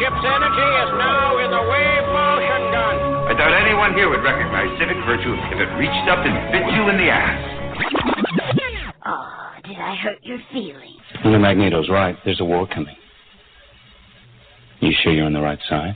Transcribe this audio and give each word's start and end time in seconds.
Ship's 0.00 0.26
energy 0.26 0.68
is 0.84 0.90
now 0.98 1.38
in 1.38 1.50
the 1.50 1.62
wave 1.70 2.06
motion 2.12 2.72
gun. 2.72 3.13
I 3.26 3.32
doubt 3.32 3.52
anyone 3.54 3.94
here 3.94 4.10
would 4.10 4.22
recognize 4.22 4.68
civic 4.78 4.96
virtue 5.06 5.32
if 5.32 5.58
it 5.58 5.70
reached 5.80 6.08
up 6.08 6.24
and 6.24 6.52
bit 6.52 6.62
you 6.74 6.88
in 6.88 6.96
the 6.98 7.08
ass. 7.08 7.40
Oh, 9.06 9.50
did 9.66 9.78
I 9.78 9.96
hurt 9.96 10.18
your 10.22 10.38
feelings? 10.52 11.00
Well, 11.24 11.38
Magneto's 11.38 11.88
right. 11.88 12.16
There's 12.24 12.40
a 12.40 12.44
war 12.44 12.66
coming. 12.66 12.96
You 14.80 14.92
sure 15.02 15.12
you're 15.12 15.24
on 15.24 15.32
the 15.32 15.40
right 15.40 15.58
side? 15.68 15.94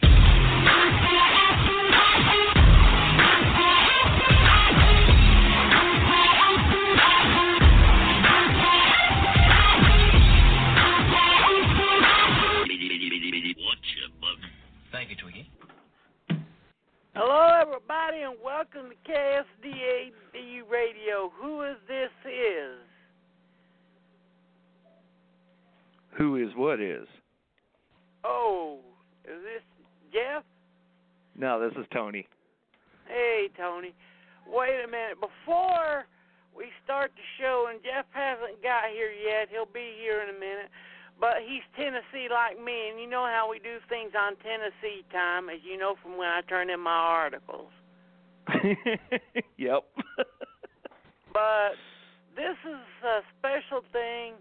From 46.02 46.16
when 46.18 46.28
I 46.28 46.41
turn 46.48 46.70
in 46.70 46.80
my 46.80 46.91
articles. 46.91 47.70
yep. 49.56 49.84
But 51.31 51.78
this 52.34 52.56
is 52.66 52.82
a 53.04 53.20
special 53.38 53.84
thing 53.92 54.34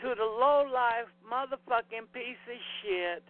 to 0.00 0.14
the 0.16 0.24
low 0.24 0.64
life 0.72 1.10
motherfucking 1.20 2.08
piece 2.14 2.40
of 2.48 2.58
shit 2.80 3.22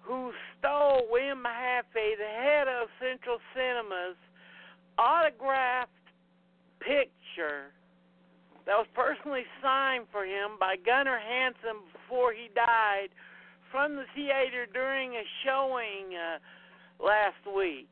who 0.00 0.32
stole 0.58 1.06
William 1.10 1.42
Mahaffey, 1.42 2.18
the 2.18 2.26
head 2.26 2.68
of 2.68 2.88
Central 3.00 3.38
Cinemas, 3.54 4.16
autographed 4.98 5.92
picture 6.80 7.72
that 8.66 8.76
was 8.76 8.86
personally 8.94 9.44
signed 9.62 10.06
for 10.12 10.24
him 10.24 10.56
by 10.58 10.76
Gunnar 10.76 11.18
Hansen 11.18 11.80
before 11.92 12.32
he 12.32 12.48
died 12.54 13.08
from 13.74 13.96
the 13.96 14.06
theater 14.14 14.70
during 14.72 15.18
a 15.18 15.26
showing 15.42 16.14
uh, 16.14 16.38
last 17.02 17.42
week. 17.42 17.90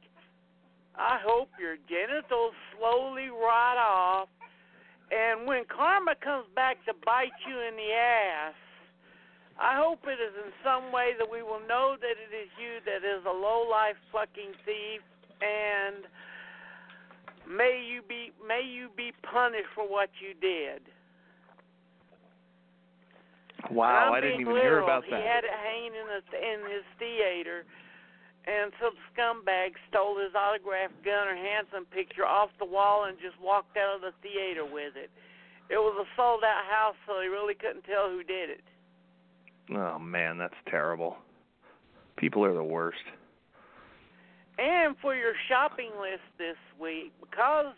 I 0.95 1.19
hope 1.19 1.51
your 1.59 1.75
genitals 1.91 2.55
slowly 2.79 3.35
rot 3.35 3.83
off, 3.83 4.29
and 5.11 5.45
when 5.45 5.65
karma 5.67 6.15
comes 6.23 6.47
back 6.55 6.79
to 6.87 6.95
bite 7.05 7.35
you 7.51 7.59
in 7.59 7.75
the 7.75 7.91
ass, 7.99 8.55
I 9.59 9.75
hope 9.75 10.07
it 10.07 10.23
is 10.23 10.31
in 10.47 10.53
some 10.63 10.93
way 10.93 11.19
that 11.19 11.27
we 11.27 11.43
will 11.43 11.67
know 11.67 11.97
that 11.99 12.15
it 12.15 12.31
is 12.31 12.49
you 12.63 12.79
that 12.87 13.03
is 13.03 13.27
a 13.27 13.35
low 13.35 13.67
life 13.69 13.99
fucking 14.13 14.55
thief, 14.63 15.03
and 15.43 16.07
may 17.51 17.83
you 17.83 18.03
be 18.07 18.31
may 18.47 18.63
you 18.63 18.87
be 18.97 19.11
punished 19.27 19.75
for 19.75 19.91
what 19.91 20.11
you 20.23 20.31
did. 20.39 20.87
Wow, 23.71 24.13
I'm 24.13 24.23
didn't 24.23 24.41
even 24.41 24.57
hear 24.57 24.81
about 24.81 25.05
that. 25.11 25.21
He 25.21 25.27
had 25.27 25.45
it 25.45 25.55
hanging 25.55 25.95
in, 25.95 26.07
the, 26.11 26.21
in 26.35 26.59
his 26.67 26.85
theater, 26.99 27.65
and 28.47 28.73
some 28.83 28.99
scumbag 29.15 29.79
stole 29.89 30.19
his 30.19 30.35
autographed 30.35 30.99
Gunnar 31.05 31.37
Hansen 31.37 31.87
picture 31.87 32.27
off 32.27 32.51
the 32.59 32.67
wall 32.67 33.05
and 33.07 33.17
just 33.23 33.39
walked 33.41 33.77
out 33.77 33.97
of 33.97 34.03
the 34.03 34.15
theater 34.19 34.67
with 34.67 34.99
it. 34.99 35.11
It 35.71 35.79
was 35.79 35.95
a 35.95 36.09
sold 36.17 36.43
out 36.43 36.67
house, 36.67 36.99
so 37.07 37.23
he 37.23 37.29
really 37.29 37.55
couldn't 37.55 37.85
tell 37.85 38.11
who 38.11 38.25
did 38.25 38.51
it. 38.51 38.65
Oh 39.71 39.99
man, 39.99 40.39
that's 40.39 40.59
terrible. 40.69 41.17
People 42.17 42.45
are 42.45 42.55
the 42.55 42.65
worst. 42.65 43.05
And 44.59 44.97
for 45.01 45.15
your 45.15 45.33
shopping 45.49 45.91
list 45.99 46.27
this 46.37 46.59
week, 46.79 47.13
because 47.21 47.73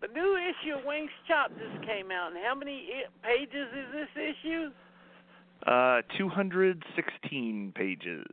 the 0.00 0.08
new 0.08 0.36
issue 0.36 0.78
of 0.78 0.84
Weng's 0.84 1.10
Chop 1.28 1.50
just 1.58 1.84
came 1.84 2.10
out, 2.10 2.32
and 2.32 2.40
how 2.42 2.54
many 2.54 3.04
pages 3.22 3.68
is 3.72 3.88
this 3.92 4.12
issue? 4.16 4.70
Uh, 5.66 6.02
216 6.18 7.72
pages. 7.74 8.26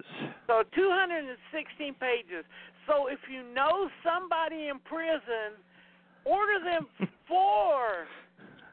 So 0.47 0.63
216 0.75 1.95
pages. 1.95 2.43
So 2.85 3.07
if 3.07 3.19
you 3.31 3.41
know 3.55 3.87
somebody 4.03 4.67
in 4.67 4.79
prison, 4.83 5.55
order 6.25 6.59
them 6.59 6.87
four 7.29 8.03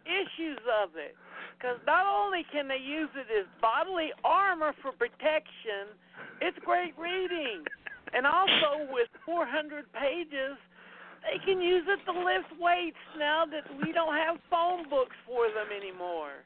issues 0.04 0.58
of 0.82 0.90
it. 0.96 1.14
Because 1.54 1.78
not 1.86 2.06
only 2.06 2.46
can 2.50 2.66
they 2.66 2.82
use 2.82 3.10
it 3.14 3.26
as 3.30 3.46
bodily 3.60 4.10
armor 4.24 4.72
for 4.82 4.90
protection, 4.90 5.94
it's 6.40 6.58
great 6.64 6.98
reading. 6.98 7.62
And 8.12 8.26
also 8.26 8.90
with 8.90 9.08
400 9.24 9.84
pages, 9.92 10.58
they 11.22 11.38
can 11.44 11.60
use 11.60 11.84
it 11.86 12.00
to 12.10 12.12
lift 12.18 12.58
weights 12.58 12.98
now 13.18 13.44
that 13.46 13.66
we 13.84 13.92
don't 13.92 14.14
have 14.14 14.38
phone 14.50 14.88
books 14.88 15.16
for 15.26 15.46
them 15.46 15.68
anymore. 15.70 16.42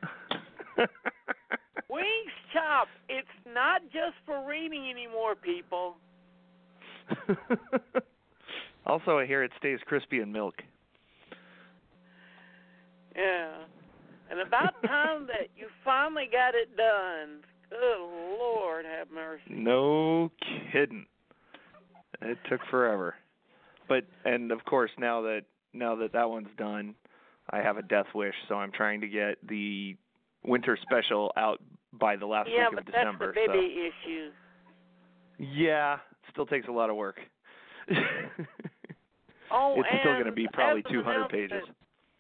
Weng's 1.93 2.33
Chop, 2.55 2.89
it's 3.11 3.29
not 3.53 3.83
just 3.93 4.17
for 4.25 4.49
reading 4.49 4.89
anymore, 4.91 5.35
people. 5.35 5.97
also, 8.87 9.19
I 9.19 9.27
hear 9.27 9.43
it 9.43 9.51
stays 9.59 9.79
crispy 9.87 10.21
in 10.21 10.33
milk. 10.33 10.55
Yeah. 13.15 13.51
And 14.31 14.41
about 14.41 14.81
time 14.87 15.27
that 15.27 15.49
you 15.55 15.67
finally 15.85 16.31
got 16.33 16.55
it 16.55 16.75
done. 16.79 17.41
Good 17.69 18.39
Lord, 18.39 18.87
have 18.87 19.11
mercy. 19.13 19.43
No 19.51 20.31
kidding. 20.73 21.05
It 22.23 22.39
took 22.49 22.61
forever. 22.71 23.17
But 23.89 24.05
and 24.25 24.51
of 24.53 24.65
course 24.65 24.91
now 24.99 25.21
that 25.23 25.43
now 25.75 25.97
that 25.97 26.13
that 26.13 26.31
one's 26.31 26.49
done, 26.57 26.95
I 27.51 27.59
have 27.59 27.77
a 27.77 27.83
death 27.83 28.07
wish, 28.15 28.35
so 28.49 28.55
I'm 28.55 28.73
trying 28.73 29.01
to 29.03 29.09
get 29.09 29.37
the 29.47 29.97
winter 30.45 30.79
special 30.83 31.33
out 31.37 31.61
by 31.99 32.17
the 32.17 32.27
last 32.27 32.49
yeah, 32.51 32.69
week 32.69 32.77
but 32.77 32.79
of 32.81 32.87
that's 32.87 32.97
December. 32.99 33.35
the 33.35 33.47
baby 33.47 33.91
issue. 33.91 34.31
so 34.31 35.45
yeah, 35.55 35.99
still 36.31 36.47
takes 36.47 36.69
a 36.69 36.73
lot 36.73 36.91
of 36.91 36.97
work. 36.97 37.21
Oh, 39.53 39.75
it's 39.77 39.89
still 40.01 40.15
going 40.15 40.25
to 40.25 40.33
be 40.33 40.49
probably 40.53 40.83
200 40.91 41.29
pages. 41.29 41.63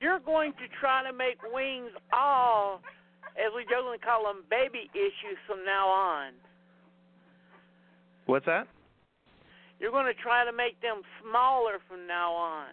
You're 0.00 0.20
going 0.20 0.52
to 0.52 0.69
try 0.80 1.02
to 1.02 1.16
make 1.16 1.38
wings 1.52 1.90
all, 2.12 2.82
as 3.38 3.52
we 3.56 3.64
jokingly 3.64 3.98
call 3.98 4.24
them, 4.24 4.44
baby 4.50 4.90
issues 4.92 5.38
from 5.46 5.64
now 5.64 5.88
on. 5.88 6.32
What's 8.26 8.46
that? 8.46 8.68
You're 9.80 9.90
going 9.90 10.06
to 10.06 10.22
try 10.22 10.44
to 10.44 10.52
make 10.52 10.80
them 10.82 11.02
smaller 11.22 11.78
from 11.88 12.06
now 12.06 12.32
on. 12.32 12.66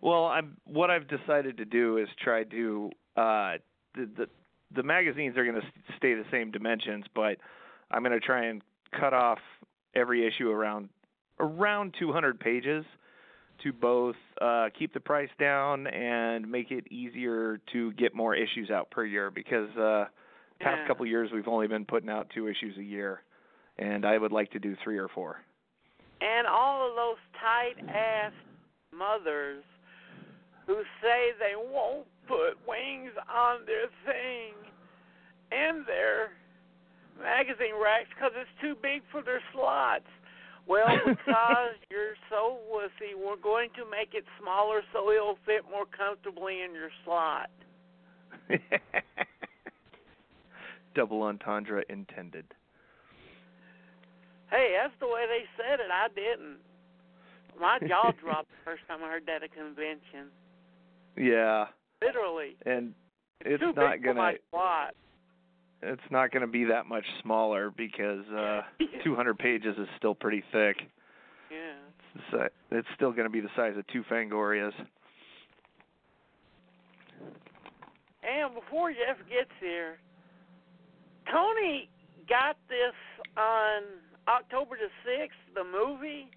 Well, 0.00 0.26
I'm 0.26 0.56
what 0.64 0.90
I've 0.90 1.08
decided 1.08 1.56
to 1.58 1.64
do 1.64 1.98
is 1.98 2.08
try 2.22 2.44
to 2.44 2.90
uh 3.16 3.54
the 3.94 4.08
the, 4.16 4.26
the 4.74 4.82
magazines 4.82 5.36
are 5.36 5.44
going 5.44 5.60
to 5.60 5.66
stay 5.96 6.14
the 6.14 6.24
same 6.30 6.50
dimensions, 6.50 7.04
but 7.14 7.36
I'm 7.90 8.02
going 8.02 8.12
to 8.18 8.20
try 8.20 8.46
and 8.46 8.62
cut 8.98 9.14
off 9.14 9.38
every 9.94 10.26
issue 10.26 10.50
around 10.50 10.88
around 11.40 11.94
200 11.98 12.38
pages 12.40 12.84
to 13.62 13.72
both 13.72 14.16
uh, 14.40 14.68
keep 14.78 14.92
the 14.92 15.00
price 15.00 15.30
down 15.38 15.86
and 15.86 16.50
make 16.50 16.70
it 16.70 16.86
easier 16.92 17.60
to 17.72 17.92
get 17.92 18.14
more 18.14 18.34
issues 18.34 18.70
out 18.70 18.90
per 18.90 19.04
year 19.04 19.30
because 19.30 19.68
uh 19.76 20.04
past 20.60 20.78
Yeah. 20.82 20.86
couple 20.88 21.06
years 21.06 21.30
we've 21.32 21.46
only 21.48 21.66
been 21.68 21.84
putting 21.84 22.10
out 22.10 22.28
two 22.34 22.48
issues 22.48 22.76
a 22.78 22.82
year 22.82 23.22
and 23.78 24.04
I 24.04 24.18
would 24.18 24.32
like 24.32 24.50
to 24.52 24.58
do 24.58 24.74
3 24.82 24.98
or 24.98 25.08
4. 25.08 25.36
And 26.20 26.46
all 26.48 26.88
of 26.90 26.96
those 26.96 27.16
tight 27.40 27.88
ass 27.88 28.32
mothers 28.92 29.62
who 30.66 30.82
say 31.00 31.30
they 31.38 31.54
won't 31.56 32.06
put 32.28 32.60
wings 32.68 33.12
on 33.26 33.64
their 33.64 33.88
thing 34.04 34.52
and 35.50 35.86
their 35.86 36.36
magazine 37.16 37.74
racks 37.80 38.08
because 38.14 38.32
it's 38.36 38.52
too 38.60 38.76
big 38.80 39.02
for 39.10 39.22
their 39.22 39.40
slots. 39.52 40.06
Well, 40.68 40.86
because 41.06 41.80
you're 41.90 42.14
so 42.28 42.58
wussy, 42.70 43.16
we're 43.16 43.40
going 43.40 43.70
to 43.76 43.88
make 43.90 44.12
it 44.12 44.24
smaller 44.40 44.82
so 44.92 45.10
it'll 45.10 45.38
fit 45.46 45.64
more 45.70 45.86
comfortably 45.88 46.60
in 46.62 46.74
your 46.74 46.90
slot. 47.04 47.50
Double 50.94 51.22
entendre 51.22 51.82
intended. 51.88 52.44
Hey, 54.50 54.76
that's 54.80 54.94
the 55.00 55.06
way 55.06 55.24
they 55.28 55.44
said 55.56 55.80
it. 55.80 55.90
I 55.92 56.08
didn't. 56.14 56.58
My 57.60 57.78
jaw 57.86 58.12
dropped 58.22 58.48
the 58.50 58.64
first 58.64 58.82
time 58.88 59.00
I 59.02 59.08
heard 59.08 59.24
that 59.26 59.42
at 59.42 59.44
a 59.44 59.48
convention. 59.48 60.32
Yeah, 61.16 61.66
Literally. 62.02 62.56
and 62.66 62.94
it's 63.44 63.60
too 63.60 63.72
not 63.74 63.92
big 63.92 64.04
for 64.04 64.14
my 64.14 64.36
gonna 64.52 64.90
it's 65.82 66.10
not 66.10 66.30
gonna 66.32 66.46
be 66.46 66.64
that 66.64 66.86
much 66.86 67.04
smaller 67.22 67.70
because 67.76 68.24
uh 68.36 68.62
200 69.04 69.38
pages 69.38 69.76
is 69.78 69.86
still 69.96 70.14
pretty 70.14 70.42
thick. 70.52 70.76
Yeah. 71.50 71.74
It's, 72.14 72.24
si- 72.32 72.76
it's 72.76 72.88
still 72.94 73.12
gonna 73.12 73.30
be 73.30 73.40
the 73.40 73.50
size 73.56 73.74
of 73.76 73.86
two 73.88 74.02
Fangorias. 74.10 74.72
And 78.22 78.54
before 78.54 78.90
Jeff 78.90 79.16
gets 79.28 79.50
here, 79.60 79.98
Tony 81.32 81.88
got 82.28 82.56
this 82.68 82.94
on 83.36 83.82
October 84.26 84.76
the 84.76 84.90
sixth, 85.04 85.38
the 85.54 85.64
movie. 85.64 86.28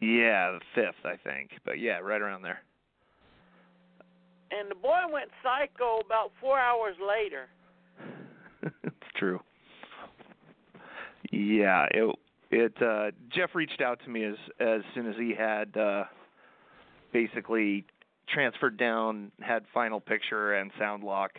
Yeah, 0.00 0.52
the 0.52 0.60
fifth, 0.74 1.04
I 1.04 1.16
think. 1.16 1.50
But 1.64 1.80
yeah, 1.80 1.98
right 1.98 2.20
around 2.20 2.42
there. 2.42 2.60
And 4.50 4.70
the 4.70 4.74
boy 4.74 5.02
went 5.12 5.30
psycho 5.42 6.00
about 6.04 6.32
four 6.40 6.58
hours 6.58 6.96
later. 7.00 7.48
it's 8.82 9.12
true. 9.16 9.40
Yeah, 11.30 11.86
it 11.90 12.16
it 12.50 12.82
uh 12.82 13.10
Jeff 13.34 13.50
reached 13.54 13.80
out 13.80 14.00
to 14.04 14.10
me 14.10 14.24
as 14.24 14.36
as 14.58 14.80
soon 14.94 15.06
as 15.06 15.16
he 15.16 15.34
had 15.34 15.76
uh 15.76 16.04
basically 17.12 17.84
transferred 18.28 18.76
down, 18.78 19.32
had 19.40 19.64
final 19.72 20.00
picture 20.00 20.54
and 20.54 20.70
sound 20.78 21.04
lock. 21.04 21.32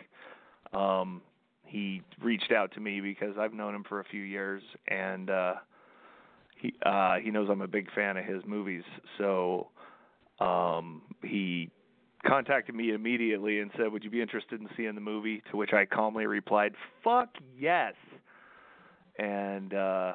Um 0.72 1.22
he 1.64 2.02
reached 2.22 2.52
out 2.52 2.72
to 2.74 2.80
me 2.80 3.00
because 3.00 3.36
I've 3.38 3.54
known 3.54 3.74
him 3.74 3.84
for 3.88 4.00
a 4.00 4.04
few 4.04 4.22
years 4.22 4.62
and 4.86 5.30
uh 5.30 5.54
he 6.56 6.74
uh 6.84 7.16
he 7.16 7.30
knows 7.30 7.48
I'm 7.50 7.62
a 7.62 7.68
big 7.68 7.90
fan 7.92 8.16
of 8.16 8.24
his 8.24 8.44
movies. 8.46 8.84
So 9.18 9.68
um 10.38 11.02
he 11.22 11.70
contacted 12.26 12.74
me 12.74 12.92
immediately 12.92 13.60
and 13.60 13.70
said, 13.76 13.90
"Would 13.92 14.04
you 14.04 14.10
be 14.10 14.20
interested 14.20 14.60
in 14.60 14.68
seeing 14.76 14.94
the 14.94 15.00
movie?" 15.00 15.42
To 15.50 15.56
which 15.56 15.72
I 15.72 15.84
calmly 15.86 16.26
replied, 16.26 16.74
"Fuck 17.02 17.30
yes." 17.58 17.94
And 19.18 19.74
uh 19.74 20.12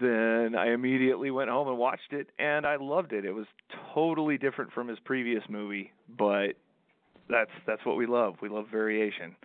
then 0.00 0.54
I 0.56 0.72
immediately 0.72 1.30
went 1.30 1.50
home 1.50 1.68
and 1.68 1.76
watched 1.78 2.12
it 2.12 2.28
and 2.38 2.66
I 2.66 2.76
loved 2.76 3.12
it. 3.12 3.24
It 3.24 3.32
was 3.32 3.46
totally 3.94 4.38
different 4.38 4.72
from 4.72 4.88
his 4.88 4.98
previous 5.00 5.42
movie, 5.48 5.92
but 6.18 6.52
that's 7.28 7.50
that's 7.66 7.84
what 7.84 7.96
we 7.96 8.06
love. 8.06 8.34
We 8.40 8.48
love 8.48 8.66
variation. 8.70 9.36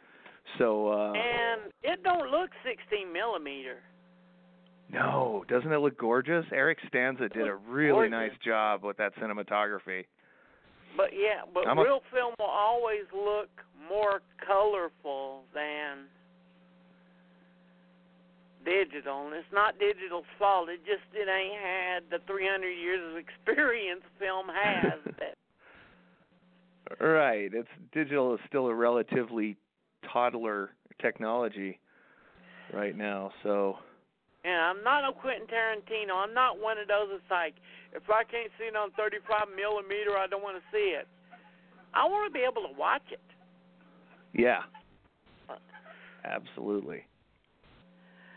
So 0.58 0.88
uh 0.92 1.14
and 1.14 1.72
it 1.84 2.02
don't 2.04 2.30
look 2.32 2.50
16 2.64 3.12
millimeter. 3.12 3.80
no, 4.90 5.44
doesn't 5.50 5.72
it 5.72 5.78
look 5.80 5.98
gorgeous? 5.98 6.46
Eric 6.54 6.80
Stanze 6.90 7.32
did 7.34 7.46
a 7.48 7.56
really 7.56 8.10
Gorgeous. 8.10 8.12
nice 8.12 8.38
job 8.46 8.84
with 8.84 8.96
that 8.98 9.14
cinematography. 9.18 10.06
But 10.98 11.14
yeah, 11.14 11.46
but 11.54 11.68
I'm 11.68 11.78
a- 11.78 11.84
real 11.84 12.02
film 12.12 12.34
will 12.40 12.46
always 12.46 13.06
look 13.14 13.50
more 13.88 14.22
colorful 14.46 15.44
than 15.54 16.10
digital, 18.66 19.28
and 19.28 19.36
it's 19.36 19.54
not 19.54 19.80
digital's 19.80 20.26
fault. 20.40 20.70
It 20.70 20.82
just 20.86 21.06
it 21.14 21.30
ain't 21.30 21.62
had 21.62 22.04
the 22.10 22.20
300 22.26 22.68
years 22.68 23.00
of 23.12 23.18
experience 23.18 24.02
film 24.20 24.48
has. 24.50 25.00
that 25.20 25.38
Right. 27.00 27.52
It's 27.54 27.70
digital 27.92 28.34
is 28.34 28.40
still 28.48 28.68
a 28.68 28.74
relatively 28.74 29.58
toddler 30.12 30.72
technology 31.02 31.80
right 32.74 32.98
now. 32.98 33.32
So 33.44 33.78
Yeah, 34.48 34.72
I'm 34.72 34.82
not 34.82 35.04
a 35.04 35.12
Quentin 35.12 35.46
Tarantino. 35.46 36.16
I'm 36.16 36.34
not 36.34 36.58
one 36.58 36.78
of 36.78 36.88
those 36.88 37.10
that's 37.12 37.30
like, 37.30 37.56
if 37.92 38.04
I 38.10 38.24
can't 38.24 38.50
see 38.58 38.64
it 38.64 38.78
on 38.78 38.92
35 38.92 39.48
millimeter, 39.54 40.16
I 40.18 40.26
don't 40.28 40.42
want 40.42 40.56
to 40.56 40.64
see 40.72 40.96
it. 40.96 41.06
I 41.94 42.06
want 42.06 42.32
to 42.32 42.34
be 42.34 42.46
able 42.46 42.62
to 42.64 42.74
watch 42.80 43.04
it. 43.12 43.20
yeah. 44.34 44.62
Absolutely. 46.24 47.06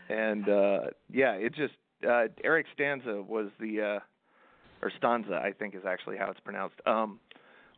And 0.09 0.47
uh 0.47 0.79
yeah, 1.11 1.33
it 1.33 1.53
just 1.55 1.73
uh 2.07 2.23
Eric 2.43 2.67
Stanze 2.77 3.25
was 3.25 3.47
the 3.59 3.81
uh 3.81 3.99
or 4.81 4.91
Stanza, 4.97 5.41
I 5.43 5.51
think 5.51 5.75
is 5.75 5.83
actually 5.87 6.17
how 6.17 6.29
it's 6.31 6.39
pronounced. 6.39 6.75
Um 6.85 7.19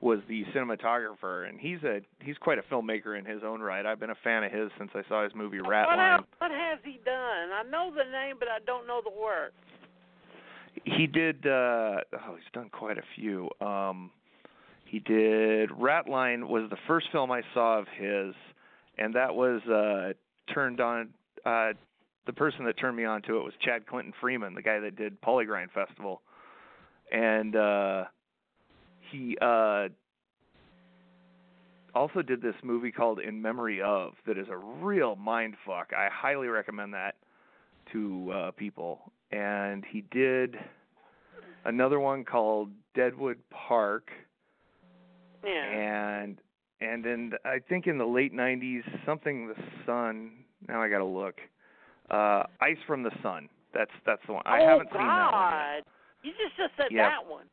was 0.04 0.20
the 0.28 0.44
cinematographer 0.54 1.48
and 1.48 1.58
he's 1.58 1.82
a 1.84 2.02
he's 2.22 2.38
quite 2.38 2.58
a 2.58 2.62
filmmaker 2.64 3.18
in 3.18 3.24
his 3.24 3.42
own 3.42 3.62
right. 3.62 3.86
I've 3.86 4.02
been 4.02 4.10
a 4.10 4.18
fan 4.22 4.44
of 4.44 4.52
his 4.52 4.70
since 4.78 4.92
I 4.94 5.02
saw 5.08 5.24
his 5.24 5.34
movie 5.34 5.62
what 5.62 5.70
Ratline. 5.72 6.18
else? 6.18 6.28
What 6.40 6.52
has 6.52 6.80
he 6.84 7.00
done? 7.06 7.52
I 7.54 7.64
know 7.72 7.90
the 7.90 8.04
name, 8.12 8.36
but 8.38 8.50
I 8.50 8.60
don't 8.66 8.86
know 8.86 9.02
the 9.02 9.10
work. 9.10 9.54
He 10.84 11.08
did 11.08 11.48
uh 11.48 12.02
oh, 12.14 12.36
he's 12.36 12.52
done 12.52 12.70
quite 12.70 12.98
a 12.98 13.04
few. 13.16 13.50
Um 13.62 14.12
he 14.84 15.00
did 15.00 15.70
Ratline 15.70 16.50
was 16.50 16.70
the 16.70 16.78
first 16.86 17.08
film 17.14 17.32
I 17.32 17.42
saw 17.54 17.80
of 17.80 17.86
his 17.98 18.36
and 18.98 19.16
that 19.16 19.34
was 19.34 19.62
uh 19.70 20.12
turned 20.54 20.82
on 20.82 21.10
uh 21.46 21.72
the 22.26 22.34
person 22.34 22.66
that 22.66 22.78
turned 22.78 22.98
me 22.98 23.06
on 23.06 23.22
to 23.22 23.38
it 23.38 23.44
was 23.44 23.54
Chad 23.62 23.88
Clinton 23.88 24.14
Freeman, 24.20 24.54
the 24.54 24.62
guy 24.62 24.80
that 24.80 24.98
did 24.98 25.22
PollyGrind 25.22 25.72
Festival. 25.72 26.22
And 27.10 27.56
uh 27.56 28.04
he 29.12 29.38
uh 29.42 29.88
also 31.96 32.22
did 32.22 32.42
this 32.42 32.56
movie 32.64 32.92
called 32.92 33.20
In 33.20 33.42
Memory 33.42 33.82
of 33.82 34.14
that 34.26 34.38
is 34.38 34.48
a 34.50 34.58
real 34.58 35.16
mind 35.16 35.56
fuck. 35.66 35.92
I 35.96 36.10
highly 36.12 36.48
recommend 36.48 36.94
that 36.94 37.16
to 37.92 38.32
uh 38.32 38.52
people. 38.52 39.12
And 39.32 39.84
he 39.90 40.02
did 40.12 40.56
another 41.66 42.00
one 42.00 42.24
called 42.24 42.70
Deadwood 42.96 43.38
Park 43.50 44.10
Yeah. 45.44 45.66
and 45.70 46.38
and 46.82 47.04
then 47.04 47.34
I 47.46 47.60
think 47.70 47.88
in 47.88 47.98
the 47.98 48.06
late 48.06 48.34
'90s, 48.34 48.84
something 49.06 49.48
the 49.48 49.56
sun. 49.86 50.32
Now 50.68 50.82
I 50.82 50.90
gotta 50.90 51.06
look. 51.06 51.36
Uh, 52.10 52.44
Ice 52.60 52.78
from 52.86 53.04
the 53.04 53.12
Sun. 53.24 53.48
That's 53.74 53.92
that's 54.06 54.22
the 54.28 54.34
one. 54.34 54.44
I 54.46 54.60
oh 54.62 54.68
haven't 54.68 54.92
God! 54.92 55.00
seen 55.00 55.08
that 55.08 55.32
one 55.32 55.84
You 56.24 56.32
just 56.32 56.58
just 56.58 56.74
said 56.78 56.88
Yeah. 56.92 57.10
that 57.10 57.26
one. 57.30 57.46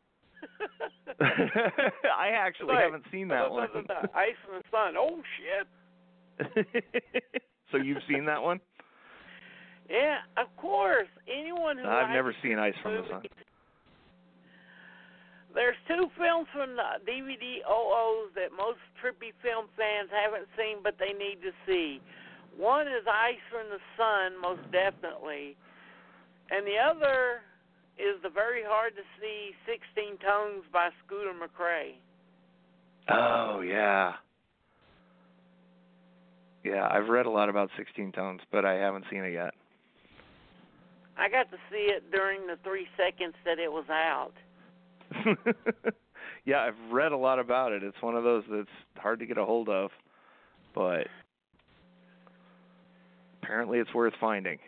I 1.21 2.29
actually 2.29 2.75
Like, 2.75 2.85
haven't 2.85 3.05
seen 3.13 3.29
that 3.29 3.51
one. 3.51 3.69
Ice 4.15 4.37
in 4.49 4.59
the 4.59 4.63
sun. 4.71 4.95
Oh 4.99 5.21
shit. 5.39 5.67
so 7.71 7.77
you've 7.77 8.03
seen 8.09 8.25
that 8.27 8.43
one? 8.43 8.61
Yeah, 9.89 10.19
of 10.37 10.47
course. 10.57 11.09
Anyone 11.27 11.77
who 11.79 11.85
I've 11.89 12.11
never 12.15 12.35
seen 12.43 12.59
Ice 12.59 12.75
from 12.83 12.95
the 12.95 13.03
Sun. 13.11 13.23
There's 15.53 15.75
two 15.89 16.07
films 16.17 16.47
from 16.55 16.77
the 16.77 17.03
DVD 17.03 17.59
OOs 17.67 18.31
that 18.39 18.55
most 18.57 18.79
trippy 19.03 19.35
film 19.43 19.67
fans 19.77 20.09
haven't 20.15 20.47
seen, 20.57 20.79
but 20.83 20.95
they 20.99 21.13
need 21.13 21.43
to 21.43 21.51
see. 21.67 22.01
One 22.57 22.87
is 22.87 23.03
Ice 23.11 23.43
from 23.51 23.67
the 23.69 23.83
Sun, 23.99 24.41
most 24.41 24.63
definitely, 24.71 25.57
and 26.51 26.65
the 26.65 26.79
other 26.79 27.43
is 28.01 28.21
the 28.23 28.31
very 28.31 28.63
hard 28.65 28.97
to 28.97 29.03
see 29.21 29.53
16 29.67 30.19
Tones 30.19 30.65
by 30.73 30.89
Scooter 31.05 31.33
McCrae. 31.33 31.95
Oh 33.09 33.61
yeah. 33.61 34.15
Yeah, 36.65 36.87
I've 36.91 37.09
read 37.09 37.27
a 37.27 37.31
lot 37.31 37.49
about 37.49 37.71
16 37.77 38.13
tones, 38.13 38.41
but 38.53 38.65
I 38.65 38.75
haven't 38.75 39.07
seen 39.11 39.25
it 39.25 39.33
yet. 39.33 39.55
I 41.17 41.29
got 41.29 41.51
to 41.51 41.57
see 41.71 41.89
it 41.91 42.11
during 42.11 42.47
the 42.47 42.57
three 42.63 42.87
seconds 42.97 43.35
that 43.45 43.59
it 43.59 43.71
was 43.71 43.87
out. 43.91 44.33
yeah, 46.45 46.61
I've 46.61 46.93
read 46.93 47.13
a 47.13 47.17
lot 47.17 47.39
about 47.39 47.73
it. 47.73 47.83
It's 47.83 48.01
one 48.01 48.15
of 48.15 48.25
those 48.25 48.45
that's 48.51 48.69
hard 48.97 49.21
to 49.21 49.27
get 49.27 49.39
a 49.39 49.45
hold 49.45 49.69
of, 49.69 49.91
but 50.75 51.07
apparently 53.43 53.79
it's 53.79 53.93
worth 53.95 54.15
finding. 54.21 54.59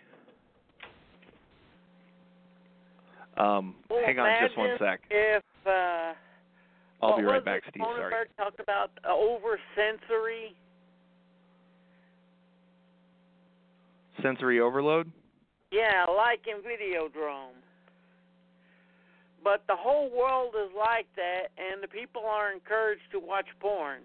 Um, 3.43 3.75
Well, 3.91 4.03
hang 4.05 4.19
on 4.19 4.31
just 4.41 4.57
one 4.57 4.71
sec. 4.79 5.01
If 5.11 5.43
uh, 5.67 6.15
I'll 7.03 7.17
be 7.17 7.25
right 7.25 7.45
back, 7.45 7.63
Steve. 7.71 7.83
Sorry. 7.83 8.27
Talked 8.37 8.61
about 8.61 8.91
uh, 9.05 9.13
over 9.13 9.59
sensory. 9.75 10.55
Sensory 14.23 14.61
overload. 14.61 15.11
Yeah, 15.73 16.05
like 16.15 16.43
in 16.47 16.63
Videodrome. 16.63 17.59
But 19.43 19.65
the 19.67 19.75
whole 19.75 20.09
world 20.17 20.55
is 20.55 20.71
like 20.79 21.07
that, 21.17 21.49
and 21.59 21.83
the 21.83 21.89
people 21.89 22.23
are 22.25 22.53
encouraged 22.53 23.11
to 23.11 23.19
watch 23.19 23.47
porn. 23.59 24.03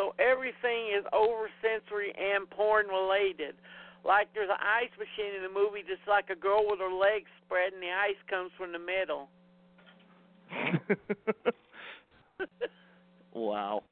So 0.00 0.14
everything 0.18 0.96
is 0.96 1.04
over 1.12 1.50
sensory 1.60 2.10
and 2.16 2.48
porn 2.48 2.86
related. 2.86 3.54
Like 4.02 4.28
there's 4.32 4.48
an 4.48 4.56
ice 4.56 4.88
machine 4.96 5.36
in 5.36 5.42
the 5.42 5.50
movie, 5.52 5.82
just 5.86 6.00
like 6.08 6.30
a 6.30 6.34
girl 6.34 6.64
with 6.66 6.80
her 6.80 6.90
legs 6.90 7.28
spread, 7.44 7.74
and 7.74 7.82
the 7.82 7.92
ice 7.92 8.16
comes 8.30 8.50
from 8.56 8.72
the 8.72 8.78
middle. 8.78 9.28
wow. 13.34 13.82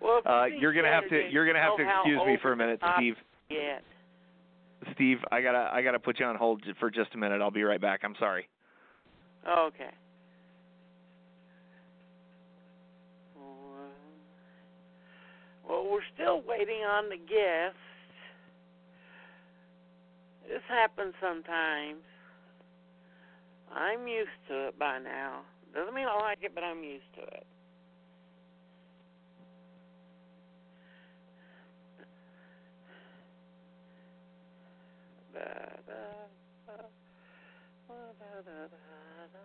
Well, 0.00 0.22
Uh, 0.24 0.44
you're 0.44 0.72
gonna 0.72 0.92
have 0.92 1.08
to 1.08 1.28
you're 1.28 1.44
gonna 1.44 1.58
have 1.58 1.76
to 1.76 1.82
excuse 1.82 2.20
me 2.24 2.38
for 2.40 2.52
a 2.52 2.56
minute, 2.56 2.80
Steve. 2.96 3.16
Yet. 3.50 3.82
Steve, 4.94 5.18
I 5.32 5.42
gotta 5.42 5.70
I 5.72 5.82
gotta 5.82 5.98
put 5.98 6.20
you 6.20 6.26
on 6.26 6.36
hold 6.36 6.62
for 6.78 6.88
just 6.88 7.12
a 7.14 7.18
minute. 7.18 7.42
I'll 7.42 7.50
be 7.50 7.64
right 7.64 7.80
back. 7.80 8.02
I'm 8.04 8.14
sorry. 8.20 8.48
Okay. 9.44 9.90
Well, 15.68 15.86
we're 15.90 16.00
still 16.14 16.42
waiting 16.48 16.82
on 16.88 17.10
the 17.10 17.18
guest. 17.18 17.76
This 20.48 20.62
happens 20.66 21.12
sometimes. 21.20 22.00
I'm 23.74 24.08
used 24.08 24.30
to 24.48 24.68
it 24.68 24.78
by 24.78 24.98
now. 24.98 25.42
Doesn't 25.74 25.94
mean 25.94 26.06
I 26.08 26.18
like 26.22 26.38
it, 26.40 26.52
but 26.54 26.64
I'm 26.64 26.82
used 26.82 27.12
to 27.16 27.22
it. 27.22 27.46
Da, 35.34 35.40
da, 35.40 35.94
da, 36.66 36.82
da, 37.88 38.42
da, 38.42 38.68
da, 38.68 38.68
da. 38.68 39.38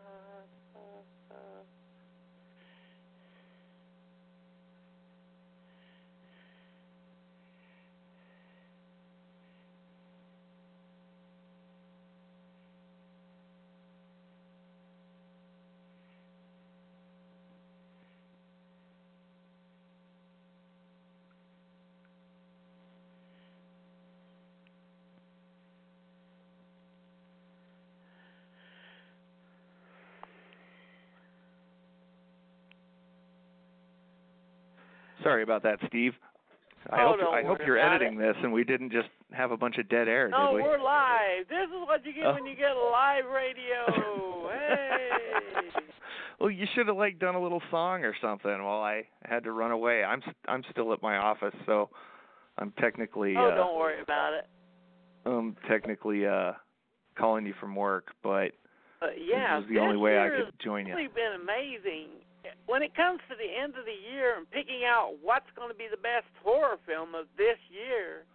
Sorry 35.22 35.44
about 35.44 35.64
that, 35.64 35.80
Steve. 35.88 36.14
I 36.90 37.04
Oh, 37.04 37.10
hope 37.10 37.20
don't 37.20 37.34
I 37.34 37.44
hope 37.44 37.60
you're 37.66 37.78
editing 37.80 38.18
this 38.18 38.36
and 38.44 38.52
we 38.52 38.64
didn't 38.66 38.92
just 38.92 39.08
have 39.32 39.52
a 39.52 39.58
bunch 39.58 39.78
of 39.78 39.88
dead 39.88 40.08
air, 40.10 40.28
No, 40.28 40.48
did 40.48 40.56
we? 40.56 40.62
we're 40.64 40.80
live. 40.82 41.48
This 41.48 41.68
is 41.70 41.88
what 41.88 42.06
you 42.06 42.12
get 42.14 42.26
Oh. 42.26 42.34
when 42.34 42.46
you 42.46 42.56
get 42.56 42.74
live 42.74 43.26
radio. 43.26 43.86
hey. 44.52 45.70
well, 46.40 46.50
you 46.52 46.66
should 46.76 46.88
have 46.88 46.98
like 46.98 47.20
done 47.20 47.36
a 47.36 47.42
little 47.42 47.62
song 47.72 48.04
or 48.04 48.14
something 48.22 48.52
while 48.64 48.82
I 48.82 49.04
had 49.24 49.44
to 49.46 49.52
run 49.54 49.72
away. 49.72 50.04
I'm 50.04 50.22
I'm 50.48 50.64
still 50.72 50.92
at 50.94 51.02
my 51.02 51.18
office, 51.18 51.54
so 51.66 51.90
I'm 52.58 52.72
technically 52.80 53.36
Oh, 53.38 53.48
uh 53.50 53.56
don't 53.56 53.78
worry 53.78 54.02
about 54.02 54.34
it. 54.34 54.46
I'm 55.26 55.56
technically 55.70 56.28
uh 56.28 56.52
calling 57.18 57.46
you 57.46 57.54
from 57.62 57.76
work, 57.76 58.12
but 58.24 58.52
Uh, 59.02 59.08
yeah, 59.18 59.56
this 59.60 59.68
was 59.68 59.74
the 59.74 59.80
only 59.80 59.98
way 59.98 60.20
I 60.20 60.30
could 60.30 60.54
join 60.62 60.86
you. 60.86 60.96
really 60.96 61.08
been 61.08 61.40
amazing. 61.42 62.10
When 62.66 62.84
it 62.84 62.96
comes 62.96 63.20
to 63.30 63.36
the 63.36 63.48
end 63.62 63.76
of 63.78 63.86
the 63.86 63.96
year 64.12 64.36
and 64.38 64.50
picking 64.50 64.84
out 64.86 65.16
what's 65.22 65.48
going 65.56 65.70
to 65.70 65.76
be 65.76 65.88
the 65.90 65.98
best 65.98 66.28
horror 66.44 66.78
film 66.86 67.16
of 67.16 67.26
this 67.38 67.58
year, 67.72 68.26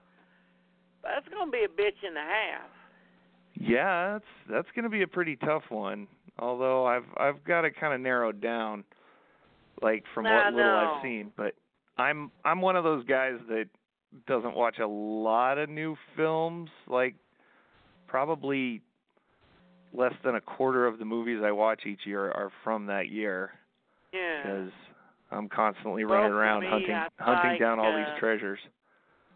that's 1.02 1.28
going 1.28 1.46
to 1.46 1.52
be 1.52 1.64
a 1.64 1.68
bitch 1.68 2.00
and 2.06 2.16
a 2.16 2.20
half. 2.20 2.70
Yeah, 3.54 4.12
that's 4.12 4.24
that's 4.50 4.68
going 4.74 4.84
to 4.84 4.90
be 4.90 5.02
a 5.02 5.06
pretty 5.06 5.36
tough 5.36 5.64
one. 5.68 6.06
Although 6.38 6.86
I've 6.86 7.06
I've 7.16 7.44
got 7.44 7.64
it 7.64 7.74
kind 7.78 7.92
of 7.92 8.00
narrowed 8.00 8.40
down, 8.40 8.84
like 9.82 10.04
from 10.14 10.24
what 10.24 10.54
little. 10.54 10.70
I've 10.70 11.02
seen. 11.02 11.32
But 11.36 11.54
I'm 11.96 12.30
I'm 12.44 12.60
one 12.60 12.76
of 12.76 12.84
those 12.84 13.04
guys 13.04 13.34
that 13.48 13.66
doesn't 14.26 14.54
watch 14.54 14.78
a 14.78 14.86
lot 14.86 15.58
of 15.58 15.68
new 15.68 15.96
films. 16.16 16.70
Like 16.86 17.16
probably 18.06 18.80
less 19.92 20.14
than 20.24 20.34
a 20.34 20.40
quarter 20.40 20.86
of 20.86 20.98
the 20.98 21.04
movies 21.04 21.40
I 21.44 21.50
watch 21.50 21.82
each 21.86 22.00
year 22.04 22.30
are 22.30 22.50
from 22.62 22.86
that 22.86 23.08
year. 23.08 23.50
Because 24.42 24.72
I'm 25.30 25.48
constantly 25.48 26.04
Well, 26.04 26.18
running 26.18 26.32
around 26.32 26.60
me, 26.62 26.68
hunting 26.68 26.94
I 26.94 27.08
hunting 27.18 27.50
like, 27.52 27.60
down 27.60 27.78
all 27.78 27.92
uh, 27.92 27.96
these 27.96 28.18
treasures. 28.18 28.58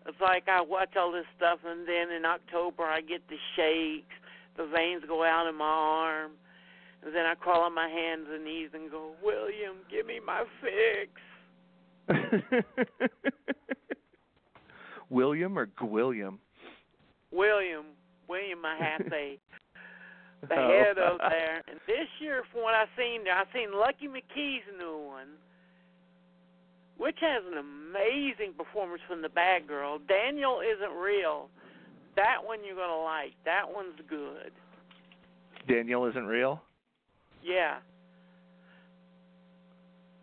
It's 0.07 0.21
like 0.21 0.49
I 0.49 0.61
watch 0.61 0.97
all 0.97 1.13
this 1.13 1.27
stuff, 1.37 1.61
and 1.65 1.87
then 1.87 2.11
in 2.11 2.25
October 2.25 2.85
I 2.85 3.01
get 3.01 3.23
the 3.29 3.37
shakes, 3.57 4.15
the 4.57 4.67
veins 4.67 5.03
go 5.07 5.25
out 5.25 5.49
in 5.49 5.57
my 5.57 5.65
arm, 5.65 6.33
and 7.05 7.15
then 7.15 7.27
I 7.27 7.35
crawl 7.35 7.63
on 7.63 7.75
my 7.75 7.89
hands 7.89 8.27
and 8.33 8.45
knees 8.45 8.71
and 8.75 8.91
go, 8.91 9.13
William, 9.23 9.77
give 9.91 10.07
me 10.07 10.21
my 10.25 10.45
fix. 10.61 11.11
William 15.11 15.59
or 15.59 15.67
Gwilliam? 15.67 16.39
William, 17.31 17.85
William, 18.29 18.65
I 18.65 18.77
have 18.77 19.05
to 19.05 19.11
say, 19.11 19.39
the 20.49 20.55
Oh. 20.55 20.69
head 20.69 20.99
of 20.99 21.19
there. 21.31 21.63
And 21.69 21.79
this 21.87 22.09
year, 22.21 22.43
from 22.53 22.63
what 22.63 22.75
I've 22.75 22.89
seen, 22.97 23.23
I've 23.33 23.47
seen 23.55 23.73
Lucky 23.73 24.09
McKee's 24.09 24.65
new 24.79 24.99
one, 24.99 25.29
which 26.99 27.17
has 27.21 27.43
an 27.51 27.59
amazing 27.59 28.55
performance 28.57 29.01
from 29.09 29.23
the 29.23 29.29
bad 29.29 29.67
girl. 29.69 29.99
Daniel 30.09 30.61
isn't 30.61 30.97
real. 30.99 31.49
That 32.17 32.39
one 32.45 32.59
you're 32.65 32.77
gonna 32.77 33.03
like. 33.03 33.33
That 33.45 33.65
one's 33.73 33.99
good. 34.09 34.53
Daniel 35.69 36.07
isn't 36.07 36.27
real. 36.27 36.61
Yeah. 37.43 37.79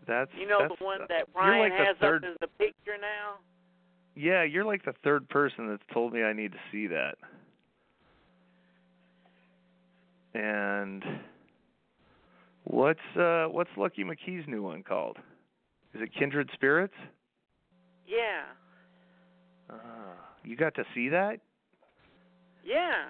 That's 0.08 0.32
You 0.38 0.48
know 0.48 0.60
that's, 0.68 0.78
the 0.80 0.84
one 0.86 1.02
uh, 1.04 1.06
that 1.10 1.26
Ryan 1.36 1.60
like 1.70 1.72
has 1.88 1.96
third, 2.00 2.24
up 2.26 2.32
as 2.32 2.38
the 2.42 2.48
picture 2.64 2.98
now? 3.00 3.36
Yeah, 4.16 4.44
you're 4.44 4.66
like 4.66 4.84
the 4.84 4.94
third 5.04 5.30
person 5.30 5.68
that's 5.70 5.84
told 5.94 6.14
me 6.14 6.24
I 6.24 6.34
need 6.34 6.52
to 6.52 6.58
see 6.72 6.88
that. 6.88 7.16
And 10.34 11.04
what's 12.66 13.00
uh 13.18 13.46
what's 13.46 13.70
Lucky 13.78 14.04
McKee's 14.04 14.48
new 14.48 14.64
one 14.64 14.84
called? 14.84 15.18
Is 15.94 16.02
it 16.02 16.10
Kindred 16.18 16.50
Spirits? 16.54 16.94
Yeah. 18.08 18.44
Ah, 19.72 20.14
you 20.44 20.56
got 20.56 20.76
to 20.76 20.84
see 20.94 21.10
that? 21.10 21.40
Yeah. 22.64 23.10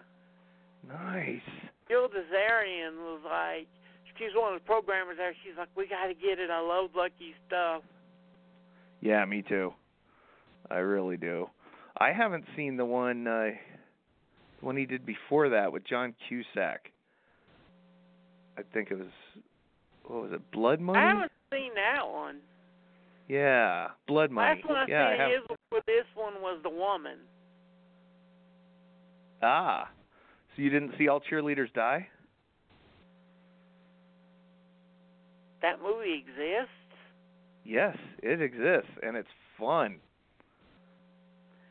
Nice. 0.88 1.42
Jill 1.90 2.08
Desarian 2.08 2.98
was 2.98 3.22
like, 3.26 3.68
she's 4.18 4.30
one 4.36 4.54
of 4.54 4.62
the 4.62 4.66
programmers 4.66 5.18
there. 5.18 5.34
She's 5.44 5.58
like, 5.58 5.70
we 5.76 5.88
got 5.88 6.08
to 6.08 6.14
get 6.14 6.40
it. 6.40 6.50
I 6.50 6.62
love 6.62 6.92
Lucky 6.96 7.34
stuff. 7.48 7.84
Yeah, 9.02 9.26
me 9.26 9.42
too. 9.42 9.74
I 10.70 10.78
really 10.78 11.18
do. 11.18 11.50
I 11.98 12.12
haven't 12.14 12.46
seen 12.56 12.78
the 12.78 12.86
one 12.86 13.28
uh 13.28 13.52
the 14.60 14.66
one 14.66 14.78
he 14.78 14.86
did 14.86 15.06
before 15.06 15.50
that 15.50 15.72
with 15.72 15.86
John 15.86 16.14
Cusack. 16.28 16.92
I 18.60 18.64
think 18.74 18.92
it 18.92 18.98
was 18.98 19.08
what 20.06 20.24
was 20.24 20.32
it? 20.34 20.52
Blood 20.52 20.82
Money? 20.82 21.00
I 21.00 21.08
haven't 21.08 21.32
seen 21.52 21.72
that 21.76 22.06
one. 22.06 22.40
Yeah, 23.30 23.88
Blood 24.08 24.32
Money. 24.32 24.62
Last 24.62 24.70
one 24.70 24.78
I 24.78 24.86
yeah, 24.88 25.08
I 25.08 25.12
seen 25.12 25.20
have. 25.20 25.32
his 25.32 25.58
for 25.70 25.80
this 25.86 26.06
one 26.16 26.34
was 26.42 26.60
the 26.64 26.70
woman. 26.70 27.20
Ah. 29.42 29.90
So 30.56 30.62
you 30.62 30.70
didn't 30.70 30.92
see 30.98 31.08
All 31.08 31.22
Cheerleaders 31.22 31.72
Die? 31.74 32.08
That 35.62 35.82
movie 35.82 36.26
exists. 36.28 36.74
Yes, 37.64 37.96
it 38.22 38.42
exists 38.42 38.92
and 39.04 39.16
it's 39.16 39.30
fun. 39.58 39.98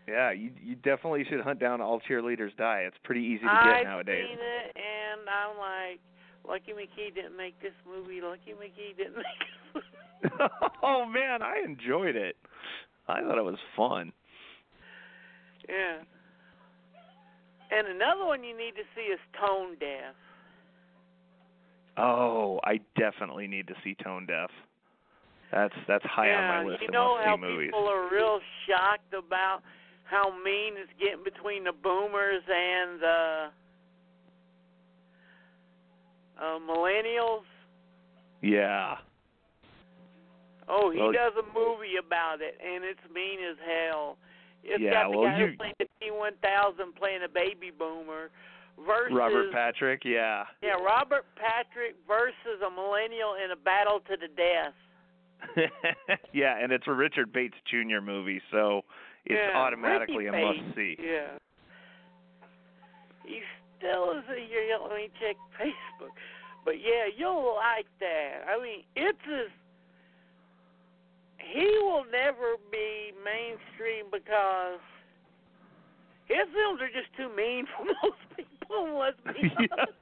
Yeah, 0.06 0.30
you 0.32 0.52
you 0.62 0.74
definitely 0.76 1.26
should 1.28 1.40
hunt 1.42 1.60
down 1.60 1.82
All 1.82 2.00
Cheerleaders 2.00 2.56
Die. 2.56 2.84
It's 2.86 2.96
pretty 3.04 3.20
easy 3.20 3.40
to 3.40 3.60
get 3.64 3.76
I've 3.76 3.84
nowadays. 3.84 4.24
seen 4.26 4.38
it, 4.38 4.76
and 4.76 5.28
I'm 5.28 5.58
like, 5.58 6.00
Lucky 6.48 6.72
McKee 6.72 7.14
didn't 7.14 7.36
make 7.36 7.60
this 7.60 7.74
movie. 7.86 8.20
Lucky 8.22 8.52
McKee 8.52 8.96
didn't 8.96 9.16
make. 9.16 9.82
This 10.22 10.32
movie. 10.32 10.44
oh 10.82 11.04
man, 11.06 11.42
I 11.42 11.62
enjoyed 11.64 12.16
it. 12.16 12.36
I 13.06 13.20
thought 13.20 13.38
it 13.38 13.44
was 13.44 13.58
fun. 13.76 14.12
Yeah. 15.68 15.98
And 17.70 17.86
another 17.86 18.24
one 18.24 18.42
you 18.42 18.56
need 18.56 18.72
to 18.76 18.82
see 18.96 19.02
is 19.02 19.20
Tone 19.38 19.76
Deaf. 19.78 20.14
Oh, 21.98 22.60
I 22.64 22.80
definitely 22.98 23.46
need 23.46 23.66
to 23.68 23.74
see 23.84 23.94
Tone 24.02 24.24
Deaf. 24.26 24.50
That's 25.52 25.74
that's 25.86 26.04
high 26.04 26.28
yeah, 26.28 26.40
on 26.40 26.64
my 26.64 26.70
list 26.70 26.82
you 26.82 26.90
know 26.90 27.18
how 27.24 27.36
movies. 27.36 27.68
people 27.68 27.88
are 27.88 28.10
real 28.12 28.38
shocked 28.68 29.14
about 29.16 29.60
how 30.04 30.30
mean 30.44 30.74
it's 30.76 30.92
getting 31.00 31.24
between 31.24 31.64
the 31.64 31.72
boomers 31.72 32.42
and 32.48 33.00
the 33.00 33.46
uh, 36.38 36.58
millennials. 36.58 37.42
Yeah. 38.42 38.96
Oh, 40.68 40.90
he 40.90 40.98
Well- 41.00 41.12
does 41.12 41.32
a 41.36 41.42
movie 41.58 41.96
about 41.96 42.40
it, 42.40 42.58
and 42.64 42.84
it's 42.84 43.00
mean 43.12 43.38
as 43.42 43.56
hell. 43.64 44.18
It's 44.62 44.80
Yeah, 44.80 44.90
got 44.90 45.10
the 45.12 45.18
well, 45.18 45.28
guy 45.28 45.38
you- 45.38 45.46
who's 45.46 45.56
playing 45.56 45.74
the 45.78 45.88
T1000 46.00 46.92
playing 46.96 47.22
a 47.22 47.28
baby 47.28 47.70
boomer 47.70 48.30
versus 48.86 49.16
Robert 49.16 49.50
Patrick, 49.52 50.04
yeah. 50.04 50.44
yeah 50.62 50.74
Robert 50.74 51.24
Patrick 51.36 51.94
versus 52.06 52.60
a 52.64 52.70
millennial 52.70 53.34
in 53.34 53.50
a 53.50 53.56
battle 53.56 54.00
to 54.00 54.16
the 54.16 54.28
death. 54.28 54.74
yeah, 56.32 56.58
and 56.58 56.72
it's 56.72 56.86
a 56.88 56.92
Richard 56.92 57.32
Bates 57.32 57.56
Jr. 57.70 58.00
movie, 58.02 58.42
so 58.50 58.82
it's 59.24 59.38
yeah, 59.38 59.56
automatically 59.56 60.26
Ricky 60.26 60.36
a 60.36 60.46
must 60.46 60.74
see. 60.74 60.96
Yeah. 61.00 61.38
He 63.24 63.40
still 63.78 64.12
is 64.18 64.24
a. 64.28 64.38
Let 64.82 64.96
me 64.96 65.08
check 65.20 65.36
Facebook. 65.60 66.12
But 66.64 66.80
yeah, 66.82 67.08
you'll 67.16 67.56
like 67.56 67.86
that. 68.00 68.44
I 68.46 68.60
mean, 68.62 68.82
it's 68.94 69.18
as 69.26 69.50
he 71.38 71.64
will 71.80 72.04
never 72.12 72.56
be 72.70 73.12
mainstream 73.24 74.06
because 74.12 74.80
his 76.26 76.44
films 76.52 76.80
are 76.82 76.88
just 76.92 77.08
too 77.16 77.34
mean 77.34 77.64
for 77.76 77.84
most 77.86 78.20
people. 78.36 78.98
Let's 78.98 79.16
be 79.40 79.48
Yeah. 79.60 79.66
honest. 79.72 79.92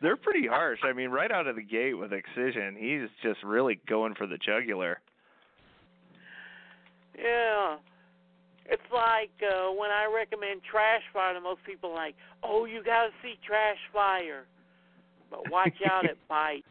They're 0.00 0.16
pretty 0.16 0.46
harsh. 0.46 0.78
I 0.82 0.94
mean, 0.94 1.10
right 1.10 1.30
out 1.30 1.46
of 1.46 1.56
the 1.56 1.62
gate 1.62 1.92
with 1.94 2.12
Excision, 2.12 2.74
he's 2.78 3.08
just 3.22 3.42
really 3.44 3.78
going 3.86 4.14
for 4.14 4.26
the 4.26 4.38
jugular. 4.38 4.98
Yeah. 7.18 7.76
It's 8.72 8.90
like 8.92 9.30
uh 9.44 9.68
when 9.72 9.90
I 9.90 10.08
recommend 10.12 10.62
Trash 10.68 11.02
Fire 11.12 11.34
to 11.34 11.40
most 11.40 11.60
people 11.64 11.90
are 11.90 11.94
like, 12.08 12.14
Oh, 12.42 12.64
you 12.64 12.82
gotta 12.82 13.10
see 13.22 13.34
Trash 13.46 13.78
Fire 13.92 14.44
But 15.30 15.50
watch 15.50 15.76
out 15.90 16.04
it 16.06 16.16
bites. 16.28 16.64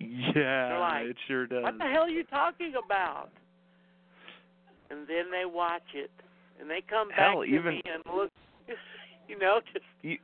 Yeah, 0.00 0.78
like, 0.78 1.06
it 1.06 1.16
sure 1.26 1.46
does. 1.48 1.64
What 1.64 1.78
the 1.78 1.84
hell 1.84 2.02
are 2.04 2.08
you 2.08 2.22
talking 2.24 2.72
about? 2.82 3.30
And 4.90 5.00
then 5.08 5.30
they 5.32 5.44
watch 5.44 5.82
it 5.94 6.10
and 6.60 6.70
they 6.70 6.82
come 6.88 7.08
back 7.08 7.18
Hell, 7.18 7.40
to 7.42 7.44
even- 7.44 7.74
me 7.74 7.82
and 7.92 8.02
look 8.16 8.30
you 9.28 9.38
know, 9.38 9.60
just 9.72 9.84
Y- 10.04 10.18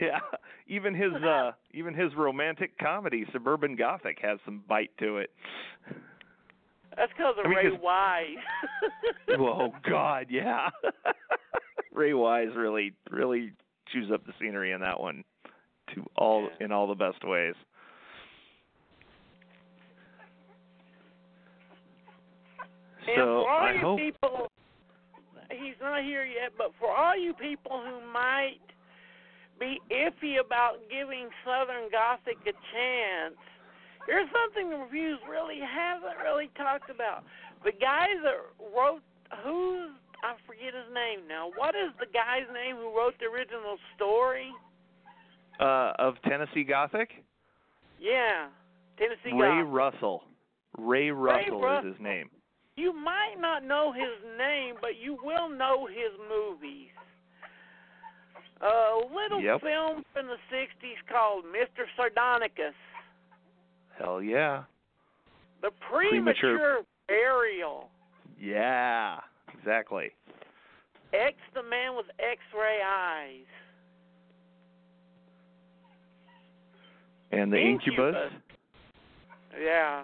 Yeah, 0.00 0.20
even 0.68 0.94
his 0.94 1.12
uh 1.14 1.52
even 1.72 1.94
his 1.94 2.14
romantic 2.16 2.78
comedy 2.78 3.26
Suburban 3.32 3.74
Gothic 3.74 4.18
has 4.22 4.38
some 4.44 4.62
bite 4.68 4.90
to 5.00 5.18
it. 5.18 5.30
That's 6.96 7.12
because 7.16 7.34
of 7.38 7.46
I 7.46 7.48
mean, 7.48 7.56
Ray 7.56 7.78
Wise. 7.82 8.44
oh 9.38 9.72
god, 9.88 10.26
yeah. 10.30 10.68
Ray 11.92 12.14
Wise 12.14 12.48
really 12.56 12.92
really 13.10 13.52
chews 13.92 14.10
up 14.12 14.24
the 14.26 14.32
scenery 14.40 14.72
in 14.72 14.80
that 14.80 15.00
one 15.00 15.24
to 15.94 16.04
all 16.16 16.48
Yeah. 16.58 16.66
in 16.66 16.72
all 16.72 16.86
the 16.86 16.94
best 16.94 17.24
ways. 17.24 17.54
And 23.06 23.16
So 23.16 23.44
for 23.44 23.50
all 23.50 23.60
I 23.66 23.72
you 23.72 23.78
hope 23.80 23.98
people, 23.98 24.48
he's 25.50 25.74
not 25.80 26.02
here 26.02 26.24
yet, 26.24 26.52
but 26.56 26.70
for 26.78 26.90
all 26.94 27.16
you 27.16 27.34
people 27.34 27.82
who 27.84 28.12
might 28.12 28.60
be 29.58 29.80
iffy 29.90 30.40
about 30.44 30.78
giving 30.90 31.28
Southern 31.44 31.90
Gothic 31.90 32.38
a 32.42 32.52
chance, 32.72 33.36
here's 34.06 34.28
something 34.32 34.70
the 34.70 34.76
reviews 34.76 35.18
really 35.28 35.58
haven't 35.60 36.18
really 36.22 36.50
talked 36.56 36.90
about. 36.90 37.24
The 37.64 37.72
guy 37.72 38.06
that 38.22 38.36
wrote, 38.74 39.02
who's, 39.44 39.90
I 40.24 40.34
forget 40.46 40.74
his 40.74 40.92
name 40.92 41.26
now. 41.28 41.50
What 41.56 41.74
is 41.74 41.90
the 41.98 42.06
guy's 42.06 42.46
name 42.52 42.76
who 42.76 42.96
wrote 42.96 43.14
the 43.20 43.26
original 43.26 43.76
story? 43.96 44.50
uh 45.60 45.92
of 45.98 46.14
Tennessee 46.26 46.64
Gothic, 46.64 47.10
Yeah, 48.00 48.48
Tennessee 48.98 49.30
Gothic. 49.30 49.40
Ray 49.42 49.62
Gothic. 49.62 49.72
Russell. 49.72 50.22
Ray 50.78 51.10
Russell 51.10 51.58
is 51.58 51.62
Russell. 51.62 51.92
his 51.92 52.00
name. 52.00 52.30
You 52.76 52.94
might 52.94 53.34
not 53.38 53.62
know 53.62 53.92
his 53.92 54.16
name, 54.38 54.76
but 54.80 54.96
you 54.96 55.18
will 55.22 55.50
know 55.50 55.86
his 55.86 56.10
movies. 56.26 56.88
A 58.62 59.00
little 59.14 59.40
Yep. 59.42 59.60
film 59.60 60.04
from 60.14 60.26
the 60.26 60.38
'60s 60.50 60.96
called 61.08 61.44
Mr. 61.44 61.84
Sardonicus, 61.96 62.74
Hell 63.98 64.22
yeah. 64.22 64.64
the 65.62 65.70
premature, 65.90 66.34
Premature- 66.58 66.82
burial. 67.08 67.88
Yeah, 68.40 69.20
exactly. 69.56 70.10
X, 71.12 71.36
the 71.54 71.62
man 71.62 71.94
with 71.96 72.06
X-ray 72.18 72.80
eyes. 72.84 73.44
And 77.30 77.52
the 77.52 77.58
Incubus. 77.58 78.14
Yeah. 79.60 80.02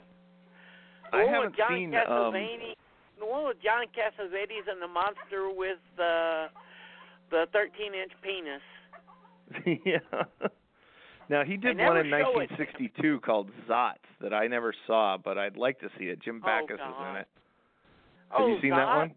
The 1.10 1.16
I 1.16 1.24
one 1.24 1.32
haven't 1.34 1.50
with 1.50 1.56
John 1.58 1.70
seen 1.74 1.94
um 1.94 2.02
Cassavetes. 2.34 2.74
the 3.18 3.26
one 3.26 3.46
with 3.46 3.56
John 3.62 3.84
Cassavetes 3.96 4.70
and 4.70 4.80
the 4.80 4.88
monster 4.88 5.50
with 5.54 5.78
uh, 5.98 6.48
the 7.30 7.46
13-inch 7.54 8.12
penis. 8.22 9.80
yeah. 9.84 10.24
Now 11.28 11.44
he 11.44 11.56
did 11.56 11.76
one 11.76 11.96
in 11.98 12.10
show 12.10 12.40
it. 12.40 12.50
1962 12.56 13.20
called 13.20 13.50
Zotz 13.68 13.96
that 14.20 14.32
I 14.32 14.46
never 14.46 14.72
saw, 14.86 15.16
but 15.22 15.36
I'd 15.38 15.56
like 15.56 15.78
to 15.80 15.88
see 15.98 16.06
it. 16.06 16.20
Jim 16.22 16.40
Oh, 16.42 16.46
Backus 16.46 16.80
is 16.80 16.94
in 17.10 17.16
it. 17.16 17.28
Have 18.30 18.40
oh, 18.40 18.46
you 18.48 18.58
seen 18.60 18.70
that 18.70 18.86
one? 18.96 19.12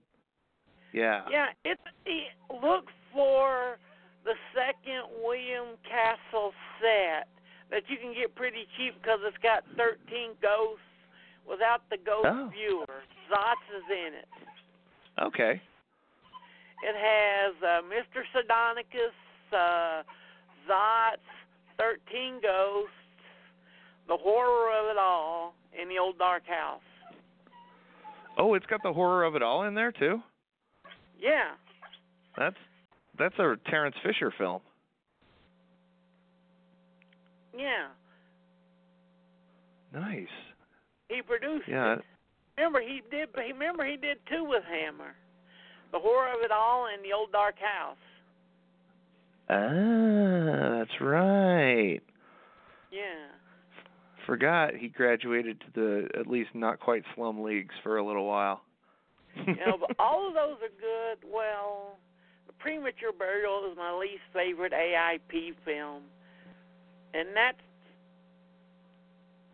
Yeah. 0.94 1.22
Yeah, 1.32 1.48
it's 1.64 1.82
it, 2.06 2.32
look 2.62 2.86
for 3.14 3.78
the 4.26 4.34
second 4.54 5.08
William 5.24 5.78
Castle 5.88 6.52
set 6.80 7.28
that 7.72 7.84
you 7.88 7.98
can 7.98 8.14
get 8.14 8.36
pretty 8.36 8.68
cheap 8.78 8.96
because 9.02 9.20
it's 9.24 9.40
got 9.42 9.64
13 9.78 10.36
ghosts 10.42 10.84
without 11.48 11.82
the 11.90 11.98
ghost 11.98 12.28
Oh. 12.28 12.52
viewer. 12.52 13.04
Zotz 13.32 13.66
is 13.72 13.88
in 13.90 14.14
it. 14.20 14.28
Okay. 15.24 15.62
It 16.84 16.96
has 16.98 17.54
uh, 17.64 17.82
Mr. 17.88 18.24
Sardonicus, 18.34 19.16
uh, 19.54 20.04
Zotz, 20.68 21.24
13 21.82 22.42
ghosts, 22.42 22.94
the 24.08 24.16
horror 24.18 24.70
of 24.80 24.90
it 24.92 24.98
all, 24.98 25.54
in 25.82 25.90
the 25.90 25.98
old 25.98 26.18
dark 26.18 26.44
house. 26.46 26.82
Oh, 28.38 28.54
it's 28.54 28.66
got 28.68 28.82
the 28.84 28.94
horror 28.94 29.24
of 29.24 29.36
it 29.36 29.42
all 29.42 29.64
in 29.64 29.74
there 29.74 29.92
too. 29.92 30.20
Yeah, 31.20 31.52
That's 32.38 32.56
that's 33.20 33.38
a 33.40 33.56
Terence 33.70 33.96
Fisher 34.04 34.32
film. 34.38 34.62
yeah. 37.58 37.88
Nice. 39.94 40.28
He 41.10 41.22
produced 41.22 41.68
Yeah. 41.68 41.96
it. 41.96 42.06
Remember 42.58 42.82
he 42.82 43.02
did. 43.12 43.30
Remember 43.36 43.86
he 43.86 43.98
did 43.98 44.18
two 44.28 44.44
with 44.46 44.64
Hammer, 44.64 45.14
the 45.92 46.00
horror 46.00 46.30
of 46.34 46.42
it 46.44 46.52
all, 46.52 46.88
and 46.88 47.04
the 47.04 47.12
old 47.14 47.32
dark 47.32 47.56
house. 47.60 47.98
Ah, 49.52 50.78
that's 50.80 51.02
right. 51.02 52.00
Yeah. 52.90 53.28
Forgot 54.26 54.76
he 54.76 54.88
graduated 54.88 55.60
to 55.60 55.66
the 55.76 56.20
at 56.20 56.26
least 56.26 56.52
not 56.54 56.80
quite 56.80 57.04
slum 57.16 57.44
leagues 57.44 57.76
for 57.84 57.98
a 57.98 58.06
little 58.06 58.26
while. 58.26 58.62
You 59.36 59.56
know, 59.66 59.78
but 59.80 59.96
all 60.00 60.28
of 60.28 60.34
those 60.34 60.58
are 60.62 60.76
good. 60.80 61.30
Well, 61.30 61.98
the 62.48 62.54
premature 62.54 63.12
burial 63.18 63.70
is 63.70 63.78
my 63.78 63.94
least 63.94 64.24
favorite 64.34 64.74
AIP 64.74 65.56
film, 65.66 66.04
and 67.14 67.30
that's 67.36 67.58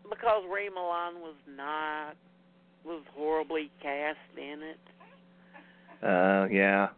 because 0.08 0.42
Ray 0.52 0.68
Milland 0.68 1.20
was 1.20 1.36
not 1.56 2.16
was 2.84 3.02
horribly 3.14 3.70
cast 3.82 4.18
in 4.36 4.62
it. 4.62 4.80
Uh, 6.02 6.46
yeah. 6.50 6.88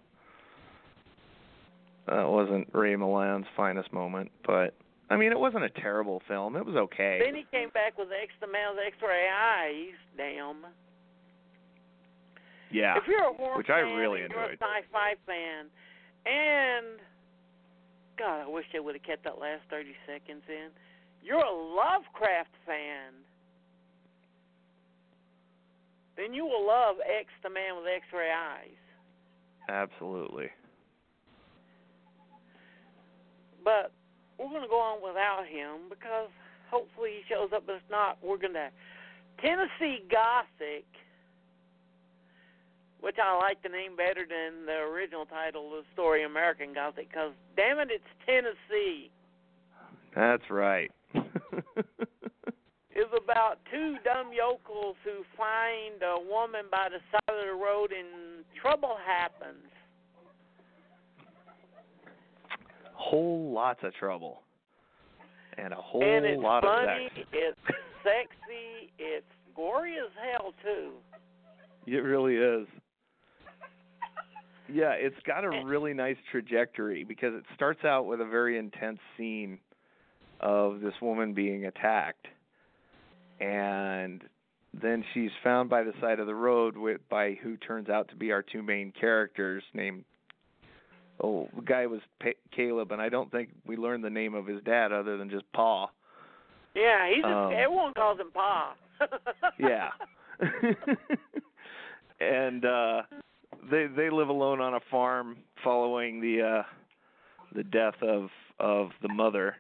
Uh, 2.11 2.17
that 2.17 2.29
wasn't 2.29 2.69
Ray 2.73 2.97
Milland's 2.97 3.47
finest 3.57 3.93
moment, 3.93 4.31
but 4.45 4.75
I 5.11 5.17
mean, 5.17 5.31
it 5.33 5.39
wasn't 5.39 5.65
a 5.65 5.71
terrible 5.71 6.21
film. 6.27 6.57
It 6.57 6.67
was 6.67 6.75
okay. 6.77 7.21
Then 7.25 7.35
he 7.35 7.45
came 7.51 7.71
back 7.71 7.97
with 7.97 8.09
X 8.11 8.33
the 8.41 8.47
Man 8.49 8.75
with 8.75 8.85
X-ray 8.87 9.29
eyes. 9.29 9.95
Damn. 10.17 10.57
yeah. 12.73 12.97
If 12.97 13.05
you're 13.07 13.31
a 13.31 13.33
horror 13.35 13.57
Which 13.59 13.71
I 13.71 13.83
fan 13.83 13.95
really 13.97 14.23
and 14.23 14.31
you're 14.33 14.43
enjoyed. 14.43 14.59
a 14.61 14.65
sci-fi 14.65 15.15
fan, 15.27 15.67
and 16.27 16.99
God, 18.19 18.43
I 18.45 18.49
wish 18.49 18.67
they 18.73 18.81
would 18.81 18.95
have 18.95 19.05
kept 19.05 19.25
that 19.25 19.39
last 19.39 19.63
30 19.71 19.95
seconds 20.07 20.43
in. 20.49 20.69
You're 21.23 21.45
a 21.45 21.53
Lovecraft 21.55 22.55
fan. 22.67 23.13
then 26.17 26.35
you 26.35 26.45
will 26.45 26.67
love 26.67 26.97
X 27.01 27.29
the 27.43 27.51
Man 27.51 27.77
with 27.77 27.87
X-ray 27.87 28.31
eyes. 28.31 28.77
Absolutely. 29.69 30.51
But 33.65 33.93
we're 34.39 34.49
going 34.49 34.63
to 34.63 34.69
go 34.69 34.81
on 34.81 35.03
without 35.03 35.47
him 35.47 35.89
because 35.89 36.29
hopefully 36.71 37.21
he 37.21 37.35
shows 37.35 37.51
up. 37.55 37.65
But 37.67 37.77
if 37.77 37.83
not, 37.91 38.19
we're 38.23 38.39
going 38.39 38.55
to 38.55 38.71
Tennessee 39.41 40.05
Gothic, 40.11 40.85
which 43.01 43.17
I 43.23 43.37
like 43.37 43.63
the 43.63 43.69
name 43.69 43.97
better 43.97 44.25
than 44.29 44.67
the 44.67 44.81
original 44.81 45.27
title 45.27 45.77
of 45.77 45.85
the 45.85 45.89
story, 45.93 46.25
American 46.25 46.75
Gothic, 46.75 47.09
because 47.11 47.33
damn 47.57 47.79
it, 47.79 47.89
it's 47.91 48.05
Tennessee. 48.27 49.11
That's 50.15 50.51
right. 50.51 50.91
is 53.01 53.09
about 53.17 53.59
two 53.71 53.97
dumb 54.05 54.31
yokels 54.37 54.97
who 55.05 55.25
find 55.37 56.03
a 56.03 56.21
woman 56.21 56.67
by 56.71 56.89
the 56.91 57.01
side 57.11 57.35
of 57.35 57.47
the 57.47 57.55
road 57.55 57.93
and 57.93 58.45
trouble 58.61 58.97
happens. 59.07 59.65
Whole 63.01 63.53
lots 63.53 63.81
of 63.83 63.95
trouble. 63.95 64.43
And 65.57 65.73
a 65.73 65.77
whole 65.77 66.03
and 66.03 66.25
it's 66.25 66.43
lot 66.43 66.63
funny, 66.63 67.07
of 67.07 67.13
sex. 67.17 67.29
it's 67.33 67.59
sexy, 68.03 68.93
it's 68.99 69.27
gory 69.55 69.95
as 69.95 70.11
hell 70.33 70.53
too. 70.63 70.93
It 71.87 72.03
really 72.03 72.37
is. 72.37 72.69
Yeah, 74.73 74.93
it's 74.93 75.17
got 75.27 75.45
a 75.45 75.49
eh. 75.49 75.63
really 75.65 75.93
nice 75.93 76.17
trajectory 76.31 77.05
because 77.05 77.35
it 77.35 77.45
starts 77.57 77.85
out 77.85 78.07
with 78.07 78.21
a 78.21 78.25
very 78.25 78.59
intense 78.59 79.01
scene 79.17 79.59
of 80.41 80.81
this 80.81 80.95
woman 81.03 81.35
being 81.35 81.67
attacked 81.67 82.27
and 83.41 84.23
then 84.81 85.03
she's 85.13 85.31
found 85.43 85.69
by 85.69 85.83
the 85.83 85.93
side 86.01 86.21
of 86.21 86.27
the 86.27 86.35
road 86.35 86.77
with 86.77 87.01
by 87.09 87.37
who 87.43 87.57
turns 87.57 87.89
out 87.89 88.09
to 88.09 88.17
be 88.17 88.31
our 88.31 88.43
two 88.43 88.63
main 88.63 88.93
characters 88.99 89.63
named 89.75 90.05
oh 91.23 91.49
the 91.55 91.63
guy 91.63 91.87
was 91.87 92.01
pa- 92.23 92.31
Caleb 92.55 92.93
and 92.93 93.01
I 93.03 93.09
don't 93.09 93.31
think 93.31 93.51
we 93.67 93.77
learned 93.77 94.05
the 94.05 94.11
name 94.11 94.35
of 94.35 94.47
his 94.47 94.63
dad 94.63 94.93
other 94.93 95.17
than 95.17 95.31
just 95.31 95.51
Pa. 95.53 95.89
Yeah, 96.75 97.09
he's 97.13 97.25
a, 97.25 97.29
Um, 97.29 97.53
everyone 97.53 97.95
calls 97.95 98.19
him 98.21 98.31
Pa. 98.33 98.75
Yeah. 99.59 99.91
and 102.21 102.65
uh 102.65 103.03
they 103.71 103.87
they 103.87 104.11
live 104.11 104.29
alone 104.29 104.61
on 104.61 104.75
a 104.75 104.81
farm 104.91 105.37
following 105.63 106.21
the 106.21 106.43
uh 106.43 106.63
the 107.55 107.65
death 107.65 108.03
of 108.03 108.29
of 108.59 108.91
the 109.03 109.09
mother 109.09 109.57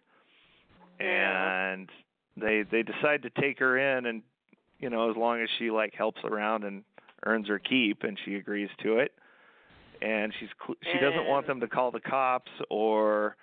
and 0.98 1.88
they 2.36 2.64
they 2.70 2.82
decide 2.82 3.22
to 3.22 3.30
take 3.40 3.58
her 3.58 3.78
in 3.78 4.06
and 4.06 4.22
you 4.78 4.88
know 4.90 5.10
as 5.10 5.16
long 5.16 5.40
as 5.40 5.48
she 5.58 5.70
like 5.70 5.94
helps 5.94 6.20
around 6.24 6.64
and 6.64 6.82
earns 7.26 7.48
her 7.48 7.58
keep 7.58 8.02
and 8.02 8.18
she 8.24 8.36
agrees 8.36 8.70
to 8.82 8.98
it 8.98 9.12
and 10.02 10.32
she's 10.38 10.48
she 10.92 10.98
doesn't 10.98 11.26
want 11.26 11.46
them 11.46 11.60
to 11.60 11.68
call 11.68 11.90
the 11.90 12.00
cops 12.00 12.50
or 12.70 13.36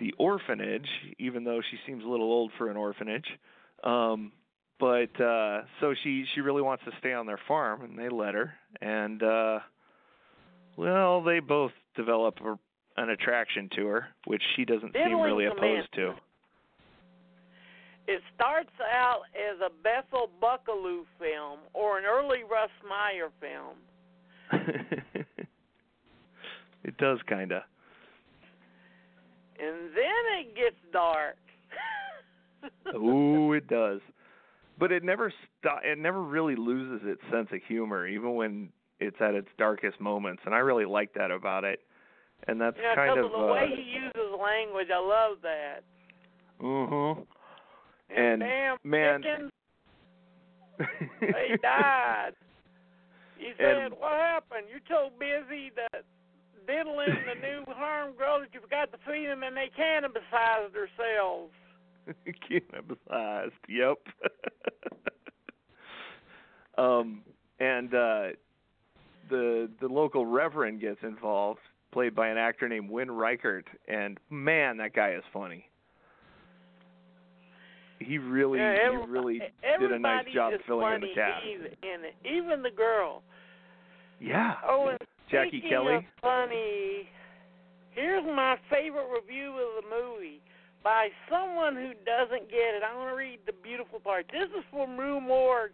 the 0.00 0.12
orphanage 0.18 0.88
even 1.18 1.44
though 1.44 1.60
she 1.70 1.78
seems 1.86 2.04
a 2.04 2.06
little 2.06 2.26
old 2.26 2.50
for 2.58 2.70
an 2.70 2.76
orphanage. 2.76 3.26
Um 3.84 4.32
but 4.78 5.20
uh 5.20 5.62
so 5.80 5.94
she 6.02 6.24
she 6.34 6.40
really 6.40 6.62
wants 6.62 6.84
to 6.84 6.90
stay 6.98 7.12
on 7.12 7.26
their 7.26 7.40
farm 7.48 7.82
and 7.82 7.98
they 7.98 8.08
let 8.08 8.34
her. 8.34 8.54
And 8.80 9.22
uh 9.22 9.60
well 10.76 11.22
they 11.22 11.40
both 11.40 11.72
develop 11.94 12.38
a, 12.44 12.58
an 13.00 13.10
attraction 13.10 13.68
to 13.76 13.86
her 13.86 14.08
which 14.26 14.42
she 14.56 14.64
doesn't 14.64 14.92
seem 14.92 15.04
Diddling 15.04 15.22
really 15.22 15.46
opposed 15.46 15.92
to. 15.94 16.14
It 18.08 18.22
starts 18.34 18.70
out 18.92 19.22
as 19.34 19.58
a 19.60 19.70
Bethel 19.82 20.30
Buckalew 20.40 21.02
film 21.18 21.58
or 21.74 21.98
an 21.98 22.04
early 22.04 22.44
Russ 22.48 22.70
Meyer 22.88 23.30
film. 23.40 23.76
it 26.86 26.96
does 26.98 27.18
kind 27.28 27.52
of. 27.52 27.62
And 29.58 29.90
then 29.94 30.24
it 30.40 30.54
gets 30.54 30.76
dark. 30.92 31.36
Ooh, 32.94 33.52
it 33.52 33.68
does. 33.68 34.00
But 34.78 34.92
it 34.92 35.02
never 35.02 35.32
sto- 35.60 35.80
it 35.82 35.98
never 35.98 36.22
really 36.22 36.56
loses 36.56 37.06
its 37.06 37.22
sense 37.32 37.48
of 37.52 37.60
humor 37.66 38.06
even 38.06 38.34
when 38.34 38.68
it's 39.00 39.16
at 39.20 39.34
its 39.34 39.48
darkest 39.58 40.00
moments 40.00 40.42
and 40.46 40.54
I 40.54 40.58
really 40.58 40.84
like 40.84 41.12
that 41.14 41.30
about 41.30 41.64
it. 41.64 41.80
And 42.46 42.60
that's 42.60 42.76
yeah, 42.80 42.94
kind 42.94 43.14
because 43.14 43.24
of 43.24 43.32
the 43.32 43.46
uh, 43.46 43.52
way 43.52 43.68
he 43.74 43.82
uses 43.82 44.40
language, 44.40 44.88
I 44.94 45.00
love 45.00 45.38
that. 45.42 45.80
Mhm. 46.60 47.26
And, 48.10 48.18
And, 48.18 48.40
damn 48.40 48.76
man 48.84 49.50
they 51.20 51.56
died. 51.62 52.32
He 53.38 53.52
said, 53.58 53.76
And- 53.76 53.94
"What 53.98 54.12
happened? 54.12 54.66
You're 54.70 54.80
so 54.88 55.10
busy 55.18 55.70
that 55.76 56.04
diddling 56.66 57.16
the 57.26 57.40
new 57.40 57.64
harm 57.74 58.14
grow 58.16 58.40
that 58.40 58.48
you 58.52 58.60
forgot 58.60 58.90
to 58.92 58.98
feed 59.06 59.28
them, 59.28 59.42
and 59.42 59.56
they 59.56 59.70
cannibalized 59.78 60.72
themselves." 60.72 61.52
Cannibalized. 62.50 63.52
Yep. 63.68 63.98
um, 66.78 67.22
and 67.58 67.94
uh, 67.94 68.28
the 69.28 69.68
the 69.80 69.88
local 69.88 70.26
reverend 70.26 70.80
gets 70.80 71.00
involved, 71.02 71.60
played 71.92 72.14
by 72.14 72.28
an 72.28 72.38
actor 72.38 72.68
named 72.68 72.90
Win 72.90 73.10
Reichert, 73.10 73.66
and 73.88 74.18
man, 74.30 74.76
that 74.78 74.94
guy 74.94 75.12
is 75.12 75.24
funny. 75.32 75.68
He 77.98 78.18
really, 78.18 78.58
yeah, 78.58 78.90
he 78.90 79.10
really 79.10 79.40
did 79.80 79.90
a 79.90 79.98
nice 79.98 80.26
job 80.34 80.52
filling 80.66 80.96
in 80.96 81.00
the 81.00 81.14
cast. 81.14 81.44
Even, 81.46 82.36
even 82.38 82.62
the 82.62 82.70
girl. 82.70 83.22
Yeah. 84.20 84.54
Oh, 84.66 84.88
and 84.88 84.98
Jackie 85.30 85.48
speaking 85.58 85.70
Kelly. 85.70 85.94
Of 85.96 86.04
funny. 86.20 87.08
Here's 87.90 88.24
my 88.24 88.56
favorite 88.70 89.08
review 89.12 89.52
of 89.52 89.82
the 89.82 89.88
movie 89.88 90.40
by 90.84 91.08
someone 91.30 91.74
who 91.74 91.92
doesn't 92.04 92.50
get 92.50 92.76
it. 92.76 92.82
I 92.82 92.94
want 92.96 93.10
to 93.10 93.16
read 93.16 93.40
the 93.46 93.54
beautiful 93.62 94.00
part. 94.00 94.26
This 94.30 94.48
is 94.56 94.64
from 94.70 94.98
Rue 94.98 95.20
Morgue, 95.20 95.72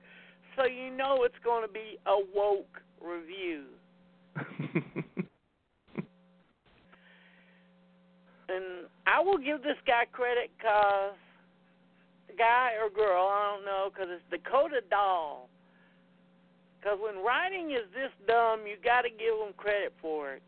so 0.56 0.64
you 0.64 0.90
know 0.90 1.24
it's 1.24 1.34
going 1.44 1.66
to 1.66 1.72
be 1.72 1.98
a 2.06 2.16
woke 2.34 2.80
review. 3.00 3.64
And 8.52 8.86
I 9.06 9.20
will 9.20 9.38
give 9.38 9.62
this 9.62 9.80
guy 9.86 10.04
credit 10.12 10.50
because 10.58 11.16
guy 12.36 12.72
or 12.82 12.90
girl, 12.90 13.28
I 13.28 13.56
don't 13.56 13.64
know, 13.64 13.88
because 13.92 14.08
it's 14.10 14.24
Dakota 14.30 14.80
Doll. 14.90 15.48
Because 16.83 16.99
when 16.99 17.23
writing 17.23 17.71
is 17.71 17.87
this 17.95 18.11
dumb, 18.27 18.66
you 18.66 18.75
got 18.83 19.03
to 19.03 19.11
give 19.11 19.38
them 19.38 19.53
credit 19.57 19.92
for 20.03 20.33
it. 20.33 20.42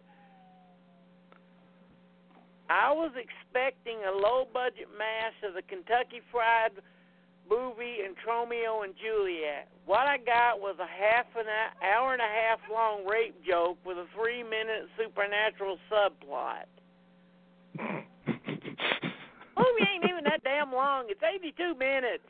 I 2.69 2.91
was 2.91 3.13
expecting 3.15 3.99
a 4.03 4.11
low 4.11 4.49
budget 4.53 4.89
mash 4.99 5.35
of 5.47 5.55
the 5.55 5.63
Kentucky 5.63 6.21
Fried 6.33 6.73
movie 7.49 7.99
and 8.05 8.17
Romeo 8.27 8.83
and 8.83 8.95
Juliet. 8.99 9.69
What 9.87 10.09
I 10.09 10.19
got 10.19 10.59
was 10.59 10.75
a 10.81 10.87
half 10.87 11.27
an 11.39 11.47
hour 11.85 12.15
and 12.15 12.23
a 12.23 12.25
half 12.25 12.59
long 12.73 13.07
rape 13.07 13.37
joke 13.47 13.79
with 13.87 13.99
a 13.99 14.07
three 14.17 14.43
minute 14.43 14.89
supernatural 14.99 15.79
subplot. 15.93 16.67
movie 17.79 18.09
ain't 19.95 20.05
even 20.09 20.25
that 20.25 20.43
damn 20.43 20.73
long. 20.73 21.05
It's 21.09 21.23
82 21.23 21.75
minutes. 21.79 22.27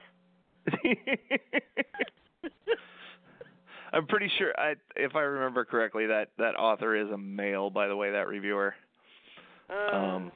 I'm 3.95 4.07
pretty 4.07 4.31
sure, 4.39 4.53
I, 4.59 4.75
if 4.97 5.15
I 5.15 5.21
remember 5.21 5.65
correctly, 5.65 6.07
that 6.07 6.29
that 6.39 6.57
author 6.57 6.97
is 6.97 7.11
a 7.11 7.19
male. 7.19 7.71
By 7.71 7.89
the 7.89 7.97
way, 7.97 8.11
that 8.11 8.27
reviewer. 8.29 8.75
Uh, 9.71 9.97
Um, 9.97 10.33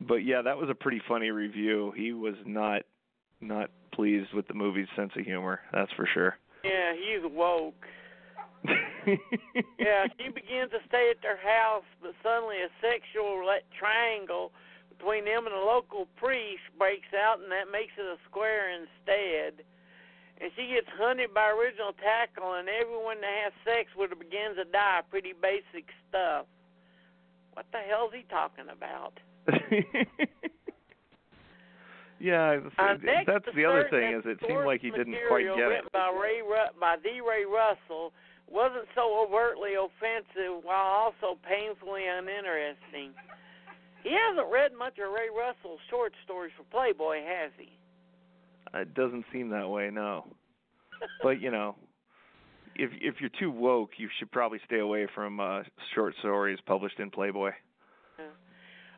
but 0.00 0.24
yeah, 0.24 0.42
that 0.42 0.56
was 0.56 0.68
a 0.70 0.74
pretty 0.74 1.00
funny 1.08 1.30
review. 1.30 1.92
He 1.96 2.12
was 2.12 2.34
not 2.46 2.82
not 3.40 3.70
pleased 3.92 4.32
with 4.32 4.46
the 4.48 4.54
movie's 4.54 4.88
sense 4.96 5.12
of 5.16 5.24
humor. 5.24 5.60
That's 5.72 5.92
for 5.92 6.06
sure. 6.12 6.38
yeah, 6.64 6.92
he's 6.94 7.22
woke. 7.30 7.74
Yeah, 9.78 10.06
she 10.16 10.30
begins 10.30 10.70
to 10.70 10.78
stay 10.86 11.10
at 11.10 11.20
their 11.22 11.36
house, 11.36 11.82
but 12.00 12.14
suddenly 12.22 12.62
a 12.62 12.70
sexual 12.78 13.42
triangle 13.76 14.52
between 14.88 15.24
them 15.24 15.46
and 15.46 15.54
a 15.54 15.58
local 15.58 16.06
priest 16.16 16.62
breaks 16.78 17.10
out, 17.10 17.42
and 17.42 17.50
that 17.50 17.66
makes 17.72 17.90
it 17.98 18.06
a 18.06 18.14
square 18.30 18.70
instead. 18.70 19.66
And 20.42 20.50
she 20.56 20.74
gets 20.74 20.88
hunted 20.98 21.32
by 21.32 21.50
original 21.54 21.94
tackle, 22.02 22.54
and 22.54 22.68
everyone 22.68 23.20
that 23.22 23.30
has 23.46 23.52
sex 23.62 23.94
with 23.96 24.10
her 24.10 24.16
begins 24.16 24.56
to 24.58 24.64
die. 24.64 25.00
Pretty 25.08 25.34
basic 25.40 25.86
stuff. 26.10 26.46
What 27.54 27.66
the 27.70 27.78
hell's 27.78 28.10
he 28.12 28.24
talking 28.28 28.66
about? 28.66 29.14
yeah, 32.18 32.58
Uh, 32.78 32.94
that's 33.26 33.46
the 33.54 33.64
other 33.64 33.86
thing 33.90 34.14
is 34.14 34.22
it 34.26 34.38
seemed 34.46 34.64
like 34.64 34.80
he 34.80 34.90
didn't 34.90 35.14
quite 35.28 35.46
get 35.46 35.70
it. 35.70 35.92
By 35.92 36.10
Ray 36.10 36.42
Ru- 36.42 36.74
by 36.80 36.96
D. 37.02 37.20
Ray 37.20 37.44
Russell 37.44 38.12
wasn't 38.50 38.86
so 38.94 39.22
overtly 39.22 39.74
offensive 39.74 40.62
while 40.62 40.90
also 40.90 41.38
painfully 41.46 42.06
uninteresting. 42.06 43.14
He 44.02 44.10
hasn't 44.10 44.50
read 44.52 44.72
much 44.74 44.98
of 44.98 45.12
Ray 45.12 45.30
Russell's 45.30 45.80
short 45.88 46.12
stories 46.24 46.52
for 46.56 46.64
Playboy, 46.74 47.22
has 47.22 47.50
he? 47.58 47.70
It 48.74 48.94
doesn't 48.94 49.24
seem 49.32 49.50
that 49.50 49.68
way, 49.68 49.90
no. 49.92 50.26
But 51.22 51.40
you 51.40 51.50
know, 51.50 51.76
if 52.74 52.90
if 53.00 53.16
you're 53.20 53.30
too 53.38 53.50
woke, 53.50 53.90
you 53.98 54.08
should 54.18 54.30
probably 54.30 54.60
stay 54.66 54.78
away 54.78 55.06
from 55.14 55.40
uh 55.40 55.62
short 55.94 56.14
stories 56.20 56.58
published 56.66 56.98
in 56.98 57.10
Playboy. 57.10 57.50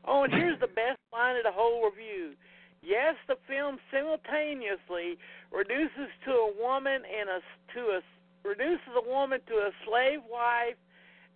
Oh, 0.07 0.25
and 0.25 0.33
here's 0.33 0.61
the 0.61 0.67
best 0.67 1.01
line 1.13 1.37
of 1.37 1.45
the 1.45 1.53
whole 1.53 1.83
review. 1.85 2.35
Yes, 2.83 3.15
the 3.27 3.37
film 3.49 3.79
simultaneously 3.91 5.17
reduces 5.51 6.13
to 6.27 6.31
a 6.31 6.53
woman 6.61 7.01
and 7.09 7.31
a 7.31 7.41
to 7.75 7.81
a 7.81 8.01
reduces 8.47 8.93
a 8.95 9.09
woman 9.09 9.41
to 9.49 9.55
a 9.55 9.71
slave 9.87 10.21
wife 10.31 10.77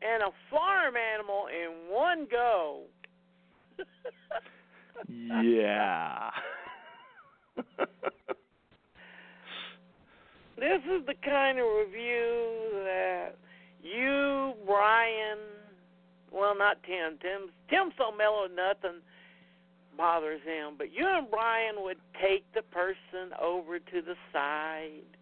and 0.03 0.23
a 0.23 0.31
farm 0.51 0.95
animal 0.97 1.47
in 1.49 1.91
one 1.91 2.27
go. 2.31 2.83
yeah. 5.09 6.31
this 10.57 10.83
is 10.85 11.07
the 11.07 11.15
kind 11.25 11.59
of 11.59 11.67
review 11.87 12.83
that 12.85 13.37
you, 13.83 14.55
Brian, 14.67 15.39
well, 16.31 16.57
not 16.57 16.83
Tim. 16.85 17.19
Tim's 17.21 17.53
Tim's 17.71 17.95
so 17.99 18.11
mellow, 18.17 18.47
nothing 18.47 19.01
bothers 19.97 20.41
him. 20.45 20.75
But 20.77 20.93
you 20.93 21.07
and 21.07 21.31
Brian 21.31 21.77
would 21.79 21.99
take 22.21 22.45
the 22.55 22.63
person 22.63 23.33
over 23.41 23.79
to 23.79 24.03
the 24.03 24.15
side 24.33 25.19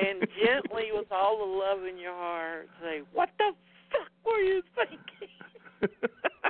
and 0.00 0.26
gently, 0.44 0.88
with 0.92 1.10
all 1.10 1.38
the 1.38 1.44
love 1.44 1.86
in 1.86 1.98
your 1.98 2.14
heart, 2.14 2.68
say, 2.82 3.02
"What 3.12 3.30
the 3.38 3.52
fuck 3.90 4.10
were 4.24 4.40
you 4.40 4.62
thinking?" 4.74 5.28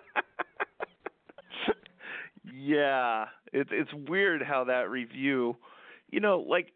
yeah, 2.61 3.27
it's 3.53 3.71
it's 3.73 3.91
weird 4.09 4.43
how 4.43 4.65
that 4.65 4.91
review, 4.91 5.57
you 6.11 6.21
know, 6.21 6.45
like 6.47 6.73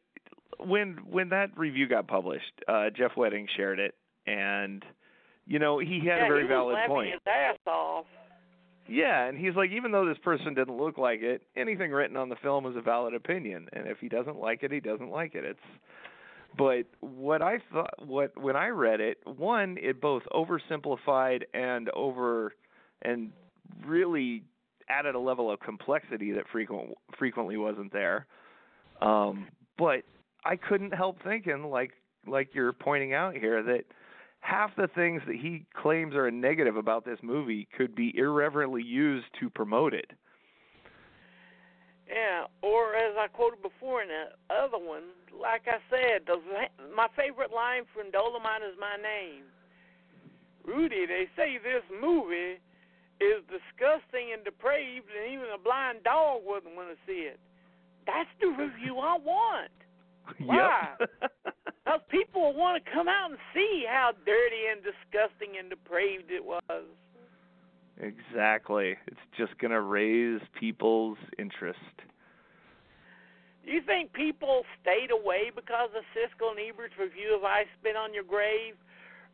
when 0.59 0.99
when 1.09 1.31
that 1.31 1.57
review 1.57 1.88
got 1.88 2.07
published, 2.07 2.53
uh 2.68 2.90
Jeff 2.90 3.16
Wedding 3.16 3.49
shared 3.57 3.79
it 3.79 3.94
and 4.27 4.85
you 5.47 5.59
know, 5.59 5.79
he 5.79 5.99
had 5.99 6.18
yeah, 6.18 6.25
a 6.25 6.29
very 6.29 6.42
he 6.42 6.44
was 6.44 6.49
valid 6.49 6.77
point. 6.87 7.12
His 7.12 7.20
ass 7.27 7.59
off. 7.66 8.07
Yeah, 8.88 9.27
and 9.27 9.38
he's 9.38 9.55
like, 9.55 9.70
even 9.70 9.92
though 9.92 10.07
this 10.07 10.18
person 10.18 10.55
didn't 10.55 10.77
look 10.77 10.99
like 10.99 11.20
it, 11.23 11.42
anything 11.57 11.90
written 11.90 12.16
on 12.16 12.29
the 12.29 12.37
film 12.37 12.66
is 12.66 12.77
a 12.77 12.83
valid 12.83 13.14
opinion, 13.14 13.68
and 13.73 13.87
if 13.87 13.99
he 13.99 14.09
doesn't 14.09 14.38
like 14.38 14.62
it, 14.62 14.70
he 14.70 14.81
doesn't 14.81 15.11
like 15.11 15.35
it. 15.35 15.44
It's 15.44 15.61
but 16.57 16.85
what 17.01 17.42
I 17.42 17.59
thought, 17.73 17.94
what 18.07 18.40
when 18.40 18.57
I 18.57 18.68
read 18.68 19.01
it, 19.01 19.18
one, 19.25 19.77
it 19.81 20.01
both 20.01 20.23
oversimplified 20.33 21.42
and 21.53 21.90
over, 21.90 22.55
and 23.03 23.33
really 23.85 24.44
added 24.88 25.14
a 25.14 25.18
level 25.18 25.51
of 25.51 25.61
complexity 25.61 26.33
that 26.33 26.44
frequent 26.51 26.90
frequently 27.18 27.57
wasn't 27.57 27.92
there. 27.92 28.27
Um, 29.01 29.49
but 29.79 30.03
I 30.44 30.57
couldn't 30.57 30.92
help 30.92 31.23
thinking, 31.23 31.64
like 31.64 31.92
like 32.27 32.49
you're 32.55 32.73
pointing 32.73 33.12
out 33.12 33.35
here, 33.35 33.62
that 33.62 33.85
half 34.40 34.70
the 34.77 34.88
things 34.94 35.23
that 35.27 35.37
he 35.37 35.64
claims 35.75 36.14
are 36.14 36.27
a 36.27 36.33
negative 36.33 36.77
about 36.77 37.05
this 37.05 37.18
movie 37.23 37.68
could 37.77 37.94
be 37.94 38.12
irreverently 38.16 38.83
used 38.83 39.27
to 39.40 39.51
promote 39.51 39.94
it. 39.94 40.11
Yeah, 42.09 42.44
or 42.61 42.94
as 42.94 43.14
I 43.18 43.29
quoted 43.29 43.62
before 43.62 44.03
in 44.03 44.09
the 44.09 44.55
other 44.55 44.79
one, 44.79 45.05
like 45.33 45.62
I 45.66 45.79
said, 45.88 46.29
my 46.94 47.09
favorite 47.16 47.51
line 47.51 47.85
from 47.94 48.11
Dolomite 48.11 48.62
is 48.62 48.77
my 48.79 48.97
name. 49.01 49.44
Rudy, 50.64 51.07
they 51.07 51.27
say 51.37 51.59
this 51.59 51.83
movie 52.01 52.61
is 53.24 53.40
disgusting 53.48 54.37
and 54.37 54.44
depraved, 54.44 55.08
and 55.08 55.32
even 55.32 55.48
a 55.54 55.58
blind 55.58 56.04
dog 56.04 56.42
wouldn't 56.44 56.76
want 56.76 56.92
to 56.92 56.98
see 57.06 57.24
it. 57.24 57.40
That's 58.06 58.28
the 58.40 58.48
review 58.48 58.98
I 59.00 59.16
want. 59.16 59.72
Why? 60.38 60.94
Because 61.84 62.00
people 62.08 62.40
will 62.40 62.56
want 62.56 62.82
to 62.82 62.90
come 62.90 63.08
out 63.08 63.28
and 63.28 63.38
see 63.52 63.84
how 63.87 64.12
dirty 64.24 64.72
and 64.72 64.80
disgusting 64.80 65.60
and 65.60 65.68
depraved 65.68 66.32
it 66.32 66.42
was. 66.42 66.88
Exactly. 68.00 68.96
It's 69.06 69.20
just 69.37 69.58
going 69.58 69.70
to 69.70 69.82
raise 69.82 70.40
people's 70.58 71.18
interest. 71.38 71.78
Do 73.64 73.70
you 73.70 73.82
think 73.82 74.12
people 74.12 74.64
stayed 74.80 75.10
away 75.10 75.52
because 75.54 75.90
of 75.96 76.04
Siskel 76.16 76.56
and 76.56 76.60
Ebert's 76.60 76.96
review 76.98 77.37
of 77.37 77.44
I 77.44 77.64
Spit 77.78 77.96
on 77.96 78.12
Your 78.12 78.24
Grave? 78.24 78.74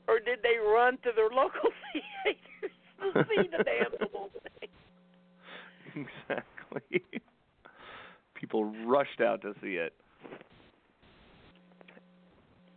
Or 0.09 0.19
did 0.19 0.41
they 0.43 0.59
run 0.59 0.99
to 1.03 1.11
their 1.15 1.31
local 1.31 1.71
theaters 1.93 2.75
to 3.15 3.27
see 3.29 3.49
the 3.57 3.65
damnable 3.65 4.31
thing? 4.61 6.07
Exactly. 6.31 7.03
People 8.35 8.73
rushed 8.87 9.21
out 9.21 9.43
to 9.43 9.55
see 9.63 9.75
it. 9.75 9.93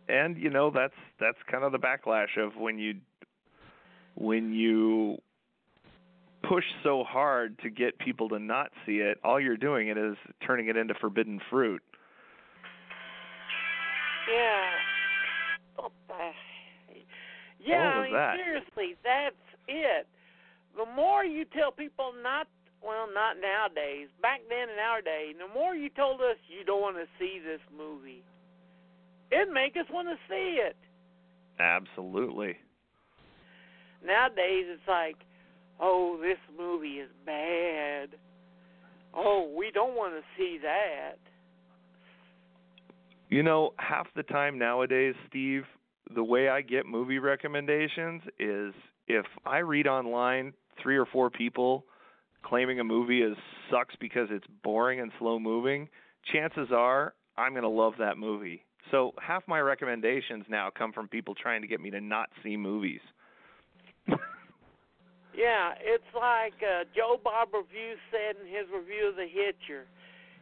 And 0.08 0.36
you 0.36 0.50
know 0.50 0.70
that's 0.70 0.92
that's 1.18 1.38
kind 1.50 1.64
of 1.64 1.72
the 1.72 1.78
backlash 1.78 2.36
of 2.38 2.56
when 2.56 2.78
you 2.78 2.96
when 4.16 4.52
you 4.52 5.16
push 6.46 6.64
so 6.82 7.04
hard 7.04 7.58
to 7.60 7.70
get 7.70 7.98
people 7.98 8.28
to 8.28 8.38
not 8.38 8.70
see 8.84 8.98
it, 8.98 9.18
all 9.24 9.40
you're 9.40 9.56
doing 9.56 9.88
it 9.88 9.96
is 9.96 10.16
turning 10.46 10.68
it 10.68 10.76
into 10.76 10.94
forbidden 11.00 11.40
fruit. 11.50 11.82
Yeah. 14.30 14.70
What 15.76 15.92
the 16.08 16.14
Yeah, 17.64 17.76
I 17.76 17.98
was 17.98 18.04
mean, 18.04 18.12
that? 18.14 18.36
seriously, 18.36 18.96
that's 19.02 19.36
it. 19.68 20.06
The 20.76 20.86
more 20.96 21.24
you 21.24 21.44
tell 21.44 21.70
people 21.70 22.12
not, 22.22 22.48
well, 22.82 23.06
not 23.12 23.36
nowadays, 23.40 24.08
back 24.20 24.40
then 24.48 24.68
in 24.68 24.78
our 24.78 25.00
day, 25.00 25.32
the 25.38 25.52
more 25.52 25.74
you 25.74 25.88
told 25.90 26.20
us 26.20 26.36
you 26.48 26.64
don't 26.64 26.82
want 26.82 26.96
to 26.96 27.06
see 27.18 27.40
this 27.44 27.60
movie, 27.76 28.22
it'd 29.30 29.52
make 29.52 29.76
us 29.76 29.86
want 29.90 30.08
to 30.08 30.16
see 30.28 30.58
it. 30.60 30.76
Absolutely. 31.58 32.56
Nowadays, 34.04 34.66
it's 34.68 34.88
like, 34.88 35.16
oh, 35.80 36.18
this 36.20 36.38
movie 36.58 36.98
is 36.98 37.08
bad. 37.24 38.10
Oh, 39.14 39.52
we 39.56 39.70
don't 39.72 39.94
want 39.94 40.14
to 40.14 40.22
see 40.36 40.58
that. 40.62 41.18
You 43.30 43.42
know, 43.42 43.72
half 43.78 44.06
the 44.14 44.24
time 44.24 44.58
nowadays, 44.58 45.14
Steve, 45.28 45.62
the 46.14 46.22
way 46.22 46.48
I 46.48 46.60
get 46.60 46.86
movie 46.86 47.18
recommendations 47.18 48.22
is 48.38 48.74
if 49.06 49.26
I 49.44 49.58
read 49.58 49.86
online 49.86 50.52
three 50.82 50.96
or 50.96 51.06
four 51.06 51.30
people 51.30 51.84
claiming 52.44 52.80
a 52.80 52.84
movie 52.84 53.22
is 53.22 53.36
sucks 53.70 53.94
because 54.00 54.28
it's 54.30 54.46
boring 54.62 55.00
and 55.00 55.10
slow 55.18 55.38
moving, 55.38 55.88
chances 56.32 56.68
are 56.72 57.14
I'm 57.36 57.52
going 57.52 57.62
to 57.62 57.68
love 57.68 57.94
that 57.98 58.18
movie. 58.18 58.64
So 58.90 59.12
half 59.20 59.42
my 59.48 59.60
recommendations 59.60 60.44
now 60.48 60.70
come 60.76 60.92
from 60.92 61.08
people 61.08 61.34
trying 61.34 61.62
to 61.62 61.68
get 61.68 61.80
me 61.80 61.90
to 61.90 62.00
not 62.00 62.28
see 62.42 62.56
movies. 62.56 63.00
Yeah, 65.34 65.74
it's 65.82 66.06
like 66.14 66.54
uh, 66.62 66.86
Joe 66.94 67.18
Bob 67.18 67.50
Review 67.50 67.98
said 68.14 68.38
in 68.38 68.46
his 68.46 68.70
review 68.70 69.10
of 69.10 69.18
The 69.18 69.26
Hitcher. 69.26 69.90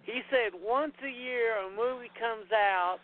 He 0.05 0.21
said 0.29 0.53
once 0.53 0.93
a 1.01 1.09
year 1.09 1.57
a 1.65 1.73
movie 1.73 2.13
comes 2.13 2.53
out 2.53 3.01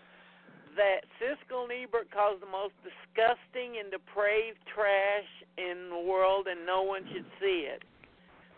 that 0.77 1.09
Siskel 1.17 1.65
and 1.65 1.73
Ebert 1.73 2.13
calls 2.13 2.45
the 2.45 2.51
most 2.51 2.77
disgusting 2.85 3.81
and 3.81 3.89
depraved 3.89 4.61
trash 4.69 5.27
in 5.59 5.91
the 5.91 5.99
world, 5.99 6.47
and 6.49 6.65
no 6.65 6.83
one 6.83 7.03
should 7.13 7.27
see 7.41 7.67
it. 7.67 7.83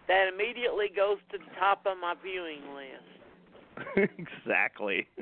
That 0.08 0.28
immediately 0.32 0.88
goes 0.94 1.16
to 1.32 1.38
the 1.38 1.50
top 1.58 1.86
of 1.86 1.96
my 1.98 2.14
viewing 2.22 2.60
list. 2.76 4.08
exactly. 4.18 5.06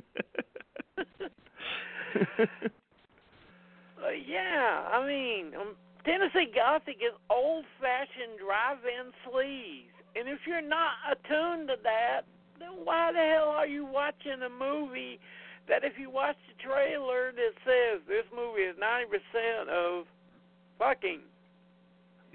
Uh, 3.99 4.14
yeah, 4.14 4.87
I 4.95 5.05
mean, 5.05 5.55
um, 5.59 5.75
Tennessee 6.05 6.47
Gothic 6.55 7.03
is 7.03 7.11
old-fashioned 7.31 8.38
drive-in 8.38 9.11
sleaze, 9.27 9.91
and 10.14 10.29
if 10.29 10.38
you're 10.47 10.62
not 10.62 10.95
attuned 11.11 11.67
to 11.67 11.75
that, 11.83 12.23
then 12.61 12.71
why 12.85 13.11
the 13.12 13.19
hell 13.19 13.51
are 13.51 13.67
you 13.67 13.85
watching 13.85 14.38
a 14.47 14.49
movie 14.49 15.19
that, 15.69 15.83
if 15.83 15.95
you 15.99 16.11
watch 16.11 16.37
the 16.47 16.55
trailer, 16.62 17.33
that 17.33 17.55
says 17.67 18.01
this 18.07 18.25
movie 18.35 18.62
is 18.62 18.77
ninety 18.79 19.11
percent 19.11 19.69
of 19.69 20.07
fucking? 20.79 21.21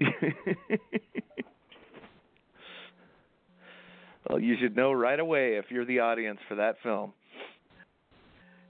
well, 4.28 4.40
you 4.40 4.56
should 4.60 4.76
know 4.76 4.92
right 4.92 5.20
away 5.20 5.56
if 5.56 5.66
you're 5.70 5.84
the 5.84 6.00
audience 6.00 6.38
for 6.48 6.54
that 6.56 6.76
film. 6.82 7.12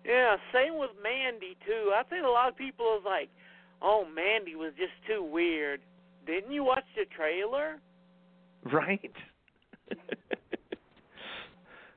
Yeah, 0.05 0.37
same 0.53 0.79
with 0.79 0.91
Mandy 1.03 1.57
too. 1.67 1.93
I 1.97 2.03
think 2.03 2.25
a 2.25 2.29
lot 2.29 2.49
of 2.49 2.57
people 2.57 2.97
is 2.99 3.05
like, 3.07 3.31
"Oh, 3.81 4.05
Mandy 4.05 4.55
was 4.55 4.73
just 4.77 4.93
too 5.07 5.23
weird." 5.25 5.81
Didn't 6.27 6.53
you 6.53 6.65
watch 6.65 6.85
the 6.95 7.05
trailer? 7.15 7.81
Right. 8.65 9.13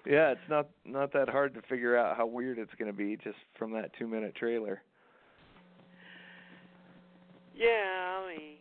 yeah, 0.06 0.32
it's 0.32 0.50
not 0.50 0.68
not 0.86 1.12
that 1.14 1.30
hard 1.30 1.54
to 1.56 1.62
figure 1.64 1.98
out 1.98 2.18
how 2.18 2.26
weird 2.26 2.58
it's 2.58 2.74
going 2.78 2.92
to 2.92 2.98
be 2.98 3.18
just 3.18 3.38
from 3.58 3.72
that 3.74 3.92
2-minute 4.00 4.36
trailer. 4.36 4.82
Yeah, 7.56 8.20
I 8.22 8.28
mean. 8.28 8.57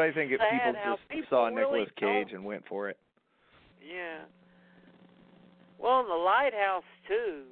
But 0.00 0.08
I 0.08 0.12
think 0.12 0.32
if 0.32 0.40
people 0.40 0.72
just 0.72 1.08
people 1.10 1.26
saw 1.28 1.44
really 1.48 1.60
Nicolas 1.60 1.88
Cage 1.96 2.28
don't- 2.28 2.36
and 2.36 2.44
went 2.46 2.66
for 2.66 2.88
it. 2.88 2.96
Yeah. 3.82 4.20
Well, 5.76 6.00
and 6.00 6.08
the 6.08 6.14
lighthouse 6.14 6.84
too. 7.06 7.44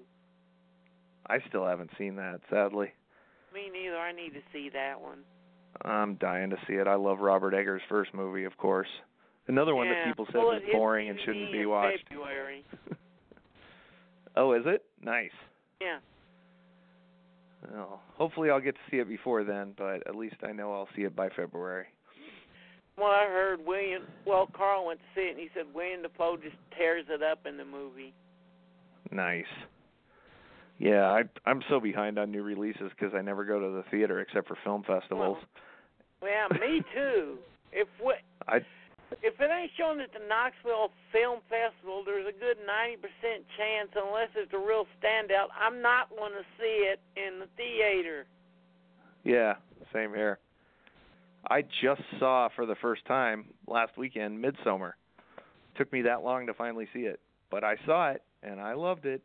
I 1.26 1.40
still 1.40 1.66
haven't 1.66 1.90
seen 1.98 2.16
that, 2.16 2.40
sadly. 2.48 2.90
Me 3.52 3.68
neither. 3.70 3.98
I 3.98 4.12
need 4.12 4.32
to 4.32 4.40
see 4.50 4.70
that 4.70 4.98
one. 4.98 5.24
I'm 5.82 6.14
dying 6.14 6.48
to 6.48 6.56
see 6.66 6.72
it. 6.72 6.86
I 6.86 6.94
love 6.94 7.20
Robert 7.20 7.52
Eggers' 7.52 7.82
first 7.86 8.14
movie, 8.14 8.44
of 8.44 8.56
course. 8.56 8.88
Another 9.46 9.74
one 9.74 9.90
that 9.90 10.06
people 10.06 10.24
said 10.24 10.36
well, 10.36 10.46
was 10.54 10.62
boring 10.72 11.10
and 11.10 11.20
shouldn't 11.20 11.52
be 11.52 11.66
watched. 11.66 12.08
February. 12.08 12.64
Oh, 14.36 14.52
is 14.52 14.62
it? 14.66 14.84
Nice. 15.02 15.32
Yeah. 15.82 15.98
Well, 17.72 18.00
hopefully 18.14 18.50
I'll 18.50 18.60
get 18.60 18.76
to 18.76 18.80
see 18.90 18.98
it 18.98 19.08
before 19.08 19.42
then, 19.42 19.74
but 19.76 20.06
at 20.06 20.14
least 20.14 20.36
I 20.44 20.52
know 20.52 20.72
I'll 20.72 20.88
see 20.94 21.02
it 21.02 21.16
by 21.16 21.28
February. 21.28 21.86
Well, 22.98 23.10
I 23.10 23.26
heard 23.28 23.60
William. 23.64 24.02
Well, 24.26 24.48
Carl 24.52 24.86
went 24.86 24.98
to 24.98 25.06
see 25.14 25.26
it, 25.26 25.30
and 25.30 25.38
he 25.38 25.48
said 25.54 25.66
Willem 25.72 26.02
Dafoe 26.02 26.36
just 26.36 26.56
tears 26.76 27.06
it 27.08 27.22
up 27.22 27.46
in 27.46 27.56
the 27.56 27.64
movie. 27.64 28.12
Nice. 29.12 29.44
Yeah, 30.78 31.10
I 31.10 31.22
I'm 31.44 31.62
so 31.68 31.80
behind 31.80 32.18
on 32.18 32.30
new 32.30 32.42
releases 32.42 32.90
because 32.90 33.14
I 33.14 33.22
never 33.22 33.44
go 33.44 33.58
to 33.58 33.68
the 33.68 33.84
theater 33.90 34.20
except 34.20 34.48
for 34.48 34.56
film 34.64 34.82
festivals. 34.86 35.38
Well, 36.20 36.30
yeah, 36.30 36.58
me 36.58 36.82
too. 36.94 37.38
If 37.72 37.88
we, 38.04 38.14
I 38.46 38.56
if 39.22 39.40
it 39.40 39.50
ain't 39.50 39.70
shown 39.78 40.00
at 40.00 40.12
the 40.12 40.20
Knoxville 40.28 40.90
Film 41.12 41.40
Festival, 41.48 42.02
there's 42.04 42.26
a 42.26 42.32
good 42.38 42.58
ninety 42.66 42.96
percent 42.96 43.44
chance, 43.56 43.90
unless 43.96 44.28
it's 44.36 44.52
a 44.52 44.58
real 44.58 44.86
standout, 45.02 45.48
I'm 45.58 45.82
not 45.82 46.10
going 46.10 46.32
to 46.32 46.44
see 46.58 46.86
it 46.90 47.00
in 47.16 47.40
the 47.40 47.46
theater. 47.56 48.26
yeah, 49.24 49.54
same 49.92 50.14
here. 50.14 50.38
I 51.50 51.62
just 51.82 52.02
saw 52.18 52.48
for 52.54 52.66
the 52.66 52.74
first 52.76 53.04
time 53.06 53.46
last 53.66 53.96
weekend 53.96 54.44
Midsommar. 54.44 54.92
Took 55.76 55.92
me 55.92 56.02
that 56.02 56.22
long 56.22 56.46
to 56.46 56.54
finally 56.54 56.88
see 56.92 57.00
it, 57.00 57.20
but 57.50 57.64
I 57.64 57.76
saw 57.86 58.10
it 58.10 58.22
and 58.42 58.60
I 58.60 58.74
loved 58.74 59.06
it. 59.06 59.22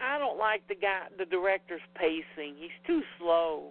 I 0.00 0.18
don't 0.18 0.38
like 0.38 0.66
the 0.68 0.74
guy, 0.74 1.06
the 1.16 1.24
director's 1.24 1.80
pacing. 1.94 2.56
He's 2.58 2.70
too 2.86 3.02
slow. 3.18 3.70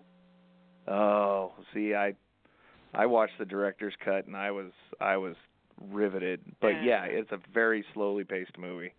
Oh, 0.87 1.53
see, 1.73 1.93
I 1.93 2.13
I 2.93 3.05
watched 3.05 3.37
the 3.37 3.45
director's 3.45 3.93
cut 4.03 4.25
and 4.25 4.35
I 4.35 4.51
was 4.51 4.71
I 4.99 5.17
was 5.17 5.35
riveted. 5.91 6.39
But 6.61 6.83
yeah, 6.83 7.03
it's 7.05 7.31
a 7.31 7.39
very 7.53 7.85
slowly 7.93 8.23
paced 8.23 8.57
movie. 8.57 8.93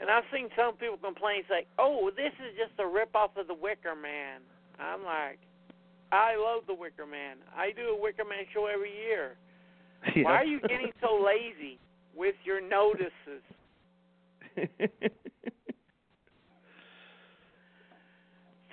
And 0.00 0.08
I've 0.08 0.24
seen 0.32 0.48
some 0.56 0.76
people 0.76 0.96
complain, 0.96 1.42
say, 1.46 1.66
"Oh, 1.78 2.10
this 2.16 2.32
is 2.32 2.56
just 2.56 2.78
a 2.78 2.86
rip 2.86 3.14
off 3.14 3.36
of 3.36 3.48
the 3.48 3.54
Wicker 3.54 3.94
Man." 3.94 4.40
I'm 4.80 5.04
like, 5.04 5.38
I 6.12 6.36
love 6.36 6.64
the 6.66 6.74
Wicker 6.74 7.06
Man. 7.06 7.36
I 7.56 7.70
do 7.72 7.94
a 7.96 8.00
Wicker 8.00 8.24
Man 8.24 8.44
show 8.52 8.66
every 8.66 8.92
year. 8.92 9.36
Why 10.24 10.36
are 10.36 10.44
you 10.44 10.60
getting 10.60 10.92
so 11.00 11.22
lazy 11.24 11.78
with 12.16 12.34
your 12.44 12.60
notices? 12.60 13.12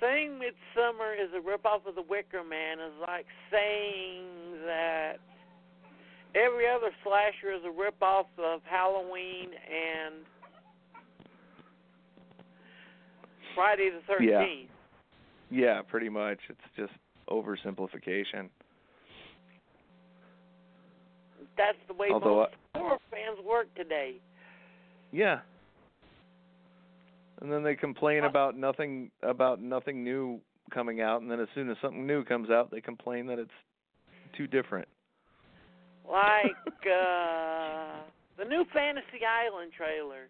Saying 0.00 0.38
Midsommar 0.38 1.14
is 1.20 1.30
a 1.36 1.40
rip 1.40 1.66
off 1.66 1.86
of 1.86 1.94
the 1.96 2.02
Wicker 2.02 2.44
Man 2.44 2.78
is 2.78 2.92
like 3.06 3.26
saying 3.50 4.24
that 4.64 5.18
every 6.34 6.68
other 6.68 6.90
slasher 7.02 7.52
is 7.52 7.62
a 7.66 7.70
rip 7.70 8.00
off 8.00 8.26
of 8.38 8.60
Halloween 8.64 9.50
and 9.50 10.24
Friday 13.56 13.90
the 13.90 14.00
thirteenth. 14.06 14.70
yeah, 14.70 14.77
pretty 15.88 16.08
much. 16.08 16.38
It's 16.48 16.60
just 16.76 16.92
oversimplification. 17.28 18.48
That's 21.56 21.78
the 21.88 21.94
way 21.94 22.08
Although 22.12 22.36
most 22.36 22.54
horror 22.74 22.98
fans 23.10 23.44
work 23.44 23.74
today. 23.74 24.16
Yeah. 25.12 25.40
And 27.40 27.52
then 27.52 27.62
they 27.62 27.74
complain 27.74 28.24
about 28.24 28.56
nothing 28.56 29.10
about 29.22 29.60
nothing 29.60 30.04
new 30.04 30.40
coming 30.72 31.00
out 31.00 31.22
and 31.22 31.30
then 31.30 31.40
as 31.40 31.48
soon 31.54 31.70
as 31.70 31.76
something 31.80 32.06
new 32.06 32.22
comes 32.24 32.50
out 32.50 32.70
they 32.70 32.80
complain 32.80 33.26
that 33.26 33.38
it's 33.38 33.50
too 34.36 34.46
different. 34.46 34.86
Like 36.08 36.52
uh 36.66 38.02
the 38.38 38.44
new 38.44 38.64
Fantasy 38.72 39.24
Island 39.26 39.72
trailer. 39.76 40.28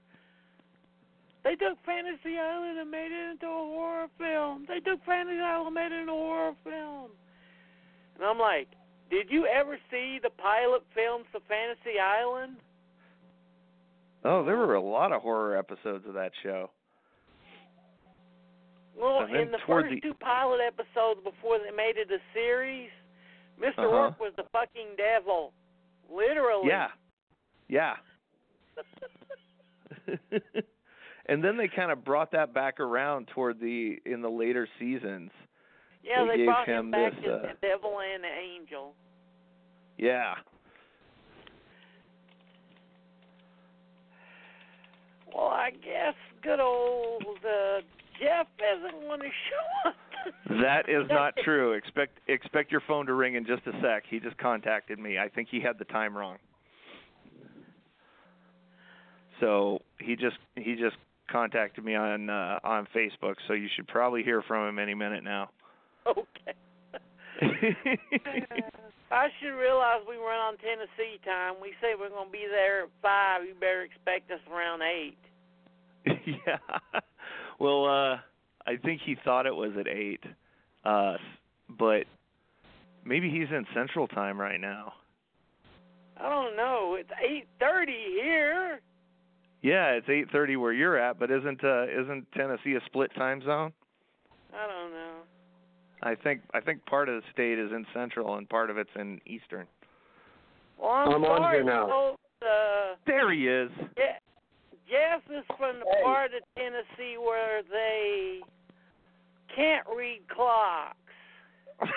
They 1.44 1.54
took 1.54 1.78
Fantasy 1.86 2.36
Island 2.36 2.78
and 2.78 2.90
made 2.90 3.12
it 3.12 3.30
into 3.32 3.46
a 3.46 3.50
horror 3.50 4.08
film. 4.18 4.66
They 4.68 4.80
took 4.80 5.04
Fantasy 5.04 5.40
Island 5.40 5.68
and 5.68 5.74
made 5.74 5.92
it 5.92 6.00
into 6.00 6.12
a 6.12 6.16
horror 6.16 6.54
film. 6.64 7.10
And 8.16 8.24
I'm 8.24 8.38
like, 8.38 8.68
did 9.10 9.30
you 9.30 9.46
ever 9.46 9.78
see 9.90 10.18
the 10.22 10.30
pilot 10.30 10.82
films 10.94 11.26
of 11.34 11.42
Fantasy 11.48 11.98
Island? 11.98 12.56
Oh, 14.24 14.44
there 14.44 14.56
were 14.56 14.74
a 14.74 14.82
lot 14.82 15.12
of 15.12 15.22
horror 15.22 15.56
episodes 15.56 16.04
of 16.06 16.14
that 16.14 16.32
show. 16.42 16.70
Well, 18.98 19.24
in 19.26 19.52
the 19.52 19.58
first 19.66 19.90
the- 19.90 20.00
two 20.00 20.14
pilot 20.14 20.58
episodes 20.66 21.20
before 21.22 21.58
they 21.60 21.70
made 21.74 21.96
it 21.96 22.10
a 22.10 22.18
series, 22.34 22.90
mister 23.58 23.82
Uh-huh. 23.82 23.96
Rourke 23.96 24.18
was 24.20 24.32
the 24.36 24.42
fucking 24.50 24.96
devil. 24.96 25.52
Literally. 26.10 26.66
Yeah. 26.68 26.88
Yeah. 27.68 27.94
and 31.28 31.44
then 31.44 31.56
they 31.56 31.68
kind 31.68 31.90
of 31.90 32.04
brought 32.04 32.32
that 32.32 32.54
back 32.54 32.80
around 32.80 33.28
toward 33.34 33.60
the 33.60 33.96
in 34.06 34.22
the 34.22 34.28
later 34.28 34.68
seasons. 34.78 35.30
Yeah, 36.02 36.24
They 36.24 36.38
they, 36.38 36.44
brought 36.46 36.66
him 36.66 36.86
him 36.86 36.90
back 36.90 37.14
this, 37.16 37.24
as 37.24 37.30
uh, 37.30 37.42
the 37.42 37.66
devil 37.66 37.98
and 38.00 38.24
the 38.24 38.28
angel. 38.28 38.94
Yeah. 39.98 40.34
Well, 45.34 45.48
I 45.48 45.70
guess 45.70 46.14
good 46.42 46.60
old 46.60 47.22
uh, 47.44 47.80
Jeff 48.18 48.46
isn't 48.58 49.00
going 49.06 49.20
to 49.20 49.26
show 49.26 49.90
up. 49.90 49.94
That 50.60 50.88
is 50.88 51.08
not 51.08 51.32
true. 51.42 51.72
Expect 51.72 52.18
expect 52.26 52.72
your 52.72 52.82
phone 52.86 53.06
to 53.06 53.14
ring 53.14 53.36
in 53.36 53.46
just 53.46 53.62
a 53.66 53.72
sec. 53.80 54.02
He 54.10 54.18
just 54.18 54.36
contacted 54.36 54.98
me. 54.98 55.16
I 55.16 55.28
think 55.28 55.48
he 55.48 55.60
had 55.60 55.78
the 55.78 55.84
time 55.86 56.14
wrong. 56.14 56.36
So 59.40 59.80
he 60.00 60.16
just 60.16 60.36
he 60.56 60.74
just 60.74 60.96
contacted 61.28 61.84
me 61.84 61.94
on 61.94 62.30
uh, 62.30 62.58
on 62.64 62.86
Facebook. 62.94 63.34
So 63.46 63.54
you 63.54 63.68
should 63.74 63.86
probably 63.88 64.22
hear 64.22 64.42
from 64.42 64.68
him 64.68 64.78
any 64.78 64.94
minute 64.94 65.24
now. 65.24 65.50
Okay. 66.06 66.54
I 69.10 69.28
should 69.40 69.54
realize 69.58 70.00
we 70.08 70.16
run 70.16 70.38
on 70.38 70.56
Tennessee 70.58 71.18
time. 71.24 71.54
We 71.62 71.72
say 71.80 71.88
we're 71.98 72.08
going 72.10 72.26
to 72.28 72.32
be 72.32 72.46
there 72.50 72.84
at 72.84 72.88
5. 73.00 73.44
You 73.46 73.54
better 73.54 73.82
expect 73.82 74.30
us 74.30 74.40
around 74.52 74.82
8. 74.82 75.16
yeah. 76.26 76.58
Well, 77.58 77.84
uh 77.86 78.18
I 78.66 78.76
think 78.82 79.00
he 79.04 79.16
thought 79.24 79.46
it 79.46 79.54
was 79.54 79.72
at 79.78 79.86
8. 79.86 80.20
Uh 80.84 81.14
but 81.78 82.04
maybe 83.04 83.30
he's 83.30 83.48
in 83.50 83.66
central 83.74 84.08
time 84.08 84.40
right 84.40 84.60
now. 84.60 84.94
I 86.16 86.28
don't 86.28 86.56
know. 86.56 86.96
It's 86.98 87.10
8:30 87.60 87.86
here. 88.20 88.80
Yeah, 89.62 89.90
it's 89.92 90.06
8:30 90.08 90.56
where 90.56 90.72
you're 90.72 90.96
at, 90.98 91.18
but 91.18 91.30
isn't 91.30 91.62
uh 91.64 91.84
isn't 91.88 92.30
Tennessee 92.32 92.74
a 92.74 92.80
split 92.86 93.12
time 93.16 93.42
zone? 93.42 93.72
I 94.54 94.66
don't 94.66 94.92
know. 94.92 95.14
I 96.02 96.14
think 96.14 96.42
I 96.54 96.60
think 96.60 96.84
part 96.86 97.08
of 97.08 97.16
the 97.22 97.28
state 97.32 97.58
is 97.58 97.72
in 97.72 97.84
central 97.92 98.36
and 98.36 98.48
part 98.48 98.70
of 98.70 98.78
it's 98.78 98.90
in 98.96 99.20
eastern. 99.26 99.66
Well, 100.78 100.90
I'm, 100.90 101.08
I'm 101.12 101.24
on 101.24 101.52
here 101.52 101.64
now. 101.64 101.86
folks. 101.88 102.20
Uh, 102.40 102.94
There 103.04 103.32
he 103.32 103.48
is. 103.48 103.68
Je- 103.96 104.20
Jeff 104.88 105.22
is 105.28 105.44
from 105.58 105.80
the 105.80 105.86
part 106.04 106.30
of 106.34 106.42
Tennessee 106.56 107.16
where 107.18 107.62
they 107.68 108.40
can't 109.54 109.86
read 109.94 110.20
clocks. 110.28 110.96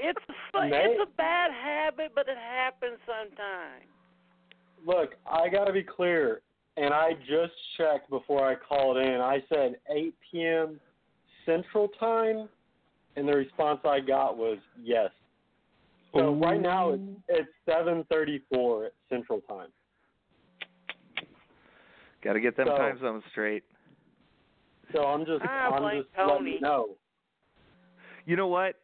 It's 0.00 0.18
a, 0.54 0.58
it's 0.64 1.00
a 1.02 1.16
bad 1.16 1.52
habit, 1.52 2.12
but 2.16 2.26
it 2.28 2.36
happens 2.36 2.98
sometimes. 3.06 3.86
Look, 4.84 5.14
I 5.30 5.48
got 5.48 5.66
to 5.66 5.72
be 5.72 5.84
clear, 5.84 6.40
and 6.76 6.92
I 6.92 7.12
just 7.28 7.52
checked 7.76 8.10
before 8.10 8.44
I 8.44 8.54
called 8.56 8.96
in. 8.96 9.20
I 9.20 9.42
said 9.48 9.76
8 9.94 10.14
p.m. 10.30 10.80
Central 11.46 11.88
Time, 12.00 12.48
and 13.16 13.28
the 13.28 13.34
response 13.34 13.80
I 13.84 14.00
got 14.00 14.36
was 14.36 14.58
yes. 14.82 15.10
So 16.14 16.34
right 16.34 16.60
now 16.60 16.90
it's 16.92 17.02
it's 17.28 17.48
7:34 17.68 18.88
Central 19.08 19.40
Time. 19.42 19.68
Got 22.22 22.34
to 22.34 22.40
get 22.40 22.56
them 22.56 22.68
So- 22.68 22.76
time 22.76 22.98
zones 23.00 23.22
straight. 23.30 23.64
So 24.92 25.04
I'm 25.04 25.26
just 25.26 25.42
I 25.42 25.68
I'm 25.72 25.82
blame 25.82 26.02
just 26.04 26.08
letting 26.16 26.36
Tony. 26.36 26.50
you 26.52 26.60
know. 26.60 26.88
You 28.26 28.36
know 28.36 28.46
what? 28.46 28.76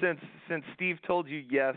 Since 0.00 0.20
since 0.48 0.62
Steve 0.74 0.98
told 1.06 1.26
you 1.26 1.42
yes, 1.50 1.74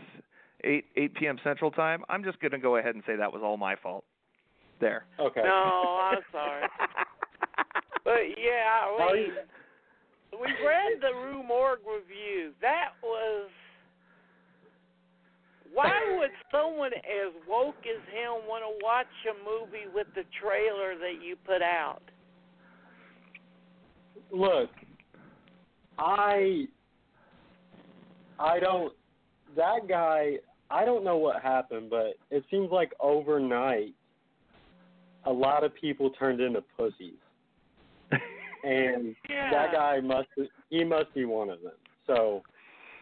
8 0.62 0.84
8 0.96 1.14
p.m. 1.14 1.38
Central 1.42 1.70
time, 1.70 2.04
I'm 2.10 2.22
just 2.22 2.38
going 2.40 2.52
to 2.52 2.58
go 2.58 2.76
ahead 2.76 2.94
and 2.94 3.02
say 3.06 3.16
that 3.16 3.32
was 3.32 3.40
all 3.42 3.56
my 3.56 3.74
fault. 3.76 4.04
There. 4.82 5.06
Okay. 5.20 5.42
No, 5.44 6.00
I'm 6.10 6.18
sorry. 6.32 6.66
But 8.04 8.34
yeah, 8.36 9.12
we 9.12 9.30
we 10.36 10.48
read 10.66 11.00
the 11.00 11.14
Rue 11.24 11.44
Morgue 11.44 11.78
review. 11.86 12.50
That 12.60 12.88
was 13.00 13.48
Why 15.72 15.92
would 16.18 16.30
someone 16.50 16.90
as 16.94 17.32
woke 17.48 17.76
as 17.86 18.02
him 18.12 18.48
want 18.48 18.64
to 18.64 18.84
watch 18.84 19.06
a 19.30 19.34
movie 19.44 19.86
with 19.94 20.08
the 20.16 20.24
trailer 20.42 20.98
that 20.98 21.24
you 21.24 21.36
put 21.46 21.62
out? 21.62 22.02
Look, 24.32 24.70
I 25.96 26.64
I 28.40 28.58
don't 28.58 28.92
that 29.54 29.86
guy 29.88 30.38
I 30.72 30.84
don't 30.84 31.04
know 31.04 31.18
what 31.18 31.40
happened, 31.40 31.88
but 31.88 32.14
it 32.32 32.42
seems 32.50 32.72
like 32.72 32.92
overnight 32.98 33.94
a 35.26 35.32
lot 35.32 35.64
of 35.64 35.74
people 35.74 36.10
turned 36.10 36.40
into 36.40 36.62
pussies. 36.76 37.14
and 38.64 39.14
Yeah. 39.28 39.50
that 39.50 39.72
guy 39.72 40.00
must 40.00 40.28
he 40.70 40.84
must 40.84 41.12
be 41.14 41.24
one 41.24 41.50
of 41.50 41.60
them. 41.62 41.72
So 42.06 42.42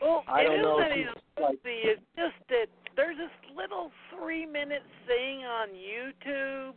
Well, 0.00 0.24
I 0.28 0.42
don't 0.44 0.62
know 0.62 0.80
isn't 0.80 0.92
if 0.92 0.96
he's, 0.98 1.06
like- 1.42 1.56
pussy. 1.62 1.76
It's 1.84 2.02
just 2.16 2.48
that 2.48 2.66
there's 2.96 3.16
this 3.16 3.30
little 3.56 3.90
three 4.14 4.44
minute 4.46 4.82
thing 5.06 5.44
on 5.44 5.68
YouTube 5.70 6.74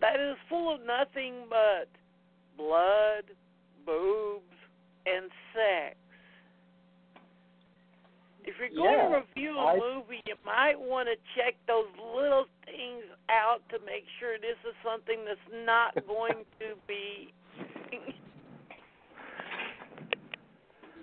that 0.00 0.18
is 0.18 0.36
full 0.48 0.74
of 0.74 0.80
nothing 0.86 1.44
but 1.48 1.88
blood, 2.56 3.24
boobs, 3.84 4.44
and 5.06 5.30
sex. 5.54 5.96
If 8.44 8.54
you're 8.58 8.68
going 8.70 8.90
Yeah, 8.98 9.08
to 9.08 9.16
review 9.26 9.56
a 9.58 9.66
I- 9.66 9.76
movie, 9.78 10.20
you 10.26 10.34
might 10.44 10.78
want 10.78 11.08
to 11.08 11.16
check 11.36 11.54
those 11.66 11.86
little 12.14 12.46
things 12.64 13.04
out 13.28 13.60
to 13.70 13.78
make 13.84 14.04
sure 14.18 14.38
this 14.38 14.56
is 14.68 14.74
something 14.84 15.24
that's 15.24 15.64
not 15.66 15.94
going 16.06 16.44
to 16.60 16.74
be. 16.86 17.32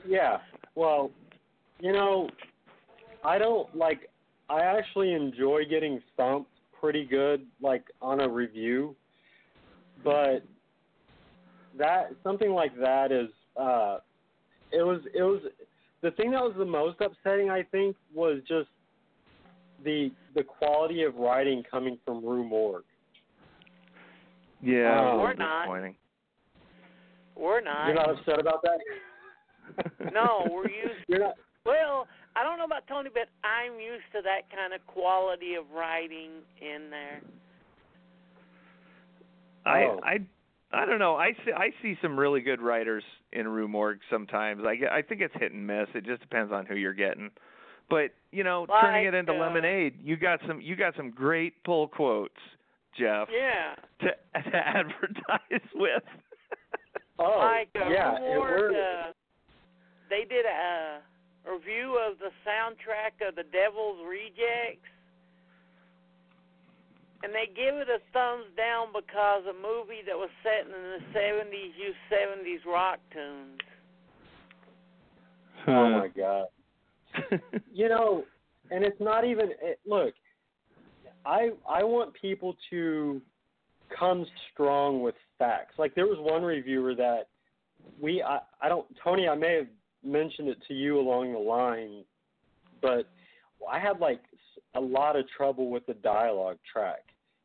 Yeah. 0.08 0.38
Well, 0.76 1.12
you 1.80 1.92
know, 1.92 2.30
I 3.26 3.38
don't 3.38 3.74
like. 3.76 4.10
I 4.50 4.62
actually 4.62 5.12
enjoy 5.14 5.64
getting 5.70 6.02
thumped 6.16 6.50
pretty 6.80 7.04
good, 7.06 7.46
like 7.62 7.84
on 8.02 8.22
a 8.22 8.30
review. 8.30 8.96
But 10.06 10.44
that 11.78 12.12
something 12.24 12.52
like 12.52 12.72
that 12.80 13.12
is. 13.12 13.30
uh 13.60 13.98
It 14.72 14.84
was. 14.84 15.02
It 15.14 15.24
was. 15.24 15.42
The 16.02 16.12
thing 16.12 16.32
that 16.32 16.42
was 16.42 16.54
the 16.58 16.66
most 16.66 17.02
upsetting, 17.02 17.50
I 17.50 17.64
think, 17.64 17.96
was 18.14 18.40
just 18.48 18.70
the 19.84 20.12
the 20.36 20.44
quality 20.44 21.04
of 21.04 21.16
writing 21.16 21.64
coming 21.70 21.98
from 22.06 22.24
Rue 22.24 22.44
Morgue. 22.44 22.84
Yeah, 24.62 25.00
Um, 25.00 25.06
a 25.06 25.10
little 25.12 25.20
Or 25.22 25.34
not. 25.36 25.62
disappointing. 25.64 25.96
We're 27.36 27.62
not. 27.62 27.86
You're 27.88 27.96
not 27.96 28.10
upset 28.10 28.40
about 28.40 28.62
that? 28.64 28.80
No, 30.14 30.48
we're 30.50 30.70
used. 30.86 31.06
You're 31.08 31.20
not. 31.20 31.36
Well, 31.66 32.08
I 32.36 32.44
don't 32.44 32.58
know 32.58 32.66
about 32.66 32.88
Tony, 32.88 33.10
but 33.14 33.28
I'm 33.48 33.74
used 33.80 34.06
to 34.14 34.22
that 34.24 34.50
kind 34.56 34.74
of 34.74 34.86
quality 34.88 35.56
of 35.56 35.66
writing 35.76 36.32
in 36.62 36.90
there. 36.90 37.22
I 39.66 39.84
Oh. 39.84 40.00
I 40.04 40.20
I 40.78 40.86
don't 40.86 41.00
know. 41.00 41.16
I 41.16 41.32
see 41.46 41.52
I 41.56 41.70
see 41.82 41.98
some 42.02 42.20
really 42.20 42.42
good 42.42 42.62
writers 42.62 43.04
in 43.34 43.48
Rue 43.48 43.68
Morgue 43.68 44.00
sometimes. 44.12 44.64
I 44.66 44.98
I 44.98 45.02
think 45.02 45.22
it's 45.22 45.34
hit 45.40 45.52
and 45.52 45.66
miss. 45.66 45.88
It 45.96 46.06
just 46.06 46.22
depends 46.22 46.52
on 46.52 46.66
who 46.66 46.76
you're 46.76 46.94
getting. 46.94 47.32
But 47.90 48.12
you 48.32 48.44
know, 48.44 48.66
turning 48.82 49.06
Like, 49.06 49.14
it 49.14 49.18
into 49.18 49.32
uh, 49.34 49.38
lemonade, 49.38 49.96
you 50.04 50.18
got 50.18 50.40
some 50.48 50.62
you 50.62 50.76
got 50.76 50.96
some 50.96 51.10
great 51.12 51.64
pull 51.64 51.88
quotes, 51.88 52.36
Jeff, 52.98 53.28
Yeah. 53.32 53.76
to 54.02 54.42
to 54.52 54.56
advertise 54.58 55.70
with. 55.76 56.04
Oh, 57.20 57.40
like 57.40 57.70
uh, 57.76 57.90
yeah. 57.90 58.16
it 58.18 58.22
Reward, 58.34 58.62
worked. 58.62 58.76
uh, 58.76 59.12
they 60.10 60.26
did 60.30 60.46
a 60.46 61.00
review 61.50 61.98
of 62.08 62.20
the 62.20 62.30
soundtrack 62.48 63.26
of 63.28 63.36
The 63.36 63.44
Devil's 63.44 64.00
Rejects. 64.08 64.88
And 67.24 67.34
they 67.34 67.48
give 67.48 67.76
it 67.76 67.88
a 67.90 68.00
thumbs 68.14 68.46
down 68.56 68.88
because 68.94 69.44
a 69.50 69.54
movie 69.54 70.06
that 70.06 70.16
was 70.16 70.30
set 70.44 70.66
in 70.66 70.72
the 70.72 71.02
70s 71.18 71.74
used 71.76 71.98
70s 72.12 72.72
rock 72.72 73.00
tunes. 73.12 73.60
Oh 75.68 75.90
my 75.90 76.08
god. 76.08 76.46
you 77.74 77.90
know, 77.90 78.24
and 78.72 78.84
it's 78.84 79.00
not 79.00 79.26
even 79.26 79.50
it, 79.62 79.80
look. 79.86 80.14
I 81.26 81.50
I 81.68 81.84
want 81.84 82.14
people 82.14 82.56
to 82.70 83.22
come 83.98 84.26
strong 84.54 85.02
with 85.02 85.16
facts. 85.38 85.74
Like 85.78 85.96
there 85.96 86.06
was 86.06 86.18
one 86.20 86.44
reviewer 86.44 86.96
that 86.96 87.28
we 88.00 88.22
I 88.22 88.40
I 88.62 88.70
don't 88.70 88.86
Tony 89.04 89.28
I 89.28 89.36
may 89.36 89.56
have 89.56 89.68
mentioned 90.04 90.48
it 90.50 90.58
to 90.68 90.74
you 90.74 91.00
along 91.00 91.34
the 91.34 91.40
line, 91.40 92.04
but 92.82 93.10
I 93.70 93.80
had 93.80 94.00
like 94.00 94.20
s- 94.20 94.27
a 94.78 94.82
lot 94.82 95.16
of 95.16 95.26
trouble 95.36 95.70
with 95.70 95.86
the 95.86 95.96
dialogue 95.96 96.58
track. 96.72 97.04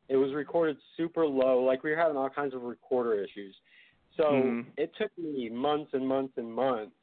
It 0.09 0.17
was 0.17 0.33
recorded 0.35 0.77
super 0.97 1.27
low, 1.27 1.63
like 1.63 1.83
we 1.83 1.91
were 1.91 1.97
having 1.97 2.17
all 2.17 2.29
kinds 2.29 2.55
of 2.55 2.63
recorder 2.63 3.15
issues. 3.15 3.55
So 4.17 4.23
Mhm. 4.23 4.67
it 4.77 4.95
took 4.97 5.17
me 5.17 5.49
months 5.49 5.95
and 5.95 6.07
months 6.07 6.37
and 6.37 6.53
months 6.53 6.95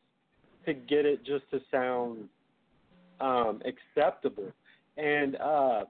to 0.66 0.74
get 0.74 1.06
it 1.06 1.24
just 1.24 1.50
to 1.52 1.60
sound 1.72 2.30
um, 3.20 3.62
acceptable. 3.66 4.52
And 4.98 5.36
uh, 5.38 5.86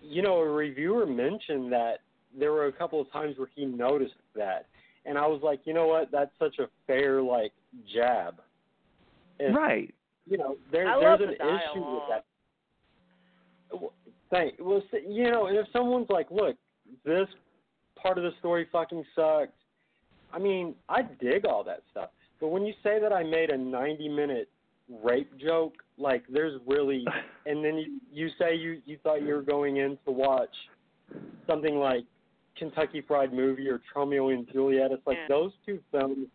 you 0.00 0.22
know, 0.22 0.38
a 0.38 0.48
reviewer 0.48 1.06
mentioned 1.06 1.72
that 1.72 2.00
there 2.38 2.52
were 2.52 2.66
a 2.66 2.72
couple 2.72 3.00
of 3.00 3.10
times 3.10 3.36
where 3.38 3.48
he 3.54 3.64
noticed 3.64 4.14
that, 4.34 4.66
and 5.06 5.18
I 5.18 5.26
was 5.26 5.42
like, 5.42 5.60
you 5.66 5.74
know 5.74 5.86
what, 5.86 6.10
that's 6.10 6.32
such 6.38 6.58
a 6.58 6.68
fair 6.86 7.22
like 7.22 7.52
jab. 7.92 8.40
And, 9.40 9.54
right. 9.54 9.92
You 10.26 10.38
know, 10.38 10.56
there, 10.70 10.88
I 10.88 10.98
there's 11.00 11.20
an 11.20 11.28
the 11.28 11.34
issue 11.34 11.80
with 11.80 12.02
that. 12.08 12.24
Well, 13.80 13.92
Thank. 14.30 14.54
Well, 14.58 14.82
you 15.08 15.30
know, 15.30 15.46
and 15.46 15.56
if 15.56 15.66
someone's 15.72 16.08
like, 16.10 16.30
look, 16.30 16.56
this 17.04 17.28
part 18.00 18.18
of 18.18 18.24
the 18.24 18.32
story 18.38 18.66
fucking 18.72 19.04
sucked. 19.14 19.52
I 20.32 20.38
mean, 20.38 20.74
I 20.88 21.02
dig 21.02 21.46
all 21.46 21.62
that 21.64 21.82
stuff. 21.90 22.10
But 22.40 22.48
when 22.48 22.66
you 22.66 22.74
say 22.82 22.98
that 23.00 23.12
I 23.12 23.22
made 23.22 23.50
a 23.50 23.56
90 23.56 24.08
minute 24.08 24.48
rape 25.02 25.30
joke, 25.38 25.74
like 25.98 26.24
there's 26.28 26.60
really, 26.66 27.04
and 27.46 27.64
then 27.64 27.76
you 27.76 28.00
you 28.12 28.28
say 28.38 28.56
you 28.56 28.80
you 28.84 28.98
thought 29.02 29.22
you 29.22 29.34
were 29.34 29.42
going 29.42 29.76
in 29.76 29.96
to 30.04 30.10
watch 30.10 30.54
something 31.46 31.76
like 31.76 32.04
Kentucky 32.58 33.02
Fried 33.06 33.32
Movie 33.32 33.68
or 33.68 33.80
Tromeo 33.94 34.32
and 34.32 34.48
Juliet. 34.52 34.90
It's 34.90 35.06
like 35.06 35.18
Yeah. 35.18 35.28
those 35.28 35.52
two 35.64 35.78
films 35.92 36.26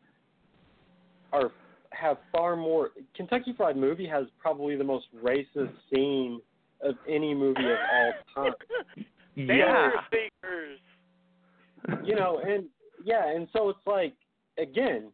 are 1.34 1.52
have 1.92 2.18
far 2.32 2.56
more. 2.56 2.92
Kentucky 3.16 3.54
Fried 3.58 3.76
Movie 3.76 4.08
has 4.08 4.26
probably 4.42 4.76
the 4.76 4.84
most 4.84 5.08
racist 5.22 5.74
scene 5.94 6.40
of 6.82 6.96
any 7.08 7.34
movie 7.34 7.66
of 7.66 7.78
all 7.96 8.14
time. 8.46 8.54
Yeah. 9.36 9.92
Danger 10.12 10.76
you 12.04 12.16
know, 12.16 12.42
and 12.46 12.66
yeah, 13.04 13.30
and 13.30 13.48
so 13.54 13.70
it's 13.70 13.80
like 13.86 14.14
again, 14.58 15.12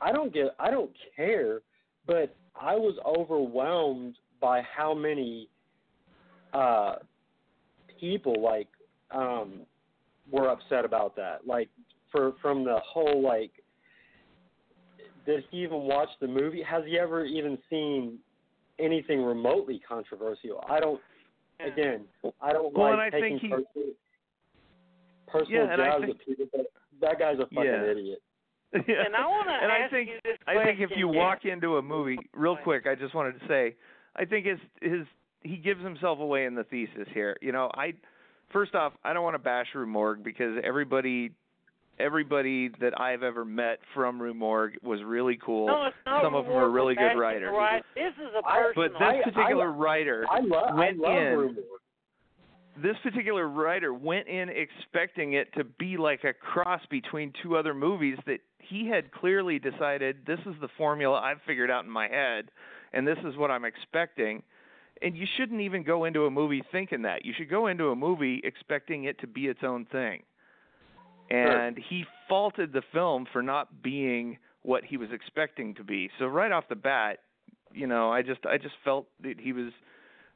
I 0.00 0.12
don't 0.12 0.32
get, 0.32 0.54
I 0.58 0.70
don't 0.70 0.90
care, 1.16 1.60
but 2.06 2.36
I 2.60 2.74
was 2.74 2.96
overwhelmed 3.04 4.16
by 4.40 4.62
how 4.62 4.94
many 4.94 5.48
uh 6.52 6.96
people 7.98 8.40
like 8.40 8.68
um 9.10 9.60
were 10.30 10.48
upset 10.48 10.84
about 10.84 11.16
that. 11.16 11.46
Like 11.46 11.68
for 12.12 12.34
from 12.42 12.64
the 12.64 12.78
whole 12.84 13.22
like 13.22 13.52
did 15.26 15.44
he 15.50 15.58
even 15.58 15.80
watch 15.80 16.10
the 16.20 16.28
movie? 16.28 16.62
Has 16.62 16.84
he 16.84 16.98
ever 16.98 17.24
even 17.24 17.56
seen 17.70 18.18
anything 18.78 19.22
remotely 19.22 19.80
controversial? 19.86 20.64
I 20.68 20.80
don't 20.80 21.00
Yeah. 21.60 21.66
again, 21.66 22.04
I 22.40 22.52
don't 22.52 22.72
Well, 22.76 22.96
like 22.96 23.14
I 23.14 23.20
taking 23.20 23.38
think 23.38 23.42
he- 23.42 23.48
personal, 23.48 23.94
personal 25.26 25.66
Yeah, 25.66 25.72
and 25.72 25.82
I 25.82 25.86
jabs 25.86 26.04
think- 26.04 26.20
at 26.20 26.26
people, 26.26 26.46
but 26.52 26.66
that 27.00 27.18
guy's 27.18 27.38
a 27.38 27.46
fucking 27.46 27.64
Yeah. 27.64 27.82
idiot. 27.84 28.22
Yeah. 28.88 29.04
And 29.06 29.14
I 29.14 29.24
want 29.26 29.46
to 29.46 29.52
and 29.54 29.70
I 29.70 29.78
ask 29.78 29.92
think 29.92 30.08
you 30.10 30.18
this 30.24 30.36
I 30.48 30.62
think 30.64 30.80
if 30.80 30.90
you 30.96 31.06
Jeff. 31.06 31.14
walk 31.14 31.44
into 31.44 31.76
a 31.76 31.82
movie, 31.82 32.18
real 32.32 32.56
quick, 32.56 32.88
I 32.88 32.96
just 32.96 33.14
wanted 33.14 33.40
to 33.40 33.46
say, 33.46 33.76
I 34.16 34.24
think 34.24 34.46
his 34.46 34.58
his 34.82 35.06
he 35.42 35.56
gives 35.58 35.80
himself 35.82 36.18
away 36.18 36.44
in 36.46 36.54
the 36.56 36.64
thesis 36.64 37.06
here. 37.12 37.36
You 37.40 37.52
know, 37.52 37.70
I 37.74 37.94
first 38.50 38.74
off, 38.74 38.92
I 39.04 39.12
don't 39.12 39.22
want 39.22 39.34
to 39.34 39.38
bash 39.38 39.72
Rue 39.76 39.86
Morgue 39.86 40.24
because 40.24 40.58
everybody 40.64 41.30
everybody 41.98 42.68
that 42.80 42.98
I've 43.00 43.22
ever 43.22 43.44
met 43.44 43.78
from 43.94 44.20
Rue 44.20 44.34
Morgue 44.34 44.76
was 44.82 45.02
really 45.04 45.38
cool. 45.44 45.66
no, 45.66 45.84
it's 45.86 45.96
not 46.06 46.22
Some 46.22 46.34
of 46.34 46.46
them 46.46 46.54
are 46.54 46.70
really 46.70 46.94
good 46.94 47.16
writers. 47.18 47.50
Right? 47.56 47.82
This 47.94 48.12
is 48.20 48.30
a 48.34 48.46
I- 48.46 48.62
personal. 48.62 48.88
But 48.98 48.98
this 48.98 49.24
particular 49.34 49.66
I- 49.72 49.76
writer 49.76 50.24
I 50.30 50.40
love 50.40 50.64
I 50.70 50.74
went 50.74 50.98
love 50.98 51.16
in 51.16 51.38
Rumor. 51.38 51.60
this 52.82 52.96
particular 53.02 53.48
writer 53.48 53.94
went 53.94 54.26
in 54.28 54.48
expecting 54.48 55.34
it 55.34 55.52
to 55.54 55.64
be 55.64 55.96
like 55.96 56.24
a 56.24 56.32
cross 56.32 56.80
between 56.90 57.32
two 57.42 57.56
other 57.56 57.74
movies 57.74 58.18
that 58.26 58.40
he 58.58 58.88
had 58.88 59.12
clearly 59.12 59.58
decided 59.58 60.16
this 60.26 60.40
is 60.46 60.54
the 60.60 60.68
formula 60.76 61.20
I've 61.20 61.40
figured 61.46 61.70
out 61.70 61.84
in 61.84 61.90
my 61.90 62.08
head 62.08 62.50
and 62.92 63.06
this 63.06 63.18
is 63.24 63.36
what 63.36 63.50
I'm 63.50 63.64
expecting. 63.64 64.42
And 65.02 65.16
you 65.16 65.26
shouldn't 65.36 65.60
even 65.60 65.82
go 65.82 66.04
into 66.04 66.24
a 66.26 66.30
movie 66.30 66.62
thinking 66.72 67.02
that. 67.02 67.24
You 67.24 67.34
should 67.36 67.50
go 67.50 67.66
into 67.66 67.88
a 67.90 67.96
movie 67.96 68.40
expecting 68.44 69.04
it 69.04 69.18
to 69.20 69.26
be 69.26 69.46
its 69.48 69.60
own 69.64 69.84
thing. 69.86 70.22
And 71.30 71.78
he 71.88 72.04
faulted 72.28 72.72
the 72.72 72.82
film 72.92 73.26
for 73.32 73.42
not 73.42 73.82
being 73.82 74.38
what 74.62 74.84
he 74.84 74.96
was 74.96 75.08
expecting 75.12 75.74
to 75.74 75.84
be. 75.84 76.10
So 76.18 76.26
right 76.26 76.52
off 76.52 76.64
the 76.68 76.74
bat, 76.74 77.18
you 77.72 77.86
know, 77.86 78.10
I 78.10 78.22
just 78.22 78.44
I 78.46 78.56
just 78.56 78.74
felt 78.84 79.06
that 79.22 79.38
he 79.38 79.52
was 79.52 79.72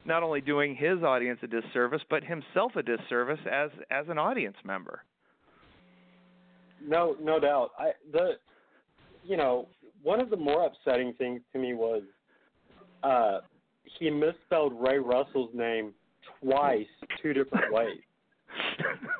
not 0.05 0.23
only 0.23 0.41
doing 0.41 0.75
his 0.75 1.03
audience 1.03 1.39
a 1.43 1.47
disservice, 1.47 2.01
but 2.09 2.23
himself 2.23 2.75
a 2.75 2.83
disservice 2.83 3.39
as 3.51 3.69
as 3.91 4.05
an 4.09 4.17
audience 4.17 4.57
member. 4.63 5.03
No, 6.85 7.15
no 7.21 7.39
doubt. 7.39 7.71
I 7.77 7.91
the 8.11 8.31
you 9.23 9.37
know 9.37 9.67
one 10.03 10.19
of 10.19 10.29
the 10.29 10.37
more 10.37 10.65
upsetting 10.65 11.13
things 11.17 11.41
to 11.53 11.59
me 11.59 11.73
was 11.73 12.03
uh 13.03 13.39
he 13.99 14.09
misspelled 14.09 14.73
Ray 14.79 14.99
Russell's 14.99 15.49
name 15.53 15.93
twice, 16.41 16.85
two 17.21 17.33
different 17.33 17.73
ways. 17.73 17.99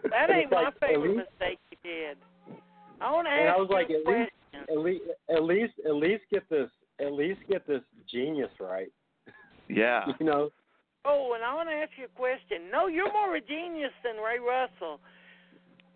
That 0.03 0.29
ain't 0.29 0.43
It's 0.43 0.51
my 0.51 0.63
like, 0.63 0.79
favorite 0.79 1.17
least- 1.17 1.29
mistake 1.39 1.59
you 1.71 1.77
did. 1.83 2.17
I 3.01 3.11
want 3.11 3.27
to 3.27 3.31
And 3.31 3.47
ask 3.47 3.55
I 3.55 3.59
was 3.59 3.69
you 3.69 3.75
like, 3.75 3.89
a 3.89 3.95
at 3.95 4.07
least, 4.07 4.31
at 4.69 4.77
least, 4.77 5.03
at 5.29 5.43
least, 5.43 5.73
at 5.85 5.95
least 5.95 6.23
get 6.31 6.49
this, 6.49 6.69
at 6.99 7.13
least 7.13 7.39
get 7.49 7.65
this 7.67 7.81
genius 8.11 8.51
right. 8.59 8.91
Yeah. 9.67 10.05
You 10.19 10.25
know, 10.25 10.49
Oh, 11.05 11.31
and 11.33 11.43
I 11.45 11.53
want 11.55 11.69
to 11.69 11.73
ask 11.75 11.91
you 11.97 12.05
a 12.05 12.19
question. 12.19 12.69
No, 12.71 12.87
you're 12.87 13.11
more 13.13 13.33
a 13.35 13.41
genius 13.41 13.93
than 14.03 14.17
Ray 14.17 14.37
Russell. 14.39 14.99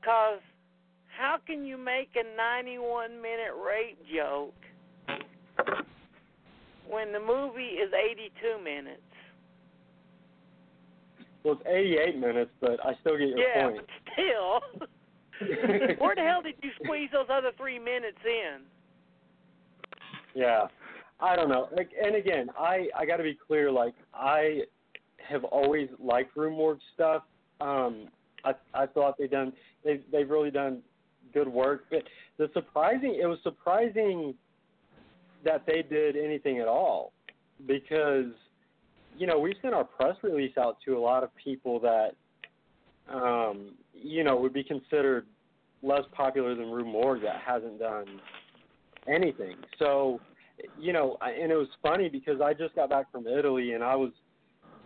Cause 0.03 0.39
how 1.17 1.37
can 1.45 1.65
you 1.65 1.77
make 1.77 2.09
a 2.15 2.23
91 2.37 3.21
minute 3.21 3.51
rape 3.63 3.99
joke 4.15 4.55
when 6.89 7.11
the 7.11 7.19
movie 7.19 7.77
is 7.83 7.91
82 7.93 8.63
minutes? 8.63 9.01
Well, 11.43 11.59
it's 11.59 11.63
88 11.67 12.19
minutes, 12.19 12.51
but 12.61 12.85
I 12.85 12.93
still 13.01 13.17
get 13.17 13.29
your 13.29 13.39
yeah, 13.39 13.63
point. 13.63 13.77
but 13.77 14.13
still. 14.13 14.87
Where 15.99 16.15
the 16.15 16.21
hell 16.21 16.41
did 16.41 16.55
you 16.61 16.71
squeeze 16.83 17.09
those 17.11 17.27
other 17.29 17.51
three 17.57 17.79
minutes 17.79 18.19
in? 18.25 18.61
Yeah, 20.35 20.67
I 21.19 21.35
don't 21.35 21.49
know. 21.49 21.67
Like, 21.75 21.89
and 22.01 22.15
again, 22.15 22.49
I 22.57 22.87
I 22.97 23.05
got 23.05 23.17
to 23.17 23.23
be 23.23 23.37
clear. 23.47 23.71
Like, 23.71 23.93
I 24.13 24.61
have 25.27 25.43
always 25.43 25.89
liked 25.99 26.35
Room 26.37 26.79
stuff. 26.93 27.23
Um, 27.61 28.07
I 28.45 28.53
I 28.73 28.85
thought 28.85 29.17
they 29.17 29.27
done 29.27 29.53
they 29.83 30.01
they've 30.11 30.29
really 30.29 30.51
done 30.51 30.81
good 31.33 31.47
work. 31.47 31.85
But 31.89 32.03
the 32.37 32.49
surprising, 32.53 33.19
it 33.21 33.25
was 33.25 33.39
surprising 33.43 34.33
that 35.43 35.65
they 35.65 35.81
did 35.81 36.15
anything 36.15 36.59
at 36.59 36.67
all 36.67 37.11
because 37.67 38.31
you 39.17 39.27
know 39.27 39.39
we've 39.39 39.55
sent 39.61 39.73
our 39.73 39.83
press 39.83 40.15
release 40.23 40.57
out 40.57 40.77
to 40.85 40.97
a 40.97 40.99
lot 40.99 41.23
of 41.23 41.29
people 41.35 41.79
that 41.79 42.11
um, 43.13 43.71
you 43.93 44.23
know 44.23 44.35
would 44.35 44.53
be 44.53 44.63
considered 44.63 45.25
less 45.83 46.03
popular 46.13 46.55
than 46.55 46.71
Rue 46.71 46.85
Morgue 46.85 47.21
that 47.23 47.41
hasn't 47.45 47.79
done 47.79 48.05
anything. 49.07 49.55
So, 49.77 50.19
you 50.79 50.93
know, 50.93 51.17
and 51.21 51.51
it 51.51 51.55
was 51.55 51.67
funny 51.81 52.09
because 52.09 52.41
I 52.41 52.53
just 52.53 52.73
got 52.75 52.89
back 52.89 53.11
from 53.11 53.27
Italy 53.27 53.73
and 53.73 53.83
I 53.83 53.95
was 53.95 54.11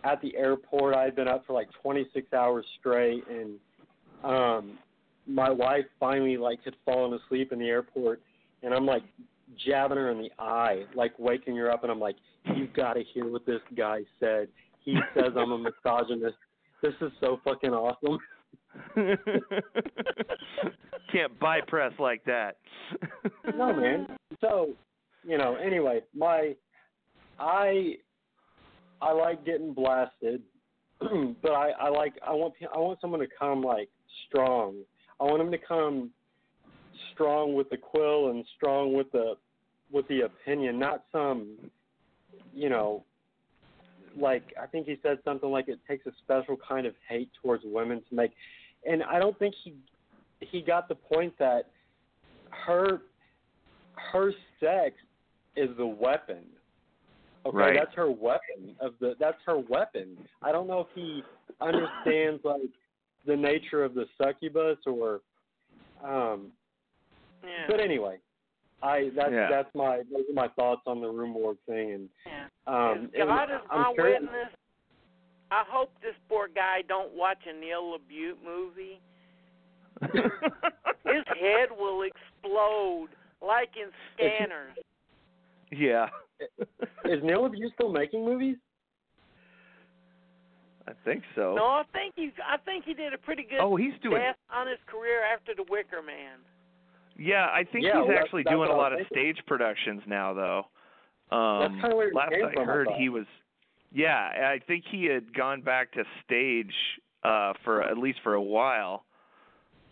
at 0.04 0.20
the 0.20 0.36
airport. 0.36 0.94
I 0.94 1.04
had 1.04 1.16
been 1.16 1.28
up 1.28 1.46
for 1.46 1.52
like 1.52 1.68
26 1.82 2.32
hours 2.32 2.66
straight, 2.78 3.24
and 3.28 3.58
um, 4.24 4.78
my 5.26 5.50
wife 5.50 5.84
finally 6.00 6.36
like 6.36 6.62
had 6.64 6.74
fallen 6.84 7.18
asleep 7.24 7.52
in 7.52 7.58
the 7.58 7.68
airport, 7.68 8.20
and 8.62 8.74
I'm 8.74 8.86
like 8.86 9.02
jabbing 9.66 9.96
her 9.98 10.10
in 10.10 10.18
the 10.18 10.30
eye, 10.38 10.84
like 10.94 11.18
waking 11.18 11.56
her 11.56 11.70
up, 11.70 11.82
and 11.82 11.92
I'm 11.92 12.00
like, 12.00 12.16
"You've 12.56 12.72
got 12.74 12.94
to 12.94 13.02
hear 13.14 13.26
what 13.30 13.44
this 13.46 13.60
guy 13.76 14.00
said. 14.20 14.48
He 14.84 14.96
says 15.14 15.32
I'm 15.36 15.52
a 15.52 15.58
misogynist. 15.84 16.36
This 16.82 16.94
is 17.00 17.12
so 17.20 17.40
fucking 17.44 17.70
awesome." 17.70 18.18
Can't 21.12 21.38
buy 21.40 21.60
press 21.66 21.92
like 21.98 22.22
that. 22.24 22.56
no 23.56 23.72
man 23.72 24.06
so 24.40 24.70
you 25.24 25.36
know 25.38 25.56
anyway 25.56 26.00
my 26.14 26.54
i 27.38 27.94
i 29.00 29.12
like 29.12 29.44
getting 29.44 29.72
blasted 29.72 30.42
but 31.00 31.52
i 31.52 31.70
i 31.80 31.88
like 31.88 32.14
i 32.26 32.32
want 32.32 32.54
i 32.74 32.78
want 32.78 33.00
someone 33.00 33.20
to 33.20 33.26
come 33.38 33.62
like 33.62 33.88
strong 34.26 34.76
i 35.20 35.24
want 35.24 35.38
them 35.38 35.50
to 35.50 35.58
come 35.58 36.10
strong 37.18 37.54
with 37.54 37.68
the 37.70 37.76
quill 37.76 38.30
and 38.30 38.44
strong 38.56 38.92
with 38.92 39.10
the 39.12 39.34
with 39.90 40.06
the 40.08 40.20
opinion 40.20 40.78
not 40.78 41.04
some 41.10 41.56
you 42.52 42.68
know 42.68 43.02
like 44.18 44.52
i 44.62 44.66
think 44.66 44.86
he 44.86 44.96
said 45.02 45.18
something 45.24 45.50
like 45.50 45.68
it 45.68 45.80
takes 45.88 46.06
a 46.06 46.12
special 46.22 46.56
kind 46.68 46.86
of 46.86 46.94
hate 47.08 47.30
towards 47.42 47.62
women 47.66 48.02
to 48.08 48.14
make 48.14 48.30
and 48.88 49.02
i 49.04 49.18
don't 49.18 49.38
think 49.38 49.54
he 49.64 49.74
he 50.40 50.60
got 50.60 50.88
the 50.88 50.94
point 50.94 51.32
that 51.38 51.70
her 52.50 53.00
her 54.12 54.32
sex 54.60 54.94
is 55.56 55.76
the 55.76 55.86
weapon. 55.86 56.44
Okay, 57.46 57.56
Right. 57.56 57.76
that's 57.78 57.94
her 57.94 58.10
weapon 58.10 58.76
of 58.80 58.94
the 59.00 59.14
that's 59.18 59.38
her 59.46 59.58
weapon. 59.58 60.16
I 60.42 60.52
don't 60.52 60.66
know 60.66 60.80
if 60.80 60.88
he 60.94 61.22
understands 61.60 62.44
like 62.44 62.60
the 63.26 63.36
nature 63.36 63.84
of 63.84 63.94
the 63.94 64.06
succubus 64.22 64.78
or 64.86 65.20
um 66.04 66.52
Yeah. 67.42 67.66
but 67.68 67.80
anyway. 67.80 68.18
I 68.82 69.10
that's 69.16 69.32
Yeah. 69.32 69.48
that's 69.50 69.74
my 69.74 69.98
those 70.12 70.22
are 70.30 70.34
my 70.34 70.48
thoughts 70.48 70.82
on 70.86 71.00
the 71.00 71.08
Rue 71.08 71.26
Morgue 71.26 71.58
thing 71.66 71.92
and 71.94 72.08
yeah. 72.24 72.46
um 72.66 73.10
As 73.12 73.26
God 73.26 73.50
and 73.50 73.52
is 73.52 73.66
I'm 73.70 73.80
my 73.80 73.92
sure 73.96 74.04
witness. 74.12 74.48
I 75.50 75.64
hope 75.66 75.90
this 76.00 76.14
poor 76.28 76.46
guy 76.54 76.82
don't 76.86 77.12
watch 77.14 77.38
a 77.48 77.52
Neil 77.58 77.96
LaBute 77.98 78.36
movie. 78.44 79.00
His 80.12 81.24
head 81.40 81.70
will 81.76 82.02
explode 82.02 83.08
like 83.42 83.70
in 83.76 83.90
Scanners. 84.14 84.74
yeah. 85.72 86.06
is 87.04 87.20
Neil 87.24 87.48
LaBute 87.48 87.72
still 87.74 87.90
making 87.90 88.24
movies? 88.24 88.56
I 90.86 90.92
think 91.04 91.22
so. 91.34 91.54
No, 91.56 91.64
I 91.64 91.82
think 91.92 92.14
he. 92.16 92.30
I 92.46 92.56
think 92.58 92.84
he 92.84 92.94
did 92.94 93.12
a 93.12 93.18
pretty 93.18 93.42
good 93.42 93.58
Oh, 93.60 93.76
he's 93.76 93.92
doing. 94.02 94.18
death 94.22 94.36
on 94.54 94.66
his 94.66 94.78
career 94.86 95.20
after 95.34 95.52
The 95.54 95.64
Wicker 95.68 96.00
Man. 96.00 96.38
Yeah, 97.18 97.46
I 97.46 97.64
think 97.64 97.84
Yeah, 97.84 98.00
he's 98.00 98.08
well, 98.08 98.18
actually 98.18 98.44
doing 98.44 98.70
a 98.70 98.76
lot 98.76 98.92
of 98.92 99.00
stage 99.10 99.38
productions 99.46 100.02
now, 100.06 100.32
though. 100.34 101.36
Um, 101.36 101.80
kinda 101.80 101.96
where 101.96 102.12
last 102.12 102.32
I 102.32 102.52
from, 102.54 102.66
heard, 102.66 102.86
thought. 102.86 102.98
he 102.98 103.08
was. 103.08 103.26
Yeah, 103.92 104.14
I 104.14 104.60
think 104.66 104.84
he 104.90 105.04
had 105.06 105.34
gone 105.34 105.60
back 105.60 105.92
to 105.92 106.04
stage 106.24 106.72
uh, 107.24 107.54
for 107.64 107.82
at 107.82 107.98
least 107.98 108.20
for 108.22 108.34
a 108.34 108.42
while, 108.42 109.04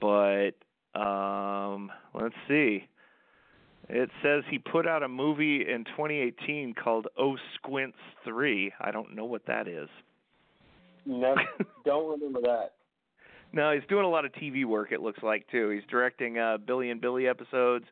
but 0.01 0.53
um, 0.99 1.91
let's 2.15 2.35
see. 2.49 2.87
It 3.89 4.11
says 4.23 4.43
he 4.51 4.59
put 4.59 4.87
out 4.87 5.03
a 5.03 5.09
movie 5.09 5.63
in 5.69 5.85
2018 5.85 6.75
called 6.75 7.07
Oh 7.19 7.37
Squints 7.55 7.99
3. 8.25 8.73
I 8.81 8.91
don't 8.91 9.15
know 9.15 9.25
what 9.25 9.47
that 9.47 9.69
is. 9.69 9.89
No, 11.05 11.37
don't 11.85 12.11
remember 12.11 12.41
that. 12.43 12.73
No, 13.53 13.73
he's 13.73 13.87
doing 13.89 14.05
a 14.05 14.09
lot 14.09 14.25
of 14.25 14.33
TV 14.33 14.65
work. 14.65 14.93
It 14.93 15.01
looks 15.01 15.23
like 15.23 15.47
too. 15.51 15.71
He's 15.71 15.85
directing 15.91 16.39
uh, 16.39 16.59
Billy 16.59 16.91
and 16.91 17.01
Billy 17.01 17.27
episodes. 17.27 17.85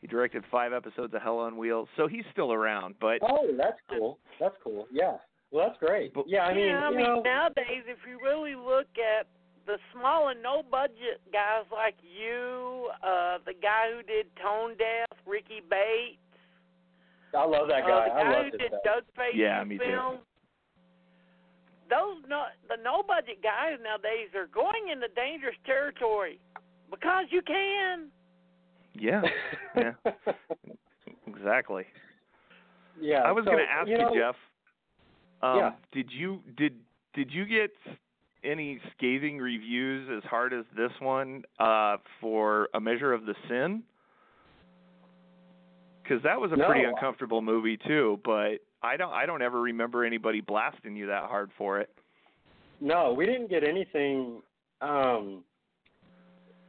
He 0.00 0.06
directed 0.06 0.44
five 0.50 0.72
episodes 0.72 1.12
of 1.14 1.22
Hell 1.22 1.38
on 1.38 1.56
Wheels, 1.56 1.88
so 1.96 2.06
he's 2.06 2.24
still 2.32 2.52
around. 2.52 2.94
But 3.00 3.18
Oh, 3.22 3.48
that's 3.56 3.78
cool. 3.90 4.18
That's 4.38 4.54
cool. 4.62 4.86
Yeah. 4.92 5.16
Well, 5.50 5.66
that's 5.66 5.78
great. 5.80 6.12
Yeah, 6.26 6.42
I 6.44 6.54
mean, 6.54 6.66
yeah, 6.66 6.86
I 6.86 6.90
you 6.90 6.96
mean 6.96 7.06
know, 7.06 7.22
nowadays, 7.22 7.82
if 7.86 7.98
you 8.08 8.18
really 8.22 8.54
look 8.54 8.86
at 8.98 9.26
the 9.66 9.76
small 9.92 10.28
and 10.28 10.42
no 10.42 10.62
budget 10.70 11.20
guys 11.32 11.64
like 11.72 11.96
you, 12.02 12.90
uh, 13.02 13.38
the 13.44 13.54
guy 13.60 13.90
who 13.94 14.02
did 14.02 14.26
Tone 14.36 14.76
Deaf, 14.76 15.18
Ricky 15.26 15.62
Bates, 15.68 16.20
I 17.34 17.44
love 17.44 17.68
that 17.68 17.84
uh, 17.84 17.88
guy. 17.88 18.08
I 18.08 18.30
love 18.30 18.44
who 18.46 18.52
his 18.52 18.60
did 18.60 18.68
stuff. 18.68 18.80
Doug 18.84 19.02
Face 19.16 19.34
Yeah, 19.34 19.64
me 19.64 19.78
too. 19.78 20.18
Film. 21.88 22.22
Those 22.22 22.28
no, 22.28 22.44
the 22.68 22.82
no 22.82 23.02
budget 23.02 23.42
guys 23.42 23.78
nowadays 23.82 24.30
are 24.34 24.46
going 24.46 24.90
into 24.92 25.08
dangerous 25.14 25.56
territory 25.66 26.40
because 26.90 27.26
you 27.30 27.42
can. 27.42 28.08
yeah, 28.94 29.22
yeah, 29.76 29.92
exactly. 31.26 31.84
yeah. 33.00 33.22
I 33.22 33.32
was 33.32 33.44
so, 33.44 33.52
going 33.52 33.64
to 33.64 33.70
ask 33.72 33.88
you, 33.88 33.98
know, 33.98 34.10
Jeff. 34.14 34.36
Um, 35.42 35.56
Yeah. 35.56 35.70
Did 35.92 36.10
you 36.10 36.40
did 36.56 36.74
did 37.14 37.30
you 37.32 37.46
get 37.46 37.70
any 38.44 38.80
scathing 38.96 39.38
reviews 39.38 40.08
as 40.16 40.28
hard 40.28 40.52
as 40.52 40.64
this 40.76 40.92
one 41.00 41.42
uh, 41.58 41.96
for 42.20 42.68
A 42.74 42.80
Measure 42.80 43.12
of 43.12 43.26
the 43.26 43.34
Sin? 43.48 43.82
Because 46.02 46.22
that 46.22 46.40
was 46.40 46.50
a 46.52 46.56
pretty 46.56 46.84
uncomfortable 46.84 47.42
movie 47.42 47.76
too. 47.76 48.18
But 48.24 48.58
I 48.82 48.96
don't 48.96 49.12
I 49.12 49.26
don't 49.26 49.42
ever 49.42 49.60
remember 49.60 50.04
anybody 50.04 50.40
blasting 50.40 50.96
you 50.96 51.06
that 51.06 51.24
hard 51.24 51.50
for 51.58 51.80
it. 51.80 51.90
No, 52.80 53.12
we 53.12 53.26
didn't 53.26 53.50
get 53.50 53.64
anything. 53.64 54.40
Um, 54.80 55.42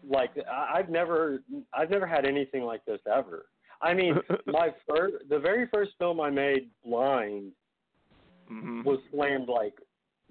like 0.07 0.31
I've 0.51 0.89
never, 0.89 1.43
I've 1.73 1.89
never 1.89 2.07
had 2.07 2.25
anything 2.25 2.63
like 2.63 2.83
this 2.85 2.99
ever. 3.13 3.45
I 3.81 3.93
mean, 3.93 4.15
my 4.47 4.69
first, 4.87 5.29
the 5.29 5.39
very 5.39 5.67
first 5.71 5.91
film 5.99 6.19
I 6.19 6.29
made, 6.29 6.69
Blind, 6.83 7.51
hmm 8.47 8.81
was 8.81 8.99
slammed 9.11 9.47
like 9.47 9.73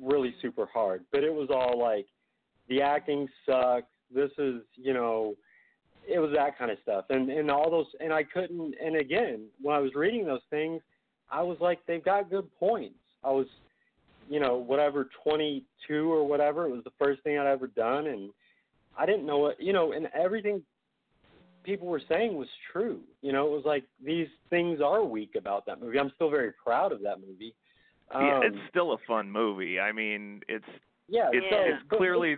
really 0.02 0.34
super 0.42 0.66
hard. 0.66 1.04
But 1.12 1.22
it 1.22 1.32
was 1.32 1.48
all 1.50 1.78
like 1.78 2.06
the 2.68 2.82
acting 2.82 3.28
sucks. 3.46 3.86
This 4.12 4.30
is 4.38 4.62
you 4.74 4.94
know, 4.94 5.34
it 6.08 6.18
was 6.18 6.32
that 6.34 6.58
kind 6.58 6.70
of 6.70 6.78
stuff. 6.82 7.04
And 7.10 7.30
and 7.30 7.50
all 7.50 7.70
those 7.70 7.86
and 8.00 8.12
I 8.12 8.24
couldn't. 8.24 8.74
And 8.84 8.96
again, 8.96 9.46
when 9.60 9.76
I 9.76 9.78
was 9.78 9.94
reading 9.94 10.26
those 10.26 10.40
things, 10.50 10.82
I 11.30 11.42
was 11.42 11.58
like, 11.60 11.80
they've 11.86 12.04
got 12.04 12.30
good 12.30 12.48
points. 12.58 12.98
I 13.22 13.30
was, 13.30 13.46
you 14.28 14.40
know, 14.40 14.56
whatever, 14.56 15.08
22 15.24 16.12
or 16.12 16.26
whatever. 16.26 16.66
It 16.66 16.70
was 16.70 16.84
the 16.84 16.92
first 16.98 17.22
thing 17.22 17.38
I'd 17.38 17.46
ever 17.46 17.66
done, 17.66 18.06
and 18.06 18.30
I 18.96 19.06
didn't 19.06 19.26
know 19.26 19.38
what, 19.38 19.60
you 19.60 19.72
know, 19.72 19.92
and 19.92 20.08
everything 20.14 20.62
people 21.68 21.86
were 21.86 22.02
saying 22.08 22.34
was 22.34 22.48
true. 22.72 23.00
You 23.20 23.32
know, 23.32 23.46
it 23.46 23.50
was 23.50 23.64
like 23.64 23.84
these 24.04 24.28
things 24.50 24.80
are 24.80 25.04
weak 25.04 25.34
about 25.36 25.66
that 25.66 25.80
movie. 25.80 25.98
I'm 25.98 26.12
still 26.14 26.30
very 26.30 26.52
proud 26.64 26.92
of 26.92 27.02
that 27.02 27.20
movie. 27.20 27.54
Um, 28.10 28.24
yeah, 28.24 28.40
it's 28.42 28.56
still 28.70 28.92
a 28.92 28.96
fun 29.06 29.30
movie. 29.30 29.78
I 29.78 29.92
mean, 29.92 30.40
it's 30.48 30.64
yeah, 31.08 31.28
it's, 31.32 31.46
so, 31.50 31.56
it's 31.58 31.98
clearly 31.98 32.36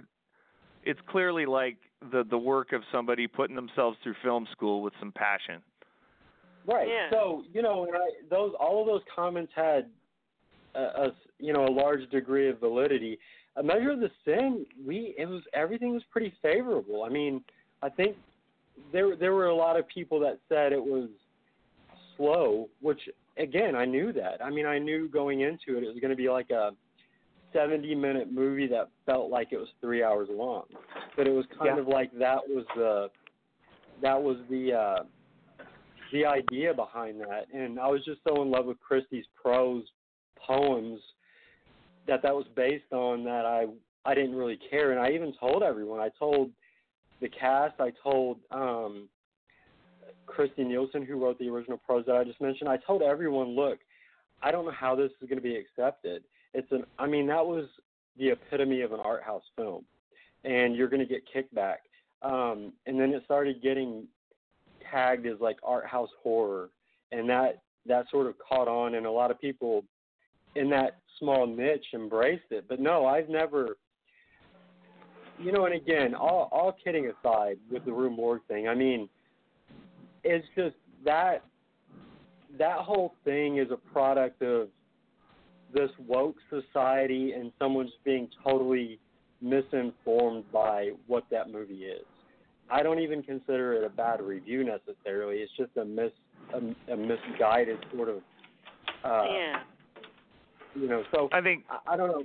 it's 0.84 1.00
clearly 1.08 1.46
like 1.46 1.76
the 2.10 2.24
the 2.28 2.38
work 2.38 2.72
of 2.72 2.82
somebody 2.90 3.26
putting 3.26 3.56
themselves 3.56 3.96
through 4.02 4.14
film 4.22 4.46
school 4.52 4.82
with 4.82 4.94
some 4.98 5.12
passion. 5.12 5.62
Right. 6.70 6.88
Yeah. 6.88 7.10
So 7.10 7.42
you 7.52 7.62
know, 7.62 7.84
and 7.84 7.96
I, 7.96 8.08
those 8.30 8.52
all 8.60 8.80
of 8.80 8.86
those 8.86 9.02
comments 9.14 9.52
had 9.54 9.86
a, 10.74 10.80
a 10.80 11.08
you 11.38 11.52
know 11.52 11.66
a 11.66 11.72
large 11.72 12.08
degree 12.10 12.48
of 12.48 12.60
validity. 12.60 13.18
A 13.56 13.62
measure 13.62 13.90
of 13.90 14.00
the 14.00 14.10
sin, 14.24 14.64
we 14.86 15.14
it 15.18 15.28
was 15.28 15.42
everything 15.52 15.92
was 15.92 16.02
pretty 16.10 16.32
favorable. 16.40 17.02
I 17.04 17.08
mean, 17.08 17.42
I 17.82 17.88
think 17.88 18.16
there 18.92 19.16
there 19.16 19.34
were 19.34 19.46
a 19.48 19.54
lot 19.54 19.78
of 19.78 19.88
people 19.88 20.20
that 20.20 20.38
said 20.48 20.72
it 20.72 20.82
was 20.82 21.08
slow, 22.16 22.68
which 22.80 23.00
again 23.36 23.74
I 23.74 23.84
knew 23.84 24.12
that. 24.12 24.42
I 24.44 24.50
mean, 24.50 24.66
I 24.66 24.78
knew 24.78 25.08
going 25.08 25.40
into 25.40 25.76
it 25.76 25.82
it 25.82 25.88
was 25.88 25.98
going 26.00 26.10
to 26.10 26.16
be 26.16 26.28
like 26.28 26.50
a 26.50 26.70
70 27.52 27.94
minute 27.96 28.32
movie 28.32 28.68
that 28.68 28.90
felt 29.06 29.30
like 29.30 29.48
it 29.50 29.58
was 29.58 29.68
three 29.80 30.04
hours 30.04 30.28
long, 30.30 30.64
but 31.16 31.26
it 31.26 31.32
was 31.32 31.44
kind 31.58 31.76
Yeah. 31.76 31.80
of 31.80 31.88
like 31.88 32.12
that 32.18 32.38
was 32.48 32.64
the 32.76 33.10
that 34.02 34.22
was 34.22 34.36
the 34.48 34.72
uh, 34.72 35.02
the 36.12 36.26
idea 36.26 36.74
behind 36.74 37.20
that, 37.20 37.46
and 37.52 37.78
I 37.78 37.88
was 37.88 38.04
just 38.04 38.20
so 38.26 38.42
in 38.42 38.50
love 38.50 38.66
with 38.66 38.80
Christy's 38.80 39.24
prose 39.40 39.84
poems 40.36 41.00
that 42.06 42.22
that 42.22 42.34
was 42.34 42.46
based 42.56 42.92
on 42.92 43.24
that 43.24 43.44
I 43.44 43.66
I 44.04 44.14
didn't 44.14 44.34
really 44.34 44.58
care, 44.70 44.92
and 44.92 45.00
I 45.00 45.10
even 45.10 45.32
told 45.38 45.62
everyone. 45.62 46.00
I 46.00 46.08
told 46.18 46.50
the 47.20 47.28
cast. 47.28 47.80
I 47.80 47.92
told 48.02 48.38
um, 48.50 49.08
Christy 50.26 50.64
Nielsen, 50.64 51.04
who 51.04 51.22
wrote 51.22 51.38
the 51.38 51.48
original 51.48 51.78
prose 51.78 52.04
that 52.06 52.16
I 52.16 52.24
just 52.24 52.40
mentioned. 52.40 52.68
I 52.68 52.78
told 52.78 53.02
everyone, 53.02 53.54
look, 53.54 53.78
I 54.42 54.50
don't 54.50 54.64
know 54.64 54.72
how 54.72 54.94
this 54.94 55.10
is 55.20 55.28
going 55.28 55.38
to 55.38 55.42
be 55.42 55.56
accepted. 55.56 56.24
It's 56.54 56.70
an. 56.72 56.84
I 56.98 57.06
mean, 57.06 57.26
that 57.26 57.44
was 57.44 57.66
the 58.18 58.30
epitome 58.30 58.80
of 58.82 58.92
an 58.92 59.00
art 59.00 59.22
house 59.22 59.44
film, 59.56 59.84
and 60.44 60.74
you're 60.74 60.88
going 60.88 61.06
to 61.06 61.06
get 61.06 61.22
kickback. 61.34 61.76
Um, 62.22 62.72
and 62.86 62.98
then 63.00 63.10
it 63.10 63.22
started 63.24 63.62
getting 63.62 64.06
tagged 64.90 65.26
as 65.26 65.40
like 65.40 65.56
art 65.62 65.86
house 65.86 66.10
horror, 66.22 66.70
and 67.12 67.28
that 67.28 67.60
that 67.86 68.06
sort 68.10 68.26
of 68.26 68.34
caught 68.38 68.68
on, 68.68 68.94
and 68.94 69.06
a 69.06 69.10
lot 69.10 69.30
of 69.30 69.40
people 69.40 69.84
in 70.56 70.68
that 70.70 70.98
small 71.18 71.46
niche 71.46 71.86
embraced 71.94 72.50
it. 72.50 72.66
But 72.68 72.80
no, 72.80 73.06
I've 73.06 73.28
never. 73.28 73.76
You 75.38 75.52
know, 75.52 75.64
and 75.64 75.74
again, 75.74 76.14
all 76.14 76.50
all 76.52 76.76
kidding 76.84 77.10
aside 77.10 77.56
with 77.70 77.84
the 77.86 77.92
Rue 77.92 78.10
Morgue 78.10 78.42
thing, 78.46 78.68
I 78.68 78.74
mean, 78.74 79.08
it's 80.22 80.46
just 80.54 80.76
that 81.04 81.44
that 82.58 82.78
whole 82.78 83.14
thing 83.24 83.58
is 83.58 83.68
a 83.70 83.76
product 83.92 84.42
of 84.42 84.68
this 85.72 85.90
woke 86.06 86.36
society 86.50 87.32
and 87.32 87.52
someone 87.58 87.86
just 87.86 88.02
being 88.04 88.28
totally 88.44 88.98
misinformed 89.40 90.44
by 90.52 90.90
what 91.06 91.24
that 91.30 91.50
movie 91.50 91.84
is. 91.84 92.04
I 92.72 92.82
don't 92.82 93.00
even 93.00 93.22
consider 93.22 93.74
it 93.74 93.84
a 93.84 93.88
bad 93.88 94.20
review 94.20 94.64
necessarily. 94.64 95.36
It's 95.38 95.52
just 95.56 95.76
a 95.76 95.84
mis 95.84 96.12
a, 96.54 96.92
a 96.92 96.96
misguided 96.96 97.78
sort 97.94 98.08
of 98.08 98.16
uh 99.04 99.24
yeah. 99.30 99.60
you 100.74 100.88
know, 100.88 101.02
so 101.14 101.28
I 101.32 101.40
think 101.40 101.64
I, 101.70 101.94
I 101.94 101.96
don't 101.96 102.08
know. 102.08 102.24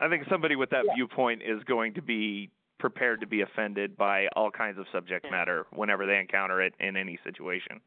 I 0.00 0.08
think 0.08 0.24
somebody 0.28 0.56
with 0.56 0.70
that 0.70 0.84
Yeah. 0.86 0.94
viewpoint 0.94 1.42
is 1.42 1.62
going 1.64 1.94
to 1.94 2.02
be 2.02 2.50
prepared 2.78 3.20
to 3.20 3.26
be 3.26 3.42
offended 3.42 3.96
by 3.96 4.26
all 4.34 4.50
kinds 4.50 4.78
of 4.78 4.86
subject 4.92 5.24
Yeah. 5.24 5.30
matter 5.30 5.66
whenever 5.72 6.06
they 6.06 6.18
encounter 6.18 6.60
it 6.60 6.74
in 6.80 6.96
any 6.96 7.18
situation. 7.24 7.80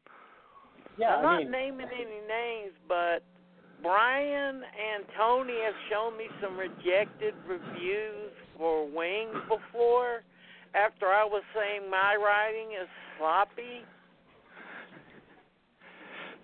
Yeah, 0.98 1.16
I'm 1.16 1.18
I 1.18 1.22
not 1.22 1.38
mean 1.42 1.50
naming 1.50 1.88
any 1.94 2.20
names, 2.26 2.72
but 2.88 3.22
Brian 3.82 4.62
and 4.64 5.04
Tony 5.16 5.52
have 5.64 5.74
shown 5.90 6.16
me 6.16 6.24
some 6.40 6.56
rejected 6.56 7.34
reviews 7.46 8.32
for 8.56 8.86
Weng's 8.88 9.36
before. 9.48 10.22
After 10.76 11.06
I 11.06 11.24
was 11.24 11.42
saying 11.54 11.90
my 11.90 12.16
writing 12.16 12.72
is 12.72 12.88
sloppy, 13.16 13.84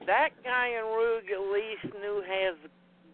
that 0.07 0.31
guy 0.43 0.69
in 0.69 0.85
Rug 0.85 1.25
at 1.31 1.53
least 1.53 1.95
knew 2.01 2.23
has 2.27 2.57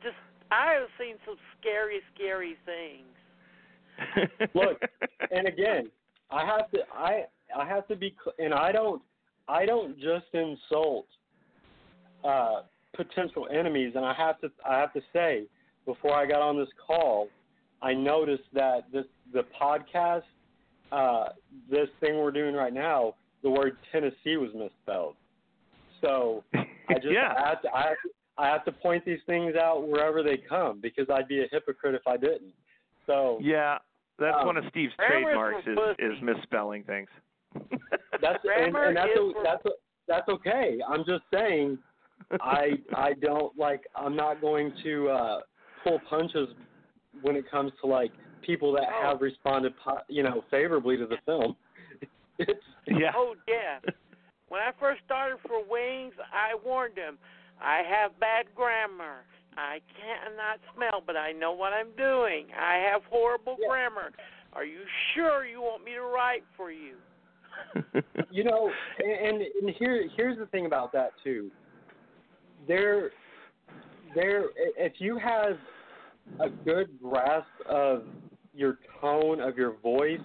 just. 0.02 0.16
I 0.50 0.74
have 0.74 0.88
seen 0.98 1.16
some 1.26 1.36
scary, 1.60 2.00
scary 2.14 2.56
things. 2.64 4.48
Look, 4.54 4.80
and 5.30 5.48
again, 5.48 5.90
I 6.30 6.46
have 6.46 6.70
to 6.70 6.78
I 6.94 7.24
I 7.56 7.66
have 7.66 7.86
to 7.88 7.96
be 7.96 8.14
and 8.38 8.54
I 8.54 8.72
don't 8.72 9.02
I 9.48 9.66
don't 9.66 9.96
just 9.98 10.26
insult 10.32 11.06
uh 12.24 12.62
potential 12.94 13.48
enemies 13.52 13.92
and 13.94 14.04
I 14.04 14.14
have 14.14 14.40
to 14.40 14.50
I 14.68 14.78
have 14.78 14.92
to 14.92 15.00
say 15.12 15.44
before 15.86 16.14
I 16.14 16.26
got 16.26 16.42
on 16.42 16.56
this 16.58 16.68
call, 16.86 17.28
I 17.82 17.94
noticed 17.94 18.44
that 18.52 18.84
this 18.92 19.04
the 19.32 19.44
podcast 19.60 20.22
uh 20.92 21.26
this 21.70 21.88
thing 22.00 22.16
we're 22.18 22.30
doing 22.30 22.54
right 22.54 22.72
now, 22.72 23.14
the 23.42 23.50
word 23.50 23.76
Tennessee 23.92 24.36
was 24.36 24.50
misspelled. 24.54 25.14
So 26.00 26.44
I 26.54 26.94
just 26.94 27.06
Yeah. 27.12 27.34
I 27.36 27.48
have 27.48 27.62
to 27.62 27.68
I 27.74 27.82
have 27.82 27.96
to, 28.04 28.10
I 28.38 28.46
have 28.48 28.64
to 28.66 28.72
point 28.72 29.04
these 29.04 29.18
things 29.26 29.54
out 29.56 29.86
wherever 29.88 30.22
they 30.22 30.36
come 30.36 30.80
because 30.80 31.06
I'd 31.12 31.28
be 31.28 31.40
a 31.42 31.46
hypocrite 31.50 31.94
if 31.94 32.06
I 32.06 32.16
didn't. 32.16 32.52
So 33.06 33.38
yeah, 33.40 33.78
that's 34.18 34.36
Um, 34.40 34.46
one 34.46 34.56
of 34.56 34.64
Steve's 34.70 34.94
trademarks 34.96 35.66
is, 35.66 35.78
is 35.98 36.22
misspelling 36.22 36.84
things. 36.84 37.08
That's 38.20 38.44
and, 38.44 38.76
and 38.76 38.96
that's 38.96 39.10
is 39.10 39.18
o- 39.18 39.32
for- 39.32 39.42
that's 39.42 39.62
o- 39.66 39.78
that's 40.06 40.28
okay. 40.28 40.78
I'm 40.86 41.04
just 41.06 41.22
saying 41.32 41.78
I 42.40 42.72
I 42.94 43.14
don't 43.14 43.56
like 43.56 43.82
I'm 43.96 44.14
not 44.16 44.40
going 44.40 44.72
to 44.84 45.08
uh 45.08 45.40
pull 45.82 46.00
punches 46.10 46.48
when 47.22 47.36
it 47.36 47.50
comes 47.50 47.72
to 47.80 47.86
like 47.86 48.12
people 48.42 48.72
that 48.72 48.84
Oh. 48.88 49.02
have 49.10 49.20
responded 49.20 49.74
you 50.08 50.22
know 50.22 50.44
favorably 50.50 50.96
to 50.96 51.06
the 51.06 51.18
film. 51.26 51.56
It's 52.40 52.62
yeah. 52.86 53.10
Oh 53.16 53.34
yeah. 53.48 53.80
When 54.48 54.60
I 54.60 54.70
first 54.78 55.00
started 55.04 55.38
for 55.46 55.58
Weng's, 55.68 56.14
I 56.32 56.54
warned 56.64 56.96
him. 56.96 57.18
I 57.60 57.82
have 57.82 58.18
bad 58.20 58.46
grammar. 58.54 59.24
I 59.56 59.80
cannot 59.98 60.60
smell, 60.76 61.02
but 61.04 61.16
I 61.16 61.32
know 61.32 61.50
what 61.52 61.72
I'm 61.72 61.90
doing. 61.96 62.46
I 62.56 62.76
have 62.76 63.02
horrible 63.10 63.56
Yeah. 63.60 63.68
grammar. 63.68 64.12
Are 64.52 64.64
you 64.64 64.82
sure 65.14 65.44
you 65.44 65.60
want 65.60 65.82
me 65.84 65.94
to 65.94 66.02
write 66.02 66.44
for 66.56 66.70
you? 66.70 66.94
you 68.30 68.44
know, 68.44 68.70
and, 69.00 69.42
and 69.42 69.70
here 69.76 70.08
here's 70.16 70.38
the 70.38 70.46
thing 70.46 70.66
about 70.66 70.92
that 70.92 71.10
too. 71.24 71.50
There, 72.68 73.10
there, 74.14 74.44
if 74.76 74.94
you 75.00 75.18
have 75.18 75.56
a 76.40 76.48
good 76.48 76.88
grasp 77.02 77.48
of 77.68 78.04
your 78.58 78.78
tone 79.00 79.40
of 79.40 79.56
your 79.56 79.76
voice, 79.78 80.20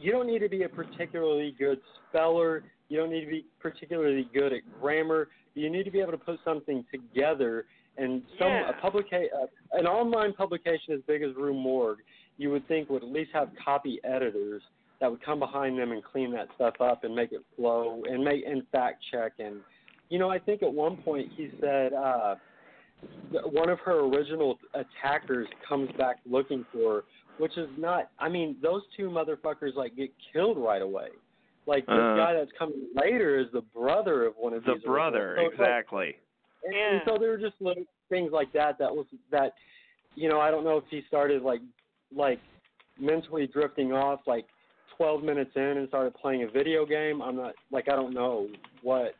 you 0.00 0.10
don't 0.10 0.26
need 0.26 0.40
to 0.40 0.48
be 0.48 0.62
a 0.62 0.68
particularly 0.68 1.54
good 1.58 1.78
speller. 2.08 2.64
You 2.88 2.98
don't 2.98 3.10
need 3.10 3.24
to 3.24 3.30
be 3.30 3.44
particularly 3.60 4.28
good 4.32 4.52
at 4.52 4.60
grammar. 4.80 5.28
You 5.54 5.70
need 5.70 5.84
to 5.84 5.90
be 5.90 6.00
able 6.00 6.12
to 6.12 6.18
put 6.18 6.38
something 6.44 6.84
together. 6.90 7.66
And 7.96 8.22
some 8.38 8.48
Yeah. 8.48 8.70
a 8.70 8.72
publica- 8.74 9.32
uh, 9.32 9.46
an 9.72 9.86
online 9.86 10.32
publication 10.32 10.94
as 10.94 11.02
big 11.02 11.22
as 11.22 11.34
Rue 11.36 11.54
Morgue, 11.54 12.00
you 12.38 12.50
would 12.50 12.66
think 12.66 12.90
would 12.90 13.04
at 13.04 13.08
least 13.08 13.30
have 13.32 13.54
copy 13.54 14.00
editors 14.02 14.62
that 14.98 15.10
would 15.10 15.20
come 15.22 15.38
behind 15.38 15.78
them 15.78 15.92
and 15.92 16.02
clean 16.02 16.32
that 16.32 16.48
stuff 16.54 16.80
up 16.80 17.04
and 17.04 17.14
make 17.14 17.30
it 17.32 17.42
flow 17.54 18.02
and 18.08 18.24
make 18.24 18.44
and 18.46 18.66
fact 18.68 19.02
check 19.10 19.32
and 19.38 19.60
you 20.08 20.18
know 20.18 20.30
I 20.30 20.38
think 20.38 20.62
at 20.62 20.72
one 20.72 20.96
point 20.98 21.30
he 21.36 21.50
said 21.60 21.92
uh 21.92 22.36
one 23.50 23.68
of 23.68 23.78
her 23.80 24.00
original 24.00 24.58
attackers 24.74 25.46
comes 25.68 25.90
back 25.92 26.16
looking 26.26 26.64
for 26.72 27.04
which 27.38 27.56
is 27.58 27.68
not 27.78 28.10
I 28.18 28.28
mean 28.28 28.56
those 28.62 28.82
two 28.96 29.08
motherfuckers 29.10 29.74
like 29.74 29.96
get 29.96 30.10
killed 30.32 30.58
right 30.58 30.82
away. 30.82 31.08
Like 31.66 31.86
this 31.86 31.94
Uh. 31.94 32.16
guy 32.16 32.34
that's 32.34 32.52
coming 32.58 32.88
later 32.94 33.38
is 33.38 33.46
the 33.52 33.62
brother 33.62 34.26
of 34.26 34.34
one 34.36 34.52
of 34.52 34.64
the 34.64 34.74
these 34.74 34.82
The 34.82 34.88
brother. 34.88 35.34
So 35.38 35.46
it's 35.46 35.58
like- 35.58 35.68
exactly. 35.68 36.16
and, 36.64 36.74
Yeah. 36.74 36.90
and 36.92 37.02
so 37.06 37.16
there 37.18 37.30
were 37.30 37.38
just 37.38 37.60
little 37.60 37.84
things 38.08 38.32
like 38.32 38.52
that 38.52 38.78
that 38.78 38.94
was 38.94 39.06
that 39.30 39.54
you 40.14 40.28
know 40.28 40.38
i 40.40 40.50
don't 40.50 40.62
know 40.62 40.76
if 40.76 40.84
he 40.90 41.02
started 41.08 41.42
like 41.42 41.60
like 42.14 42.38
mentally 43.00 43.46
drifting 43.46 43.92
off 43.92 44.20
like 44.26 44.46
12 44.96 45.24
minutes 45.24 45.50
in 45.56 45.62
and 45.78 45.88
started 45.88 46.14
playing 46.14 46.42
a 46.44 46.48
video 46.48 46.84
game 46.86 47.20
i'm 47.22 47.34
not 47.34 47.54
like 47.72 47.88
i 47.88 47.96
don't 47.96 48.12
know 48.14 48.46
what 48.82 49.14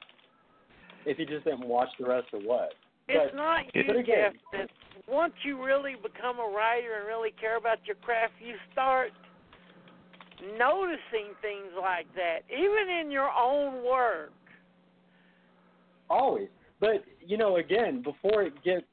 if 1.07 1.17
he 1.17 1.25
just 1.25 1.45
didn't 1.45 1.67
watch 1.67 1.89
the 1.99 2.07
rest 2.07 2.29
or 2.33 2.39
what 2.41 2.75
It's 3.09 3.35
not 3.35 3.65
you, 3.75 4.03
Jeff. 4.07 4.33
That 4.53 4.71
once 5.09 5.35
you 5.43 5.63
really 5.63 5.95
become 6.03 6.39
a 6.39 6.55
writer 6.55 6.99
and 6.99 7.07
really 7.07 7.33
care 7.39 7.57
about 7.57 7.79
your 7.87 7.97
craft, 7.97 8.33
you 8.41 8.55
start 8.73 9.11
noticing 10.59 11.35
things 11.43 11.73
like 11.81 12.07
that, 12.15 12.41
even 12.51 12.89
in 13.01 13.11
your 13.11 13.31
own 13.31 13.85
work. 13.85 14.33
always 16.11 16.49
But 16.81 17.05
you 17.21 17.37
know, 17.37 17.57
again, 17.57 18.03
before 18.03 18.43
it 18.43 18.55
gets 18.65 18.87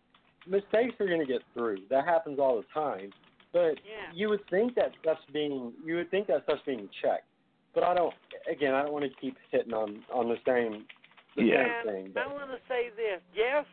mistakes 0.47 0.95
are 0.99 1.07
going 1.07 1.19
to 1.19 1.25
get 1.25 1.41
through. 1.53 1.77
That 1.89 2.05
happens 2.05 2.39
all 2.39 2.57
the 2.57 2.65
time. 2.73 3.11
But 3.53 3.79
Yeah. 3.85 4.11
you 4.13 4.29
would 4.29 4.45
think 4.47 4.75
that 4.75 4.93
stuff's 5.01 5.25
being 5.31 5.73
you 5.83 5.95
would 5.95 6.09
think 6.09 6.27
that 6.27 6.43
stuff's 6.43 6.63
being 6.63 6.89
checked. 7.01 7.27
But 7.73 7.83
I 7.83 7.93
don't. 7.93 8.13
Again, 8.47 8.73
I 8.73 8.83
don't 8.83 8.93
want 8.93 9.05
to 9.05 9.19
keep 9.19 9.37
hitting 9.51 9.73
on 9.73 10.03
on 10.11 10.29
the 10.29 10.37
same 10.45 10.87
the 11.35 11.43
Yeah. 11.43 11.83
same 11.83 11.91
thing. 11.91 12.11
But 12.11 12.23
I 12.23 12.27
want 12.27 12.51
to 12.51 12.59
say 12.67 12.89
this. 12.89 13.21
Yes, 13.33 13.65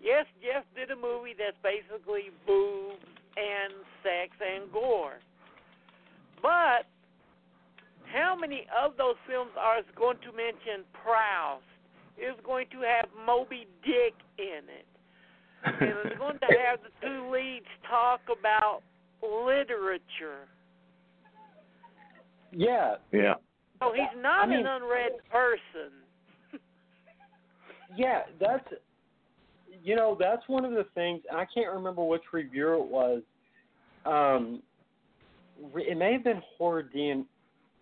yes, 0.00 0.26
Jeff 0.42 0.64
did 0.74 0.90
a 0.90 0.96
movie 0.96 1.34
that's 1.38 1.56
basically 1.62 2.30
boobs 2.46 3.04
and 3.36 3.72
sex 4.02 4.34
and 4.40 4.70
gore. 4.72 5.18
But 6.42 6.86
how 8.12 8.36
many 8.38 8.66
of 8.72 8.96
those 8.96 9.16
films 9.28 9.50
are 9.58 9.80
going 9.96 10.18
to 10.18 10.32
mention 10.32 10.84
Proust? 10.92 11.62
Is 12.18 12.34
going 12.44 12.66
to 12.72 12.78
have 12.78 13.06
Moby 13.26 13.68
Dick 13.84 14.14
in 14.38 14.66
it. 14.66 14.86
And 15.64 15.94
it's 16.04 16.18
going 16.18 16.38
to 16.40 16.46
have 16.66 16.80
the 16.82 16.90
two 17.06 17.30
leads 17.30 17.66
talk 17.88 18.20
about 18.26 18.80
literature. 19.22 20.48
yeah, 22.52 22.96
yeah. 23.12 23.34
So 23.80 23.92
he's 23.92 24.20
not 24.20 24.46
I 24.46 24.50
mean- 24.50 24.60
an 24.60 24.66
unread 24.66 25.12
person. 25.30 25.92
yeah, 27.96 28.22
that's 28.40 28.66
you 29.88 29.96
know 29.96 30.18
that's 30.20 30.42
one 30.48 30.66
of 30.66 30.72
the 30.72 30.84
things. 30.94 31.22
I 31.32 31.46
can't 31.52 31.72
remember 31.72 32.04
which 32.04 32.20
reviewer 32.30 32.74
it 32.74 32.86
was. 32.86 33.22
Um, 34.04 34.62
it 35.76 35.96
may 35.96 36.12
have 36.12 36.22
been 36.22 36.42
horror 36.58 36.84
DNA. 36.94 37.24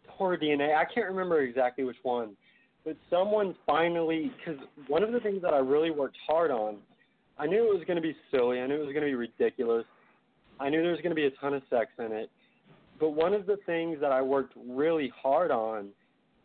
Horror 0.07 0.39
DNA. 0.39 0.77
I 0.77 0.85
can't 0.85 1.09
remember 1.09 1.41
exactly 1.41 1.83
which 1.83 1.97
one, 2.05 2.37
but 2.85 2.97
someone 3.11 3.57
finally 3.67 4.31
because 4.39 4.63
one 4.87 5.03
of 5.03 5.11
the 5.11 5.19
things 5.19 5.43
that 5.43 5.53
I 5.53 5.59
really 5.59 5.91
worked 5.91 6.17
hard 6.29 6.53
on, 6.53 6.77
I 7.39 7.47
knew 7.47 7.69
it 7.69 7.77
was 7.77 7.85
going 7.89 7.97
to 7.97 8.03
be 8.03 8.15
silly. 8.31 8.61
I 8.61 8.69
knew 8.69 8.77
it 8.77 8.87
was 8.87 8.93
going 8.93 9.05
to 9.05 9.11
be 9.11 9.17
ridiculous. 9.17 9.85
I 10.61 10.69
knew 10.69 10.81
there 10.81 10.93
was 10.93 11.01
going 11.01 11.11
to 11.11 11.17
be 11.17 11.27
a 11.27 11.33
ton 11.33 11.55
of 11.55 11.63
sex 11.69 11.91
in 11.99 12.13
it. 12.13 12.31
But 13.01 13.11
one 13.11 13.35
of 13.35 13.47
the 13.47 13.59
things 13.67 13.99
that 14.01 14.13
I 14.13 14.23
worked 14.23 14.55
really 14.69 15.13
hard 15.21 15.51
on 15.51 15.89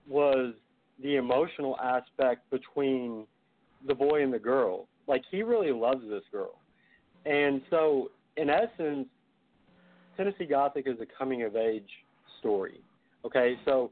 was 0.10 0.56
the 1.04 1.18
emotional 1.18 1.80
aspect 1.80 2.50
between 2.50 3.28
the 3.88 3.94
boy 3.94 4.24
and 4.24 4.34
the 4.34 4.40
girl. 4.40 4.88
Like 5.12 5.24
he 5.30 5.44
really 5.44 5.74
loves 5.74 6.02
this 6.10 6.24
girl. 6.32 6.54
And 7.26 7.62
so 7.70 8.12
in 8.38 8.50
essence, 8.50 9.10
Tennessee 10.16 10.46
Gothic 10.46 10.88
is 10.88 10.96
a 11.02 11.06
coming 11.18 11.44
of 11.44 11.58
age 11.58 11.90
story. 12.40 12.80
Okay, 13.26 13.56
so 13.66 13.92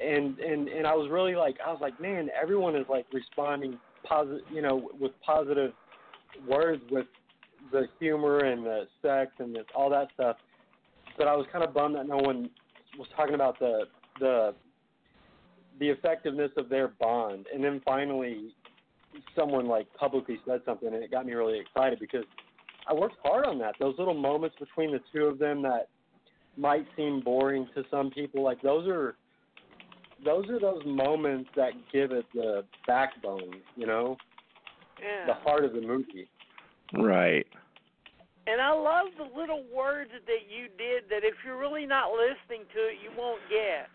and 0.00 0.38
and 0.38 0.66
and 0.66 0.86
I 0.86 0.94
was 0.94 1.10
really 1.10 1.36
like 1.36 1.58
I 1.64 1.70
was 1.70 1.78
like, 1.82 2.00
man, 2.00 2.30
everyone 2.40 2.74
is 2.74 2.86
like 2.88 3.04
responding 3.12 3.78
positive, 4.02 4.40
you 4.50 4.62
know, 4.62 4.90
with 4.98 5.12
positive 5.20 5.72
words 6.48 6.82
with 6.90 7.06
the 7.70 7.86
humor 7.98 8.38
and 8.38 8.64
the 8.64 8.84
sex 9.02 9.32
and 9.40 9.54
the, 9.54 9.64
all 9.76 9.90
that 9.90 10.08
stuff. 10.14 10.36
But 11.18 11.28
I 11.28 11.36
was 11.36 11.46
kind 11.52 11.62
of 11.62 11.74
bummed 11.74 11.96
that 11.96 12.08
no 12.08 12.16
one 12.16 12.48
was 12.98 13.08
talking 13.14 13.34
about 13.34 13.58
the 13.58 13.82
the 14.18 14.54
the 15.80 15.90
effectiveness 15.90 16.50
of 16.56 16.70
their 16.70 16.88
bond. 16.88 17.44
And 17.52 17.62
then 17.62 17.82
finally, 17.84 18.54
someone 19.34 19.66
like 19.66 19.86
publicly 19.94 20.38
said 20.46 20.60
something, 20.64 20.88
and 20.88 21.02
it 21.02 21.10
got 21.10 21.26
me 21.26 21.32
really 21.32 21.58
excited 21.58 21.98
because 21.98 22.24
I 22.88 22.94
worked 22.94 23.16
hard 23.22 23.46
on 23.46 23.58
that. 23.58 23.74
Those 23.78 23.94
little 23.98 24.14
moments 24.14 24.56
between 24.58 24.92
the 24.92 25.00
two 25.14 25.24
of 25.26 25.38
them 25.38 25.62
that 25.62 25.88
might 26.56 26.86
seem 26.96 27.20
boring 27.20 27.68
to 27.74 27.84
some 27.90 28.10
people, 28.10 28.42
like 28.42 28.60
those 28.62 28.86
are 28.88 29.16
those 30.24 30.48
are 30.50 30.60
those 30.60 30.82
moments 30.84 31.48
that 31.56 31.72
give 31.92 32.12
it 32.12 32.26
the 32.34 32.62
backbone, 32.86 33.54
you 33.74 33.86
know, 33.86 34.16
Yeah. 35.00 35.26
the 35.26 35.34
heart 35.34 35.64
of 35.64 35.72
the 35.72 35.80
movie. 35.80 36.28
Right. 36.92 37.46
And 38.46 38.60
I 38.60 38.72
love 38.72 39.06
the 39.16 39.24
little 39.38 39.64
words 39.74 40.10
that 40.26 40.50
you 40.50 40.68
did 40.76 41.08
that 41.08 41.24
if 41.24 41.34
you're 41.44 41.56
really 41.56 41.86
not 41.86 42.12
listening 42.12 42.66
to 42.74 42.80
it, 42.88 42.98
you 43.02 43.10
won't 43.16 43.40
get. 43.48 43.88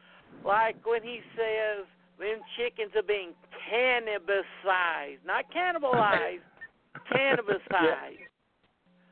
Like 0.43 0.83
when 0.85 1.03
he 1.03 1.21
says, 1.35 1.85
them 2.19 2.39
chickens 2.57 2.91
are 2.95 3.03
being 3.03 3.33
cannabisized. 3.71 5.23
Not 5.25 5.45
cannibalized, 5.51 6.45
cannabisized. 7.11 8.23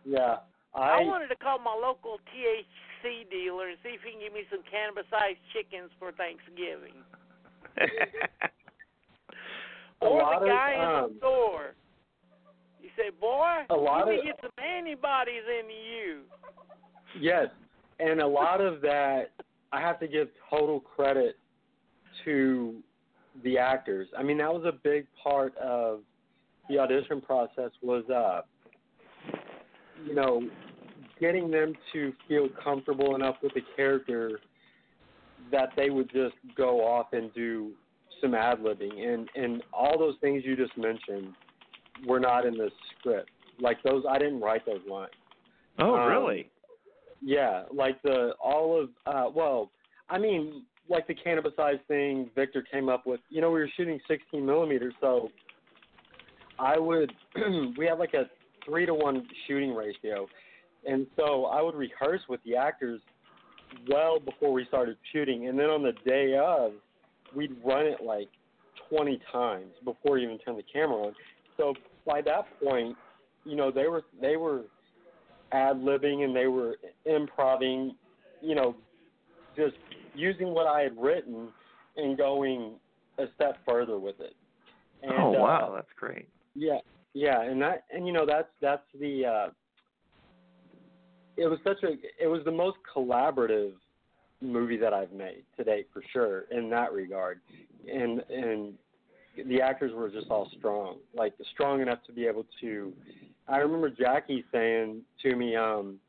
Yeah, 0.05 0.37
I, 0.73 0.99
I 0.99 1.03
wanted 1.03 1.27
to 1.29 1.35
call 1.35 1.59
my 1.59 1.73
local 1.75 2.19
THC 2.31 3.29
dealer 3.29 3.69
and 3.69 3.77
see 3.83 3.89
if 3.89 4.01
he 4.03 4.11
can 4.11 4.19
give 4.21 4.33
me 4.33 4.43
some 4.51 4.61
cannabisized 4.67 5.39
chickens 5.53 5.91
for 5.99 6.11
Thanksgiving. 6.11 7.03
Or 10.03 10.21
lot 10.21 10.39
the 10.41 10.45
of, 10.47 10.51
guy 10.51 10.73
in 10.73 10.81
um, 10.81 11.11
the 11.13 11.17
store. 11.19 11.75
You 12.81 12.89
say, 12.97 13.09
boy, 13.21 13.63
A 13.69 13.75
lot 13.75 14.07
you 14.07 14.19
of- 14.19 14.25
get 14.25 14.35
some 14.41 14.51
antibodies 14.63 15.43
into 15.59 15.73
you. 15.73 16.21
Yes, 17.19 17.47
and 17.99 18.19
a 18.19 18.27
lot 18.27 18.59
of 18.59 18.81
that 18.81 19.31
I 19.71 19.79
have 19.79 19.99
to 19.99 20.07
give 20.07 20.27
total 20.49 20.79
credit 20.81 21.37
to 22.25 22.75
the 23.43 23.57
actors. 23.57 24.07
I 24.17 24.23
mean, 24.23 24.37
that 24.37 24.53
was 24.53 24.63
a 24.65 24.71
big 24.71 25.07
part 25.21 25.57
of 25.57 26.01
the 26.69 26.79
audition 26.79 27.21
process 27.21 27.71
was 27.81 28.03
uh 28.09 28.41
you 30.05 30.15
know, 30.15 30.49
getting 31.19 31.49
them 31.49 31.73
to 31.93 32.13
feel 32.27 32.49
comfortable 32.61 33.15
enough 33.15 33.35
with 33.41 33.53
the 33.53 33.61
character 33.75 34.39
that 35.51 35.69
they 35.77 35.89
would 35.89 36.09
just 36.11 36.35
go 36.55 36.81
off 36.81 37.07
and 37.13 37.33
do 37.33 37.71
some 38.21 38.33
ad 38.33 38.59
libbing 38.59 39.05
and 39.05 39.29
and 39.35 39.63
all 39.73 39.97
those 39.97 40.15
things 40.21 40.43
you 40.45 40.55
just 40.55 40.77
mentioned 40.77 41.33
were 42.07 42.19
not 42.19 42.45
in 42.45 42.53
the 42.53 42.69
script. 42.97 43.29
Like 43.59 43.81
those 43.83 44.03
I 44.09 44.17
didn't 44.17 44.41
write 44.41 44.65
those 44.65 44.81
lines. 44.89 45.11
Oh, 45.79 45.95
Um, 45.95 46.09
really? 46.09 46.49
Yeah, 47.21 47.63
like 47.73 48.01
the 48.01 48.33
all 48.43 48.81
of 48.81 48.89
uh 49.05 49.29
well, 49.33 49.71
I 50.09 50.17
mean, 50.17 50.63
like 50.89 51.07
the 51.07 51.15
cannabisized 51.15 51.85
thing 51.87 52.29
Victor 52.35 52.63
came 52.71 52.89
up 52.89 53.05
with. 53.05 53.19
You 53.29 53.41
know, 53.41 53.51
we 53.51 53.59
were 53.59 53.69
shooting 53.75 53.99
16 54.07 54.45
millimeters, 54.45 54.93
so 54.99 55.29
I 56.59 56.77
would 56.77 57.11
we 57.77 57.85
had 57.85 57.99
like 57.99 58.13
a 58.13 58.29
three 58.65 58.85
to 58.85 58.93
one 58.93 59.27
shooting 59.47 59.73
ratio, 59.73 60.27
and 60.85 61.07
so 61.15 61.45
I 61.45 61.61
would 61.61 61.75
rehearse 61.75 62.21
with 62.27 62.41
the 62.43 62.55
actors 62.55 63.01
well 63.89 64.19
before 64.19 64.51
we 64.51 64.65
started 64.65 64.97
shooting, 65.11 65.47
and 65.47 65.57
then 65.57 65.67
on 65.67 65.83
the 65.83 65.93
day 66.05 66.37
of, 66.37 66.73
we'd 67.35 67.55
run 67.63 67.85
it 67.85 68.03
like 68.03 68.29
20 68.89 69.19
times 69.31 69.71
before 69.83 70.13
we 70.13 70.23
even 70.23 70.37
turn 70.39 70.55
the 70.55 70.63
camera 70.63 71.07
on. 71.07 71.15
So 71.57 71.73
by 72.05 72.21
that 72.21 72.45
point, 72.63 72.95
you 73.45 73.55
know, 73.55 73.71
they 73.71 73.87
were 73.87 74.03
they 74.21 74.37
were 74.37 74.63
ad 75.51 75.77
libbing 75.77 76.23
and 76.23 76.35
they 76.35 76.47
were 76.47 76.75
improving, 77.05 77.95
you 78.41 78.55
know, 78.55 78.75
just 79.55 79.75
using 80.15 80.53
what 80.53 80.67
I 80.67 80.81
had 80.81 80.97
written 80.97 81.49
and 81.97 82.17
going 82.17 82.73
a 83.17 83.25
step 83.35 83.57
further 83.65 83.99
with 83.99 84.19
it. 84.19 84.35
And, 85.01 85.11
oh, 85.17 85.35
uh, 85.35 85.39
wow, 85.39 85.71
that's 85.75 85.91
great. 85.99 86.27
yeah, 86.55 86.79
yeah, 87.13 87.41
and 87.43 87.61
that 87.61 87.83
and 87.91 88.07
you 88.07 88.13
know 88.13 88.25
that's 88.25 88.47
that's 88.61 88.83
the 88.99 89.25
uh 89.25 89.49
it 91.37 91.47
was 91.47 91.59
such 91.63 91.83
a 91.83 91.93
it 92.21 92.27
was 92.27 92.41
the 92.45 92.51
most 92.51 92.77
collaborative 92.95 93.73
movie 94.41 94.77
that 94.77 94.93
I've 94.93 95.11
made 95.11 95.43
to 95.57 95.63
date 95.63 95.87
for 95.93 96.03
sure 96.11 96.45
in 96.51 96.69
that 96.69 96.93
regard. 96.93 97.39
And 97.91 98.21
and 98.29 98.73
the 99.47 99.61
actors 99.61 99.91
were 99.93 100.09
just 100.09 100.29
all 100.29 100.49
strong, 100.57 100.97
like 101.15 101.33
strong 101.53 101.81
enough 101.81 101.99
to 102.07 102.13
be 102.13 102.25
able 102.27 102.45
to 102.61 102.93
I 103.47 103.57
remember 103.57 103.89
Jackie 103.89 104.43
saying 104.51 105.01
to 105.23 105.35
me 105.35 105.55
um 105.55 105.99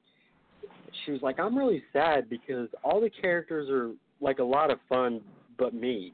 she 1.05 1.13
was 1.13 1.23
like 1.23 1.39
I'm 1.39 1.57
really 1.57 1.83
sad 1.93 2.29
because 2.29 2.69
all 2.83 3.01
the 3.01 3.11
characters 3.11 3.69
are 3.71 3.91
like 4.21 4.39
a 4.39 4.45
lot 4.45 4.71
of 4.71 4.79
fun 4.89 5.21
but 5.59 5.75
me. 5.75 6.13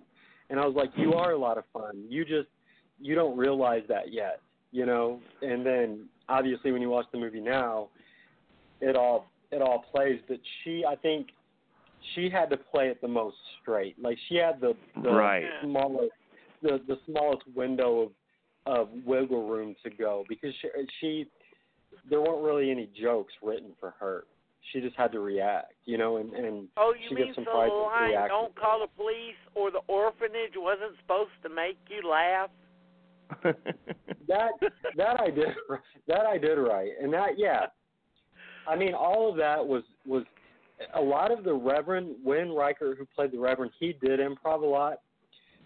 And 0.49 0.59
I 0.59 0.67
was 0.67 0.75
like 0.75 0.91
you 0.97 1.15
are 1.15 1.33
a 1.33 1.39
lot 1.39 1.59
of 1.59 1.65
fun. 1.73 2.05
You 2.09 2.25
just 2.25 2.49
you 3.01 3.15
don't 3.15 3.37
realize 3.37 3.83
that 3.89 4.13
yet, 4.13 4.41
you 4.73 4.85
know. 4.87 5.21
And 5.43 5.65
then 5.65 6.07
obviously 6.29 6.73
when 6.73 6.83
you 6.83 6.91
watch 6.91 7.07
the 7.13 7.19
movie 7.19 7.41
now, 7.41 7.89
it 8.81 8.97
all 8.97 9.31
it 9.51 9.63
all 9.63 9.85
plays. 9.93 10.21
But 10.29 10.39
she, 10.63 10.85
I 10.89 10.97
think, 10.97 11.29
she 12.15 12.31
had 12.31 12.51
to 12.51 12.57
play 12.57 12.89
it 12.89 13.01
the 13.01 13.09
most 13.09 13.37
straight. 13.61 14.01
Like 14.03 14.19
she 14.29 14.37
had 14.37 14.61
the 14.61 14.75
the 15.03 15.11
Right. 15.11 15.45
smallest 15.63 16.13
the 16.63 16.81
the 16.87 16.99
smallest 17.07 17.43
window 17.55 18.01
of 18.01 18.11
of 18.67 18.89
wiggle 19.07 19.49
room 19.49 19.75
to 19.83 19.91
go 19.91 20.25
because 20.29 20.53
she, 20.61 20.69
she 21.01 21.27
there 22.09 22.21
weren't 22.21 22.43
really 22.43 22.71
any 22.71 22.89
jokes 23.01 23.33
written 23.43 23.71
for 23.81 23.95
her. 23.99 24.25
She 24.73 24.81
just 24.81 24.97
had 24.97 25.11
to 25.13 25.21
react, 25.21 25.73
you 25.85 25.99
know, 25.99 26.19
and 26.19 26.33
and 26.35 26.69
Oh, 26.77 26.95
she 26.97 27.11
you 27.11 27.17
gets 27.17 27.27
mean 27.27 27.35
some 27.35 27.45
so 27.45 27.51
priceless 27.53 27.79
the 27.79 27.83
line 27.83 28.11
reactions. 28.11 28.31
"Don't 28.31 28.55
call 28.57 28.81
the 28.81 28.87
police" 28.97 29.41
or 29.55 29.71
"The 29.71 29.81
orphanage" 29.89 30.53
wasn't 30.57 30.97
supposed 31.01 31.31
to 31.43 31.49
make 31.49 31.79
you 31.89 32.09
laugh? 32.09 32.51
that 33.43 34.51
that 34.97 35.21
I 35.21 35.31
did 35.31 35.49
that 36.09 36.27
I 36.27 36.39
did 36.39 36.57
right, 36.57 36.91
and 37.01 37.13
that 37.13 37.39
yeah, 37.39 37.67
I 38.69 38.77
mean 38.77 38.95
all 38.95 39.31
of 39.31 39.37
that 39.39 39.67
was 39.67 39.83
was 40.05 40.25
a 40.95 41.01
lot 41.01 41.31
of 41.31 41.45
the 41.45 41.53
Reverend 41.53 42.17
Win 42.25 42.53
Riker 42.53 42.95
who 42.95 43.07
played 43.15 43.33
the 43.33 43.39
Reverend 43.39 43.73
he 43.79 43.95
did 44.03 44.21
improv 44.21 44.63
a 44.63 44.67
lot, 44.67 45.01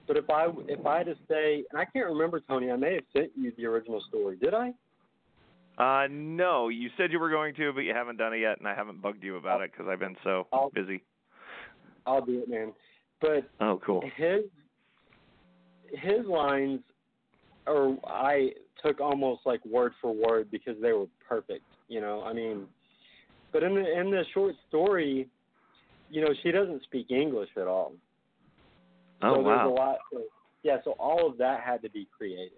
But 0.07 0.17
if 0.17 0.29
I 0.31 0.49
if 0.69 0.85
I 0.87 0.99
had 0.99 1.07
to 1.07 1.17
say, 1.29 1.65
and 1.71 1.81
I 1.81 1.85
can't 1.85 2.07
remember, 2.07 2.41
Tony, 2.41 2.71
I 2.71 2.77
may 2.77 2.95
have 2.95 3.05
sent 3.17 3.31
you 3.37 3.53
the 3.57 3.67
original 3.67 4.03
story. 4.09 4.37
Did 4.37 4.55
I? 4.55 4.73
Uh, 5.77 6.07
no, 6.11 6.69
you 6.69 6.89
said 6.97 7.11
you 7.11 7.19
were 7.19 7.31
going 7.31 7.55
to, 7.55 7.73
but 7.73 7.81
you 7.81 7.93
haven't 7.95 8.17
done 8.17 8.33
it 8.33 8.39
yet, 8.39 8.59
and 8.59 8.69
I 8.69 8.75
haven't 8.75 9.03
bugged 9.03 9.25
you 9.25 9.37
about 9.37 9.61
it 9.61 9.73
because 9.73 9.87
I've 9.89 9.99
been 9.99 10.17
so 10.23 10.47
I'll- 10.53 10.71
busy. 10.71 11.03
I'll 12.07 12.25
do 12.25 12.41
it, 12.41 12.49
man. 12.49 12.73
But 13.21 13.49
Oh, 13.61 13.81
cool. 13.85 14.03
his 14.17 14.45
his 15.93 16.27
lines, 16.27 16.81
or 17.67 17.97
I 18.07 18.53
took 18.85 19.01
almost 19.01 19.43
like 19.47 19.65
word 19.65 19.93
for 20.01 20.13
word 20.13 20.51
because 20.51 20.77
they 20.83 20.93
were 20.93 21.07
perfect. 21.27 21.63
You 21.89 22.01
know, 22.01 22.23
I 22.23 22.33
mean, 22.33 22.67
but 23.53 23.63
in 23.63 23.75
the 23.75 24.01
in 24.01 24.11
the 24.11 24.25
short 24.35 24.55
story, 24.69 25.29
you 26.11 26.21
know, 26.21 26.35
she 26.43 26.51
doesn't 26.51 26.83
speak 26.83 27.11
English 27.11 27.51
at 27.57 27.67
all. 27.67 27.93
Oh, 29.23 29.37
so 29.37 29.43
there's 29.43 29.57
wow. 29.59 29.69
a 29.69 29.75
lot. 29.75 29.99
yeah, 30.63 30.77
so 30.85 30.93
all 30.93 31.31
of 31.31 31.39
that 31.39 31.61
had 31.63 31.81
to 31.83 31.91
be 31.91 32.07
created. 32.17 32.53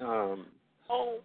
Um, 0.00 0.46
Oh, 0.88 1.18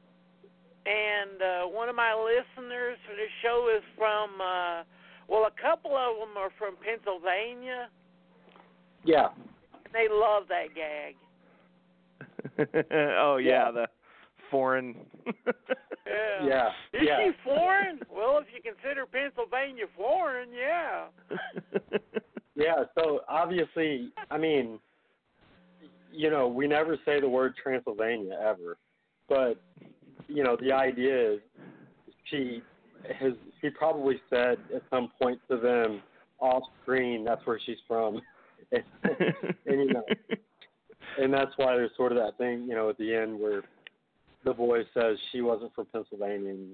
and 0.85 1.41
uh, 1.41 1.67
one 1.67 1.89
of 1.89 1.95
my 1.95 2.13
listeners 2.13 2.97
for 3.07 3.15
the 3.15 3.27
show 3.41 3.69
is 3.75 3.83
from, 3.97 4.41
uh, 4.41 4.83
well, 5.27 5.45
a 5.47 5.61
couple 5.61 5.91
of 5.95 6.17
them 6.19 6.37
are 6.37 6.49
from 6.57 6.75
Pennsylvania, 6.83 7.89
yeah, 9.03 9.27
and 9.85 9.93
they 9.93 10.07
love 10.09 10.43
that 10.49 10.73
gag. 10.75 11.15
oh 13.19 13.37
yeah, 13.37 13.65
Yeah. 13.65 13.71
the 13.71 13.87
foreign. 14.49 14.95
Yeah. 16.05 16.45
yeah, 16.45 16.67
Is 16.93 17.01
yeah. 17.07 17.17
she 17.25 17.31
foreign? 17.43 17.99
well, 18.13 18.37
if 18.39 18.47
you 18.53 18.61
consider 18.61 19.05
Pennsylvania 19.05 19.85
foreign, 19.95 20.49
yeah. 20.51 21.05
Yeah, 22.53 22.83
so 22.95 23.21
obviously, 23.29 24.11
I 24.29 24.37
mean, 24.37 24.77
you 26.11 26.29
know, 26.29 26.47
we 26.47 26.67
never 26.67 26.97
say 27.05 27.19
the 27.19 27.27
word 27.29 27.55
Transylvania 27.61 28.37
ever, 28.39 28.77
but 29.29 29.55
you 30.33 30.43
know, 30.43 30.55
the 30.59 30.71
idea 30.71 31.33
is 31.33 31.39
she 32.25 32.61
has 33.19 33.33
she 33.59 33.69
probably 33.69 34.19
said 34.29 34.57
at 34.75 34.81
some 34.89 35.09
point 35.21 35.39
to 35.49 35.57
them 35.57 36.01
off 36.39 36.63
screen 36.81 37.23
that's 37.23 37.45
where 37.45 37.59
she's 37.65 37.77
from, 37.87 38.21
and, 38.71 38.83
and 39.65 39.79
you 39.81 39.93
know, 39.93 40.03
and 41.19 41.33
that's 41.33 41.51
why 41.57 41.75
there's 41.75 41.91
sort 41.97 42.11
of 42.11 42.17
that 42.17 42.37
thing, 42.37 42.63
you 42.67 42.75
know, 42.75 42.89
at 42.89 42.97
the 42.97 43.13
end 43.13 43.39
where 43.39 43.61
the 44.45 44.53
boy 44.53 44.79
says 44.93 45.17
she 45.31 45.41
wasn't 45.41 45.73
from 45.75 45.85
Pennsylvania, 45.93 46.49
and 46.51 46.71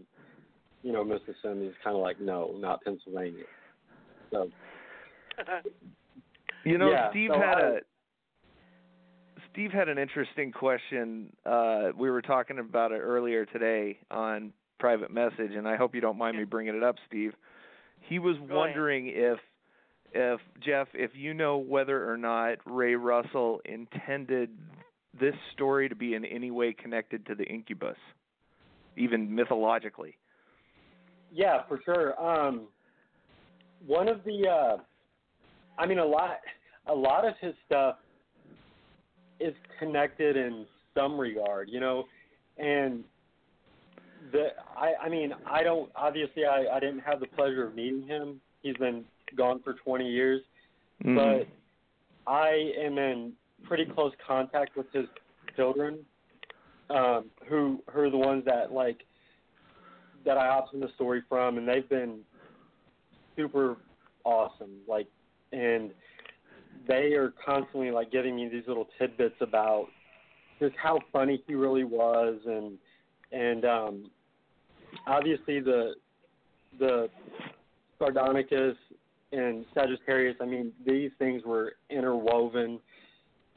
you 0.84 0.91
know, 0.93 1.03
Mrs. 1.03 1.36
Simmons 1.41 1.70
is 1.70 1.76
kind 1.84 1.95
of 1.95 2.01
like, 2.01 2.20
no, 2.22 2.55
not 2.60 2.84
Pennsylvania. 2.84 3.43
So 4.32 4.49
You 6.64 6.78
know, 6.78 6.89
Yeah, 6.89 7.10
Steve 7.12 7.32
so 7.34 7.39
had 7.39 7.58
I- 7.58 7.62
a 7.62 7.80
Steve 9.58 9.72
had 9.72 9.89
an 9.89 9.97
interesting 9.97 10.51
question. 10.51 11.34
Uh, 11.43 11.86
we 11.97 12.12
were 12.12 12.22
talking 12.22 12.60
about 12.60 12.91
it 12.91 12.99
earlier 12.99 13.43
today 13.43 13.97
on 14.12 14.53
private 14.78 15.10
message, 15.10 15.49
and 15.55 15.68
I 15.68 15.76
hope 15.76 15.95
you 15.95 16.01
don't 16.01 16.16
mind 16.20 16.38
me 16.38 16.43
bringing 16.43 16.76
it 16.76 16.84
up, 16.84 16.97
Steve. 17.08 17.34
He 18.01 18.20
was 18.20 18.36
ahead. 18.36 18.51
wondering 18.51 19.08
if 19.08 19.39
if 20.14 20.39
Jeff, 20.64 20.89
if 20.93 21.10
you 21.16 21.34
know 21.34 21.58
whether 21.58 22.08
or 22.08 22.18
not 22.18 22.60
Ray 22.68 22.93
Russell 22.93 23.60
intended 23.66 24.51
this 25.20 25.34
story 25.53 25.89
to 25.89 25.95
be 25.95 26.14
in 26.14 26.24
any 26.24 26.51
way 26.51 26.72
connected 26.72 27.26
to 27.26 27.34
the 27.34 27.43
incubus, 27.43 27.97
even 28.95 29.34
mythologically. 29.34 30.18
Yeah, 31.34 31.64
for 31.68 31.82
sure. 31.84 32.14
Um, 32.24 32.68
one 33.88 34.08
of 34.08 34.24
the, 34.24 34.47
uh, 34.47 34.78
I 35.80 35.88
mean, 35.88 35.97
a 35.97 36.05
lot, 36.05 36.41
a 36.86 36.93
lot 36.93 37.28
of 37.28 37.34
his 37.41 37.55
stuff 37.66 37.95
is 39.39 39.53
connected 39.79 40.35
in 40.35 40.65
some 40.95 41.19
regard, 41.19 41.69
you 41.69 41.79
know, 41.79 42.05
and 42.57 43.03
the, 44.31 44.47
I, 44.75 44.93
I 45.05 45.09
mean, 45.09 45.33
I 45.45 45.63
don't, 45.63 45.91
obviously, 45.95 46.45
I, 46.45 46.65
I 46.75 46.79
didn't 46.79 46.99
have 46.99 47.19
the 47.19 47.27
pleasure 47.27 47.67
of 47.67 47.75
meeting 47.75 48.01
him. 48.07 48.41
He's 48.61 48.75
been 48.77 49.05
gone 49.35 49.61
for 49.63 49.73
20 49.73 50.09
years, 50.09 50.41
Mhm. 51.03 51.15
but 51.15 51.47
I 52.31 52.73
am 52.77 52.97
in 52.97 53.33
pretty 53.63 53.85
close 53.85 54.13
contact 54.25 54.75
with 54.75 54.91
his 54.91 55.07
children, 55.55 56.05
um, 56.89 57.29
who 57.47 57.83
who 57.91 58.01
are 58.01 58.09
the 58.09 58.17
ones 58.17 58.43
that 58.45 58.71
like 58.71 59.05
that 60.25 60.38
I 60.38 60.47
optioned 60.47 60.81
the 60.81 60.89
story 60.95 61.21
from, 61.29 61.57
and 61.57 61.67
they've 61.67 61.88
been 61.88 62.19
super 63.35 63.77
awesome. 64.23 64.81
Like, 64.88 65.07
and 65.53 65.91
they 66.88 67.13
are 67.13 67.33
constantly 67.45 67.91
like 67.91 68.11
giving 68.11 68.35
me 68.35 68.49
these 68.49 68.63
little 68.67 68.88
tidbits 68.97 69.35
about 69.41 69.88
just 70.59 70.75
how 70.81 70.99
funny 71.11 71.43
he 71.47 71.55
really 71.55 71.83
was, 71.83 72.39
and 72.45 72.77
and 73.31 73.65
um, 73.65 74.11
obviously 75.05 75.59
the 75.59 75.93
the 76.79 77.09
Sardonicus 77.99 78.75
and 79.31 79.65
Sagittarius. 79.73 80.38
I 80.41 80.45
mean, 80.45 80.71
these 80.85 81.11
things 81.19 81.43
were 81.45 81.73
interwoven, 81.89 82.79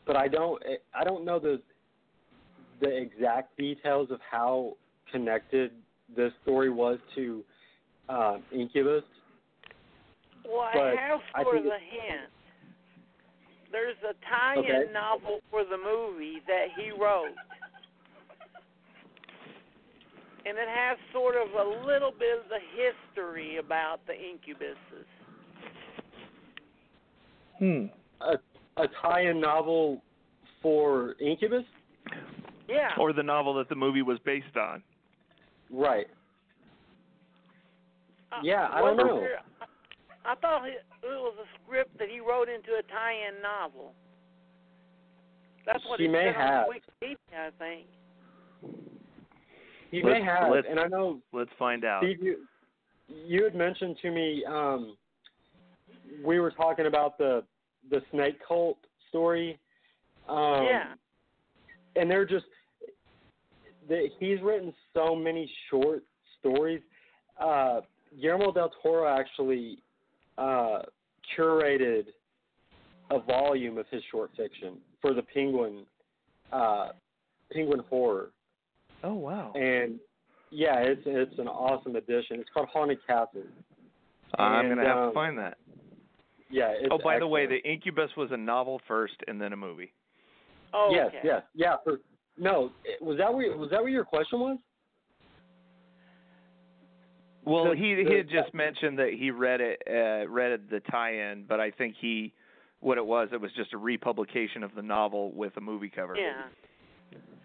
but 0.06 0.16
I 0.16 0.28
don't 0.28 0.62
I 0.94 1.04
don't 1.04 1.24
know 1.24 1.38
the 1.38 1.60
the 2.80 2.96
exact 2.96 3.56
details 3.56 4.10
of 4.10 4.20
how 4.28 4.76
connected 5.12 5.72
this 6.16 6.32
story 6.42 6.70
was 6.70 6.98
to 7.14 7.44
uh, 8.08 8.38
Incubus. 8.52 9.04
Well, 10.44 10.60
I 10.62 10.72
But 10.74 10.96
have 10.96 11.20
I 11.34 11.42
sort 11.42 11.58
of 11.58 11.66
a 11.66 11.78
hint. 11.78 12.30
There's 13.72 13.96
a 14.02 14.14
tie-in 14.28 14.58
Okay. 14.64 14.92
novel 14.92 15.40
for 15.50 15.64
the 15.64 15.76
movie 15.78 16.40
that 16.46 16.66
he 16.76 16.90
wrote, 16.90 17.34
and 20.44 20.58
it 20.58 20.68
has 20.68 20.98
sort 21.12 21.36
of 21.36 21.52
a 21.54 21.86
little 21.86 22.10
bit 22.10 22.38
of 22.38 22.48
the 22.48 22.58
history 22.74 23.58
about 23.58 24.00
the 24.06 24.12
incubuses. 24.14 25.06
Hmm. 27.58 27.86
A, 28.22 28.38
a 28.82 28.88
tie-in 29.02 29.40
novel 29.40 30.02
for 30.62 31.14
Incubus, 31.20 31.64
Yeah. 32.68 32.90
Or 32.98 33.12
the 33.12 33.22
novel 33.22 33.54
that 33.54 33.68
the 33.68 33.74
movie 33.74 34.02
was 34.02 34.18
based 34.24 34.56
on. 34.56 34.82
right? 35.70 36.06
Uh, 38.32 38.40
yeah, 38.42 38.68
I 38.72 38.80
don't 38.80 38.96
know. 38.96 39.20
there- 39.20 39.42
I 40.24 40.34
thought 40.36 40.66
it, 40.68 40.84
it 41.02 41.06
was 41.06 41.34
a 41.40 41.46
script 41.64 41.98
that 41.98 42.08
he 42.08 42.20
wrote 42.20 42.48
into 42.48 42.72
a 42.78 42.82
tie-in 42.92 43.40
novel. 43.42 43.94
That's 45.66 45.82
what 45.88 45.98
He 46.00 46.06
it 46.06 46.10
may 46.10 46.26
said 46.26 46.36
have. 46.36 46.66
on 46.66 46.74
Wikipedia, 46.74 47.16
I 47.46 47.50
think. 47.58 47.86
He 49.90 50.02
Let's- 50.02 50.18
may 50.20 50.24
have, 50.24 50.50
let's- 50.50 50.66
and 50.70 50.78
I 50.78 50.86
know 50.86 51.20
Let's 51.32 51.50
find 51.58 51.84
out. 51.84 52.02
Steve, 52.02 52.22
you, 52.22 52.46
you 53.08 53.44
had 53.44 53.54
mentioned 53.54 53.96
to 54.02 54.10
me 54.10 54.44
um, 54.44 54.96
we 56.24 56.38
were 56.40 56.50
talking 56.50 56.86
about 56.86 57.18
the 57.18 57.44
the 57.90 58.02
snake 58.12 58.36
cult 58.46 58.78
story. 59.08 59.58
Um, 60.28 60.64
yeah. 60.64 60.94
and 61.96 62.08
they're 62.10 62.26
just 62.26 62.44
the, 63.88 64.08
he's 64.20 64.40
written 64.42 64.72
so 64.94 65.16
many 65.16 65.50
short 65.70 66.04
stories. 66.38 66.82
Uh, 67.40 67.80
Guillermo 68.20 68.52
del 68.52 68.70
Toro 68.82 69.08
actually 69.08 69.82
uh, 70.41 70.82
curated 71.38 72.07
a 73.11 73.20
volume 73.20 73.78
of 73.78 73.86
his 73.91 74.03
short 74.11 74.30
fiction 74.36 74.78
for 75.01 75.14
the 75.14 75.22
Penguin 75.22 75.84
uh, 76.53 76.88
Penguin 77.53 77.80
Horror, 77.88 78.30
Oh 79.05 79.14
wow. 79.14 79.53
and 79.55 80.01
yeah, 80.51 80.78
it's 80.78 81.03
it's 81.05 81.38
an 81.38 81.49
awesome 81.49 81.97
edition. 81.97 82.41
It's 82.41 82.51
called 82.53 82.68
Haunted 82.72 82.99
Castle. 83.07 83.43
I'm 84.36 84.66
and, 84.66 84.76
gonna 84.76 84.88
have 84.88 84.99
um, 84.99 85.09
to 85.11 85.14
find 85.14 85.38
that. 85.38 85.59
Yeah. 86.51 86.70
It's 86.70 86.88
Oh, 86.91 86.99
by 87.03 87.18
the 87.18 87.26
way, 87.26 87.47
the 87.47 87.59
Incubus 87.59 88.11
was 88.16 88.30
a 88.32 88.36
novel 88.36 88.80
first 88.88 89.14
and 89.28 89.41
then 89.41 89.53
a 89.53 89.57
movie. 89.57 89.93
Oh, 90.72 90.91
yes, 90.93 91.07
okay. 91.09 91.20
yes, 91.24 91.43
yeah. 91.55 91.76
For, 91.82 92.01
no, 92.38 92.70
was 93.01 93.18
that 93.18 93.32
where 93.32 93.57
was 93.57 93.70
that 93.70 93.82
what 93.82 93.91
your 93.91 94.05
question 94.05 94.41
was? 94.41 94.59
Well, 97.45 97.70
The- 97.70 97.76
he 97.76 97.95
the- 97.95 98.05
he 98.11 98.16
had 98.16 98.28
just 98.28 98.53
mentioned 98.55 98.99
that 98.99 99.12
he 99.14 99.30
read 99.30 99.61
it, 99.61 99.82
uh, 99.88 100.28
read 100.28 100.68
the 100.68 100.80
tie-in, 100.80 101.45
but 101.45 101.59
I 101.61 101.70
think 101.70 101.97
he, 101.97 102.32
what 102.80 102.99
it 102.99 103.05
was, 103.05 103.28
it 103.32 103.41
was 103.41 103.53
just 103.55 103.72
a 103.72 103.78
republication 103.78 104.62
of 104.62 104.74
the 104.74 104.82
novel 104.82 105.32
with 105.32 105.57
a 105.57 105.61
movie 105.61 105.88
cover. 105.91 106.16
Yeah. 106.16 106.43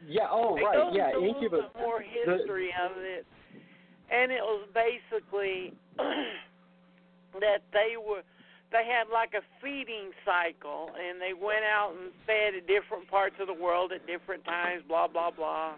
Yeah. 0.08 0.28
Oh, 0.30 0.56
It 0.58 0.64
right. 0.64 0.76
goes 0.78 0.94
Yeah, 0.96 1.08
a 1.14 1.18
little 1.18 1.36
Incubus. 1.36 1.62
bit 1.74 1.82
more 1.82 2.00
history 2.02 2.74
of 2.80 2.92
it, 2.98 3.26
and 4.12 4.32
it 4.32 4.42
was 4.42 4.68
basically 4.74 5.74
that 5.98 7.64
they 7.74 7.96
were 7.98 8.22
they 8.72 8.84
had 8.86 9.08
like 9.10 9.34
a 9.34 9.42
feeding 9.62 10.12
cycle, 10.26 10.92
and 11.00 11.22
they 11.22 11.34
went 11.34 11.64
out 11.64 11.94
and 11.94 12.12
fed 12.28 12.56
at 12.56 12.68
different 12.68 13.08
parts 13.10 13.36
of 13.40 13.48
the 13.48 13.54
world 13.54 13.94
at 13.94 14.06
different 14.06 14.44
times. 14.44 14.84
Blah 14.88 15.08
blah 15.08 15.32
blah. 15.32 15.76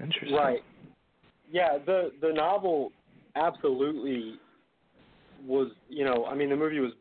Interesting. 0.00 0.34
Right. 0.36 0.62
Yeah, 1.50 1.78
the 1.84 2.10
the 2.20 2.32
novel 2.32 2.92
absolutely 3.34 4.38
was, 5.44 5.70
you 5.88 6.04
know, 6.04 6.26
I 6.26 6.34
mean 6.34 6.50
the 6.50 6.56
movie 6.56 6.80
was 6.80 6.92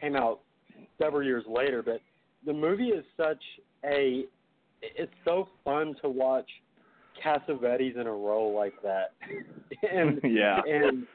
came 0.00 0.16
out 0.16 0.40
several 0.98 1.22
years 1.22 1.44
later, 1.48 1.82
but 1.82 2.00
the 2.46 2.52
movie 2.52 2.88
is 2.88 3.04
such 3.16 3.42
a 3.84 4.24
it's 4.82 5.12
so 5.24 5.48
fun 5.64 5.94
to 6.02 6.08
watch 6.08 6.48
Cassavetes 7.24 8.00
in 8.00 8.06
a 8.06 8.12
role 8.12 8.54
like 8.54 8.74
that. 8.82 9.14
and 9.92 10.20
Yeah. 10.24 10.60
and 10.66 11.06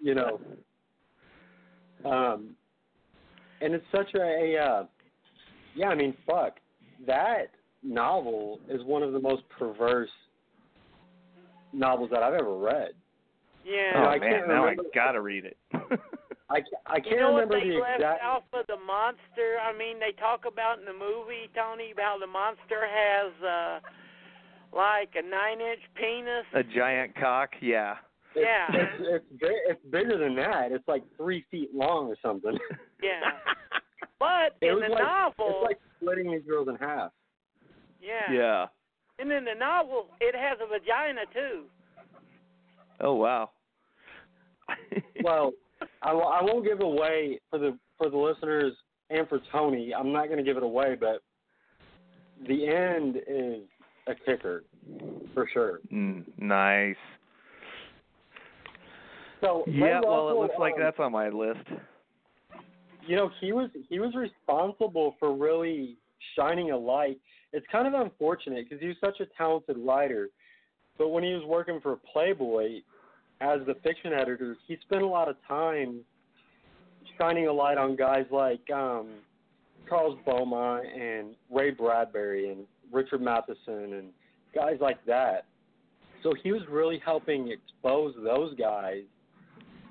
you 0.00 0.14
know 0.14 0.40
um 2.04 2.54
and 3.60 3.74
it's 3.74 3.84
such 3.92 4.14
a, 4.14 4.20
a 4.20 4.58
uh 4.58 4.86
yeah, 5.74 5.88
I 5.88 5.94
mean 5.94 6.14
fuck. 6.26 6.58
That 7.06 7.48
novel 7.82 8.60
is 8.68 8.82
one 8.84 9.02
of 9.02 9.12
the 9.12 9.20
most 9.20 9.42
perverse 9.48 10.10
novels 11.72 12.10
that 12.12 12.22
I've 12.22 12.34
ever 12.34 12.56
read. 12.56 12.90
Yeah. 13.64 13.92
Oh 13.96 13.98
I 14.04 14.18
man, 14.18 14.30
can't 14.30 14.48
now 14.48 14.64
remember- 14.64 14.82
I 14.82 14.94
gotta 14.94 15.20
read 15.20 15.44
it. 15.44 15.56
I, 16.52 16.60
ca- 16.62 16.82
I 16.86 16.98
can't 16.98 17.06
you 17.14 17.16
know 17.20 17.34
remember 17.36 17.54
what 17.58 17.62
they 17.62 17.70
the 17.70 17.76
left 17.78 17.94
exact 18.00 18.22
out 18.24 18.42
for 18.50 18.62
the 18.66 18.76
monster? 18.84 19.58
I 19.62 19.76
mean, 19.76 20.00
they 20.00 20.10
talk 20.18 20.46
about 20.50 20.80
in 20.80 20.84
the 20.84 20.92
movie, 20.92 21.48
Tony, 21.54 21.92
about 21.92 22.18
the 22.20 22.26
monster 22.26 22.82
has 22.90 23.32
uh 23.44 23.78
like 24.76 25.10
a 25.16 25.22
nine-inch 25.22 25.80
penis. 25.94 26.44
a 26.54 26.62
giant 26.62 27.14
cock, 27.16 27.50
yeah. 27.60 27.94
It's, 28.34 28.44
Yeah. 28.46 28.66
it's 29.00 29.24
it's, 29.30 29.52
it's 29.68 29.84
bigger 29.90 30.16
than 30.18 30.34
that. 30.36 30.72
It's 30.72 30.86
like 30.88 31.02
three 31.16 31.44
feet 31.50 31.70
long 31.74 32.06
or 32.08 32.16
something. 32.22 32.56
Yeah. 33.02 33.20
But 34.18 34.56
It 34.60 34.72
in 34.72 34.80
the 34.80 34.88
like, 34.88 35.02
novel, 35.02 35.62
it's 35.62 35.64
like 35.64 35.78
splitting 35.96 36.30
these 36.30 36.42
girls 36.46 36.68
in 36.68 36.74
half. 36.76 37.12
yeah. 38.02 38.30
Yeah. 38.30 38.66
And 39.20 39.30
in 39.30 39.44
the 39.44 39.54
novel, 39.58 40.06
it 40.20 40.34
has 40.34 40.58
a 40.62 40.66
vagina 40.66 41.22
too. 41.32 41.64
Oh 43.00 43.14
wow. 43.14 43.50
Well, 45.22 45.52
I, 46.02 46.08
w- 46.08 46.26
I 46.26 46.42
won't 46.42 46.64
give 46.64 46.80
away 46.80 47.40
for 47.50 47.58
the 47.58 47.76
for 47.98 48.08
the 48.08 48.16
listeners 48.16 48.72
and 49.10 49.28
for 49.28 49.40
Tony. 49.52 49.92
I'm 49.94 50.12
not 50.12 50.26
going 50.26 50.38
to 50.38 50.44
give 50.44 50.56
it 50.56 50.62
away, 50.62 50.96
but 50.98 51.22
the 52.48 52.66
end 52.68 53.16
is 53.26 53.64
a 54.06 54.14
kicker 54.24 54.64
for 55.34 55.48
sure. 55.52 55.80
Mm, 55.92 56.24
nice. 56.38 56.96
So 59.42 59.64
Ray 59.66 59.90
Yeah, 59.90 60.00
well, 60.02 60.28
it 60.28 60.32
Russell, 60.32 60.40
looks 60.40 60.54
like 60.58 60.74
um, 60.74 60.80
that's 60.80 60.98
on 60.98 61.12
my 61.12 61.28
list. 61.28 61.66
you 63.06 63.16
know 63.16 63.30
he 63.40 63.52
was 63.52 63.70
he 63.88 63.98
was 63.98 64.14
responsible 64.14 65.16
for 65.18 65.34
really 65.34 65.96
shining 66.36 66.70
a 66.70 66.76
light. 66.76 67.20
It's 67.52 67.66
kind 67.70 67.86
of 67.86 68.00
unfortunate 68.00 68.66
because 68.68 68.80
he 68.80 68.88
was 68.88 68.96
such 69.00 69.20
a 69.20 69.26
talented 69.36 69.76
writer, 69.78 70.28
but 70.98 71.08
when 71.08 71.24
he 71.24 71.32
was 71.32 71.42
working 71.44 71.80
for 71.80 71.98
Playboy 72.12 72.80
as 73.40 73.60
the 73.66 73.74
fiction 73.82 74.12
editor, 74.12 74.56
he 74.66 74.76
spent 74.82 75.02
a 75.02 75.06
lot 75.06 75.28
of 75.28 75.36
time 75.48 76.00
shining 77.18 77.48
a 77.48 77.52
light 77.52 77.78
on 77.78 77.96
guys 77.96 78.26
like 78.30 78.60
um, 78.70 79.08
Charles 79.88 80.18
Beaumont 80.24 80.86
and 80.86 81.34
Ray 81.50 81.70
Bradbury 81.70 82.50
and 82.50 82.66
Richard 82.92 83.20
Matheson 83.20 83.94
and 83.94 84.08
guys 84.54 84.76
like 84.80 85.04
that. 85.06 85.46
So 86.22 86.34
he 86.42 86.52
was 86.52 86.62
really 86.68 87.00
helping 87.04 87.50
expose 87.50 88.14
those 88.22 88.54
guys. 88.56 89.02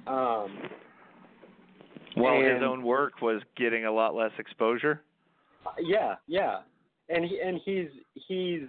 Um, 0.08 0.58
While 2.16 2.42
his 2.42 2.62
own 2.64 2.84
work 2.84 3.22
was 3.22 3.42
getting 3.58 3.86
a 3.86 3.92
lot 3.92 4.16
less 4.16 4.32
exposure. 4.38 5.02
Yeah, 5.80 6.16
yeah, 6.28 6.60
and 7.10 7.26
he 7.26 7.40
and 7.42 7.60
he's 7.66 7.90
he's 8.28 8.62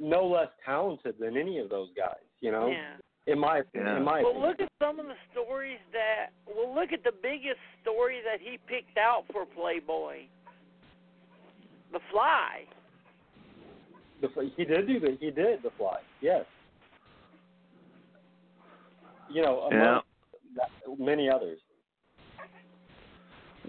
no 0.00 0.26
less 0.26 0.48
talented 0.64 1.14
than 1.20 1.36
any 1.36 1.58
of 1.58 1.68
those 1.70 1.88
guys. 1.96 2.16
You 2.40 2.50
know, 2.50 2.68
Yeah. 2.68 2.96
in 3.32 3.38
my 3.38 3.62
Yeah. 3.74 3.96
in 3.98 4.02
my 4.04 4.22
Well, 4.22 4.30
opinion. 4.32 4.48
look 4.50 4.60
at 4.60 4.68
some 4.80 4.98
of 4.98 5.06
the 5.06 5.16
stories 5.32 5.78
that. 5.92 6.30
Well, 6.46 6.74
look 6.74 6.92
at 6.92 7.04
the 7.04 7.12
biggest 7.22 7.60
story 7.82 8.20
that 8.22 8.40
he 8.40 8.58
picked 8.66 8.98
out 8.98 9.24
for 9.32 9.46
Playboy. 9.46 10.26
The 11.92 12.00
Fly. 12.10 12.66
The, 14.20 14.28
he 14.56 14.64
did 14.64 14.86
do 14.86 14.98
the 15.00 15.16
he 15.20 15.30
did 15.30 15.62
the 15.62 15.70
fly. 15.76 16.00
Yes. 16.20 16.44
You 19.30 19.42
know, 19.42 19.60
among 19.62 19.72
Yeah. 19.80 20.00
that, 20.56 20.98
many 20.98 21.28
others. 21.28 21.58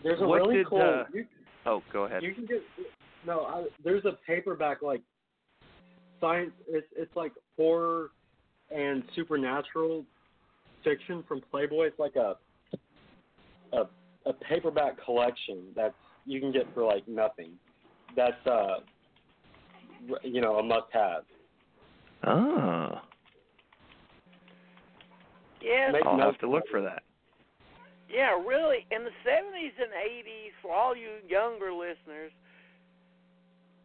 There's 0.04 0.20
a 0.22 0.28
What 0.28 0.42
really 0.42 0.58
did, 0.58 0.68
cool. 0.68 0.82
uh, 0.82 1.06
you, 1.14 1.26
Oh, 1.66 1.82
go 1.92 2.04
ahead. 2.04 2.24
you 2.24 2.34
can 2.34 2.46
get 2.46 2.62
no. 3.26 3.42
I, 3.42 3.66
there's 3.84 4.06
a 4.06 4.18
paperback 4.26 4.82
like 4.82 5.02
science. 6.20 6.52
It's 6.68 6.88
it's 6.96 7.16
like 7.16 7.34
horror 7.58 8.12
and 8.74 9.04
supernatural 9.16 10.06
fiction 10.84 11.24
from 11.28 11.42
Playboy. 11.52 11.88
It's 11.88 12.00
like 12.00 12.16
a 12.16 12.36
a 13.74 13.84
a 14.26 14.34
paperback 14.34 15.04
collection 15.04 15.64
that's 15.76 15.96
you 16.26 16.40
can 16.40 16.52
get 16.52 16.74
for 16.74 16.84
like 16.86 17.08
nothing. 17.08 17.52
That's 18.16 18.48
uh 18.48 18.80
you 20.24 20.42
know 20.42 20.58
a 20.58 20.64
must 20.64 20.88
have. 20.94 21.24
Oh, 22.26 23.02
Yeah, 25.62 25.92
Make 25.92 26.06
I'll 26.06 26.18
note 26.18 26.26
have 26.26 26.40
to 26.40 26.50
look 26.50 26.64
for 26.72 26.82
that. 26.82 27.04
Yeah, 28.10 28.32
really. 28.48 28.86
In 28.92 29.04
the 29.04 29.16
70s 29.28 29.76
and 29.82 29.92
80s, 29.92 30.54
for 30.62 30.72
all 30.72 30.96
you 30.96 31.18
younger 31.28 31.74
listeners, 31.74 32.32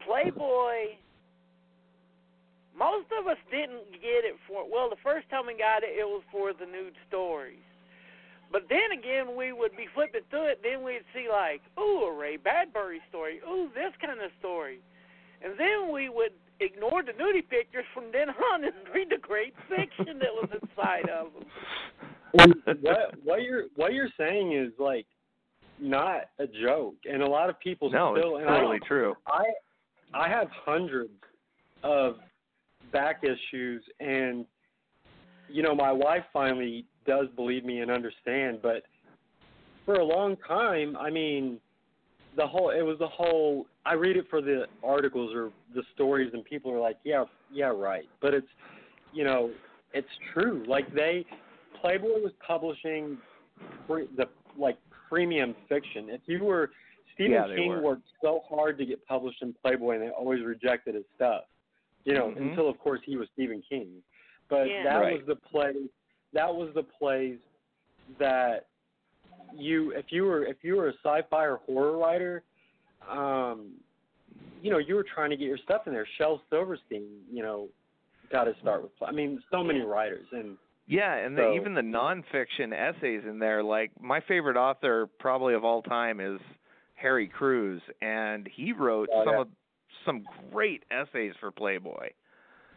Playboy, 0.05 0.95
most 2.77 3.07
of 3.19 3.27
us 3.27 3.37
didn't 3.51 3.91
get 3.99 4.23
it 4.23 4.35
for, 4.47 4.63
well, 4.69 4.89
the 4.89 4.99
first 5.03 5.29
time 5.29 5.47
we 5.47 5.53
got 5.57 5.83
it, 5.83 5.91
it 5.97 6.07
was 6.07 6.23
for 6.31 6.53
the 6.53 6.65
nude 6.65 6.95
stories. 7.07 7.59
But 8.51 8.63
then 8.69 8.97
again, 8.97 9.35
we 9.37 9.51
would 9.53 9.75
be 9.77 9.85
flipping 9.93 10.21
through 10.29 10.47
it, 10.49 10.61
then 10.63 10.83
we'd 10.83 11.05
see, 11.13 11.27
like, 11.29 11.61
ooh, 11.77 12.09
a 12.09 12.13
Ray 12.17 12.37
Bradbury 12.37 12.99
story, 13.09 13.39
ooh, 13.47 13.69
this 13.75 13.93
kind 14.01 14.19
of 14.19 14.31
story. 14.39 14.79
And 15.43 15.53
then 15.59 15.91
we 15.93 16.09
would 16.09 16.31
ignore 16.59 17.03
the 17.03 17.11
nudie 17.13 17.47
pictures 17.47 17.85
from 17.93 18.05
then 18.11 18.29
on 18.29 18.63
and 18.63 18.73
read 18.93 19.09
the 19.09 19.17
great 19.21 19.53
fiction 19.69 20.19
that 20.19 20.33
was 20.33 20.49
inside 20.61 21.09
of 21.09 21.27
them. 21.33 21.45
And 22.33 22.55
what 22.81 23.15
what 23.23 23.41
you're 23.41 23.63
what 23.75 23.93
you're 23.93 24.09
saying 24.17 24.51
is 24.53 24.71
like 24.77 25.07
not 25.79 26.23
a 26.37 26.45
joke, 26.45 26.95
and 27.09 27.23
a 27.23 27.27
lot 27.27 27.49
of 27.49 27.59
people 27.59 27.89
No, 27.89 28.13
still. 28.15 28.35
it's 28.37 28.41
and 28.45 28.49
I- 28.53 28.59
totally 28.59 28.79
true. 28.87 29.15
I 29.25 29.43
I 30.19 30.27
have 30.27 30.49
hundreds 30.65 31.13
of 31.81 32.15
back 32.91 33.23
issues, 33.23 33.81
and 34.01 34.45
you 35.47 35.63
know 35.63 35.73
my 35.73 35.93
wife 35.93 36.23
finally 36.33 36.85
does 37.07 37.27
believe 37.37 37.63
me 37.63 37.79
and 37.79 37.89
understand. 37.89 38.59
But 38.61 38.83
for 39.85 39.95
a 39.95 40.03
long 40.03 40.35
time, 40.45 40.97
I 40.97 41.09
mean, 41.09 41.57
the 42.35 42.45
whole 42.45 42.71
it 42.71 42.81
was 42.81 42.99
the 42.99 43.07
whole. 43.07 43.65
I 43.85 43.93
read 43.93 44.17
it 44.17 44.25
for 44.29 44.41
the 44.41 44.65
articles 44.83 45.33
or 45.33 45.51
the 45.73 45.83
stories, 45.95 46.31
and 46.33 46.43
people 46.43 46.69
are 46.69 46.81
like, 46.81 46.97
"Yeah, 47.05 47.23
yeah, 47.49 47.71
right." 47.73 48.09
But 48.21 48.33
it's 48.33 48.47
you 49.13 49.23
know, 49.23 49.51
it's 49.93 50.09
true. 50.33 50.65
Like 50.67 50.93
they, 50.93 51.25
Playboy 51.79 52.19
was 52.19 52.33
publishing 52.45 53.17
pre, 53.87 54.07
the 54.17 54.25
like 54.57 54.77
premium 55.07 55.55
fiction. 55.69 56.09
If 56.09 56.21
you 56.25 56.43
were 56.43 56.71
Stephen 57.19 57.31
Yeah, 57.33 57.53
King 57.55 57.69
were. 57.69 57.81
worked 57.81 58.07
so 58.21 58.41
hard 58.49 58.77
to 58.77 58.85
get 58.85 59.05
published 59.05 59.41
in 59.41 59.53
Playboy, 59.61 59.95
and 59.95 60.03
they 60.03 60.09
always 60.09 60.41
rejected 60.43 60.95
his 60.95 61.03
stuff. 61.15 61.43
You 62.05 62.13
know, 62.13 62.29
Mhm. 62.31 62.37
until 62.51 62.69
of 62.69 62.79
course 62.79 63.01
he 63.03 63.17
was 63.17 63.27
Stephen 63.33 63.61
King. 63.61 64.01
But 64.47 64.69
Yeah. 64.69 64.83
that 64.83 65.01
Right. 65.01 65.17
was 65.17 65.25
the 65.25 65.35
play. 65.35 65.89
That 66.31 66.55
was 66.55 66.73
the 66.73 66.83
plays 66.83 67.39
that 68.17 68.67
you, 69.53 69.91
if 69.91 70.11
you 70.11 70.23
were, 70.23 70.45
if 70.45 70.63
you 70.63 70.77
were 70.77 70.87
a 70.89 70.93
sci-fi 70.93 71.45
or 71.45 71.57
horror 71.57 71.97
writer, 71.97 72.43
um, 73.07 73.83
you 74.61 74.71
know, 74.71 74.77
you 74.77 74.95
were 74.95 75.03
trying 75.03 75.29
to 75.29 75.35
get 75.37 75.45
your 75.45 75.57
stuff 75.57 75.87
in 75.87 75.93
there. 75.93 76.05
Shel 76.17 76.41
Silverstein, 76.49 77.25
you 77.31 77.43
know, 77.43 77.69
got 78.29 78.45
to 78.45 78.55
start 78.61 78.81
with. 78.83 78.91
I 79.01 79.11
mean, 79.11 79.43
so 79.51 79.61
many 79.63 79.81
writers, 79.81 80.27
and 80.31 80.57
Yeah, 80.87 81.13
and 81.17 81.37
the, 81.37 81.43
So- 81.43 81.53
even 81.55 81.75
the 81.75 81.81
nonfiction 81.81 82.73
essays 82.73 83.23
in 83.25 83.37
there, 83.37 83.61
like 83.61 83.91
my 84.01 84.21
favorite 84.21 84.57
author 84.57 85.05
probably 85.19 85.53
of 85.53 85.63
all 85.63 85.83
time 85.83 86.19
is 86.19 86.39
Harry 87.01 87.27
Crews, 87.27 87.81
and 88.01 88.47
he 88.47 88.73
wrote 88.73 89.09
Oh, 89.13 89.23
some 89.25 89.33
yeah. 89.33 89.41
of 89.41 89.47
some 90.05 90.23
great 90.51 90.83
essays 90.91 91.33
for 91.39 91.51
Playboy. 91.51 92.09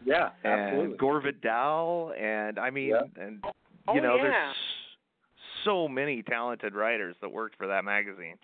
yeah, 0.04 0.30
And 0.44 0.60
absolutely. 0.60 0.96
Gore 0.98 1.20
Vidal, 1.20 2.12
and 2.18 2.58
I 2.58 2.70
mean, 2.70 2.88
Yeah. 2.90 3.02
and 3.24 3.44
Oh, 3.88 3.94
you 3.94 4.00
know, 4.00 4.16
yeah. 4.16 4.22
there's 4.22 4.56
so 5.64 5.86
many 5.88 6.22
talented 6.22 6.74
writers 6.74 7.16
that 7.20 7.30
worked 7.30 7.56
for 7.56 7.66
that 7.68 7.84
magazine. 7.84 8.36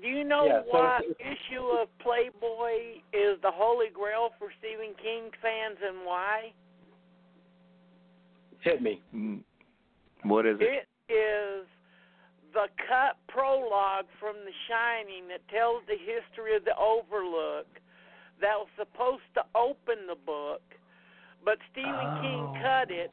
Do 0.00 0.08
you 0.08 0.24
know 0.24 0.46
Yeah, 0.46 0.62
so 0.62 0.68
what 0.78 1.04
it's- 1.04 1.38
issue 1.50 1.62
of 1.68 1.88
Playboy 1.98 3.00
is 3.12 3.38
the 3.42 3.50
holy 3.50 3.88
grail 3.88 4.30
for 4.38 4.50
Stephen 4.58 4.94
King 4.94 5.30
fans 5.42 5.78
and 5.82 6.04
why? 6.06 6.52
Hit 8.60 8.80
me. 8.82 9.00
What 10.22 10.46
is 10.46 10.58
it? 10.60 10.86
It 11.08 11.12
is 11.12 11.66
the 12.52 12.66
cut 12.88 13.16
prologue 13.28 14.06
from 14.18 14.34
The 14.44 14.52
Shining 14.68 15.28
that 15.28 15.46
tells 15.48 15.82
the 15.86 15.96
history 15.98 16.56
of 16.56 16.64
the 16.64 16.76
Overlook 16.76 17.66
that 18.40 18.56
was 18.58 18.68
supposed 18.76 19.22
to 19.34 19.42
open 19.54 20.06
the 20.08 20.16
book, 20.16 20.62
but 21.44 21.58
Stephen 21.72 22.20
King 22.22 22.40
Oh. 22.40 22.56
cut 22.62 22.90
it 22.90 23.12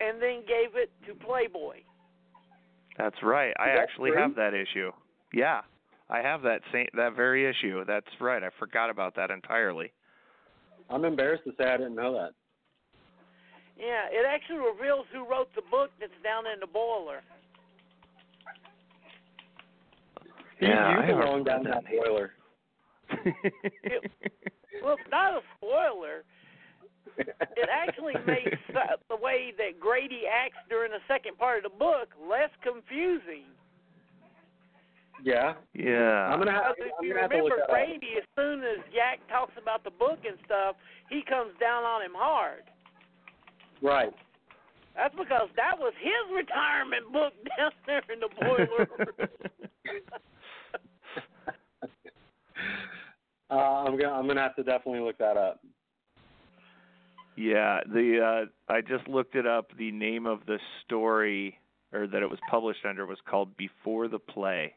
and 0.00 0.20
then 0.20 0.44
gave 0.46 0.76
it 0.76 0.90
to 1.06 1.14
Playboy. 1.14 1.82
That's 2.96 3.22
right. 3.22 3.54
I 3.58 3.68
that 3.68 3.78
actually 3.78 4.10
true? 4.10 4.20
have 4.20 4.34
that 4.34 4.54
issue. 4.54 4.92
Yeah. 5.32 5.62
I 6.10 6.18
have 6.22 6.42
that 6.42 6.62
same 6.72 6.88
that 6.94 7.12
very 7.14 7.44
issue. 7.48 7.84
That's 7.84 8.08
right. 8.20 8.42
I 8.42 8.48
forgot 8.58 8.88
about 8.90 9.14
that 9.16 9.30
entirely. 9.30 9.92
I'm 10.88 11.04
embarrassed 11.04 11.44
to 11.44 11.52
say 11.58 11.64
I 11.68 11.76
didn't 11.76 11.94
know 11.94 12.12
that. 12.14 12.32
Yeah, 13.76 14.06
it 14.10 14.24
actually 14.26 14.58
reveals 14.58 15.06
who 15.12 15.28
wrote 15.28 15.54
the 15.54 15.62
book 15.70 15.90
that's 16.00 16.10
down 16.24 16.46
in 16.46 16.58
the 16.60 16.66
boiler. 16.66 17.20
Steve, 20.20 20.32
Yeah, 20.60 20.92
you 20.92 20.98
I 20.98 21.06
haven't 21.06 21.20
belong 21.20 21.44
down 21.44 21.64
that 21.64 21.84
that 21.84 21.84
boiler. 21.90 22.32
Well, 24.82 24.96
not 25.10 25.34
a 25.34 25.40
spoiler. 25.56 26.24
It 27.16 27.68
actually 27.70 28.14
makes 28.26 28.58
uh, 28.74 28.96
the 29.08 29.16
way 29.16 29.52
that 29.58 29.80
Grady 29.80 30.22
acts 30.30 30.58
during 30.68 30.92
the 30.92 31.02
second 31.08 31.38
part 31.38 31.64
of 31.64 31.72
the 31.72 31.78
book 31.78 32.08
less 32.28 32.50
confusing. 32.62 33.46
Yeah. 35.24 35.54
yeah. 35.74 36.30
I'm 36.30 36.38
gonna 36.38 36.52
have, 36.52 36.76
Because 36.76 36.94
if 36.94 36.98
I'm 36.98 37.04
you 37.04 37.10
gonna 37.10 37.22
have 37.22 37.30
to 37.30 37.42
look 37.42 37.52
remember. 37.52 37.72
Grady, 37.72 38.14
as 38.18 38.26
soon 38.38 38.62
as 38.62 38.78
Jack 38.94 39.18
talks 39.28 39.52
about 39.60 39.82
the 39.82 39.90
book 39.90 40.22
and 40.22 40.38
stuff, 40.46 40.76
he 41.10 41.22
comes 41.26 41.50
down 41.58 41.82
on 41.82 42.02
him 42.02 42.14
hard. 42.14 42.62
Right. 43.82 44.14
That's 44.94 45.14
because 45.14 45.48
that 45.56 45.78
was 45.78 45.92
his 45.98 46.22
retirement 46.30 47.12
book 47.12 47.32
down 47.58 47.72
there 47.86 48.02
in 48.12 48.20
the 48.20 48.30
boiler. 48.30 48.86
uh, 53.50 53.54
I'm 53.54 53.98
gonna 53.98 54.12
I'm 54.12 54.26
gonna 54.26 54.42
have 54.42 54.56
to 54.56 54.62
definitely 54.62 55.00
look 55.00 55.18
that 55.18 55.36
up. 55.36 55.60
Yeah, 57.36 57.80
the 57.86 58.46
uh 58.48 58.72
I 58.72 58.80
just 58.80 59.06
looked 59.08 59.34
it 59.36 59.46
up. 59.46 59.70
The 59.78 59.90
name 59.92 60.26
of 60.26 60.40
the 60.46 60.58
story 60.84 61.58
or 61.92 62.06
that 62.08 62.22
it 62.22 62.28
was 62.28 62.38
published 62.50 62.84
under 62.86 63.06
was 63.06 63.18
called 63.28 63.56
Before 63.56 64.08
the 64.08 64.18
Play. 64.18 64.74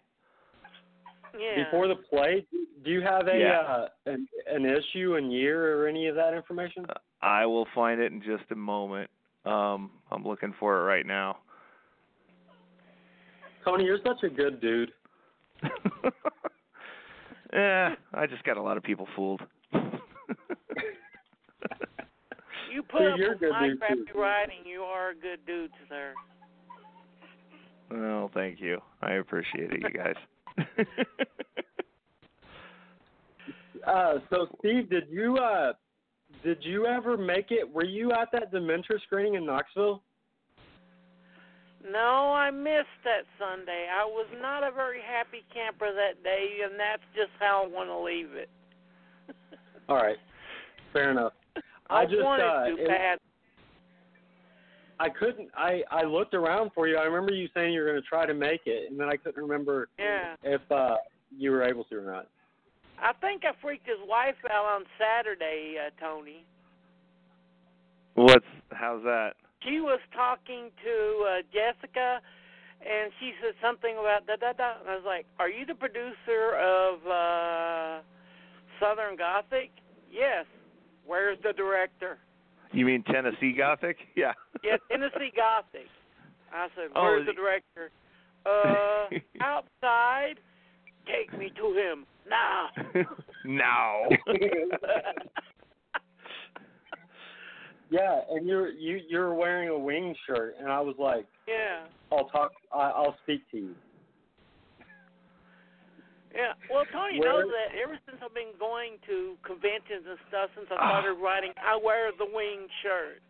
yeah. 1.37 1.63
Before 1.65 1.87
the 1.87 1.95
play, 1.95 2.45
do 2.85 2.91
you 2.91 3.01
have 3.01 3.27
a 3.27 3.37
Yeah. 3.37 3.59
uh, 3.61 3.87
an, 4.05 4.27
an 4.47 4.65
issue 4.65 5.15
and 5.15 5.33
year 5.33 5.77
or 5.81 5.87
any 5.87 6.07
of 6.07 6.15
that 6.15 6.33
information? 6.33 6.85
I 7.21 7.45
will 7.45 7.67
find 7.75 7.99
it 7.99 8.11
in 8.11 8.21
just 8.21 8.49
a 8.51 8.55
moment. 8.55 9.09
Um 9.45 9.91
I'm 10.11 10.23
looking 10.23 10.53
for 10.59 10.77
it 10.79 10.83
right 10.83 11.05
now. 11.05 11.37
Tony, 13.65 13.85
you're 13.85 13.99
such 14.05 14.23
a 14.23 14.29
good 14.29 14.59
dude. 14.61 14.91
eh, 17.53 17.95
I 18.14 18.28
just 18.28 18.43
got 18.43 18.57
a 18.57 18.62
lot 18.62 18.78
of 18.78 18.84
people 18.84 19.07
fooled. 19.16 19.41
You 22.72 22.84
put 22.89 22.99
See, 22.99 23.07
up 23.07 23.18
you're 23.18 23.32
with 23.34 23.41
my 23.51 23.74
crappy 23.80 24.05
too. 24.12 24.20
writing. 24.20 24.59
You 24.66 24.82
are 24.82 25.09
a 25.12 25.16
good 25.16 25.45
dude, 25.45 25.72
sir. 25.89 26.14
well, 27.89 28.30
thank 28.34 28.59
you. 28.59 28.80
I 29.01 29.14
appreciate 29.14 29.72
it, 29.74 29.82
you 29.82 29.89
guys. 29.89 30.16
Uh, 33.86 34.20
so 34.30 34.47
Steve, 34.59 34.89
did 34.89 35.05
you 35.09 35.38
uh, 35.38 35.74
did 36.43 36.57
you 36.62 36.86
ever 36.86 37.18
make 37.18 37.47
it? 37.51 37.68
Were 37.68 37.86
you 37.86 38.12
at 38.12 38.30
that 38.32 38.51
Dementor 38.53 39.01
screening 39.05 39.36
in 39.36 39.45
Knoxville? 39.45 40.03
No, 41.89 42.34
I 42.34 42.51
missed 42.51 43.01
that 43.03 43.25
Sunday. 43.39 43.88
I 43.91 44.05
was 44.05 44.27
not 44.41 44.63
a 44.63 44.71
very 44.71 45.01
happy 45.01 45.43
camper 45.53 45.88
that 45.93 46.23
day, 46.23 46.59
and 46.63 46.79
that's 46.79 47.01
just 47.15 47.32
how 47.39 47.63
I 47.63 47.67
want 47.67 47.89
to 47.89 47.97
leave 47.97 48.34
it. 48.34 48.49
All 49.89 49.95
right, 49.95 50.17
fair 50.93 51.11
enough. 51.11 51.34
I, 51.89 52.01
I 52.01 52.05
just, 52.05 52.21
wanted 52.23 52.45
uh, 52.45 52.65
to 52.67 52.84
it- 52.84 52.88
bad. 52.88 53.19
I 54.99 55.09
couldn't. 55.09 55.49
I 55.57 55.82
I 55.89 56.03
looked 56.03 56.36
around 56.36 56.71
for 56.75 56.88
you. 56.88 56.95
I 56.97 57.03
remember 57.05 57.34
you 57.34 57.47
saying 57.55 57.73
you 57.73 57.82
were 57.82 57.88
going 57.88 58.01
to 58.01 58.07
try 58.07 58.27
to 58.27 58.36
make 58.36 58.61
it, 58.67 58.91
and 58.91 58.99
then 58.99 59.09
I 59.09 59.17
couldn't 59.17 59.41
remember 59.41 59.88
Yeah. 59.97 60.36
if 60.43 60.61
uh, 60.71 60.97
you 61.36 61.49
were 61.49 61.63
able 61.63 61.84
to 61.86 61.95
or 61.95 62.01
not. 62.11 62.27
I 63.01 63.13
think 63.13 63.41
I 63.43 63.59
freaked 63.59 63.88
his 63.88 63.97
wife 64.07 64.36
out 64.51 64.65
on 64.65 64.84
Saturday, 64.99 65.77
uh, 65.84 65.89
Tony. 65.99 66.45
What's 68.13 68.45
how's 68.71 69.01
that? 69.03 69.32
She 69.64 69.80
was 69.80 69.99
talking 70.16 70.70
to 70.84 71.26
uh, 71.26 71.41
Jessica, 71.53 72.20
and 72.82 73.12
she 73.20 73.34
said 73.41 73.53
something 73.62 73.93
about 73.99 74.26
da 74.26 74.36
da 74.38 74.53
da. 74.53 74.80
And 74.82 74.89
I 74.89 74.95
was 74.95 75.05
like, 75.05 75.26
"Are 75.39 75.49
you 75.49 75.66
the 75.66 75.76
producer 75.76 76.55
of 76.57 77.05
uh, 77.05 78.01
Southern 78.80 79.16
Gothic?" 79.18 79.70
Yes. 80.12 80.45
Where's 81.05 81.38
the 81.43 81.53
director? 81.53 82.18
You 82.74 82.86
mean 82.86 83.03
Tennessee 83.03 83.53
Gothic? 83.57 83.97
Yeah. 84.16 84.34
Yeah, 84.64 84.78
Tennessee 84.89 85.32
Gothic. 85.36 85.88
I 86.53 86.68
said, 86.76 86.89
Oh, 86.95 87.03
"Where's 87.03 87.26
the- 87.26 87.32
the 87.34 87.36
director?" 87.36 87.91
Uh, 88.45 89.07
outside. 89.41 90.39
Take 91.05 91.38
me 91.38 91.51
to 91.57 91.74
him 91.74 92.05
now. 92.30 92.70
now. 93.45 94.03
Yeah, 97.91 98.21
and 98.29 98.47
you're 98.47 98.69
you 98.69 99.01
you're 99.09 99.33
wearing 99.33 99.67
a 99.67 99.77
wing 99.77 100.15
shirt, 100.25 100.55
and 100.57 100.69
I 100.71 100.79
was 100.79 100.95
like, 100.97 101.27
yeah. 101.45 101.83
I'll 102.11 102.29
talk. 102.29 102.53
I, 102.73 102.89
I'll 102.89 103.15
speak 103.23 103.41
to 103.51 103.57
you. 103.57 103.75
Yeah, 106.33 106.53
well, 106.73 106.85
Tony 106.93 107.19
Where- 107.19 107.43
knows 107.43 107.51
that 107.51 107.77
ever 107.77 107.99
since 108.05 108.17
I've 108.23 108.33
been 108.33 108.55
going 108.57 108.91
to 109.07 109.35
conventions 109.43 110.07
and 110.07 110.17
stuff, 110.29 110.49
since 110.55 110.67
I 110.71 110.75
started 110.77 111.19
writing, 111.21 111.51
I 111.59 111.77
wear 111.83 112.11
the 112.17 112.23
wing 112.33 112.67
shirt. 112.81 113.21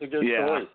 It's 0.00 0.12
a 0.12 0.16
good 0.16 0.26
Yeah. 0.28 0.46
choice. 0.46 0.68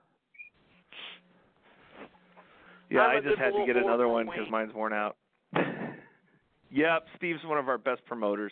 Yeah, 2.89 3.01
I'm 3.01 3.11
I 3.11 3.19
a 3.19 3.21
just 3.21 3.37
had 3.37 3.51
to 3.53 3.63
get 3.67 3.77
another 3.77 4.07
one 4.07 4.25
because 4.25 4.49
mine's 4.49 4.73
worn 4.73 4.93
out. 4.93 5.15
yep, 6.71 7.05
Steve's 7.17 7.43
one 7.45 7.59
of 7.59 7.69
our 7.69 7.77
best 7.77 8.03
promoters. 8.05 8.51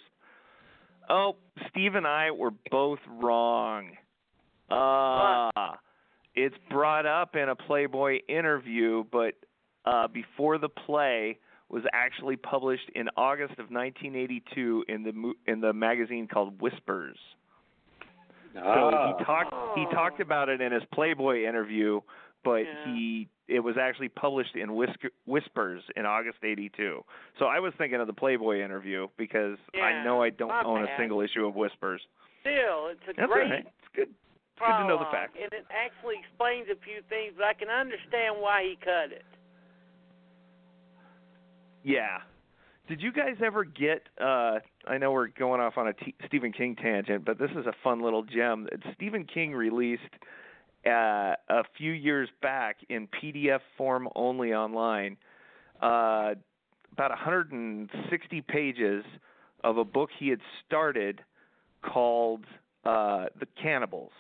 Oh, 1.10 1.36
Steve 1.70 1.96
and 1.96 2.08
I 2.08 2.32
were 2.32 2.52
both 2.70 3.00
wrong. 3.10 3.92
Uh, 4.70 5.50
it's 6.36 6.56
brought 6.70 7.06
up 7.06 7.36
in 7.36 7.50
a 7.50 7.56
Playboy 7.56 8.20
interview, 8.30 9.04
but 9.12 9.34
uh, 9.86 10.08
before 10.08 10.58
the 10.58 10.70
play 10.70 11.38
was 11.70 11.84
actually 11.94 12.36
published 12.38 12.90
in 12.96 13.10
August 13.18 13.52
of 13.54 13.70
1982 13.72 14.86
in 14.88 15.04
the 15.04 15.12
mo- 15.14 15.34
in 15.48 15.60
the 15.62 15.74
magazine 15.74 16.28
called 16.28 16.62
Whispers. 16.62 17.18
So 18.54 18.60
Ah. 18.64 19.18
he 19.18 19.24
talked 19.24 19.78
he 19.78 19.86
talked 19.94 20.20
about 20.20 20.50
it 20.50 20.60
in 20.62 20.72
his 20.74 20.84
Playboy 20.94 21.44
interview, 21.46 22.02
but 22.44 22.64
Yeah. 22.66 22.86
he 22.94 23.28
it 23.48 23.60
was 23.60 23.76
actually 23.78 24.08
published 24.08 24.56
in 24.56 24.74
Whisk- 24.76 25.12
Whispers 25.26 25.84
in 25.96 26.06
August 26.06 26.38
'82. 26.44 27.04
So 27.38 27.46
I 27.46 27.60
was 27.60 27.74
thinking 27.78 28.00
of 28.00 28.08
the 28.08 28.14
Playboy 28.14 28.62
interview 28.64 29.08
because 29.18 29.58
I 29.76 30.04
know 30.04 30.22
I 30.24 30.30
don't 30.30 30.52
own 30.66 30.84
a 30.84 30.98
single 30.98 31.22
issue 31.22 31.46
of 31.46 31.56
Whispers. 31.56 32.02
Still, 32.42 32.88
it's 32.88 33.02
a 33.10 33.14
That's 33.18 33.32
great 33.32 33.50
right. 33.52 33.66
It's 33.68 33.88
good. 33.94 34.10
It's 34.10 34.60
good 34.60 34.78
to 34.78 34.88
know 34.88 34.98
the 35.00 35.06
facts. 35.12 35.34
and 35.42 35.52
it 35.54 35.66
actually 35.70 36.16
explains 36.20 36.68
a 36.70 36.76
few 36.86 37.02
things, 37.10 37.34
but 37.36 37.46
I 37.46 37.54
can 37.54 37.70
understand 37.70 38.36
why 38.40 38.64
he 38.64 38.76
cut 38.78 39.12
it. 39.12 39.26
Yeah. 41.84 42.20
Did 42.88 43.02
you 43.02 43.12
guys 43.12 43.36
ever 43.44 43.64
get? 43.64 44.08
uh 44.20 44.60
I 44.88 44.98
know 44.98 45.12
we're 45.12 45.28
going 45.28 45.62
off 45.62 45.78
on 45.78 45.88
a 45.88 45.94
T- 45.94 46.16
Stephen 46.28 46.52
King 46.52 46.76
tangent, 46.76 47.26
but 47.26 47.38
this 47.38 47.52
is 47.52 47.66
a 47.66 47.74
fun 47.84 48.02
little 48.02 48.24
gem. 48.24 48.68
Stephen 48.96 49.26
King 49.26 49.54
released 49.54 50.02
uh, 50.86 51.36
a 51.50 51.64
few 51.78 51.92
years 51.92 52.30
back 52.42 52.78
in 52.90 53.08
PDF 53.08 53.60
form 53.78 54.10
only 54.16 54.54
online, 54.54 55.18
uh, 55.82 56.34
about 56.94 57.12
160 57.12 58.42
pages 58.42 59.04
of 59.64 59.78
a 59.78 59.86
book 59.86 60.10
he 60.18 60.30
had 60.30 60.40
started 60.66 61.22
called 61.84 62.46
uh, 62.86 63.26
The 63.40 63.48
Cannibals, 63.62 64.12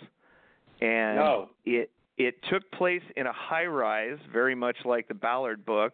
and 0.82 1.18
No. 1.18 1.50
it 1.66 1.92
it 2.18 2.36
took 2.52 2.70
place 2.72 3.02
in 3.16 3.26
a 3.26 3.34
high 3.34 3.66
rise, 3.66 4.20
very 4.32 4.54
much 4.54 4.78
like 4.86 5.08
the 5.08 5.14
Ballard 5.16 5.66
book, 5.66 5.94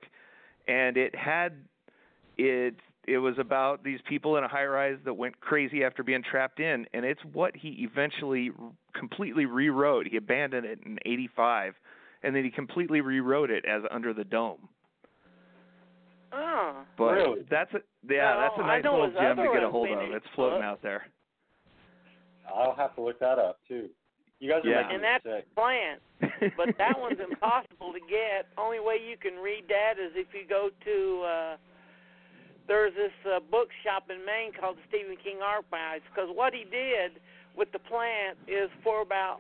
and 0.68 0.98
it 0.98 1.16
had 1.16 1.64
it 2.38 2.76
it 3.08 3.18
was 3.20 3.36
about 3.40 3.84
these 3.84 4.00
people 4.08 4.36
in 4.38 4.44
a 4.44 4.48
high 4.48 4.66
rise 4.66 4.98
that 5.06 5.14
went 5.14 5.40
crazy 5.40 5.84
after 5.84 6.04
being 6.04 6.22
trapped 6.24 6.60
in 6.60 6.86
and 6.94 7.06
it's 7.06 7.22
what 7.34 7.56
he 7.56 7.70
eventually 7.90 8.52
completely 8.94 9.46
rewrote 9.46 10.06
he 10.08 10.18
abandoned 10.18 10.66
it 10.66 10.80
in 10.86 10.98
85 11.06 11.74
and 12.24 12.36
then 12.36 12.44
he 12.44 12.50
completely 12.52 13.02
rewrote 13.02 13.50
it 13.50 13.64
as 13.66 13.82
under 13.92 14.14
the 14.14 14.24
dome 14.24 14.68
Oh. 16.34 16.84
but 16.98 17.14
Really? 17.14 17.42
that's 17.50 17.74
a 17.74 17.80
yeah 18.10 18.34
No, 18.34 18.42
that's 18.42 18.54
a 18.58 18.62
nice 18.62 18.84
know 18.84 18.92
little 18.94 19.06
his 19.08 19.16
gem 19.16 19.38
to 19.38 19.50
get 19.54 19.64
a 19.64 19.70
hold 19.70 19.90
of 19.90 20.00
it's 20.12 20.26
floating 20.36 20.60
book. 20.60 20.66
out 20.66 20.82
there 20.84 21.08
I'll 22.54 22.76
have 22.76 22.96
to 22.96 23.02
look 23.02 23.20
that 23.20 23.40
up 23.40 23.60
too. 23.68 23.90
You 24.40 24.50
guys 24.52 24.64
are 24.64 24.70
Yeah. 24.70 24.82
making 24.84 24.96
And 24.96 25.04
that's 25.04 25.24
sick. 25.24 25.56
plant. 25.56 26.00
But 26.56 26.78
that 26.78 26.98
one's 26.98 27.20
impossible 27.32 27.92
to 27.92 28.00
get. 28.10 28.48
Only 28.58 28.80
way 28.80 28.96
you 29.04 29.18
can 29.18 29.36
read 29.36 29.66
that 29.68 29.96
is 30.00 30.12
if 30.16 30.28
you 30.34 30.48
go 30.48 30.70
to 30.86 31.24
uh 31.24 31.58
there's 32.68 32.94
this 32.96 33.12
uh, 33.26 33.40
bookshop 33.52 34.10
in 34.10 34.26
Maine 34.26 34.52
called 34.60 34.78
the 34.78 34.82
Stephen 34.90 35.16
King 35.24 35.40
Archives 35.44 36.04
because 36.14 36.30
what 36.34 36.54
he 36.54 36.64
did 36.64 37.20
with 37.56 37.72
the 37.72 37.80
plant 37.80 38.38
is 38.48 38.70
for 38.84 39.02
about 39.02 39.40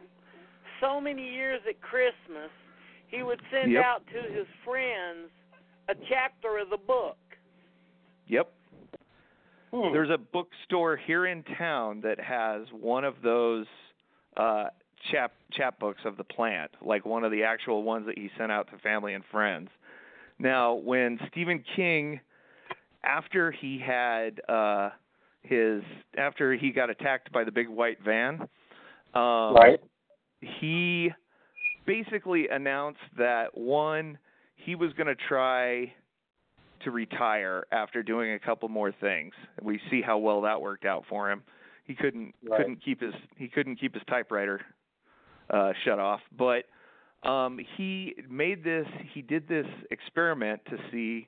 so 0.81 1.01
many 1.01 1.27
years 1.27 1.61
at 1.67 1.81
Christmas 1.81 2.51
he 3.07 3.23
would 3.23 3.41
send 3.51 3.71
Yep. 3.71 3.83
out 3.83 4.03
to 4.07 4.21
his 4.33 4.47
friends 4.65 5.29
a 5.89 5.95
chapter 6.09 6.57
of 6.57 6.69
the 6.69 6.77
book. 6.77 7.17
Yep. 8.27 8.51
Hmm. 9.71 9.93
There's 9.93 10.09
a 10.09 10.17
bookstore 10.17 10.97
here 10.97 11.25
in 11.27 11.43
town 11.57 12.01
that 12.01 12.19
has 12.19 12.67
one 12.71 13.03
of 13.03 13.15
those 13.23 13.65
uh 14.35 14.65
chap 15.11 15.33
chapbooks 15.57 16.03
of 16.05 16.17
the 16.17 16.23
plant, 16.23 16.71
like 16.81 17.05
one 17.05 17.23
of 17.23 17.31
the 17.31 17.43
actual 17.43 17.83
ones 17.83 18.05
that 18.07 18.17
he 18.17 18.29
sent 18.37 18.51
out 18.51 18.69
to 18.71 18.77
family 18.79 19.13
and 19.13 19.23
friends. 19.31 19.69
Now, 20.39 20.73
when 20.73 21.19
Stephen 21.31 21.63
King 21.75 22.19
after 23.07 23.51
he 23.51 23.79
had 23.79 24.41
uh 24.49 24.89
his 25.43 25.81
after 26.17 26.53
he 26.55 26.71
got 26.71 26.89
attacked 26.89 27.31
by 27.31 27.43
the 27.43 27.51
big 27.51 27.69
white 27.69 27.97
van, 28.03 28.41
um 29.13 29.55
right. 29.55 29.79
he 30.41 31.09
basically 31.85 32.47
announced 32.49 32.99
that 33.17 33.57
one 33.57 34.17
he 34.55 34.75
was 34.75 34.91
going 34.93 35.07
to 35.07 35.15
try 35.27 35.93
to 36.83 36.91
retire 36.91 37.65
after 37.71 38.03
doing 38.03 38.33
a 38.33 38.39
couple 38.39 38.67
more 38.67 38.91
things. 38.91 39.33
We 39.61 39.79
see 39.89 40.01
how 40.01 40.17
well 40.17 40.41
that 40.41 40.61
worked 40.61 40.85
out 40.85 41.05
for 41.09 41.31
him. 41.31 41.43
He 41.85 41.95
couldn't 41.95 42.33
Right. 42.43 42.57
couldn't 42.57 42.83
keep 42.83 43.01
his 43.01 43.13
he 43.37 43.47
couldn't 43.47 43.77
keep 43.77 43.93
his 43.93 44.03
typewriter 44.09 44.61
uh 45.49 45.71
shut 45.85 45.99
off, 45.99 46.19
but 46.37 46.65
um 47.27 47.59
he 47.77 48.15
made 48.29 48.63
this 48.63 48.87
he 49.13 49.21
did 49.21 49.47
this 49.47 49.67
experiment 49.91 50.61
to 50.69 50.77
see 50.91 51.27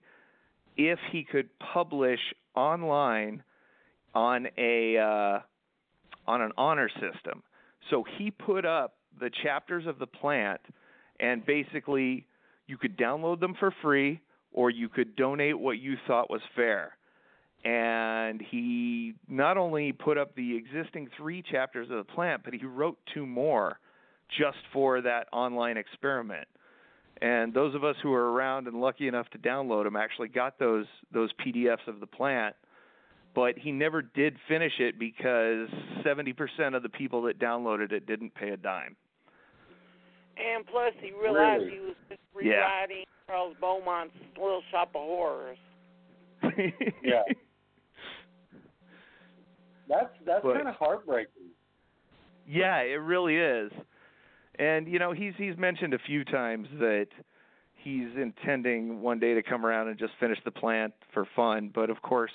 if 0.80 0.98
he 1.12 1.26
could 1.26 1.50
publish 1.74 2.20
online 2.56 3.44
on 4.16 4.48
a 4.58 4.98
uh 4.98 5.40
on 6.26 6.42
an 6.42 6.52
honor 6.58 6.90
system. 6.90 7.44
So 7.90 8.06
he 8.18 8.32
put 8.32 8.66
up 8.66 8.96
the 9.20 9.30
chapters 9.44 9.86
of 9.86 10.00
the 10.00 10.08
plant 10.08 10.62
and 11.20 11.46
basically 11.46 12.26
you 12.68 12.78
could 12.78 12.98
download 12.98 13.40
them 13.40 13.56
for 13.60 13.74
free 13.82 14.22
or 14.54 14.70
you 14.70 14.88
could 14.88 15.16
donate 15.16 15.60
what 15.60 15.80
you 15.80 15.96
thought 16.08 16.30
was 16.30 16.42
fair. 16.56 16.94
And 17.66 18.42
he 18.50 19.16
not 19.28 19.58
only 19.58 19.92
put 19.92 20.18
up 20.18 20.34
the 20.36 20.56
existing 20.56 21.10
three 21.18 21.44
chapters 21.52 21.90
of 21.90 21.98
the 21.98 22.14
plant, 22.14 22.44
but 22.46 22.54
he 22.54 22.66
wrote 22.66 22.98
two 23.14 23.26
more 23.26 23.80
just 24.40 24.60
for 24.72 25.02
that 25.02 25.28
online 25.34 25.76
experiment. 25.76 26.48
And 27.22 27.54
those 27.54 27.76
of 27.76 27.84
us 27.84 27.96
who 28.02 28.10
were 28.12 28.32
around 28.32 28.68
and 28.68 28.80
lucky 28.80 29.08
enough 29.08 29.30
to 29.32 29.38
download 29.38 29.84
them 29.84 29.96
actually 29.96 30.30
got 30.30 30.58
those 30.58 30.86
those 31.14 31.30
PDFs 31.46 31.88
of 31.88 32.00
the 32.00 32.08
plant. 32.08 32.56
But 33.36 33.58
he 33.58 33.72
never 33.72 34.02
did 34.02 34.36
finish 34.48 34.74
it 34.80 34.98
because 34.98 35.68
70% 36.04 36.76
of 36.76 36.82
the 36.82 36.90
people 36.90 37.22
that 37.24 37.38
downloaded 37.40 37.92
it 37.92 38.06
didn't 38.08 38.34
pay 38.34 38.50
a 38.50 38.58
dime. 38.58 38.96
And 40.38 40.66
plus, 40.66 40.94
he 41.00 41.12
realized 41.12 41.64
Really? 41.66 41.72
he 41.76 41.80
was 41.80 41.96
just 42.10 42.22
Yeah. 42.42 42.54
rewriting 42.56 43.04
Charles 43.28 43.56
Beaumont's 43.62 44.16
Little 44.36 44.64
Shop 44.72 44.90
of 44.96 45.02
Horrors. 45.02 45.58
Yeah. 47.04 47.24
That's 49.88 50.10
that's 50.26 50.44
kind 50.44 50.68
of 50.68 50.76
heartbreaking. 50.76 51.50
Yeah, 52.48 52.78
it 52.82 53.00
really 53.02 53.38
is. 53.38 53.72
And 54.60 54.88
you 54.88 55.00
know, 55.00 55.14
he's 55.14 55.34
he's 55.38 55.58
mentioned 55.58 55.94
a 55.94 56.00
few 56.00 56.24
times 56.26 56.68
that 56.80 57.08
he's 57.76 58.10
intending 58.22 59.02
one 59.02 59.20
day 59.20 59.34
to 59.34 59.42
come 59.42 59.66
around 59.66 59.88
and 59.88 59.98
just 59.98 60.12
finish 60.20 60.38
the 60.44 60.52
plant 60.52 60.94
for 61.14 61.26
fun, 61.36 61.72
but 61.74 61.90
of 61.90 62.02
course, 62.02 62.32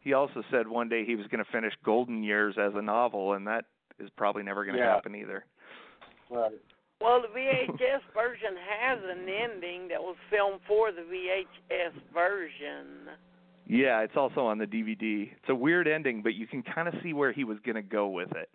he 0.00 0.14
also 0.14 0.42
said 0.50 0.66
one 0.66 0.88
day 0.88 1.04
he 1.04 1.14
was 1.14 1.26
going 1.26 1.44
to 1.44 1.50
finish 1.52 1.74
Golden 1.84 2.22
Years 2.22 2.54
as 2.58 2.72
a 2.74 2.80
novel 2.82 3.34
and 3.34 3.46
that 3.46 3.66
is 4.00 4.08
probably 4.16 4.42
never 4.42 4.64
going 4.64 4.76
to 4.76 4.82
Yeah. 4.82 4.94
happen 4.94 5.14
either. 5.14 5.44
Right. 6.30 6.52
Well, 7.02 7.20
the 7.20 7.28
VHS 7.28 8.00
version 8.14 8.56
has 8.80 8.98
an 9.04 9.28
ending 9.28 9.88
that 9.88 10.00
was 10.00 10.16
filmed 10.30 10.60
for 10.66 10.90
the 10.90 11.02
VHS 11.02 11.92
version. 12.14 13.08
Yeah, 13.66 14.00
it's 14.00 14.16
also 14.16 14.40
on 14.46 14.56
the 14.56 14.66
DVD. 14.66 15.30
It's 15.32 15.48
a 15.50 15.54
weird 15.54 15.86
ending, 15.86 16.22
but 16.22 16.34
you 16.34 16.46
can 16.46 16.62
kind 16.62 16.88
of 16.88 16.94
see 17.02 17.12
where 17.12 17.32
he 17.32 17.44
was 17.44 17.58
going 17.64 17.76
to 17.76 17.82
go 17.82 18.08
with 18.08 18.30
it. 18.32 18.48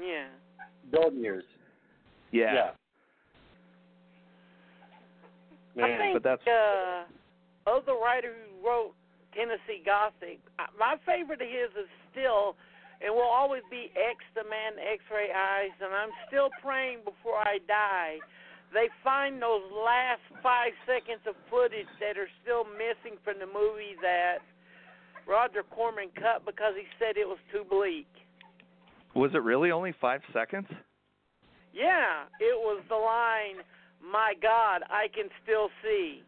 Yeah. 0.00 0.26
Golden 0.92 1.22
years. 1.22 1.44
Yeah. 2.32 2.72
Yeah. 5.76 5.84
I 5.84 5.98
think 5.98 6.14
but 6.14 6.22
that's- 6.22 6.46
uh, 6.48 7.04
of 7.70 7.84
the 7.84 7.94
writer 7.94 8.32
who 8.32 8.66
wrote 8.66 8.94
Tennessee 9.34 9.82
Gothic, 9.84 10.40
my 10.78 10.96
favorite 11.04 11.42
of 11.42 11.48
his 11.48 11.70
is 11.76 11.90
still, 12.10 12.56
and 13.02 13.12
will 13.12 13.28
always 13.28 13.62
be 13.70 13.92
X 13.92 14.24
the 14.34 14.44
Man, 14.44 14.78
X-Ray 14.78 15.30
Eyes, 15.32 15.74
and 15.80 15.92
I'm 15.92 16.10
still 16.28 16.48
praying 16.62 17.00
before 17.04 17.36
I 17.36 17.58
die. 17.68 18.18
They 18.72 18.88
find 19.04 19.40
those 19.40 19.62
last 19.70 20.22
five 20.42 20.72
seconds 20.86 21.20
of 21.26 21.36
footage 21.50 21.86
that 22.00 22.16
are 22.16 22.28
still 22.42 22.64
missing 22.64 23.18
from 23.22 23.38
the 23.38 23.46
movie 23.46 23.96
that 24.00 24.38
Roger 25.26 25.62
Corman 25.62 26.08
cut 26.14 26.44
because 26.46 26.74
he 26.74 26.86
said 26.98 27.16
it 27.16 27.28
was 27.28 27.38
too 27.52 27.64
bleak. 27.68 28.08
Was 29.14 29.34
it 29.34 29.42
really 29.42 29.70
only 29.70 29.92
5 30.00 30.20
seconds? 30.32 30.68
Yeah, 31.76 32.24
it 32.40 32.58
was 32.58 32.82
the 32.88 32.96
line, 32.96 33.62
"My 34.02 34.32
God, 34.40 34.82
I 34.88 35.08
can 35.14 35.28
still 35.42 35.68
see." 35.82 36.22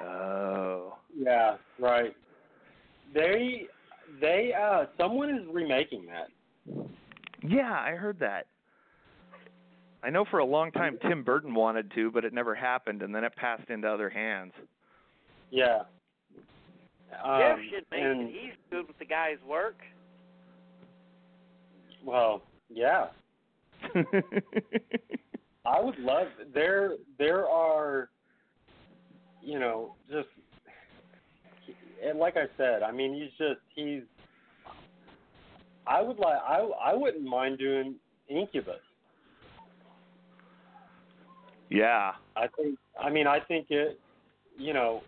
Oh. 0.00 0.96
yeah, 1.14 1.56
right. 1.78 2.16
They 3.12 3.66
they 4.20 4.52
uh 4.52 4.86
someone 4.98 5.30
is 5.30 5.46
remaking 5.52 6.06
that. 6.06 6.28
Yeah, 7.46 7.72
I 7.72 7.92
heard 7.92 8.18
that. 8.20 8.46
I 10.02 10.10
know 10.10 10.24
for 10.30 10.38
a 10.38 10.44
long 10.44 10.72
time 10.72 10.98
Tim 11.02 11.22
Burton 11.22 11.54
wanted 11.54 11.90
to, 11.92 12.10
but 12.10 12.24
it 12.24 12.32
never 12.32 12.54
happened, 12.54 13.02
and 13.02 13.14
then 13.14 13.24
it 13.24 13.36
passed 13.36 13.68
into 13.68 13.88
other 13.88 14.08
hands. 14.08 14.52
Yeah. 15.50 15.82
Um, 17.22 17.40
Jeff 17.40 17.58
should 17.70 17.84
make 17.90 18.02
and, 18.02 18.22
it. 18.22 18.32
He's 18.32 18.52
good 18.70 18.88
with 18.88 18.98
the 18.98 19.04
guy's 19.04 19.38
work. 19.46 19.76
Well, 22.04 22.42
yeah. 22.68 23.06
I 25.66 25.80
would 25.80 25.98
love 25.98 26.28
there 26.52 26.94
there 27.18 27.48
are 27.48 28.10
you 29.44 29.58
know, 29.58 29.94
just 30.10 30.28
and 32.04 32.18
like 32.18 32.36
I 32.36 32.46
said, 32.56 32.82
I 32.82 32.90
mean 32.90 33.14
he's 33.14 33.30
just 33.38 33.60
he's 33.74 34.02
I 35.86 36.00
would 36.00 36.18
like 36.18 36.38
I 36.46 36.68
I 36.84 36.94
wouldn't 36.94 37.24
mind 37.24 37.58
doing 37.58 37.96
Incubus. 38.28 38.80
yeah. 41.70 42.12
I 42.36 42.46
think 42.56 42.78
I 43.00 43.10
mean 43.10 43.26
I 43.26 43.40
think 43.40 43.66
it 43.70 44.00
you 44.56 44.72
know 44.72 45.02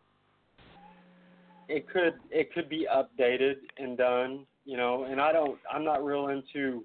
it 1.68 1.88
could 1.88 2.14
it 2.30 2.52
could 2.52 2.68
be 2.68 2.86
updated 2.94 3.56
and 3.78 3.96
done, 3.96 4.46
you 4.64 4.76
know, 4.76 5.04
and 5.04 5.20
I 5.20 5.32
don't 5.32 5.58
I'm 5.72 5.84
not 5.84 6.04
real 6.04 6.28
into 6.28 6.84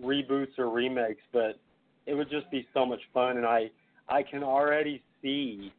reboots 0.00 0.58
or 0.58 0.70
remakes, 0.70 1.22
but 1.32 1.58
it 2.06 2.14
would 2.14 2.30
just 2.30 2.50
be 2.50 2.66
so 2.74 2.84
much 2.86 3.00
fun 3.12 3.36
and 3.36 3.46
I 3.46 3.70
I 4.08 4.22
can 4.22 4.42
already 4.42 5.02
see 5.20 5.72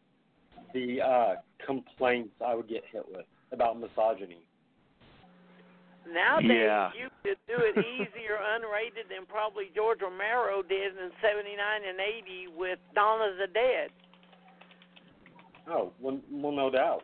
the 0.73 1.01
uh 1.01 1.35
complaints 1.65 2.33
I 2.45 2.55
would 2.55 2.67
get 2.67 2.83
hit 2.91 3.05
with 3.09 3.25
about 3.51 3.79
misogyny. 3.79 4.39
Nowadays, 6.11 6.51
Yeah. 6.51 6.91
you 6.99 7.07
could 7.23 7.37
do 7.47 7.55
it 7.63 7.77
easier, 7.77 8.37
unrated, 8.55 9.07
than 9.09 9.25
probably 9.25 9.71
George 9.73 10.01
Romero 10.01 10.61
did 10.61 10.97
in 10.97 11.11
'79 11.21 11.55
and 11.87 11.99
'80 11.99 12.47
with 12.57 12.79
Dawn 12.93 13.21
of 13.21 13.37
the 13.37 13.47
Dead. 13.47 13.89
Oh, 15.69 15.93
well, 16.01 16.19
well 16.29 16.51
no 16.51 16.69
doubt. 16.69 17.03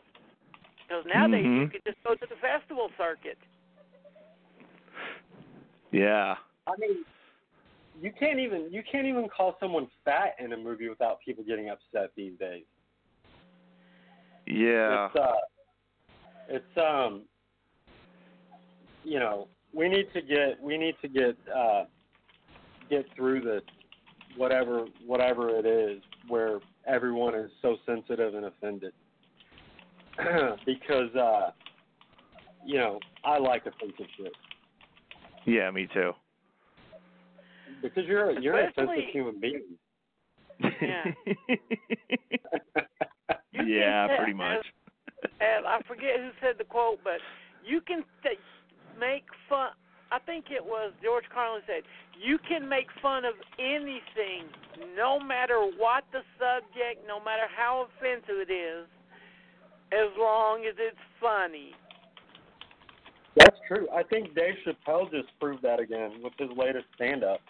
Because 0.88 1.06
nowadays 1.06 1.46
you 1.46 1.52
Mhm. 1.68 1.72
could 1.72 1.84
just 1.86 2.04
go 2.04 2.14
to 2.16 2.26
the 2.28 2.36
festival 2.38 2.92
circuit. 2.98 3.38
Yeah. 5.92 6.36
I 6.70 6.80
mean, 6.80 7.04
you 8.02 8.12
can't 8.18 8.40
even 8.40 8.72
you 8.72 8.84
can't 8.90 9.08
even 9.08 9.28
call 9.28 9.58
someone 9.60 9.88
fat 10.06 10.36
in 10.40 10.54
a 10.54 10.58
movie 10.58 10.90
without 10.90 11.20
people 11.26 11.44
getting 11.44 11.70
upset 11.70 12.12
these 12.16 12.34
days. 12.40 12.64
Yeah. 14.46 15.08
It's 15.08 15.16
uh, 15.16 15.34
it's 16.48 16.78
um, 16.78 17.24
you 19.04 19.20
know, 19.20 19.48
we 19.74 19.90
need 19.90 20.08
to 20.14 20.22
get 20.22 20.62
we 20.62 20.78
need 20.78 20.96
to 21.02 21.08
get 21.08 21.36
uh, 21.56 21.86
get 22.90 23.06
through 23.16 23.42
this 23.42 23.64
whatever 24.38 24.86
whatever 25.06 25.50
it 25.50 25.66
is 25.66 26.02
where 26.28 26.60
everyone 26.88 27.36
is 27.36 27.52
so 27.62 27.78
sensitive 27.86 28.36
and 28.36 28.46
offended 28.46 28.94
because 30.66 31.14
uh, 31.16 31.52
you 32.66 32.78
know 32.78 33.00
I 33.24 33.38
like 33.40 33.66
offensive 33.66 34.06
shit 34.18 34.34
Yeah, 35.46 35.70
me 35.72 35.88
too. 35.94 36.14
Because 37.82 38.06
you're 38.06 38.32
a, 38.32 38.42
you're 38.42 38.58
an 38.58 38.70
offensive 38.70 38.94
Especially- 38.94 39.12
human 39.12 39.40
being. 39.40 39.64
Yeah. 40.82 41.04
Yeah, 43.66 44.08
pretty 44.18 44.34
much. 44.34 44.66
And 45.42 45.68
I 45.68 45.80
forget 45.86 46.16
who 46.18 46.30
said 46.40 46.56
the 46.58 46.64
quote, 46.64 47.00
but 47.04 47.20
you 47.66 47.82
can 47.82 48.04
t- 48.24 48.40
make 48.98 49.26
fun. 49.50 49.72
I 50.14 50.20
think 50.20 50.46
it 50.50 50.64
was 50.64 50.94
George 51.04 51.26
Carlin 51.34 51.62
said, 51.68 51.84
"You 52.18 52.38
can 52.48 52.70
make 52.70 52.88
fun 53.02 53.26
of 53.26 53.34
anything, 53.60 54.48
no 54.96 55.20
matter 55.20 55.60
what 55.78 56.06
the 56.14 56.22
subject, 56.40 57.06
no 57.06 57.20
matter 57.20 57.44
how 57.54 57.88
offensive 57.88 58.48
it 58.48 58.52
is, 58.52 58.88
as 59.92 60.08
long 60.18 60.64
as 60.66 60.76
it's 60.78 60.98
funny. 61.20 61.72
That's 63.36 63.58
true. 63.68 63.88
I 63.94 64.04
think 64.04 64.34
Dave 64.36 64.56
Chappelle 64.66 65.12
just 65.12 65.28
proved 65.40 65.64
that 65.64 65.80
again 65.82 66.22
with 66.24 66.34
his 66.40 66.50
latest 66.58 66.86
stand 66.96 67.26
up. 67.26 67.42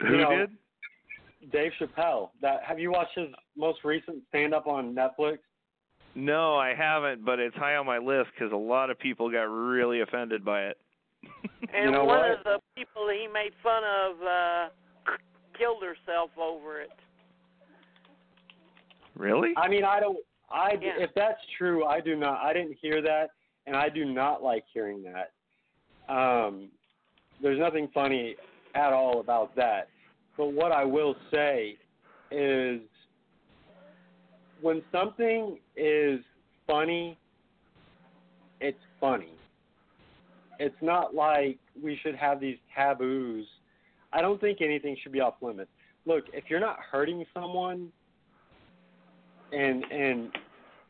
Who 0.00 0.08
You 0.12 0.16
know, 0.18 0.30
did? 0.30 0.50
Dave 1.52 1.72
Chappelle. 1.80 2.30
That 2.42 2.62
have 2.64 2.78
you 2.78 2.90
watched 2.90 3.16
his 3.16 3.28
most 3.56 3.84
recent 3.84 4.22
stand 4.28 4.54
up 4.54 4.66
on 4.66 4.94
Netflix? 4.94 5.38
No, 6.14 6.56
I 6.56 6.74
haven't, 6.74 7.24
but 7.24 7.38
it's 7.38 7.54
high 7.56 7.76
on 7.76 7.86
my 7.86 7.98
list 7.98 8.30
because 8.34 8.52
a 8.52 8.56
lot 8.56 8.90
of 8.90 8.98
people 8.98 9.30
got 9.30 9.42
really 9.44 10.00
offended 10.00 10.44
by 10.44 10.66
it. 10.66 10.76
And 11.74 11.92
know 11.92 12.04
one 12.04 12.20
what? 12.20 12.30
of 12.30 12.44
the 12.44 12.58
people 12.76 13.08
he 13.10 13.26
made 13.26 13.50
fun 13.62 13.82
of 13.84 14.16
uh 14.22 14.68
killed 15.58 15.82
herself 15.82 16.30
over 16.40 16.80
it. 16.80 16.90
Really? 19.16 19.52
I 19.56 19.68
mean, 19.68 19.84
I 19.84 20.00
don't. 20.00 20.18
I 20.50 20.78
Yeah. 20.80 20.92
if 20.98 21.10
that's 21.14 21.40
true, 21.58 21.84
I 21.84 22.00
do 22.00 22.16
not. 22.16 22.40
I 22.40 22.52
didn't 22.52 22.76
hear 22.80 23.02
that, 23.02 23.30
and 23.66 23.76
I 23.76 23.88
do 23.88 24.04
not 24.04 24.42
like 24.42 24.64
hearing 24.72 25.02
that. 25.02 25.32
Um, 26.12 26.70
there's 27.42 27.58
nothing 27.58 27.88
funny 27.92 28.36
at 28.74 28.92
all 28.92 29.20
about 29.20 29.54
that. 29.56 29.88
But 30.36 30.52
what 30.52 30.72
I 30.72 30.84
will 30.84 31.16
say 31.32 31.76
is, 32.30 32.80
when 34.60 34.82
something 34.92 35.58
is 35.76 36.20
funny, 36.66 37.18
it's 38.60 38.78
funny. 39.00 39.32
It's 40.58 40.74
not 40.80 41.14
like 41.14 41.58
we 41.80 41.98
should 42.02 42.16
have 42.16 42.40
these 42.40 42.56
taboos. 42.74 43.46
I 44.12 44.20
don't 44.20 44.40
think 44.40 44.60
anything 44.60 44.96
should 45.02 45.12
be 45.12 45.20
off 45.20 45.34
limits. 45.40 45.70
Look, 46.06 46.24
if 46.32 46.44
you're 46.48 46.60
not 46.60 46.78
hurting 46.90 47.24
someone, 47.34 47.92
and 49.52 49.84
and 49.84 50.30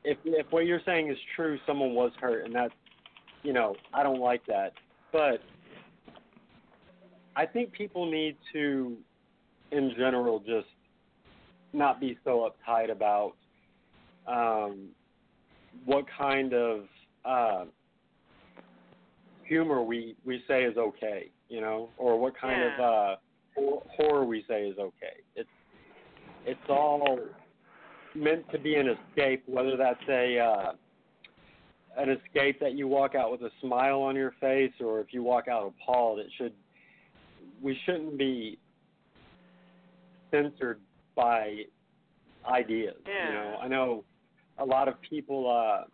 if 0.05 0.19
if 0.25 0.47
what 0.51 0.67
you're 0.67 0.81
saying 0.87 1.11
is 1.11 1.19
true, 1.37 1.59
someone 1.67 1.95
was 1.95 2.13
hurt, 2.21 2.45
and 2.45 2.55
that's 2.55 2.75
you 3.43 3.53
know 3.53 3.77
I 3.93 4.03
don't 4.03 4.21
like 4.21 4.45
that. 4.47 4.73
But 5.13 5.41
I 7.39 7.47
think 7.47 7.71
people 7.71 8.11
need 8.11 8.37
to, 8.53 8.97
in 9.71 9.93
general, 9.97 10.41
just 10.41 10.67
not 11.73 12.01
be 12.01 12.19
so 12.25 12.51
uptight 12.51 12.91
about 12.91 13.35
um, 14.27 14.89
what 15.85 16.05
kind 16.19 16.53
of 16.53 16.81
uh, 17.25 17.65
humor 19.45 19.85
we 19.85 20.17
we 20.25 20.43
say 20.49 20.65
is 20.65 20.77
okay, 20.77 21.31
you 21.49 21.61
know, 21.61 21.91
or 21.97 22.19
what 22.19 22.37
kind 22.37 22.61
of 22.61 22.81
uh, 22.81 23.17
hor- 23.55 23.85
horror 23.97 24.25
we 24.25 24.45
say 24.49 24.65
is 24.67 24.77
okay. 24.77 25.23
It's 25.37 25.49
it's 26.45 26.69
all 26.69 27.21
meant 28.17 28.51
to 28.51 28.59
be 28.59 28.75
an 28.75 28.89
escape, 28.89 29.45
whether 29.47 29.77
that's 29.77 30.03
a 30.09 30.41
uh, 30.41 30.73
an 31.99 32.09
escape 32.11 32.59
that 32.59 32.75
you 32.75 32.89
walk 32.89 33.15
out 33.15 33.31
with 33.31 33.43
a 33.43 33.51
smile 33.61 34.01
on 34.01 34.17
your 34.17 34.35
face, 34.41 34.73
or 34.81 34.99
if 34.99 35.13
you 35.13 35.23
walk 35.23 35.47
out 35.47 35.73
appalled. 35.73 36.19
It 36.19 36.27
should 36.37 36.53
we 37.61 37.79
shouldn't 37.85 38.19
be 38.19 38.59
censored 40.31 40.81
by 41.15 41.65
ideas. 42.47 42.97
You 43.07 43.35
know, 43.35 43.59
I 43.63 43.69
know 43.69 44.05
a 44.59 44.65
lot 44.65 44.89
of 44.89 45.01
people. 45.03 45.51
uh 45.51 45.85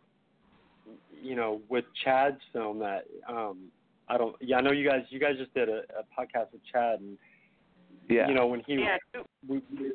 you 1.23 1.35
know, 1.35 1.63
with 1.71 1.87
Chad's 2.05 2.41
film 2.53 2.79
that 2.81 3.05
um 3.29 3.71
I 4.09 4.19
don't 4.19 4.37
yeah, 4.41 4.59
I 4.59 4.61
know 4.61 4.73
you 4.73 4.87
guys 4.89 5.03
you 5.09 5.19
guys 5.19 5.37
just 5.39 5.55
did 5.55 5.69
a, 5.69 5.83
a 5.99 6.03
podcast 6.19 6.53
with 6.53 6.61
Chad 6.71 7.01
and 7.01 7.17
Yeah. 8.11 8.29
you 8.29 8.35
know 8.35 8.47
when 8.47 8.61
he 8.67 8.75
Yeah, 8.75 8.99
we, 9.49 9.63
we 9.79 9.93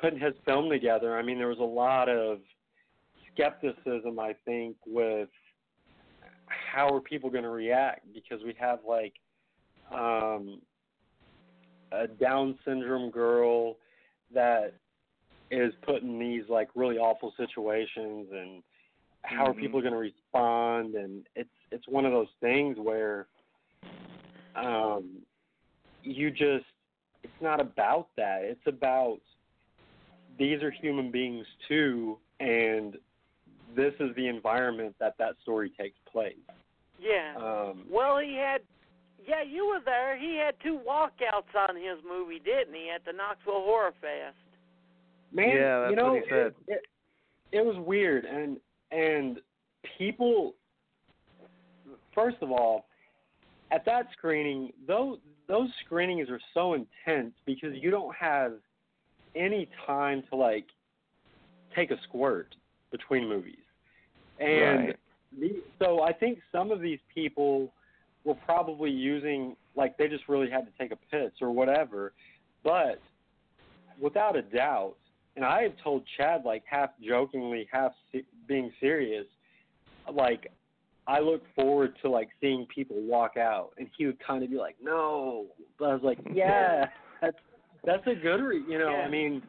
putting 0.00 0.18
his 0.18 0.34
film 0.44 0.68
together, 0.68 1.16
I 1.16 1.22
mean, 1.22 1.38
there 1.38 1.46
was 1.46 1.60
a 1.60 1.62
lot 1.62 2.08
of 2.08 2.40
skepticism, 3.32 4.18
I 4.18 4.34
think, 4.44 4.76
with 4.84 5.28
how 6.48 6.92
are 6.92 7.00
people 7.00 7.30
going 7.30 7.44
to 7.44 7.50
react 7.50 8.12
because 8.12 8.42
we 8.44 8.54
have 8.58 8.80
like 8.86 9.14
um, 9.92 10.60
a 11.92 12.06
Down 12.08 12.58
syndrome 12.64 13.10
girl 13.10 13.76
that 14.34 14.74
is 15.50 15.72
put 15.82 16.02
in 16.02 16.18
these 16.18 16.44
like 16.48 16.68
really 16.74 16.96
awful 16.98 17.32
situations, 17.36 18.28
and 18.32 18.62
how 19.22 19.46
are 19.46 19.54
Mhm. 19.54 19.60
people 19.60 19.80
going 19.80 19.92
to 19.92 19.98
respond? 19.98 20.94
And 20.94 21.26
it's 21.36 21.50
it's 21.70 21.86
one 21.88 22.04
of 22.04 22.12
those 22.12 22.30
things 22.40 22.78
where 22.78 23.26
um, 24.54 25.24
you 26.02 26.30
just 26.30 26.66
it's 27.22 27.40
not 27.40 27.60
about 27.60 28.08
that. 28.16 28.42
It's 28.42 28.66
about 28.66 29.20
these 30.38 30.62
are 30.62 30.70
human 30.70 31.10
beings 31.10 31.46
too, 31.68 32.18
and 32.40 32.96
this 33.74 33.94
is 34.00 34.14
the 34.16 34.26
environment 34.26 34.94
that 34.98 35.16
that 35.18 35.34
story 35.42 35.70
takes 35.78 35.98
place. 36.10 36.36
yeah. 36.98 37.34
Um, 37.36 37.84
Well, 37.90 38.18
he 38.18 38.34
had. 38.36 38.62
Yeah, 39.26 39.42
you 39.42 39.66
were 39.66 39.80
there. 39.84 40.18
He 40.18 40.36
had 40.36 40.54
two 40.62 40.80
walkouts 40.88 41.54
on 41.56 41.76
his 41.76 41.98
movie, 42.08 42.40
didn't 42.44 42.74
he, 42.74 42.90
at 42.94 43.04
the 43.04 43.12
Knoxville 43.12 43.62
Horror 43.64 43.92
Fest? 44.00 44.36
man, 45.32 45.56
Yeah, 45.56 45.80
that's 45.80 45.90
you 45.90 45.96
know, 45.96 46.12
what 46.14 46.22
he 46.24 46.30
said. 46.30 46.46
It, 46.46 46.54
it, 46.68 46.82
it 47.52 47.64
was 47.64 47.76
weird, 47.86 48.24
and 48.24 48.58
and 48.90 49.38
people. 49.98 50.54
First 52.14 52.36
of 52.42 52.50
all, 52.50 52.86
at 53.70 53.84
that 53.86 54.06
screening, 54.12 54.72
those 54.86 55.18
those 55.48 55.68
screenings 55.84 56.28
are 56.30 56.40
so 56.54 56.74
intense 56.74 57.32
because 57.46 57.74
you 57.74 57.90
don't 57.90 58.14
have 58.14 58.54
any 59.34 59.68
time 59.86 60.22
to 60.30 60.36
like 60.36 60.66
take 61.74 61.90
a 61.90 61.96
squirt 62.08 62.54
between 62.90 63.28
movies, 63.28 63.64
and 64.38 64.86
Right. 64.88 64.96
the, 65.38 65.62
so 65.78 66.02
I 66.02 66.12
think 66.12 66.40
some 66.50 66.70
of 66.70 66.80
these 66.80 67.00
people 67.14 67.72
were 68.24 68.34
probably 68.46 68.90
using 68.90 69.56
like 69.74 69.96
they 69.96 70.08
just 70.08 70.28
really 70.28 70.50
had 70.50 70.66
to 70.66 70.72
take 70.78 70.92
a 70.92 70.96
piss 71.10 71.32
or 71.40 71.50
whatever, 71.50 72.12
but 72.62 73.00
without 74.00 74.36
a 74.36 74.42
doubt, 74.42 74.94
and 75.36 75.44
I 75.44 75.62
have 75.62 75.72
told 75.82 76.02
Chad 76.16 76.44
like 76.44 76.62
half 76.66 76.90
jokingly, 77.06 77.66
half 77.72 77.92
se- 78.12 78.24
being 78.46 78.70
serious, 78.80 79.26
like 80.12 80.50
I 81.06 81.20
look 81.20 81.42
forward 81.54 81.94
to 82.02 82.10
like 82.10 82.28
seeing 82.40 82.66
people 82.66 82.96
walk 83.00 83.36
out, 83.36 83.70
and 83.78 83.88
he 83.96 84.06
would 84.06 84.18
kind 84.24 84.44
of 84.44 84.50
be 84.50 84.56
like, 84.56 84.76
"No," 84.80 85.46
but 85.78 85.86
I 85.90 85.94
was 85.94 86.02
like, 86.02 86.18
"Yeah, 86.34 86.86
that's 87.20 87.36
that's 87.84 88.06
a 88.06 88.14
good, 88.14 88.40
re-, 88.40 88.62
you 88.68 88.78
know." 88.78 88.90
Yeah. 88.90 89.04
I 89.06 89.08
mean, 89.08 89.42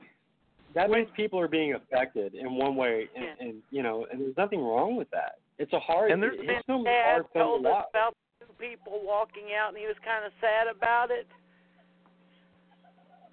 that 0.73 0.89
means 0.89 1.07
people 1.15 1.39
are 1.39 1.47
being 1.47 1.73
affected 1.75 2.33
in 2.33 2.55
one 2.55 2.75
way, 2.75 3.07
and, 3.15 3.25
Yeah. 3.25 3.45
and 3.47 3.61
you 3.71 3.83
know, 3.83 4.07
and 4.11 4.19
there's 4.21 4.37
nothing 4.37 4.61
wrong 4.63 4.95
with 4.95 5.09
that. 5.11 5.35
It's 5.59 5.71
a 5.73 5.79
hard, 5.79 6.11
And 6.11 6.21
there's- 6.23 6.37
it's 6.39 6.67
no 6.67 6.83
hard 6.83 7.25
film 7.33 7.63
to 7.63 7.69
watch. 7.69 7.85
about 7.91 8.15
two 8.47 8.53
people 8.59 9.01
walking 9.03 9.55
out, 9.57 9.69
and 9.69 9.77
he 9.77 9.85
was 9.87 9.95
kind 10.03 10.25
of 10.25 10.31
sad 10.41 10.67
about 10.67 11.11
it. 11.11 11.27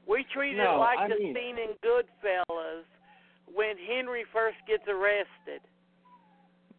We 0.07 0.25
treat 0.35 0.59
it 0.59 0.65
like 0.79 0.99
I 0.99 1.09
the 1.09 1.15
mean- 1.19 1.35
scene 1.35 1.57
in 1.59 1.75
Goodfellas 1.85 2.83
when 3.53 3.75
Henry 3.79 4.25
first 4.33 4.57
gets 4.67 4.85
arrested. 4.89 5.63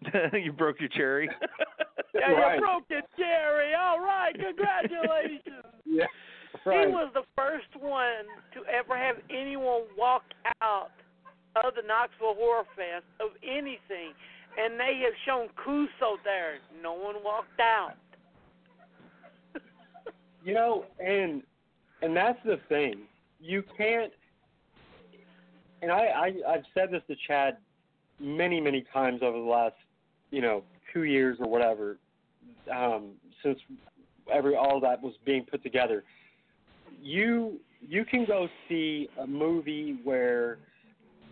you 0.44 0.52
broke 0.52 0.80
your 0.80 0.90
cherry. 0.90 1.30
Yeah, 2.14 2.28
Right. 2.34 2.56
you 2.56 2.62
broke 2.62 2.84
it, 2.90 3.06
Jerry. 3.18 3.72
All 3.74 4.02
right, 4.02 4.36
congratulations. 4.36 5.64
Yeah, 5.86 6.06
He 6.66 6.92
was 6.92 7.10
the 7.14 7.24
first 7.38 7.72
one 7.80 8.28
to 8.54 8.68
ever 8.68 8.98
have 8.98 9.16
anyone 9.30 9.84
walk 9.98 10.24
out 10.62 10.92
of 11.56 11.74
the 11.76 11.82
Knoxville 11.88 12.36
Horror 12.36 12.66
Fest 12.76 13.06
of 13.22 13.32
anything. 13.42 14.12
And 14.60 14.78
they 14.78 15.00
have 15.08 15.16
shown 15.26 15.48
Crusoe 15.56 16.20
there. 16.26 16.60
No 16.84 16.94
one 16.94 17.16
walked 17.24 17.60
out. 17.62 17.94
You 20.44 20.54
know, 20.54 20.86
and 21.00 21.44
and 22.02 22.16
that's 22.16 22.40
the 22.46 22.60
thing. 22.70 23.02
You 23.40 23.64
can't. 23.78 24.12
And 25.82 25.92
I, 25.92 26.06
I 26.06 26.54
I've 26.54 26.64
said 26.74 26.92
this 26.92 27.02
to 27.08 27.16
Chad 27.28 27.58
many 28.20 28.60
many 28.62 28.86
times 28.94 29.22
over 29.24 29.38
the 29.38 29.44
last 29.44 29.76
you 30.30 30.42
know 30.42 30.64
two 30.94 31.04
years 31.04 31.38
or 31.40 31.50
whatever 31.50 31.98
um, 32.74 33.12
since 33.44 33.60
every 34.32 34.56
all 34.56 34.80
that 34.80 35.02
was 35.02 35.14
being 35.26 35.46
put 35.46 35.64
together. 35.64 36.04
You 37.02 37.60
you 37.82 38.06
can 38.06 38.26
go 38.26 38.48
see 38.70 39.10
a 39.20 39.28
movie 39.28 40.00
where 40.04 40.60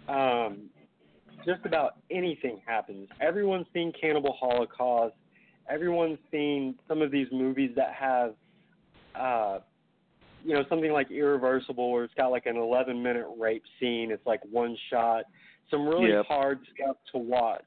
um, 0.08 0.70
just 1.46 1.66
about 1.66 1.98
anything 2.10 2.60
happens. 2.66 3.08
Everyone's 3.22 3.68
seen 3.74 3.94
Cannibal 4.00 4.34
Holocaust. 4.34 5.16
Everyone's 5.70 6.18
seen 6.32 6.76
some 6.88 7.02
of 7.02 7.12
these 7.12 7.28
movies 7.32 7.72
that 7.76 7.94
have 7.94 8.34
uh, 9.16 9.60
you 10.44 10.54
know, 10.54 10.64
something 10.70 10.92
like 10.92 11.12
Irreversible, 11.12 11.92
where 11.92 12.04
it's 12.04 12.14
got 12.14 12.28
like 12.32 12.46
an 12.46 12.56
11 12.58 13.02
minute 13.02 13.28
rape 13.38 13.64
scene. 13.80 14.12
It's 14.12 14.26
like 14.26 14.42
one 14.52 14.78
shot. 14.90 15.24
Some 15.70 15.88
really 15.88 16.12
Yep. 16.12 16.26
hard 16.28 16.60
stuff 16.76 16.98
to 17.12 17.18
watch. 17.18 17.66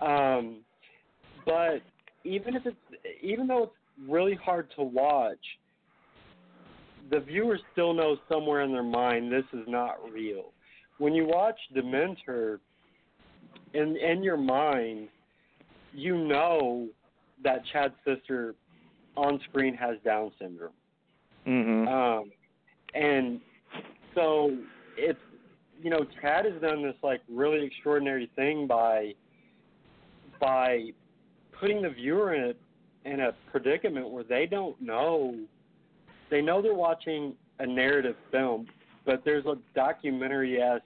Um, 0.00 0.64
but 1.46 1.80
even 2.24 2.56
if 2.56 2.66
it's, 2.66 2.76
even 3.22 3.46
though 3.46 3.64
it's 3.64 3.72
really 4.08 4.34
hard 4.34 4.70
to 4.76 4.82
watch, 4.82 5.38
the 7.10 7.20
viewer 7.20 7.58
still 7.72 7.92
knows 7.94 8.18
somewhere 8.28 8.62
in 8.62 8.72
their 8.72 8.82
mind 8.82 9.30
this 9.30 9.44
is 9.52 9.66
not 9.68 9.96
real. 10.10 10.52
when 10.98 11.12
you 11.12 11.26
watch 11.26 11.58
Dementor, 11.74 12.60
in 13.74 13.96
in 13.96 14.22
your 14.22 14.36
mind, 14.36 15.08
you 15.92 16.16
know 16.16 16.88
that 17.42 17.62
Chad's 17.72 17.94
sister 18.04 18.54
on 19.16 19.40
screen 19.48 19.74
has 19.74 19.96
Down 20.04 20.32
syndrome. 20.38 20.72
Mhm. 21.46 21.88
Um, 21.88 22.32
and 22.94 23.40
so 24.14 24.56
it's 24.96 25.20
you 25.82 25.90
know 25.90 26.06
Chad 26.20 26.44
has 26.46 26.60
done 26.60 26.82
this 26.82 26.96
like 27.02 27.20
really 27.28 27.64
extraordinary 27.64 28.30
thing 28.36 28.66
by 28.66 29.14
by 30.40 30.92
putting 31.52 31.82
the 31.82 31.90
viewer 31.90 32.34
in 32.34 32.44
a 32.50 32.54
in 33.08 33.20
a 33.20 33.32
predicament 33.50 34.08
where 34.08 34.24
they 34.24 34.46
don't 34.46 34.80
know 34.80 35.36
they 36.30 36.40
know 36.40 36.62
they're 36.62 36.74
watching 36.74 37.34
a 37.58 37.66
narrative 37.66 38.16
film, 38.32 38.66
but 39.04 39.24
there's 39.24 39.44
a 39.46 39.56
documentary 39.74 40.60
esque 40.60 40.84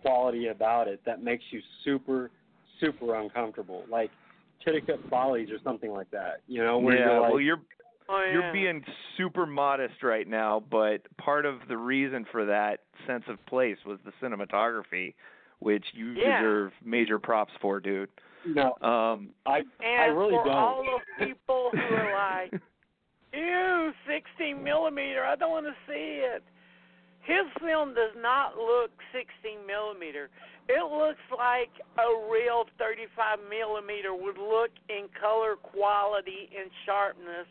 quality 0.00 0.46
about 0.46 0.88
it 0.88 1.00
that 1.04 1.22
makes 1.22 1.44
you 1.50 1.60
super 1.84 2.30
super 2.80 3.14
uncomfortable, 3.16 3.84
like 3.90 4.10
Titicut 4.64 5.08
Follies 5.10 5.50
or 5.50 5.58
something 5.64 5.90
like 5.90 6.10
that. 6.12 6.40
You 6.46 6.62
know, 6.64 6.78
where 6.78 6.96
yeah, 6.96 7.04
you're 7.06 7.20
like, 7.20 7.30
well, 7.32 7.40
you're 7.40 7.60
Oh, 8.08 8.22
yeah. 8.24 8.32
you're 8.34 8.52
being 8.52 8.84
super 9.16 9.46
modest 9.46 10.04
right 10.04 10.28
now, 10.28 10.62
but 10.70 11.00
part 11.18 11.44
of 11.44 11.56
the 11.68 11.76
reason 11.76 12.24
for 12.30 12.44
that 12.46 12.82
sense 13.04 13.24
of 13.28 13.44
place 13.46 13.78
was 13.84 13.98
the 14.04 14.12
cinematography, 14.24 15.14
which 15.58 15.84
you 15.92 16.12
Yeah. 16.12 16.38
deserve 16.40 16.72
major 16.84 17.18
props 17.18 17.52
for, 17.60 17.80
dude. 17.80 18.08
no, 18.44 18.76
Um, 18.80 19.34
I 19.44 19.64
And 19.80 20.02
I 20.02 20.06
really 20.06 20.36
for 20.36 20.44
don't. 20.44 20.54
all 20.54 20.84
those 20.84 21.28
people 21.28 21.70
who 21.72 21.78
are 21.96 22.12
like, 22.12 22.52
ew, 23.32 23.92
16 24.06 24.62
millimeter, 24.62 25.24
I 25.24 25.34
don't 25.34 25.50
want 25.50 25.66
to 25.66 25.74
see 25.88 26.20
it. 26.22 26.44
His 27.22 27.44
film 27.60 27.92
does 27.94 28.14
not 28.16 28.56
look 28.56 28.92
16 29.12 29.66
millimeter. 29.66 30.30
It 30.68 30.82
looks 30.82 31.22
like 31.30 31.70
a 31.98 32.08
real 32.30 32.64
35 32.78 33.38
millimeter 33.48 34.14
would 34.14 34.38
look 34.38 34.70
in 34.88 35.06
color 35.20 35.54
quality 35.56 36.50
and 36.50 36.70
sharpness 36.84 37.46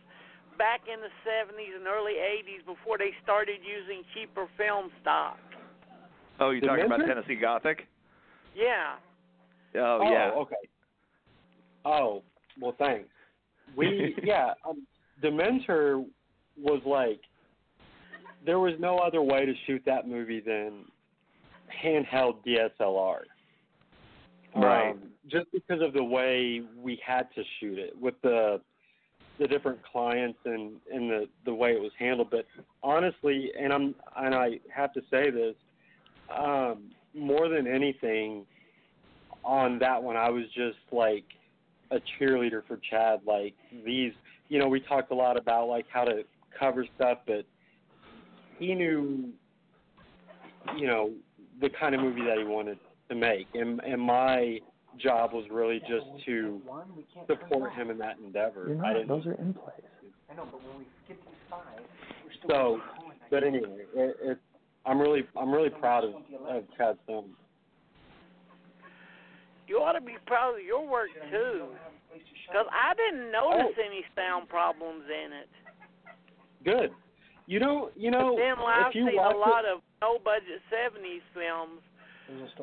back 0.58 0.82
in 0.92 1.00
the 1.00 1.12
70s 1.24 1.76
and 1.78 1.88
early 1.88 2.20
80s 2.20 2.66
before 2.66 2.98
they 2.98 3.12
started 3.24 3.60
using 3.64 4.04
cheaper 4.14 4.48
film 4.58 4.92
stock. 5.02 5.40
oh, 6.40 6.50
you're 6.52 6.62
talking 6.62 6.86
about 6.86 7.06
Tennessee 7.06 7.36
Gothic? 7.36 7.88
Yeah. 8.54 8.96
Oh, 9.76 10.00
yeah. 10.04 10.32
okay. 10.36 10.56
Oh, 11.86 12.24
well, 12.60 12.76
thanks. 12.78 13.10
We 13.78 14.16
yeah, 14.24 14.54
um, 14.68 14.86
Dementor 15.24 16.06
was 16.58 16.82
like 16.86 17.20
there 18.46 18.60
was 18.60 18.74
no 18.80 18.98
other 18.98 19.22
way 19.22 19.46
to 19.46 19.54
shoot 19.66 19.82
that 19.86 20.08
movie 20.08 20.40
than 20.40 20.86
handheld 21.84 22.38
DSLR. 22.46 23.20
Right. 24.56 24.92
Um, 24.92 25.00
just 25.28 25.48
because 25.52 25.82
of 25.82 25.94
the 25.94 26.04
way 26.04 26.62
we 26.78 27.00
had 27.06 27.28
to 27.36 27.44
shoot 27.60 27.78
it 27.78 28.00
with 28.00 28.16
the 28.22 28.62
the 29.38 29.48
different 29.48 29.80
clients 29.84 30.40
and 30.46 30.74
and 30.92 31.10
the 31.10 31.28
the 31.46 31.54
way 31.54 31.72
it 31.72 31.82
was 31.82 31.92
handled. 32.00 32.30
But 32.30 32.46
honestly, 32.84 33.52
and 33.60 33.74
I'm 33.74 33.96
and 34.16 34.34
I 34.34 34.60
have 34.74 34.94
to 34.94 35.02
say 35.12 35.30
this, 35.30 35.56
um, 36.36 36.92
more 37.14 37.50
than 37.50 37.68
anything, 37.68 38.46
on 39.44 39.80
that 39.80 40.02
one, 40.02 40.16
I 40.16 40.30
was 40.30 40.46
just 40.56 40.78
like 40.92 41.26
a 41.92 41.98
cheerleader 42.20 42.66
for 42.68 42.80
Chad. 42.90 43.22
Like 43.26 43.54
these, 43.86 44.14
you 44.50 44.60
know, 44.60 44.68
we 44.68 44.80
talked 44.80 45.12
a 45.12 45.16
lot 45.16 45.38
about 45.38 45.68
like 45.68 45.86
how 45.92 46.04
to 46.06 46.24
cover 46.58 46.86
stuff, 46.96 47.20
but 47.28 47.46
he 48.58 48.74
knew, 48.74 49.30
you 50.78 50.88
know, 50.88 51.12
the 51.62 51.70
kind 51.80 51.96
of 51.96 52.02
movie 52.02 52.22
that 52.24 52.38
he 52.38 52.44
wanted 52.44 52.78
to 53.10 53.16
make, 53.16 53.48
and 53.54 53.80
and 53.82 54.02
my 54.02 54.60
job 55.00 55.34
was 55.34 55.46
really 55.52 55.80
just 55.82 56.06
to 56.26 56.62
support 57.28 57.74
him 57.74 57.90
in 57.92 57.98
that 57.98 58.18
endeavor. 58.18 58.80
I 58.84 58.94
didn't, 58.94 59.08
Those 59.08 59.26
are 59.26 59.34
in 59.34 59.54
place. 59.54 59.76
so, 62.50 62.80
but 63.30 63.44
anyway, 63.44 63.78
it, 63.96 64.18
it, 64.22 64.38
I'm 64.86 65.00
really 65.00 65.24
I'm 65.40 65.52
really 65.52 65.70
proud 65.70 66.04
of 66.04 66.14
of 66.48 66.64
Chad's 66.78 67.00
film. 67.06 67.26
You 69.68 69.78
ought 69.78 69.94
to 69.94 70.02
be 70.02 70.16
proud 70.28 70.60
of 70.60 70.64
your 70.66 70.88
work 70.88 71.10
too, 71.32 71.66
because 72.14 72.68
I 72.72 72.94
didn't 72.94 73.32
notice 73.32 73.74
Oh. 73.78 73.84
any 73.84 74.06
sound 74.16 74.48
problems 74.48 75.04
in 75.10 75.34
it. 75.34 75.50
Good. 76.64 76.92
You 77.48 77.60
know, 77.60 77.90
you 77.96 78.10
know, 78.12 78.36
but 78.36 78.42
then 78.42 78.56
I've 78.66 78.90
if 78.90 78.96
you 78.96 79.08
seen 79.08 79.18
watch 79.18 79.36
a 79.36 79.38
lot 79.38 79.66
it, 79.66 79.74
of 79.76 79.82
no 80.06 80.20
budget 80.24 80.62
'70s 80.72 81.22
films 81.34 81.82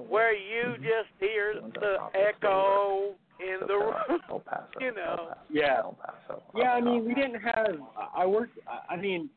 where 0.08 0.34
you 0.34 0.74
just 0.78 1.08
hear 1.20 1.54
the 1.74 1.96
echo 2.14 3.14
in 3.40 3.66
the 3.66 3.74
room. 3.74 4.20
El 4.30 4.40
Paso. 4.40 4.66
You 4.80 4.94
know. 4.94 5.34
yeah, 5.50 5.78
El 5.78 5.96
Paso. 6.00 6.42
yeah. 6.56 6.72
I 6.72 6.80
mean, 6.80 7.04
we 7.04 7.14
didn't 7.14 7.40
have. 7.40 7.76
I 8.16 8.26
worked. 8.26 8.58
I 8.88 8.96
mean, 8.96 9.30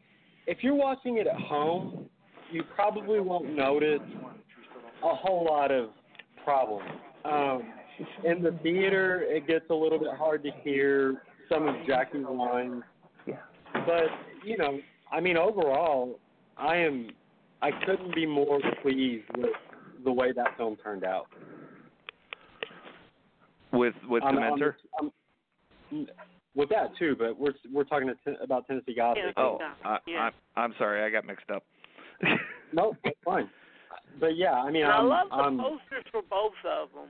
if 0.48 0.60
you're 0.61 0.76
watching 0.76 1.18
it 1.18 1.27
at 1.27 1.40
home, 1.40 2.06
you 2.52 2.64
probably 2.76 3.19
won't 3.19 3.56
notice 3.56 4.02
a 5.03 5.15
whole 5.15 5.45
lot 5.45 5.72
of 5.72 5.90
problems. 6.44 6.90
Um, 7.23 7.64
in 8.23 8.44
the 8.44 8.57
theater, 8.61 9.23
it 9.23 9.48
gets 9.48 9.65
a 9.69 9.73
little 9.73 9.99
bit 9.99 10.15
hard 10.18 10.44
to 10.44 10.52
hear 10.64 11.22
some 11.49 11.68
of 11.68 11.76
Jackie's 11.88 12.26
lines. 12.30 12.84
Yeah. 13.26 13.36
But 13.73 14.06
you 14.44 14.57
know, 14.57 14.80
I 15.11 15.19
mean, 15.19 15.38
overall, 15.38 16.19
I 16.57 16.77
am. 16.77 17.10
I 17.66 17.72
couldn't 17.84 18.14
be 18.14 18.28
more 18.28 18.60
pleased 18.84 19.26
with 19.38 19.50
the 20.04 20.12
way 20.12 20.32
that 20.34 20.56
film 20.56 20.78
turned 20.84 21.04
out. 21.04 21.26
With 23.74 23.96
with 24.08 24.24
I'm- 24.24 24.38
I'm- 24.38 24.54
Dementor? 24.54 24.76
I'm- 25.00 25.12
um, 25.92 26.08
with 26.54 26.70
that 26.70 26.96
too, 26.96 27.16
but 27.18 27.38
we're 27.38 27.56
we're 27.74 27.84
talking 27.84 28.08
to 28.08 28.16
ten, 28.24 28.36
about 28.42 28.68
Tennessee 28.68 28.94
Gothic. 28.94 29.24
Yeah. 29.26 29.32
Oh, 29.44 29.58
Yeah. 29.60 29.74
I, 29.84 30.00
Yeah. 30.06 30.30
I, 30.56 30.62
I'm 30.62 30.76
sorry, 30.78 31.04
I 31.04 31.10
got 31.10 31.26
mixed 31.26 31.50
up. 31.50 31.64
No, 32.74 32.94
it's 33.06 33.20
fine. 33.24 33.50
But 34.20 34.36
yeah, 34.36 34.54
I 34.54 34.70
mean, 34.70 34.84
And 34.84 34.92
I 34.92 34.98
I'm, 34.98 35.08
love 35.08 35.30
the 35.30 35.36
I'm, 35.36 35.58
posters 35.58 36.04
for 36.12 36.22
both 36.24 36.58
of 36.66 36.92
them. 36.94 37.10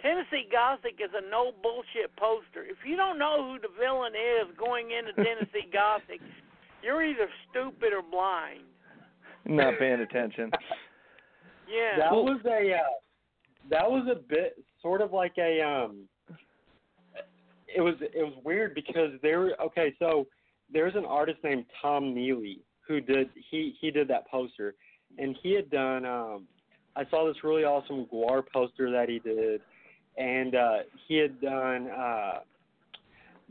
Tennessee 0.00 0.48
Gothic 0.50 0.98
is 1.02 1.10
a 1.12 1.20
no 1.28 1.52
bullshit 1.62 2.14
poster. 2.16 2.64
If 2.64 2.78
you 2.86 2.96
don't 2.96 3.18
know 3.18 3.42
who 3.52 3.58
the 3.58 3.68
villain 3.78 4.14
is 4.14 4.48
going 4.56 4.92
into 4.92 5.12
Tennessee 5.12 5.68
Gothic, 5.72 6.20
you're 6.82 7.02
either 7.04 7.28
stupid 7.50 7.92
or 7.92 8.00
blind. 8.02 8.64
Not 9.56 9.78
paying 9.78 10.00
attention. 10.00 10.50
Yeah. 11.70 11.98
that 11.98 12.12
was 12.14 12.40
a 12.46 12.72
uh, 12.76 12.78
that 13.68 13.90
was 13.90 14.08
a 14.10 14.14
bit 14.18 14.64
sort 14.80 15.02
of 15.02 15.12
like 15.12 15.34
a 15.38 15.60
um. 15.60 16.08
It 17.74 17.82
was 17.82 17.94
it 18.00 18.24
was 18.24 18.32
weird 18.42 18.74
because 18.74 19.10
there 19.22 19.50
okay 19.62 19.94
so 19.98 20.26
there's 20.72 20.94
an 20.94 21.04
artist 21.04 21.40
named 21.44 21.66
Tom 21.82 22.14
Neely 22.14 22.60
who 22.86 23.02
did 23.02 23.28
he 23.50 23.74
he 23.82 23.90
did 23.90 24.08
that 24.08 24.26
poster 24.30 24.74
and 25.18 25.36
he 25.42 25.52
had 25.54 25.68
done 25.68 26.06
um 26.06 26.46
I 26.96 27.04
saw 27.10 27.26
this 27.26 27.36
really 27.44 27.64
awesome 27.64 28.06
GWAR 28.10 28.42
poster 28.50 28.90
that 28.90 29.10
he 29.10 29.18
did 29.18 29.60
and 30.16 30.54
uh 30.54 30.76
he 31.06 31.16
had 31.16 31.38
done 31.42 31.88
uh 31.90 32.38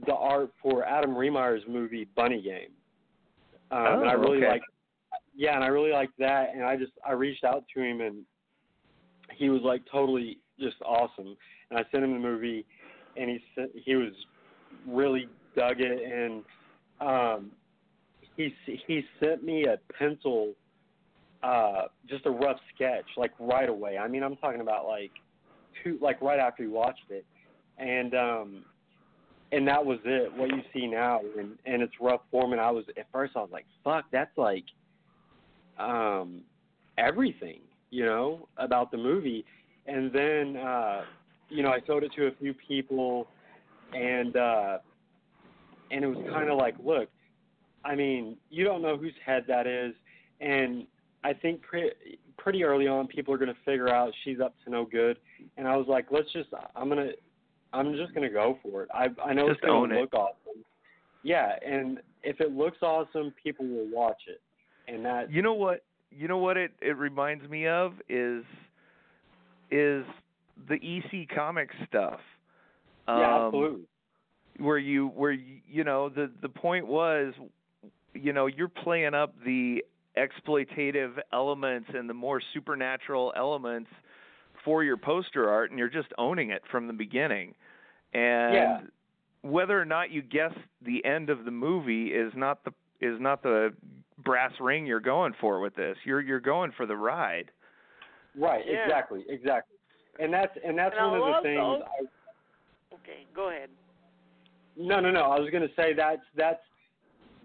the 0.08 0.14
art 0.16 0.50
for 0.60 0.84
Adam 0.86 1.12
Rehmeier's 1.12 1.64
movie 1.70 2.08
Bunny 2.16 2.42
Game. 2.42 2.72
Um 3.70 4.02
and 4.02 4.10
I 4.10 4.16
Oh, 4.16 4.20
really 4.22 4.38
okay. 4.38 4.48
liked 4.50 4.66
yeah, 5.38 5.54
and 5.54 5.64
I 5.64 5.68
really 5.68 5.92
liked 5.92 6.18
that 6.18 6.50
and 6.54 6.66
I 6.66 6.76
just 6.76 6.92
I 7.08 7.12
reached 7.12 7.44
out 7.44 7.64
to 7.76 7.82
him 7.82 8.02
and 8.02 8.26
he 9.38 9.50
was 9.50 9.62
like 9.62 9.84
totally 9.90 10.40
just 10.60 10.78
awesome. 10.84 11.38
And 11.70 11.80
I 11.80 11.84
sent 11.92 12.04
him 12.04 12.14
the 12.14 12.20
movie 12.20 12.66
and 13.16 13.30
he 13.30 13.40
sent, 13.54 13.72
he 13.76 13.96
was 13.96 14.14
really 14.88 15.28
dug 15.56 15.76
it 15.80 16.02
and 16.12 16.44
um 17.00 17.52
he 18.36 18.54
he 18.66 19.04
sent 19.20 19.44
me 19.44 19.66
a 19.66 19.78
pencil 19.94 20.54
uh 21.44 21.84
just 22.10 22.26
a 22.26 22.32
rough 22.32 22.58
sketch 22.74 23.06
like 23.16 23.32
right 23.40 23.70
away. 23.70 24.00
I 24.00 24.08
mean, 24.08 24.24
I'm 24.24 24.38
talking 24.38 24.62
about 24.62 24.88
like 24.88 25.12
two 25.84 26.00
like 26.02 26.20
right 26.20 26.40
after 26.40 26.64
we 26.64 26.70
watched 26.70 27.12
it. 27.12 27.26
And 27.78 28.16
um 28.16 28.66
and 29.52 29.68
that 29.68 29.86
was 29.86 30.00
it. 30.04 30.36
What 30.36 30.50
you 30.50 30.64
see 30.74 30.88
now 30.88 31.22
and 31.38 31.60
and 31.68 31.84
it's 31.84 31.94
rough 32.02 32.22
form 32.32 32.54
and 32.54 32.62
I 32.62 32.72
was 32.72 32.86
at 32.98 33.06
first 33.12 33.34
I 33.36 33.42
was 33.42 33.52
like, 33.52 33.68
"Fuck, 33.84 34.06
that's 34.12 34.36
like 34.36 34.64
um 35.80 36.42
everything, 36.98 37.60
you 37.90 38.06
know, 38.06 38.48
about 38.58 38.92
the 38.92 38.98
movie." 38.98 39.46
And 39.86 40.12
then 40.12 40.58
uh 40.58 41.02
you 41.50 41.64
know, 41.64 41.70
I 41.70 41.80
showed 41.88 42.04
it 42.04 42.12
to 42.18 42.28
a 42.28 42.32
few 42.40 42.54
people 42.54 43.28
and 43.94 44.36
uh 44.36 44.78
and 45.92 46.04
it 46.04 46.08
was 46.08 46.18
kind 46.34 46.50
of 46.50 46.58
like, 46.58 46.76
look, 46.84 47.08
I 47.86 47.96
mean, 47.96 48.36
you 48.50 48.66
don't 48.66 48.82
know 48.82 48.98
whose 48.98 49.14
head 49.26 49.46
that 49.48 49.66
is, 49.66 49.94
and 50.42 50.86
I 51.24 51.34
think 51.34 51.62
pre- 51.62 51.94
pretty 52.38 52.64
early 52.66 52.88
on 52.88 53.08
people 53.08 53.34
are 53.34 53.38
going 53.38 53.54
to 53.54 53.60
figure 53.66 53.88
out 53.90 54.12
she's 54.24 54.40
up 54.42 54.54
to 54.66 54.70
no 54.70 54.84
good. 54.86 55.18
And 55.56 55.68
I 55.68 55.78
was 55.78 55.88
like, 55.88 56.08
let's 56.12 56.32
just, 56.34 56.50
I'm 56.76 56.90
gonna, 56.90 57.12
I'm 57.74 57.96
just 57.96 58.14
gonna 58.14 58.30
go 58.30 58.58
for 58.64 58.84
it. 58.84 58.90
I 58.94 59.08
I 59.24 59.34
know 59.34 59.48
Just 59.48 59.60
it's 59.60 59.66
gonna 59.68 59.80
own 59.80 59.92
it. 59.92 60.00
look 60.00 60.14
awesome. 60.14 60.64
Yeah, 61.24 61.56
and 61.66 62.00
if 62.24 62.40
it 62.40 62.52
looks 62.52 62.78
awesome, 62.82 63.34
people 63.42 63.66
will 63.66 63.90
watch 63.92 64.22
it, 64.28 64.42
and 64.88 65.06
that 65.06 65.30
You 65.32 65.42
know 65.42 65.54
what? 65.54 65.84
you 66.10 66.28
know 66.28 66.38
what 66.38 66.58
it 66.58 66.72
it 66.82 66.98
reminds 66.98 67.48
me 67.50 67.68
of 67.68 67.94
is 68.10 68.44
is 69.70 70.06
the 70.70 70.76
EC 70.76 71.28
Comics 71.36 71.76
stuff. 71.88 72.20
Um, 73.08 73.20
yeah, 73.20 73.42
absolutely. 73.46 73.86
Where 74.60 74.78
you 74.78 75.08
where 75.10 75.32
you, 75.32 75.60
you 75.68 75.84
know 75.84 76.10
the 76.10 76.32
the 76.42 76.50
point 76.50 76.88
was, 76.88 77.34
you 78.14 78.34
know, 78.34 78.48
you're 78.48 78.70
playing 78.70 79.14
up 79.14 79.36
the 79.46 79.84
exploitative 80.18 81.20
elements 81.32 81.90
and 81.94 82.10
the 82.10 82.14
more 82.14 82.42
supernatural 82.54 83.34
elements 83.38 83.90
for 84.66 84.84
your 84.84 84.98
poster 84.98 85.50
art, 85.50 85.70
and 85.70 85.78
you're 85.78 85.90
just 85.90 86.10
owning 86.18 86.50
it 86.50 86.64
from 86.72 86.88
the 86.88 86.94
beginning. 86.94 87.54
And 88.14 88.54
Yeah. 88.54 88.80
whether 89.44 89.80
or 89.80 89.86
not 89.86 90.10
you 90.12 90.22
guess 90.22 90.54
the 90.82 91.06
end 91.06 91.30
of 91.30 91.46
the 91.46 91.52
movie 91.52 92.08
is 92.08 92.34
not 92.36 92.64
the 92.66 92.72
is 93.02 93.20
not 93.20 93.44
the 93.44 93.74
brass 94.24 94.52
ring 94.60 94.86
you're 94.86 95.00
going 95.00 95.34
for 95.40 95.60
with 95.60 95.76
this. 95.76 95.98
You're 96.06 96.22
you're 96.22 96.40
going 96.40 96.72
for 96.76 96.86
the 96.86 96.96
ride. 96.96 97.52
Right, 98.36 98.64
Yeah. 98.68 98.84
exactly, 98.84 99.24
exactly. 99.30 99.78
And 100.20 100.34
that's 100.34 100.56
and 100.64 100.78
that's 100.78 100.96
And 100.98 101.06
I 101.06 101.20
one 101.20 101.34
of 101.34 101.44
the 101.44 101.50
things 101.50 101.60
those- 101.60 101.82
I 101.84 102.96
Okay, 102.96 103.26
go 103.34 103.50
ahead. 103.50 103.70
No, 104.76 105.00
no, 105.00 105.12
no. 105.12 105.24
I 105.32 105.40
was 105.40 105.50
going 105.50 105.68
to 105.68 105.74
say 105.76 105.94
that's 105.94 106.22
that's 106.36 106.62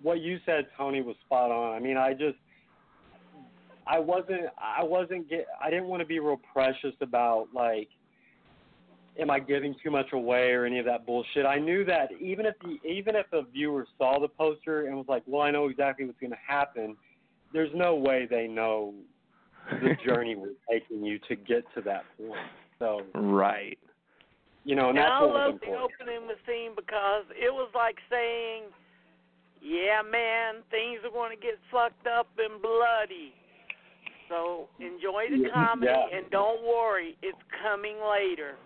what 0.02 0.20
you 0.20 0.38
said, 0.44 0.66
Tony, 0.76 1.02
was 1.02 1.16
spot 1.24 1.50
on. 1.50 1.74
I 1.74 1.78
mean, 1.78 1.96
I 1.96 2.12
just 2.14 2.36
I 3.86 3.98
wasn't 3.98 4.46
I 4.58 4.82
wasn't 4.82 5.28
get 5.28 5.46
I 5.60 5.70
didn't 5.70 5.86
want 5.86 6.00
to 6.00 6.06
be 6.06 6.18
real 6.20 6.40
precious 6.52 6.94
about 7.00 7.48
like 7.54 7.88
am 9.18 9.30
I 9.30 9.38
giving 9.40 9.74
too 9.82 9.90
much 9.90 10.12
away 10.12 10.50
or 10.52 10.64
any 10.64 10.78
of 10.78 10.86
that 10.86 11.04
bullshit. 11.06 11.44
I 11.44 11.58
knew 11.58 11.84
that 11.84 12.10
even 12.20 12.46
if 12.46 12.54
the 12.60 12.78
even 12.88 13.14
if 13.14 13.26
a 13.32 13.42
viewer 13.42 13.86
saw 13.98 14.18
the 14.18 14.28
poster 14.28 14.86
and 14.86 14.96
was 14.96 15.06
like, 15.08 15.22
"Well, 15.26 15.42
I 15.42 15.50
know 15.50 15.68
exactly 15.68 16.06
what's 16.06 16.18
going 16.18 16.30
to 16.30 16.38
happen." 16.46 16.96
There's 17.52 17.70
no 17.74 17.94
way 17.94 18.26
they 18.28 18.46
know 18.48 18.94
the 19.70 19.94
journey 20.06 20.34
we're 20.34 20.54
taking 20.70 21.04
you 21.04 21.18
to 21.28 21.36
get 21.36 21.64
to 21.74 21.82
that 21.82 22.04
point. 22.16 22.40
So, 22.78 23.02
Right. 23.14 23.78
you 24.64 24.74
know, 24.74 24.88
and 24.88 24.98
And 24.98 25.04
that's 25.06 25.12
I 25.12 25.20
what 25.20 25.28
was 25.30 25.52
love 25.52 25.60
the 25.60 25.66
important. 25.66 26.00
opening 26.00 26.36
scene 26.46 26.72
because 26.74 27.24
it 27.36 27.52
was 27.52 27.70
like 27.74 27.98
saying, 28.08 28.64
"Yeah, 29.60 30.02
man, 30.02 30.62
things 30.70 31.00
are 31.04 31.10
going 31.10 31.36
to 31.36 31.40
get 31.40 31.58
fucked 31.70 32.06
up 32.06 32.28
and 32.38 32.62
bloody." 32.62 33.34
So 34.28 34.68
enjoy 34.80 35.28
the 35.28 35.50
comedy 35.52 35.92
yeah. 35.92 36.16
and 36.16 36.30
don't 36.30 36.62
worry, 36.62 37.18
it's 37.22 37.38
coming 37.62 37.96
later. 38.00 38.56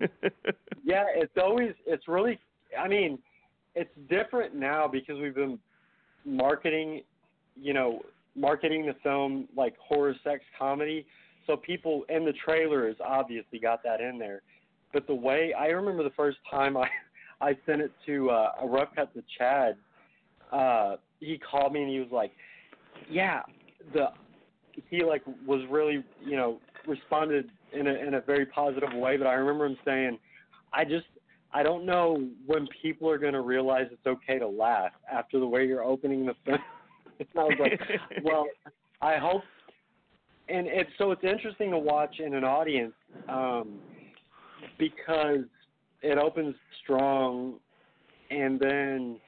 Yeah, 0.90 1.04
it's 1.14 1.32
always 1.36 1.72
it's 1.86 2.08
really 2.08 2.38
I 2.78 2.88
mean, 2.88 3.18
it's 3.74 3.90
different 4.08 4.54
now 4.54 4.88
because 4.88 5.20
we've 5.20 5.34
been 5.34 5.58
marketing, 6.24 7.02
you 7.54 7.72
know, 7.72 8.02
marketing 8.34 8.86
the 8.86 8.94
film 9.02 9.48
like 9.56 9.76
horror 9.78 10.14
sex 10.24 10.42
comedy. 10.58 11.06
So 11.46 11.56
people 11.56 12.04
and 12.08 12.26
the 12.26 12.32
trailer 12.44 12.80
trailers 12.80 12.96
obviously 13.04 13.58
got 13.58 13.82
that 13.84 14.00
in 14.00 14.18
there. 14.18 14.42
But 14.92 15.06
the 15.06 15.14
way 15.14 15.52
I 15.56 15.66
remember 15.66 16.02
the 16.02 16.10
first 16.16 16.38
time 16.50 16.76
I 16.76 16.88
I 17.40 17.56
sent 17.64 17.80
it 17.80 17.92
to 18.06 18.30
uh, 18.30 18.52
a 18.62 18.66
rough 18.66 18.88
cut 18.94 19.14
to 19.14 19.22
Chad, 19.38 19.76
uh, 20.52 20.96
he 21.20 21.38
called 21.38 21.72
me 21.72 21.82
and 21.82 21.90
he 21.90 21.98
was 21.98 22.10
like, 22.12 22.32
"Yeah, 23.08 23.42
the 23.94 24.08
he 24.90 25.04
like 25.04 25.22
was 25.46 25.62
really 25.70 26.04
you 26.22 26.36
know 26.36 26.58
responded 26.86 27.50
in 27.72 27.86
a 27.86 27.94
in 27.94 28.14
a 28.14 28.20
very 28.20 28.46
positive 28.46 28.92
way." 28.94 29.16
But 29.16 29.26
I 29.26 29.34
remember 29.34 29.66
him 29.66 29.78
saying, 29.84 30.18
"I 30.72 30.84
just 30.84 31.06
I 31.52 31.62
don't 31.62 31.84
know 31.84 32.28
when 32.46 32.68
people 32.82 33.08
are 33.10 33.18
going 33.18 33.32
to 33.32 33.40
realize 33.40 33.86
it's 33.90 34.06
okay 34.06 34.38
to 34.38 34.48
laugh 34.48 34.92
after 35.10 35.38
the 35.38 35.46
way 35.46 35.66
you're 35.66 35.84
opening 35.84 36.26
the 36.26 36.34
film." 36.44 36.58
and 37.18 37.28
I 37.36 37.42
was 37.44 37.58
like, 37.58 37.80
"Well, 38.22 38.46
I 39.00 39.16
hope." 39.16 39.42
And 40.48 40.66
it's 40.66 40.90
so 40.98 41.12
it's 41.12 41.22
interesting 41.22 41.70
to 41.70 41.78
watch 41.78 42.18
in 42.18 42.34
an 42.34 42.42
audience 42.42 42.94
um, 43.28 43.78
because 44.78 45.44
it 46.02 46.18
opens 46.18 46.56
strong, 46.82 47.54
and 48.30 48.58
then 48.58 49.20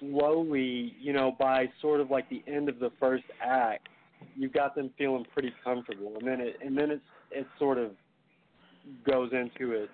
slowly, 0.00 0.94
you 1.00 1.12
know, 1.12 1.34
by 1.38 1.66
sort 1.80 2.00
of 2.00 2.10
like 2.10 2.28
the 2.30 2.42
end 2.46 2.68
of 2.68 2.78
the 2.78 2.90
first 3.00 3.24
act, 3.44 3.88
you've 4.36 4.52
got 4.52 4.74
them 4.74 4.90
feeling 4.98 5.24
pretty 5.32 5.52
comfortable, 5.62 6.14
and 6.18 6.26
then 6.26 6.40
it 6.40 6.56
and 6.64 6.76
then 6.76 6.90
it's 6.90 7.02
it 7.30 7.46
sort 7.58 7.78
of 7.78 7.92
goes 9.06 9.30
into 9.32 9.72
its 9.72 9.92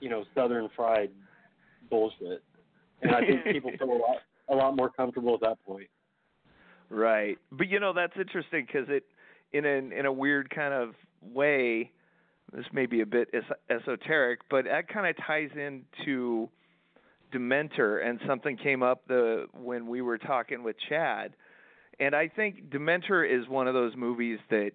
you 0.00 0.08
know 0.08 0.24
southern 0.34 0.68
fried 0.76 1.10
bullshit, 1.90 2.42
and 3.02 3.14
I 3.14 3.20
think 3.20 3.44
people 3.44 3.70
feel 3.78 3.88
a 3.88 3.92
lot 3.92 4.16
a 4.48 4.54
lot 4.54 4.76
more 4.76 4.90
comfortable 4.90 5.34
at 5.34 5.40
that 5.40 5.64
point. 5.64 5.88
Right. 6.88 7.38
But 7.50 7.68
you 7.68 7.80
know 7.80 7.92
that's 7.92 8.16
interesting 8.16 8.66
because 8.66 8.88
it, 8.88 9.04
in 9.52 9.64
an 9.64 9.92
in 9.92 10.06
a 10.06 10.12
weird 10.12 10.50
kind 10.50 10.72
of 10.72 10.94
way, 11.22 11.90
this 12.52 12.66
may 12.72 12.86
be 12.86 13.00
a 13.00 13.06
bit 13.06 13.28
es- 13.34 13.42
esoteric, 13.70 14.40
but 14.50 14.64
that 14.66 14.88
kind 14.88 15.06
of 15.06 15.16
ties 15.26 15.50
into 15.54 16.48
Dementor, 17.34 18.06
and 18.06 18.20
something 18.26 18.56
came 18.56 18.82
up 18.82 19.06
the 19.08 19.46
when 19.52 19.86
we 19.88 20.00
were 20.00 20.18
talking 20.18 20.62
with 20.62 20.76
Chad, 20.88 21.34
and 21.98 22.14
I 22.14 22.28
think 22.28 22.70
Dementor 22.70 23.28
is 23.28 23.48
one 23.48 23.66
of 23.66 23.74
those 23.74 23.96
movies 23.96 24.38
that 24.50 24.72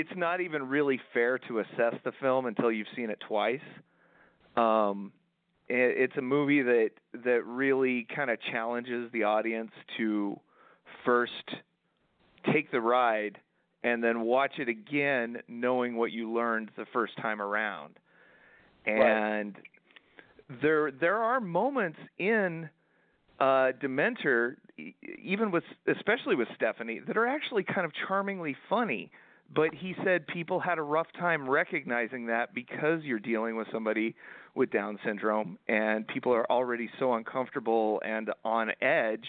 it's 0.00 0.10
not 0.16 0.40
even 0.40 0.68
really 0.68 1.00
fair 1.14 1.38
to 1.38 1.60
assess 1.60 1.94
the 2.04 2.12
film 2.20 2.46
until 2.46 2.70
you've 2.70 2.86
seen 2.94 3.08
it 3.08 3.18
twice. 3.26 3.60
Um, 4.56 5.12
it, 5.68 6.10
it's 6.10 6.16
a 6.18 6.22
movie 6.22 6.62
that 6.62 6.90
that 7.24 7.44
really 7.46 8.06
kind 8.14 8.30
of 8.30 8.38
challenges 8.52 9.10
the 9.12 9.24
audience 9.24 9.70
to 9.96 10.38
first 11.04 11.32
take 12.52 12.70
the 12.70 12.80
ride 12.80 13.38
and 13.82 14.04
then 14.04 14.20
watch 14.20 14.52
it 14.58 14.68
again 14.68 15.38
knowing 15.48 15.96
what 15.96 16.12
you 16.12 16.32
learned 16.32 16.70
the 16.76 16.84
first 16.92 17.16
time 17.16 17.40
around. 17.40 17.98
And 18.84 19.56
there 20.62 20.90
there 20.90 21.16
are 21.16 21.40
moments 21.40 21.98
in 22.18 22.68
uh 23.40 23.72
Dementor 23.82 24.56
even 25.22 25.50
with 25.50 25.64
especially 25.88 26.36
with 26.36 26.48
Stephanie 26.54 27.00
that 27.06 27.16
are 27.16 27.26
actually 27.26 27.64
kind 27.64 27.86
of 27.86 27.92
charmingly 28.06 28.54
funny 28.68 29.10
but 29.54 29.74
he 29.74 29.94
said 30.04 30.26
people 30.26 30.60
had 30.60 30.78
a 30.78 30.82
rough 30.82 31.06
time 31.18 31.48
recognizing 31.48 32.26
that 32.26 32.54
because 32.54 33.02
you're 33.02 33.18
dealing 33.18 33.56
with 33.56 33.68
somebody 33.72 34.14
with 34.54 34.70
Down 34.70 34.98
syndrome 35.04 35.58
and 35.68 36.06
people 36.08 36.32
are 36.32 36.50
already 36.50 36.88
so 36.98 37.14
uncomfortable 37.14 38.00
and 38.04 38.30
on 38.44 38.70
edge 38.80 39.26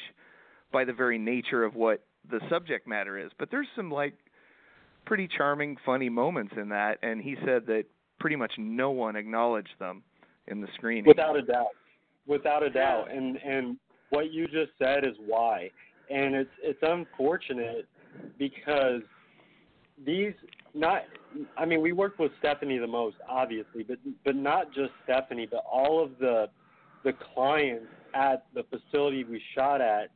by 0.72 0.86
the 0.86 0.94
very 0.94 1.18
nature 1.18 1.64
of 1.64 1.76
what 1.76 2.04
the 2.30 2.40
subject 2.50 2.88
matter 2.88 3.18
is. 3.18 3.32
But 3.38 3.52
there's 3.52 3.68
some 3.76 3.92
like 3.92 4.14
pretty 5.06 5.28
charming, 5.28 5.78
funny 5.86 6.10
moments 6.10 6.54
in 6.58 6.70
that, 6.70 6.98
and 7.02 7.22
he 7.22 7.36
said 7.46 7.66
that 7.68 7.86
pretty 8.20 8.36
much 8.36 8.54
no 8.58 8.92
one 8.92 9.16
acknowledged 9.16 9.76
them 9.80 10.04
in 10.48 10.62
the 10.62 10.68
screening. 10.76 11.06
Without 11.06 11.38
a 11.38 11.42
doubt. 11.42 11.68
Without 12.26 12.64
a 12.64 12.70
doubt. 12.70 13.12
And 13.12 13.38
and 13.38 13.78
what 14.10 14.32
you 14.34 14.48
just 14.48 14.72
said 14.80 15.06
is 15.06 15.16
why. 15.26 15.70
And 16.10 16.36
it's 16.36 16.50
it's 16.62 16.80
unfortunate 16.82 17.88
because 18.38 19.02
these 20.06 20.34
not 20.74 21.04
I 21.58 21.66
mean 21.66 21.82
we 21.82 21.92
worked 21.92 22.20
with 22.20 22.32
Stephanie 22.40 22.78
the 22.78 22.88
most 22.88 23.18
obviously, 23.28 23.84
but 23.84 23.98
but 24.24 24.36
not 24.36 24.74
just 24.74 24.92
Stephanie, 25.04 25.48
but 25.50 25.64
all 25.70 26.04
of 26.04 26.18
the 26.20 26.50
the 27.04 27.14
clients 27.34 27.88
at 28.14 28.46
the 28.54 28.64
facility 28.64 29.24
we 29.24 29.42
shot 29.56 29.82
at 29.82 30.10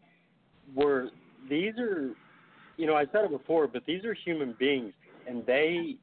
were 0.75 1.09
these 1.49 1.73
are 1.77 2.11
you 2.77 2.87
know, 2.87 2.95
I 2.95 3.05
said 3.11 3.25
it 3.25 3.31
before, 3.31 3.67
but 3.67 3.85
these 3.85 4.03
are 4.05 4.13
human 4.13 4.55
beings 4.57 4.93
and 5.27 5.45
they 5.45 5.97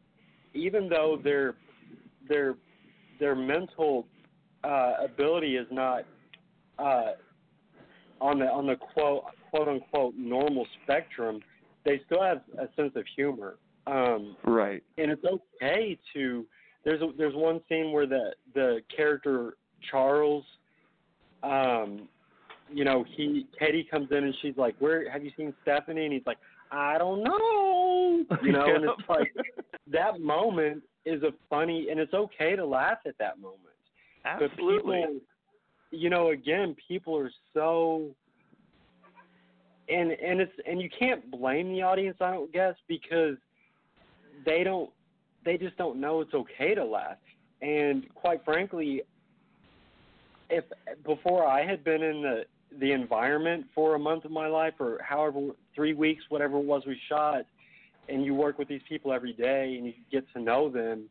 even 0.55 0.89
though 0.89 1.19
their 1.23 1.55
their 2.29 2.57
their 3.21 3.35
mental 3.35 4.07
uh, 4.65 4.95
ability 5.05 5.57
is 5.57 5.67
not 5.71 6.05
uh, 6.79 7.13
on 8.21 8.39
the 8.39 8.47
on 8.47 8.67
the 8.67 8.77
quote 8.77 9.25
quote 9.51 9.69
unquote 9.69 10.15
normal 10.17 10.67
spectrum, 10.83 11.41
they 11.85 12.01
still 12.07 12.23
have 12.23 12.43
a 12.59 12.69
sense 12.77 12.93
of 12.97 13.05
humor. 13.17 13.57
Um, 13.89 14.37
right. 14.45 14.83
and 14.99 15.11
it's 15.11 15.25
okay 15.25 15.99
to 16.13 16.45
there's 16.85 17.01
a, 17.01 17.09
there's 17.17 17.35
one 17.35 17.61
scene 17.69 17.93
where 17.93 18.07
the 18.07 18.33
the 18.55 18.81
character 18.95 19.57
Charles 19.91 20.45
um 21.43 22.09
you 22.71 22.85
know 22.85 23.05
he 23.17 23.47
Katie 23.59 23.87
comes 23.91 24.09
in 24.11 24.25
and 24.25 24.35
she's 24.43 24.57
like 24.57 24.77
where 24.79 25.11
have 25.11 25.25
you 25.25 25.31
seen 25.37 25.55
Stephanie 25.63 26.05
and 26.05 26.13
he's 26.13 26.27
like 26.27 26.39
I 26.71 26.99
don't 26.99 27.23
know 27.23 28.25
you 28.43 28.53
know 28.53 28.75
and 28.75 28.85
it's 28.85 29.03
like 29.09 29.35
that 29.91 30.21
moment 30.21 30.83
is 31.07 31.23
a 31.23 31.31
funny 31.49 31.89
and 31.91 31.99
it's 31.99 32.13
okay 32.13 32.57
to 32.57 32.67
laugh 32.67 32.99
at 33.07 33.17
that 33.19 33.41
moment 33.41 33.63
Absolutely. 34.25 34.97
people 34.99 35.21
you 35.93 36.11
know 36.11 36.31
again 36.31 36.77
people 36.87 37.17
are 37.17 37.31
so 37.55 38.11
and 39.89 40.11
and 40.13 40.41
it's 40.41 40.53
and 40.67 40.81
you 40.81 40.91
can't 40.99 41.31
blame 41.31 41.73
the 41.73 41.83
audience 41.83 42.19
I 42.21 42.33
don't 42.33 42.53
guess 42.53 42.75
because 42.87 43.37
they 44.49 44.65
don't 44.65 44.91
they 45.45 45.59
just 45.59 45.77
don't 45.77 46.01
know 46.01 46.23
it's 46.23 46.33
okay 46.33 46.75
to 46.75 46.85
laugh 46.85 47.19
and 47.61 48.07
quite 48.15 48.43
frankly 48.45 49.03
if 50.51 50.65
before 51.05 51.47
I 51.47 51.65
had 51.65 51.85
been 51.85 52.03
in 52.03 52.23
the 52.23 52.45
the 52.81 52.93
environment 52.93 53.67
for 53.75 53.95
a 53.95 53.99
month 53.99 54.25
of 54.25 54.31
my 54.31 54.47
life 54.47 54.75
or 54.79 55.01
however 55.03 55.51
three 55.75 55.95
weeks, 55.95 56.25
whatever 56.29 56.59
it 56.59 56.65
was 56.65 56.83
we 56.87 56.99
shot, 57.09 57.43
and 58.09 58.25
you 58.25 58.35
work 58.35 58.59
with 58.59 58.69
these 58.69 58.83
people 58.89 59.13
every 59.13 59.33
day 59.33 59.75
and 59.77 59.87
you 59.87 59.93
get 60.11 60.25
to 60.35 60.41
know 60.41 60.69
them, 60.69 61.05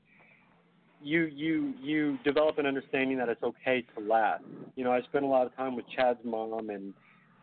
you 1.02 1.26
you 1.26 1.74
you 1.82 2.18
develop 2.24 2.58
an 2.58 2.66
understanding 2.66 3.18
that 3.18 3.30
it's 3.30 3.44
okay 3.44 3.86
to 3.96 4.04
laugh. 4.04 4.42
You 4.76 4.84
know, 4.84 4.92
I 4.92 5.02
spent 5.04 5.26
a 5.26 5.28
lot 5.28 5.46
of 5.46 5.56
time 5.56 5.76
with 5.76 5.86
Chad's 5.96 6.20
mom 6.24 6.70
and 6.70 6.94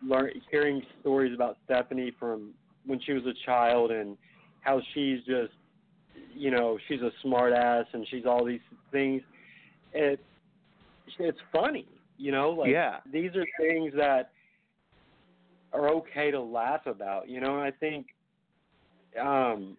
learn 0.07 0.31
hearing 0.51 0.83
stories 1.01 1.33
about 1.35 1.57
Stephanie 1.65 2.13
from 2.19 2.51
when 2.87 3.01
she 3.01 3.13
was 3.13 3.25
a 3.27 3.35
child 3.47 3.91
and 3.91 4.17
how 4.61 4.81
she's 4.93 5.19
just 5.21 5.53
you 6.35 6.51
know 6.51 6.79
she's 6.89 7.01
a 7.01 7.11
smart 7.23 7.53
ass 7.53 7.87
and 7.93 8.07
she's 8.11 8.27
all 8.27 8.45
these 8.45 8.61
things. 8.93 9.23
It 9.93 10.21
it's 11.19 11.39
funny, 11.53 11.87
you 12.17 12.33
know. 12.33 12.51
Like 12.51 12.71
Yeah. 12.71 12.99
these 13.11 13.31
are 13.37 13.45
things 13.59 13.93
that 13.97 14.33
are 15.73 15.89
okay 15.91 16.31
to 16.31 16.41
laugh 16.41 16.87
about. 16.87 17.29
You 17.29 17.41
know, 17.41 17.59
and 17.59 17.63
I 17.63 17.71
think 17.71 18.07
um, 19.21 19.77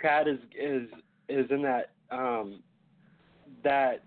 Chad 0.00 0.28
is 0.28 0.38
is 0.58 0.88
is 1.28 1.50
in 1.50 1.62
that 1.62 1.92
um, 2.10 2.62
that 3.64 4.04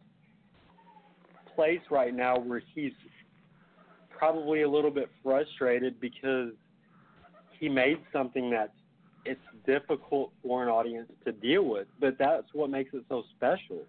place 1.56 1.82
right 1.90 2.14
now 2.14 2.38
where 2.38 2.62
he's 2.74 2.94
probably 4.10 4.62
a 4.62 4.70
little 4.70 4.92
bit 4.92 5.10
frustrated 5.22 6.00
because 6.00 6.52
he 7.60 7.70
made 7.70 8.00
something 8.12 8.50
that's 8.50 8.72
it's 9.26 9.42
difficult 9.66 10.32
for 10.42 10.64
an 10.64 10.70
audience 10.70 11.10
to 11.26 11.32
deal 11.32 11.64
with, 11.64 11.88
but 12.00 12.18
that's 12.18 12.48
what 12.54 12.70
makes 12.70 12.94
it 12.94 13.04
so 13.10 13.24
special. 13.36 13.80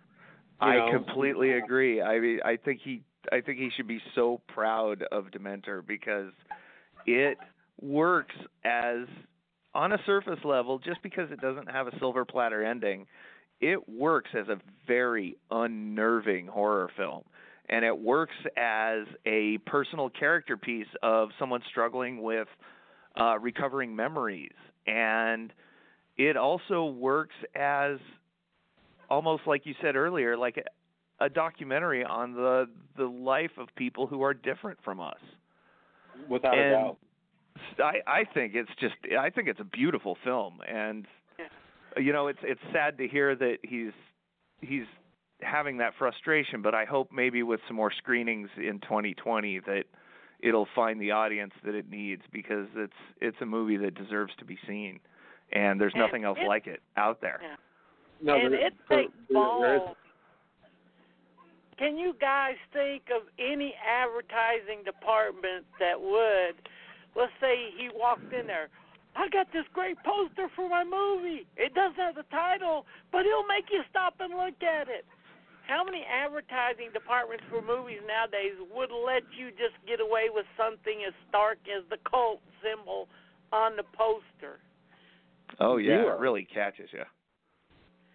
I 0.61 0.77
know? 0.77 0.91
completely 0.93 1.53
agree. 1.53 2.01
I 2.01 2.21
mean, 2.21 2.41
I 2.45 2.57
think 2.57 2.81
he, 2.83 3.03
I 3.33 3.41
think 3.41 3.59
he 3.59 3.71
should 3.77 3.89
be 3.89 4.01
so 4.15 4.41
proud 4.49 5.03
of 5.11 5.27
Dementer 5.27 5.85
because 5.87 6.33
it 7.07 7.39
works 7.81 8.35
as 8.65 9.07
on 9.75 9.93
a 9.93 9.99
surface 10.07 10.39
level. 10.45 10.79
Just 10.79 11.03
because 11.03 11.31
it 11.31 11.41
doesn't 11.41 11.71
have 11.71 11.89
a 11.89 11.99
silver 11.99 12.25
platter 12.25 12.65
ending, 12.65 13.07
it 13.61 13.89
works 13.89 14.31
as 14.39 14.49
a 14.49 14.59
very 14.87 15.37
unnerving 15.51 16.47
horror 16.47 16.91
film, 16.97 17.23
and 17.69 17.85
it 17.85 17.97
works 17.97 18.37
as 18.57 19.07
a 19.27 19.59
personal 19.67 20.11
character 20.11 20.57
piece 20.57 20.87
of 21.03 21.31
someone 21.39 21.61
struggling 21.71 22.23
with 22.23 22.49
uh, 23.21 23.39
recovering 23.39 23.95
memories, 23.95 24.53
and 24.87 25.53
it 26.17 26.37
also 26.37 26.87
works 26.87 27.35
as 27.55 27.99
almost 29.11 29.43
like 29.47 29.67
you 29.67 29.75
said 29.83 29.97
earlier, 29.97 30.37
like 30.37 30.57
a, 30.59 31.25
a 31.25 31.29
documentary 31.29 32.05
on 32.05 32.33
the 32.33 32.67
the 32.97 33.05
life 33.05 33.53
of 33.59 33.69
people 33.77 34.07
who 34.07 34.23
are 34.23 34.35
different 34.35 34.79
from 34.85 35.01
us. 35.01 35.19
Without 36.29 36.59
a 36.59 36.71
doubt. 36.71 36.97
I 37.79 37.95
I 38.07 38.25
think 38.33 38.55
it's 38.55 38.71
just 38.81 38.95
I 39.19 39.31
think 39.31 39.49
it's 39.49 39.61
a 39.61 39.65
beautiful 39.65 40.17
film, 40.25 40.61
and 40.67 41.07
you 41.97 42.13
know 42.13 42.29
it's 42.29 42.41
it's 42.43 42.61
sad 42.73 42.99
to 42.99 43.09
hear 43.09 43.35
that 43.37 43.59
he's 43.63 43.93
he's 44.61 44.85
having 45.41 45.79
that 45.79 45.93
frustration, 45.99 46.63
but 46.63 46.75
I 46.75 46.85
hope 46.85 47.11
maybe 47.13 47.43
with 47.43 47.61
some 47.67 47.77
more 47.77 47.93
screenings 47.93 48.49
in 48.57 48.81
2020 48.81 49.61
that 49.61 49.85
it'll 50.45 50.69
find 50.75 51.01
the 51.01 51.11
audience 51.11 51.55
that 51.65 51.75
it 51.75 51.89
needs 51.91 52.23
because 52.31 52.69
it's 52.77 52.93
it's 53.21 53.37
a 53.41 53.47
movie 53.47 53.79
that 53.79 53.95
deserves 53.95 54.33
to 54.39 54.45
be 54.45 54.59
seen, 54.69 55.01
and 55.53 55.81
there's 55.81 55.95
And 55.95 56.03
nothing 56.03 56.25
else 56.25 56.39
it- 56.41 56.47
like 56.47 56.67
it 56.67 56.83
out 56.97 57.21
there. 57.21 57.41
No, 58.21 58.37
and 58.37 58.53
there- 58.53 58.67
it 58.67 58.75
takes 58.89 59.13
there- 59.29 59.43
there 59.59 59.75
is- 59.77 59.81
balls. 59.81 59.97
Can 61.77 61.99
you 61.99 62.13
guys 62.21 62.57
think 62.73 63.11
of 63.11 63.29
any 63.39 63.75
advertising 63.75 64.85
department 64.85 65.67
that 65.81 66.01
would, 66.01 66.69
let's 67.17 67.33
say 67.41 67.71
he 67.73 67.89
walked 67.89 68.33
in 68.33 68.47
there, 68.47 68.69
I 69.17 69.29
got 69.29 69.51
this 69.51 69.67
great 69.73 69.99
poster 70.05 70.49
for 70.51 70.69
my 70.69 70.85
movie. 70.85 71.47
It 71.57 71.75
doesn't 71.75 71.99
have 71.99 72.15
the 72.15 72.23
title, 72.25 72.87
but 73.11 73.27
it'll 73.27 73.45
make 73.45 73.71
you 73.73 73.83
stop 73.91 74.21
and 74.21 74.35
look 74.35 74.63
at 74.63 74.89
it. 74.89 75.05
How 75.67 75.83
many 75.83 76.05
advertising 76.05 76.93
departments 76.93 77.45
for 77.49 77.63
movies 77.63 78.01
nowadays 78.07 78.53
would 78.75 78.91
let 78.93 79.23
you 79.33 79.49
just 79.51 79.75
get 79.87 80.01
away 80.01 80.29
with 80.33 80.45
something 80.57 81.05
as 81.07 81.15
stark 81.29 81.59
as 81.65 81.85
the 81.89 81.97
cult 82.09 82.41
symbol 82.63 83.09
on 83.53 83.77
the 83.77 83.85
poster? 83.97 84.61
Oh 85.61 85.79
yeah, 85.79 86.03
Zero. 86.03 86.17
it 86.17 86.21
really 86.21 86.45
catches 86.45 86.91
you. 86.93 87.05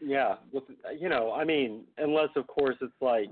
Yeah, 0.02 0.36
with 0.54 0.64
you 0.98 1.10
know, 1.10 1.34
I 1.34 1.44
mean, 1.44 1.84
unless 1.98 2.30
of 2.36 2.48
course 2.48 2.76
it's 2.82 2.94
like 3.02 3.30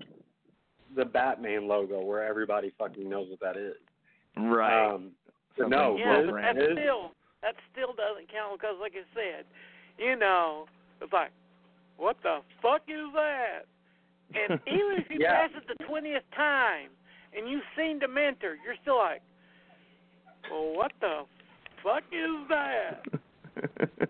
the 0.96 1.06
Batman 1.06 1.68
logo 1.68 2.04
where 2.04 2.26
everybody 2.26 2.74
fucking 2.78 3.08
knows 3.08 3.28
what 3.30 3.40
that 3.42 3.60
is. 3.60 3.76
Right. 4.36 4.94
Um, 4.94 5.12
but 5.58 5.70
no, 5.70 5.98
Yeah, 5.98 6.24
but 6.26 6.42
that 6.42 6.56
still 6.56 7.12
that 7.42 7.56
still 7.72 7.94
doesn't 7.94 8.32
count 8.32 8.60
because, 8.60 8.76
like 8.80 8.94
I 8.94 9.06
said, 9.14 9.46
you 9.98 10.16
know, 10.16 10.66
it's 11.02 11.14
like, 11.14 11.32
what 11.98 12.18
the 12.24 12.40
fuck 12.62 12.82
is 12.88 13.14
that? 13.14 13.66
And 14.34 14.60
even 14.68 14.98
if 14.98 15.10
you 15.10 15.18
Yeah. 15.20 15.48
pass 15.48 15.52
it 15.56 15.68
the 15.68 15.84
twentieth 15.86 16.24
time 16.36 16.90
and 17.36 17.48
you've 17.50 17.64
seen 17.76 18.00
Dementer, 18.00 18.56
you're 18.64 18.76
still 18.82 18.98
like, 18.98 19.22
well, 20.50 20.74
what 20.74 20.92
the 21.02 21.26
fuck 21.84 22.04
is 22.12 22.48
that? 22.50 23.04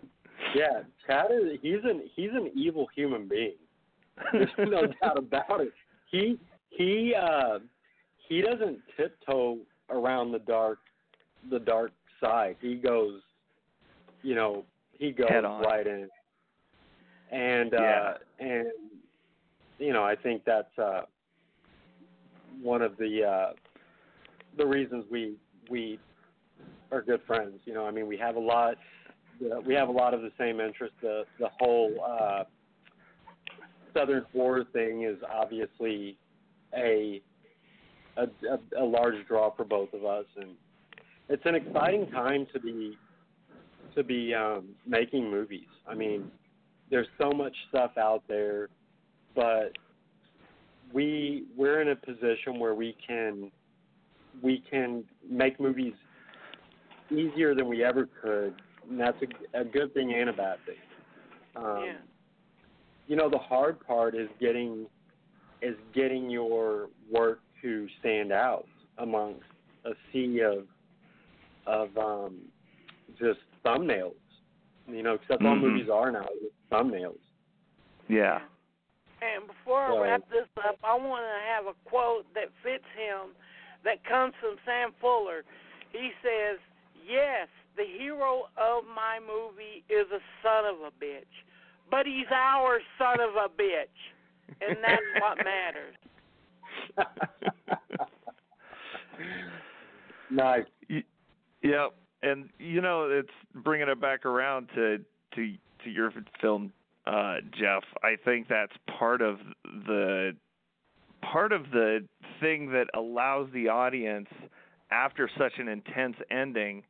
yeah, 0.55 0.83
Chad 1.05 1.31
is 1.31 1.59
he's 1.61 1.83
an 1.83 2.09
he's 2.15 2.31
an 2.31 2.51
evil 2.55 2.87
human 2.95 3.27
being. 3.27 3.55
There's 4.31 4.49
no 4.57 4.87
doubt 5.01 5.17
about 5.17 5.61
it. 5.61 5.73
He 6.11 6.39
he 6.69 7.13
uh 7.15 7.59
he 8.27 8.41
doesn't 8.41 8.79
tiptoe 8.95 9.59
around 9.89 10.31
the 10.31 10.39
dark 10.39 10.79
the 11.49 11.59
dark 11.59 11.91
side. 12.19 12.57
He 12.61 12.75
goes 12.75 13.21
you 14.23 14.35
know, 14.35 14.65
he 14.93 15.11
goes 15.11 15.29
right 15.31 15.85
in. 15.87 16.09
And 17.31 17.73
uh 17.73 17.77
Yeah. 17.77 18.13
and 18.39 18.67
you 19.79 19.93
know, 19.93 20.03
I 20.03 20.15
think 20.15 20.43
that's 20.45 20.77
uh 20.77 21.01
one 22.61 22.81
of 22.81 22.97
the 22.97 23.23
uh 23.23 23.53
the 24.57 24.65
reasons 24.65 25.05
we 25.11 25.35
we 25.69 25.99
are 26.91 27.01
good 27.01 27.21
friends. 27.27 27.59
You 27.65 27.73
know, 27.73 27.85
I 27.85 27.91
mean, 27.91 28.07
we 28.07 28.17
have 28.17 28.35
a 28.35 28.39
lot 28.39 28.77
we 29.65 29.73
have 29.73 29.89
a 29.89 29.91
lot 29.91 30.13
of 30.13 30.21
the 30.21 30.31
same 30.37 30.59
interests. 30.59 30.97
The 31.01 31.23
the 31.39 31.49
whole 31.59 31.93
uh, 32.05 32.43
southern 33.93 34.25
horror 34.33 34.65
thing 34.73 35.03
is 35.03 35.17
obviously 35.31 36.17
a, 36.75 37.21
a 38.17 38.23
a 38.23 38.83
a 38.83 38.85
large 38.85 39.15
draw 39.27 39.53
for 39.55 39.63
both 39.63 39.93
of 39.93 40.05
us, 40.05 40.25
and 40.35 40.51
it's 41.29 41.43
an 41.45 41.55
exciting 41.55 42.09
time 42.11 42.47
to 42.53 42.59
be 42.59 42.97
to 43.95 44.03
be 44.03 44.33
um, 44.33 44.69
making 44.85 45.29
movies. 45.29 45.67
I 45.87 45.95
mean, 45.95 46.31
there's 46.89 47.07
so 47.19 47.31
much 47.31 47.55
stuff 47.69 47.91
out 47.97 48.23
there, 48.27 48.69
but 49.37 49.71
we 50.91 51.43
we're 51.55 51.79
in 51.81 51.89
a 51.89 51.95
position 51.95 52.59
where 52.59 52.73
we 52.73 52.97
can 53.05 53.51
we 54.41 54.63
can 54.69 55.03
make 55.29 55.59
movies 55.59 55.93
easier 57.11 57.55
than 57.55 57.67
we 57.67 57.83
ever 57.83 58.09
could, 58.21 58.53
and 58.89 58.99
that's 58.99 59.17
a, 59.53 59.61
a 59.61 59.63
good 59.63 59.93
thing 59.93 60.13
and 60.13 60.29
a 60.29 60.33
bad 60.33 60.57
thing. 60.65 60.75
Um, 61.55 61.83
yeah. 61.85 61.93
You 63.07 63.15
know, 63.15 63.29
the 63.29 63.37
hard 63.37 63.79
part 63.79 64.15
is 64.15 64.27
getting 64.41 64.87
is 65.61 65.75
getting 65.93 66.29
your 66.29 66.89
work 67.11 67.39
to 67.61 67.87
stand 67.99 68.31
out 68.31 68.65
amongst 68.97 69.43
a 69.85 69.91
sea 70.11 70.41
of 70.41 70.65
of 71.67 71.95
um, 71.97 72.37
just 73.19 73.39
thumbnails. 73.63 74.13
You 74.87 75.03
know, 75.03 75.13
except 75.13 75.43
all 75.43 75.55
Mhm. 75.55 75.61
movies 75.61 75.89
are 75.89 76.11
now 76.11 76.27
just 76.41 76.55
thumbnails. 76.71 77.19
yeah. 78.09 78.41
And 79.21 79.47
before 79.47 79.87
So- 79.89 79.97
I 80.03 80.09
wrap 80.11 80.29
this 80.29 80.47
up, 80.67 80.77
I 80.83 80.93
want 80.95 81.23
to 81.25 81.39
have 81.53 81.65
a 81.67 81.73
quote 81.89 82.31
that 82.33 82.49
fits 82.63 82.85
him 82.95 83.35
that 83.83 84.03
comes 84.05 84.33
from 84.39 84.57
Sam 84.65 84.91
Fuller. 85.01 85.43
He 85.91 86.11
says, 86.21 86.59
Yes, 87.05 87.47
the 87.77 87.85
hero 87.85 88.49
of 88.57 88.83
my 88.93 89.19
movie 89.19 89.83
is 89.89 90.05
a 90.11 90.19
son 90.43 90.65
of 90.65 90.81
a 90.81 90.91
bitch, 91.03 91.23
but 91.89 92.05
he's 92.05 92.29
our 92.31 92.79
son 92.97 93.19
of 93.21 93.35
a 93.35 93.47
bitch. 93.49 93.87
And 94.61 94.77
that's 94.83 95.01
what 95.21 95.37
matters. 95.45 95.95
nice. 100.29 100.65
Y- 100.89 101.03
Yep, 101.63 101.95
and 102.21 102.49
you 102.59 102.81
know 102.81 103.09
it's 103.09 103.33
bringing 103.63 103.89
it 103.89 103.99
back 103.99 104.25
around 104.25 104.69
to 104.75 104.99
to 105.33 105.53
to 105.83 105.89
your 105.89 106.13
film, 106.39 106.71
uh, 107.07 107.35
Jeff. 107.57 107.83
I 108.03 108.15
think 108.23 108.47
that's 108.47 108.73
part 108.99 109.21
of 109.21 109.39
the 109.63 110.35
part 111.21 111.51
of 111.51 111.71
the 111.71 112.05
thing 112.39 112.71
that 112.71 112.87
allows 112.93 113.49
the 113.53 113.69
audience 113.69 114.27
after 114.91 115.29
such 115.37 115.53
an 115.57 115.67
intense 115.67 116.15
ending 116.29 116.83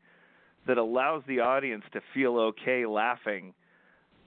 that 0.67 0.77
allows 0.77 1.23
the 1.27 1.39
audience 1.39 1.83
to 1.93 2.01
feel 2.13 2.37
okay 2.37 2.85
laughing 2.85 3.53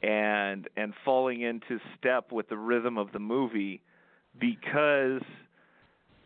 and 0.03 0.69
and 0.77 0.95
falling 1.05 1.43
into 1.43 1.79
step 1.99 2.33
with 2.33 2.49
the 2.49 2.57
rhythm 2.57 2.97
of 2.97 3.13
the 3.13 3.19
movie 3.19 3.83
because 4.41 5.23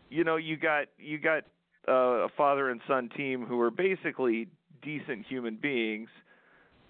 you 0.09 0.23
know 0.23 0.37
you 0.37 0.55
got 0.55 0.87
you 0.97 1.17
got 1.17 1.43
uh, 1.87 2.25
a 2.25 2.29
father 2.37 2.69
and 2.69 2.81
son 2.87 3.09
team 3.15 3.45
who 3.45 3.59
are 3.59 3.71
basically 3.71 4.47
decent 4.81 5.25
human 5.27 5.55
beings, 5.55 6.09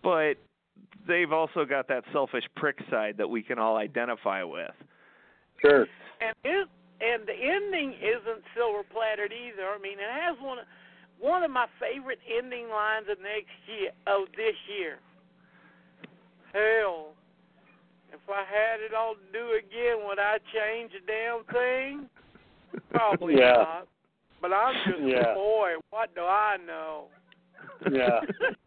but 0.03 0.35
they've 1.07 1.31
also 1.31 1.65
got 1.65 1.88
that 1.88 2.03
selfish 2.11 2.43
prick 2.56 2.77
side 2.89 3.15
that 3.18 3.30
we 3.30 3.41
can 3.43 3.60
all 3.60 3.77
identify 3.77 4.43
with. 4.43 4.72
Sure. 5.61 5.88
And 6.22 6.35
it 6.43 6.68
and 7.02 7.27
the 7.27 7.34
ending 7.34 7.93
isn't 7.99 8.43
silver 8.56 8.84
plattered 8.91 9.34
either. 9.34 9.68
I 9.68 9.77
mean, 9.81 9.99
it 9.99 10.10
has 10.10 10.38
one 10.41 10.60
of 10.60 10.65
one 11.19 11.43
of 11.43 11.52
my 11.52 11.68
favorite 11.80 12.19
ending 12.26 12.69
lines 12.69 13.07
of 13.10 13.18
next 13.19 13.56
year 13.68 13.91
of 14.07 14.27
this 14.35 14.56
year. 14.77 14.99
Hell, 16.53 17.14
if 18.14 18.19
I 18.30 18.43
had 18.47 18.80
it 18.80 18.93
all 18.93 19.15
to 19.15 19.31
do 19.34 19.52
again, 19.60 20.07
would 20.07 20.19
I 20.19 20.38
change 20.53 20.91
a 20.95 21.06
damn 21.06 21.43
thing? 21.53 22.10
Probably 22.91 23.35
Yeah. 23.39 23.52
not. 23.53 23.88
But 24.41 24.53
I'm 24.53 24.73
just 24.85 25.03
Yeah. 25.03 25.31
a 25.31 25.35
boy. 25.35 25.73
What 25.89 26.14
do 26.15 26.22
I 26.22 26.57
know? 26.65 27.06
Yeah. 27.91 28.19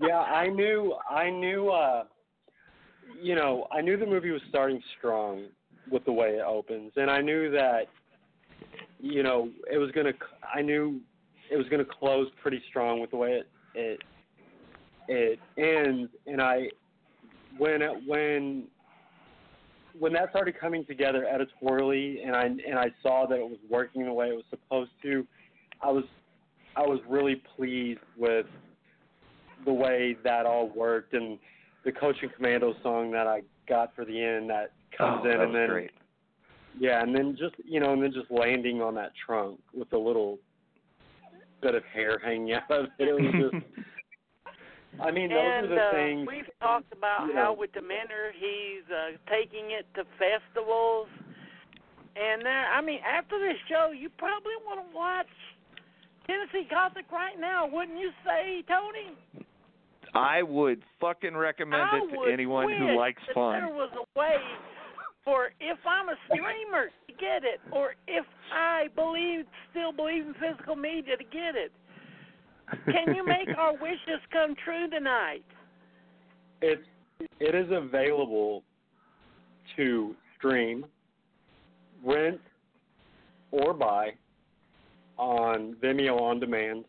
yeah, 0.00 0.18
I 0.18 0.48
knew 0.48 0.94
I 1.08 1.30
knew 1.30 1.68
uh 1.68 2.04
you 3.22 3.34
know, 3.34 3.66
I 3.70 3.80
knew 3.80 3.96
the 3.96 4.06
movie 4.06 4.30
was 4.30 4.42
starting 4.48 4.82
strong 4.98 5.46
with 5.90 6.04
the 6.04 6.12
way 6.12 6.30
it 6.30 6.44
opens 6.44 6.92
and 6.96 7.10
I 7.10 7.20
knew 7.20 7.50
that 7.50 7.86
you 9.00 9.22
know, 9.22 9.50
it 9.70 9.78
was 9.78 9.90
going 9.90 10.06
to 10.06 10.14
I 10.54 10.62
knew 10.62 11.00
it 11.50 11.56
was 11.56 11.66
to 11.68 11.84
close 11.84 12.28
pretty 12.40 12.62
strong 12.68 13.00
with 13.00 13.10
the 13.10 13.16
way 13.16 13.32
it 13.32 13.48
it 13.74 14.00
it 15.08 15.38
ends 15.58 16.10
and 16.26 16.40
I 16.40 16.68
when 17.58 17.80
when 18.06 18.64
when 19.98 20.12
that 20.12 20.30
started 20.30 20.58
coming 20.58 20.84
together 20.84 21.26
editorially 21.26 22.22
and 22.22 22.34
I 22.34 22.44
and 22.44 22.78
I 22.78 22.90
saw 23.02 23.26
that 23.26 23.36
it 23.36 23.48
was 23.48 23.58
working 23.70 24.04
the 24.04 24.12
way 24.12 24.28
it 24.28 24.34
was 24.34 24.44
supposed 24.50 24.90
to, 25.02 25.26
I 25.82 25.90
was 25.90 26.04
I 26.76 26.82
was 26.82 27.00
really 27.08 27.42
pleased 27.56 28.00
with 28.16 28.46
the 29.64 29.72
way 29.72 30.16
that 30.24 30.46
all 30.46 30.68
worked 30.68 31.14
and 31.14 31.38
the 31.84 31.92
Coaching 31.92 32.30
Commando 32.34 32.74
song 32.82 33.10
that 33.12 33.26
I 33.26 33.42
got 33.68 33.94
for 33.94 34.04
the 34.04 34.22
end 34.22 34.50
that 34.50 34.72
comes 34.96 35.22
oh, 35.24 35.30
in 35.30 35.38
that 35.38 35.44
and 35.44 35.54
then 35.54 35.68
great. 35.68 35.90
yeah, 36.78 37.02
and 37.02 37.14
then 37.14 37.36
just 37.38 37.54
you 37.64 37.80
know, 37.80 37.92
and 37.92 38.02
then 38.02 38.12
just 38.12 38.30
landing 38.30 38.80
on 38.80 38.94
that 38.94 39.12
trunk 39.26 39.60
with 39.72 39.92
a 39.92 39.98
little 39.98 40.38
bit 41.60 41.74
of 41.74 41.82
hair 41.84 42.18
hanging 42.22 42.52
out 42.52 42.70
of 42.70 42.86
it. 42.98 43.08
It 43.08 43.12
was 43.14 43.50
just 43.52 43.64
I 45.02 45.10
mean, 45.10 45.30
those 45.30 45.38
and 45.42 45.66
are 45.66 45.74
the 45.74 45.80
uh, 45.80 45.92
things 45.92 46.28
we've 46.30 46.50
talked 46.60 46.92
about 46.92 47.26
you 47.26 47.34
how 47.34 47.52
know. 47.52 47.56
with 47.58 47.72
Dementer 47.72 48.30
he's 48.34 48.86
uh, 48.90 49.16
taking 49.30 49.70
it 49.72 49.86
to 49.94 50.04
festivals. 50.18 51.08
And 52.14 52.46
there, 52.46 52.70
I 52.70 52.80
mean, 52.80 53.00
after 53.02 53.40
this 53.40 53.58
show, 53.68 53.90
you 53.90 54.08
probably 54.08 54.54
want 54.64 54.86
to 54.86 54.96
watch 54.96 55.26
Tennessee 56.28 56.68
Gothic 56.70 57.10
right 57.10 57.38
now, 57.38 57.66
wouldn't 57.66 57.98
you 57.98 58.10
say, 58.24 58.62
Tony? 58.68 59.18
I 60.14 60.42
would 60.42 60.82
fucking 61.00 61.36
recommend 61.36 61.82
I 61.82 61.98
it 61.98 62.14
to 62.14 62.32
anyone 62.32 62.72
who 62.72 62.96
likes 62.96 63.22
that 63.26 63.34
fun. 63.34 63.60
There 63.60 63.74
was 63.74 63.90
a 63.94 64.18
way 64.18 64.36
for 65.24 65.46
if 65.60 65.78
I'm 65.86 66.08
a 66.08 66.16
streamer 66.26 66.86
to 67.08 67.12
get 67.14 67.42
it, 67.42 67.60
or 67.72 67.94
if 68.06 68.24
I 68.52 68.88
believe, 68.94 69.46
still 69.70 69.92
believe 69.92 70.26
in 70.26 70.34
physical 70.34 70.76
media 70.76 71.16
to 71.16 71.24
get 71.24 71.56
it. 71.56 71.72
Can 72.84 73.14
you 73.14 73.26
make 73.26 73.48
our 73.58 73.72
wishes 73.72 74.20
come 74.30 74.54
true 74.64 74.88
tonight? 74.88 75.44
It's 76.60 76.82
it 77.40 77.54
is 77.54 77.70
available 77.70 78.62
to 79.76 80.14
stream, 80.36 80.84
rent, 82.04 82.40
or 83.50 83.72
buy 83.72 84.10
on 85.16 85.76
Vimeo 85.82 86.20
on 86.20 86.40
demand, 86.40 86.84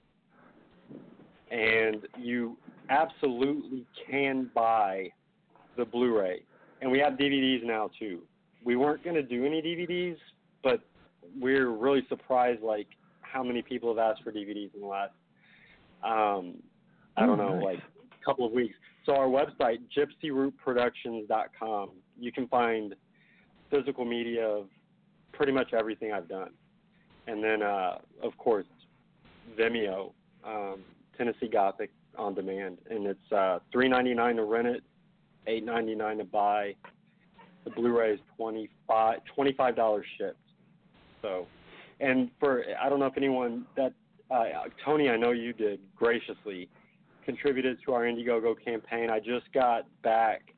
and 1.51 2.07
you 2.17 2.57
absolutely 2.89 3.85
can 4.09 4.49
buy 4.53 5.09
the 5.77 5.85
Blu-ray. 5.85 6.41
And 6.81 6.91
we 6.91 6.99
have 6.99 7.13
DVDs 7.13 7.63
now 7.63 7.89
too. 7.97 8.21
We 8.63 8.75
weren't 8.75 9.03
going 9.03 9.15
to 9.15 9.23
do 9.23 9.45
any 9.45 9.61
DVDs, 9.61 10.17
but 10.63 10.81
we're 11.39 11.69
really 11.69 12.05
surprised 12.09 12.61
like 12.61 12.87
how 13.21 13.43
many 13.43 13.61
people 13.61 13.89
have 13.89 13.99
asked 13.99 14.23
for 14.23 14.31
DVDs 14.31 14.73
in 14.73 14.81
the 14.81 14.87
last 14.87 15.13
um 16.03 16.55
I 17.17 17.25
don't 17.25 17.37
know, 17.37 17.53
like 17.63 17.79
a 17.79 18.25
couple 18.25 18.45
of 18.45 18.51
weeks. 18.51 18.75
So 19.05 19.15
our 19.15 19.27
website, 19.27 19.79
gypsyrootproductions.com, 19.95 21.89
you 22.19 22.31
can 22.31 22.47
find 22.47 22.95
physical 23.71 24.03
media 24.03 24.45
of 24.45 24.67
pretty 25.31 25.51
much 25.51 25.73
everything 25.73 26.11
I've 26.11 26.27
done. 26.27 26.49
And 27.27 27.43
then, 27.43 27.61
uh, 27.61 27.99
of 28.21 28.37
course, 28.37 28.65
Vimeo, 29.57 30.11
um, 30.43 30.81
Tennessee 31.17 31.47
Gothic 31.47 31.91
on 32.17 32.33
demand, 32.33 32.77
and 32.89 33.05
it's 33.05 33.31
uh, 33.31 33.59
three 33.71 33.87
ninety 33.87 34.13
nine 34.13 34.35
to 34.37 34.43
rent 34.43 34.67
it, 34.67 34.83
eight 35.47 35.63
ninety 35.63 35.95
nine 35.95 36.17
to 36.17 36.25
buy. 36.25 36.75
The 37.63 37.71
Blu-ray 37.71 38.13
is 38.13 38.19
twenty 38.37 38.69
five 38.87 39.19
twenty 39.33 39.53
five 39.53 39.75
dollars 39.75 40.05
shipped. 40.17 40.37
So, 41.21 41.47
and 41.99 42.29
for 42.39 42.63
I 42.81 42.89
don't 42.89 42.99
know 42.99 43.07
if 43.07 43.17
anyone 43.17 43.65
that 43.75 43.93
uh, 44.31 44.43
Tony, 44.83 45.09
I 45.09 45.17
know 45.17 45.31
you 45.31 45.53
did 45.53 45.79
graciously 45.95 46.69
contributed 47.23 47.79
to 47.85 47.93
our 47.93 48.03
Indiegogo 48.03 48.55
campaign. 48.63 49.09
I 49.09 49.19
just 49.19 49.51
got 49.53 49.85
back 50.03 50.53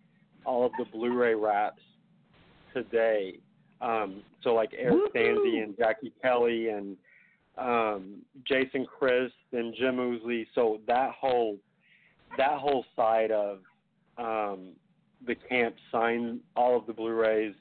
all 0.46 0.66
of 0.66 0.72
the 0.78 0.86
Blu-ray 0.86 1.36
wraps 1.36 1.82
today. 2.74 3.40
Um, 3.80 4.22
so 4.44 4.54
like 4.54 4.72
Eric 4.78 5.14
Stanze 5.14 5.64
and 5.64 5.78
Jackie 5.78 6.12
Kelly 6.22 6.70
and 6.70 6.98
um, 7.58 8.22
Jason 8.46 8.86
Christ 8.86 9.34
and 9.52 9.74
Jim 9.76 9.98
Oosley. 9.98 10.46
So 10.56 10.80
that 10.88 11.12
whole 11.12 11.58
that 12.38 12.58
whole 12.60 12.86
side 12.96 13.32
of 13.32 13.60
um, 14.18 14.74
the 15.26 15.36
camp 15.50 15.76
signed 15.92 16.40
all 16.56 16.78
of 16.78 16.86
the 16.86 16.94
Blu-rays, 16.94 17.54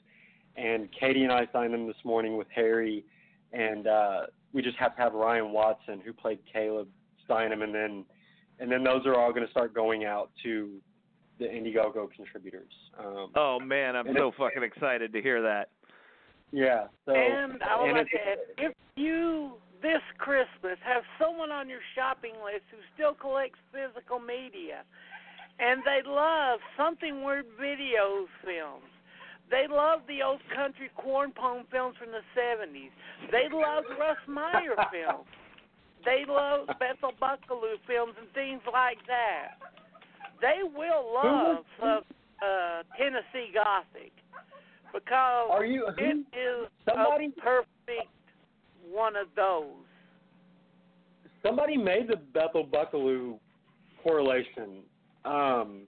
and 0.55 0.89
Katie 0.99 1.23
and 1.23 1.31
I 1.31 1.47
signed 1.53 1.73
them 1.73 1.87
this 1.87 1.95
morning 2.03 2.37
with 2.37 2.47
Harry, 2.53 3.05
and 3.53 3.87
uh, 3.87 4.21
we 4.53 4.61
just 4.61 4.77
have 4.77 4.95
to 4.95 5.01
have 5.01 5.13
Ryan 5.13 5.51
Watson, 5.51 6.01
who 6.03 6.13
played 6.13 6.39
Caleb, 6.51 6.87
sign 7.27 7.49
them, 7.49 7.61
and 7.61 7.73
then 7.73 8.05
and 8.59 8.71
then 8.71 8.83
those 8.83 9.05
are 9.05 9.15
all 9.15 9.31
going 9.31 9.45
to 9.45 9.51
start 9.51 9.73
going 9.73 10.03
out 10.05 10.31
to 10.43 10.71
the 11.39 11.45
Indiegogo 11.45 12.09
contributors. 12.15 12.73
Um, 12.99 13.29
Oh 13.35 13.59
man, 13.59 13.95
I'm 13.95 14.07
so 14.17 14.31
fucking 14.37 14.63
excited 14.63 15.13
to 15.13 15.21
hear 15.21 15.41
that. 15.41 15.69
yeah. 16.51 16.87
So 17.05 17.13
and 17.13 17.61
I 17.61 17.79
would 17.79 17.89
and 17.89 17.97
like 17.99 18.09
to 18.09 18.17
add, 18.17 18.37
if 18.57 18.73
you 18.95 19.53
this 19.87 20.03
Christmas 20.19 20.75
have 20.83 21.03
someone 21.15 21.49
on 21.51 21.69
your 21.69 21.79
shopping 21.95 22.35
list 22.43 22.67
who 22.71 22.77
still 22.93 23.13
collects 23.15 23.59
physical 23.71 24.19
media, 24.19 24.83
and 25.63 25.79
they 25.87 26.03
love 26.03 26.59
something 26.75 27.23
weird 27.23 27.47
videos 27.55 28.27
films. 28.43 28.91
They 29.49 29.63
love 29.71 30.01
the 30.11 30.19
old 30.27 30.41
country 30.53 30.91
corn 30.97 31.31
pone 31.31 31.63
films 31.71 31.95
from 31.95 32.11
the 32.11 32.19
seventies. 32.35 32.91
They 33.31 33.47
love 33.47 33.87
Russ 33.97 34.19
Meyer 34.27 34.75
films. 34.91 35.27
They 36.03 36.25
love 36.27 36.67
Bethel 36.79 37.15
Buckalew 37.15 37.79
films 37.87 38.13
and 38.19 38.27
things 38.35 38.61
like 38.71 38.99
that. 39.07 39.55
They 40.41 40.67
will 40.67 41.13
love 41.15 41.63
uh, 41.81 41.87
uh, 42.43 42.83
Tennessee 42.99 43.55
Gothic 43.55 44.11
because 44.93 45.47
Are 45.49 45.65
you 45.65 45.87
it 45.87 45.95
who, 45.97 46.19
is 46.35 46.69
somebody- 46.85 47.31
a 47.37 47.41
perfect 47.41 48.11
one 48.91 49.15
of 49.15 49.27
those. 49.35 49.65
somebody 51.43 51.77
made 51.77 52.07
the 52.07 52.15
Bethel 52.17 52.65
Buckalew 52.65 53.39
correlation. 54.03 54.83
Um, 55.23 55.87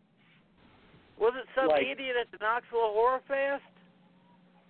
Was 1.19 1.33
it 1.35 1.45
some 1.53 1.67
Like- 1.67 1.85
idiot 1.85 2.15
at 2.15 2.31
the 2.31 2.37
Knoxville 2.37 2.93
Horror 2.93 3.19
Fest? 3.27 3.63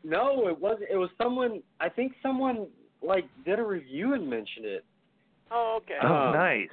no, 0.04 0.48
it 0.48 0.58
was 0.60 0.80
it 0.90 0.96
was 0.96 1.10
someone. 1.22 1.62
I 1.80 1.90
think 1.90 2.14
someone 2.24 2.68
like 3.02 3.26
did 3.46 3.60
a 3.60 3.64
review 3.64 4.14
and 4.14 4.28
mentioned 4.30 4.66
it. 4.66 4.84
Oh, 5.52 5.76
okay. 5.82 5.98
Oh, 6.02 6.08
Um, 6.28 6.34
nice. 6.34 6.70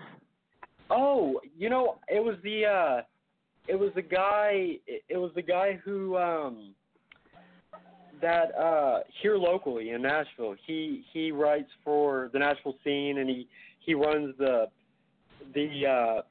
Oh, 0.91 1.41
you 1.57 1.69
know, 1.69 1.99
it 2.09 2.23
was 2.23 2.37
the 2.43 2.65
uh 2.67 3.03
it 3.69 3.75
was 3.75 3.93
the 3.95 4.03
guy 4.03 4.79
it, 4.87 5.03
it 5.09 5.17
was 5.17 5.33
the 5.35 5.43
guy 5.43 5.75
who 5.75 6.17
um 6.17 6.75
that 8.21 8.57
uh 8.57 9.01
here 9.23 9.37
locally 9.37 9.91
in 9.91 10.03
Nashville. 10.03 10.55
He 10.67 11.05
he 11.13 11.33
writes 11.33 11.71
for 11.85 12.31
the 12.33 12.39
Nashville 12.39 12.77
scene 12.85 13.19
and 13.19 13.29
he 13.29 13.49
he 13.81 13.95
runs 13.95 14.35
the 14.39 14.67
the 15.55 15.87
uh 15.87 16.23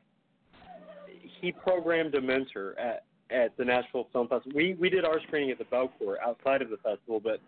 he 1.41 1.51
programmed 1.51 2.13
Dementer 2.13 2.73
at 2.79 3.03
at 3.31 3.57
the 3.57 3.65
Nashville 3.65 4.07
Film 4.13 4.27
Festival. 4.27 4.51
We 4.55 4.75
we 4.79 4.89
did 4.89 5.05
our 5.05 5.19
screening 5.27 5.51
at 5.51 5.57
the 5.57 5.65
Belcourt 5.65 6.17
outside 6.25 6.61
of 6.61 6.69
the 6.69 6.77
festival, 6.77 7.19
but 7.19 7.39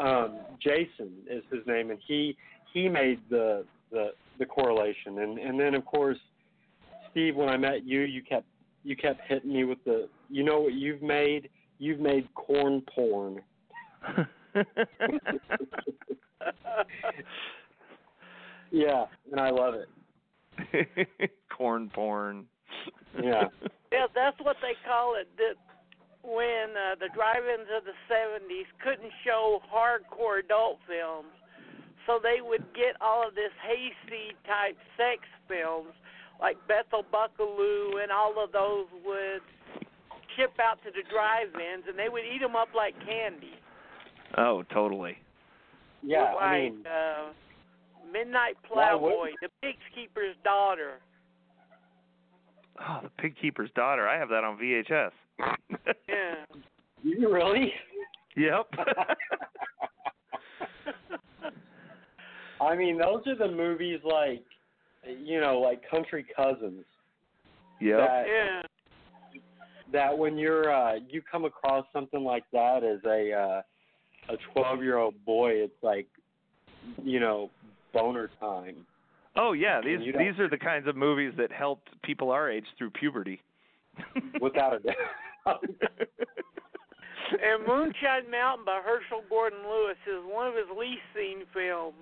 um 0.00 0.38
Jason 0.60 1.12
is 1.28 1.42
his 1.50 1.66
name 1.66 1.90
and 1.90 1.98
he 2.06 2.36
he 2.72 2.88
made 2.88 3.20
the 3.30 3.64
the 3.90 4.12
the 4.38 4.46
correlation 4.46 5.20
and 5.20 5.38
and 5.38 5.58
then 5.58 5.74
of 5.74 5.84
course 5.84 6.18
Steve 7.10 7.36
when 7.36 7.48
I 7.48 7.56
met 7.56 7.84
you 7.84 8.00
you 8.00 8.22
kept 8.22 8.46
you 8.84 8.96
kept 8.96 9.20
hitting 9.26 9.52
me 9.52 9.64
with 9.64 9.82
the 9.84 10.08
you 10.28 10.44
know 10.44 10.60
what 10.60 10.74
you've 10.74 11.02
made 11.02 11.48
you've 11.78 12.00
made 12.00 12.32
corn 12.34 12.82
porn 12.94 13.40
Yeah, 18.70 19.06
and 19.30 19.40
I 19.40 19.50
love 19.50 19.74
it. 19.74 19.88
Corn 21.56 21.90
porn. 21.94 22.44
Yeah. 23.16 23.44
Yeah, 23.92 24.06
that's 24.14 24.36
what 24.42 24.56
they 24.60 24.76
call 24.86 25.16
it. 25.16 25.28
That 25.36 25.56
when 26.22 26.76
uh, 26.76 27.00
the 27.00 27.08
drive-ins 27.14 27.68
of 27.72 27.84
the 27.84 27.96
'70s 28.10 28.68
couldn't 28.84 29.12
show 29.24 29.60
hardcore 29.72 30.44
adult 30.44 30.78
films, 30.86 31.32
so 32.06 32.20
they 32.22 32.44
would 32.44 32.64
get 32.74 33.00
all 33.00 33.26
of 33.26 33.34
this 33.34 33.52
hasty 33.64 34.36
type 34.44 34.76
sex 34.96 35.24
films, 35.48 35.94
like 36.40 36.56
Bethel 36.68 37.04
Buckalew, 37.08 38.02
and 38.02 38.12
all 38.12 38.36
of 38.42 38.52
those 38.52 38.86
would 39.06 39.42
ship 40.36 40.52
out 40.60 40.78
to 40.84 40.90
the 40.92 41.02
drive-ins, 41.08 41.84
and 41.88 41.98
they 41.98 42.08
would 42.12 42.24
eat 42.28 42.40
them 42.44 42.56
up 42.56 42.68
like 42.76 42.94
candy. 43.06 43.57
Oh, 44.36 44.62
totally. 44.72 45.16
Yeah, 46.02 46.34
like 46.34 46.42
I 46.42 46.58
mean, 46.60 46.84
uh, 46.86 47.32
Midnight 48.12 48.56
Plowboy, 48.70 49.30
The 49.42 49.48
Pig's 49.62 49.78
Keeper's 49.94 50.36
Daughter. 50.44 50.94
Oh, 52.80 53.00
the 53.02 53.10
pig 53.20 53.34
keeper's 53.40 53.70
daughter. 53.74 54.06
I 54.08 54.16
have 54.18 54.28
that 54.28 54.44
on 54.44 54.56
VHS. 54.58 55.10
Yeah. 56.08 56.34
you 57.02 57.32
really? 57.32 57.72
yep. 58.36 58.66
I 62.60 62.74
mean, 62.76 62.98
those 62.98 63.22
are 63.26 63.36
the 63.36 63.48
movies 63.52 63.98
like, 64.04 64.44
you 65.06 65.40
know, 65.40 65.58
like 65.58 65.80
Country 65.90 66.24
Cousins. 66.36 66.84
yep. 67.80 67.98
That, 67.98 68.26
Yeah. 68.28 68.62
that 69.92 70.16
when 70.16 70.38
you're 70.38 70.72
uh 70.72 70.96
you 71.08 71.20
come 71.30 71.44
across 71.44 71.84
something 71.92 72.22
like 72.24 72.44
that 72.52 72.82
as 72.84 73.00
a 73.04 73.32
uh 73.32 73.62
a 74.28 74.36
12 74.52 74.82
year 74.82 74.96
old 74.98 75.14
boy 75.24 75.50
it's 75.52 75.82
like 75.82 76.06
you 77.02 77.20
know 77.20 77.50
boner 77.92 78.30
time 78.40 78.76
Oh 79.36 79.52
yeah, 79.52 79.80
these 79.80 79.96
And 79.98 80.04
you 80.04 80.12
don't- 80.12 80.24
these 80.24 80.40
are 80.40 80.48
the 80.48 80.58
kinds 80.58 80.88
of 80.88 80.96
movies 80.96 81.32
that 81.36 81.52
helped 81.52 81.90
people 82.02 82.30
our 82.32 82.50
age 82.50 82.64
through 82.76 82.90
puberty. 82.90 83.40
without 84.40 84.74
a 84.74 84.78
doubt 84.80 84.96
And 87.30 87.64
Moonshine 87.66 88.30
Mountain 88.30 88.64
by 88.64 88.80
Herschell 88.84 89.22
Gordon 89.28 89.58
Lewis 89.68 89.96
is 90.08 90.24
one 90.24 90.46
of 90.48 90.54
his 90.54 90.64
least 90.76 91.02
seen 91.14 91.44
films. 91.54 91.94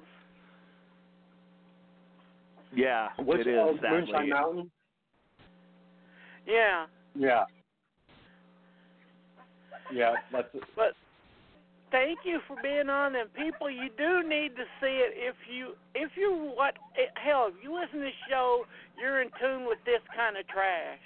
yeah, 2.74 3.08
Which 3.18 3.40
it 3.40 3.48
is 3.48 3.80
sadly. 3.80 3.88
Moonshine 4.00 4.28
Mountain 4.30 4.70
Yeah. 6.46 6.86
yeah 7.14 7.44
yeah 9.92 10.14
that's 10.32 10.48
But 10.74 10.92
thank 11.96 12.20
you 12.24 12.40
for 12.46 12.56
being 12.62 12.90
on 12.90 13.16
and 13.16 13.32
people 13.32 13.70
you 13.70 13.88
do 13.96 14.20
need 14.28 14.52
to 14.56 14.68
see 14.80 15.00
it. 15.00 15.16
If 15.16 15.36
you 15.48 15.72
if 15.94 16.12
you 16.16 16.52
what 16.54 16.76
eh, 16.96 17.08
hell 17.16 17.48
if 17.48 17.56
you 17.64 17.72
listen 17.72 18.00
to 18.00 18.04
this 18.04 18.20
show 18.28 18.64
you're 19.00 19.22
in 19.22 19.30
tune 19.40 19.66
with 19.66 19.78
this 19.86 20.04
kind 20.14 20.36
of 20.36 20.46
trash. 20.48 21.00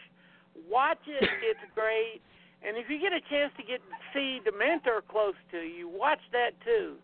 Watch 0.68 0.98
it 1.06 1.22
it's 1.46 1.62
great. 1.74 2.20
And 2.66 2.76
if 2.76 2.90
you 2.90 2.98
get 2.98 3.12
a 3.12 3.22
chance 3.30 3.52
to 3.56 3.62
get 3.62 3.80
see 4.12 4.40
Dementer 4.42 5.06
close 5.06 5.38
to 5.52 5.58
you 5.58 5.88
watch 5.88 6.20
that 6.32 6.58
too. 6.64 6.96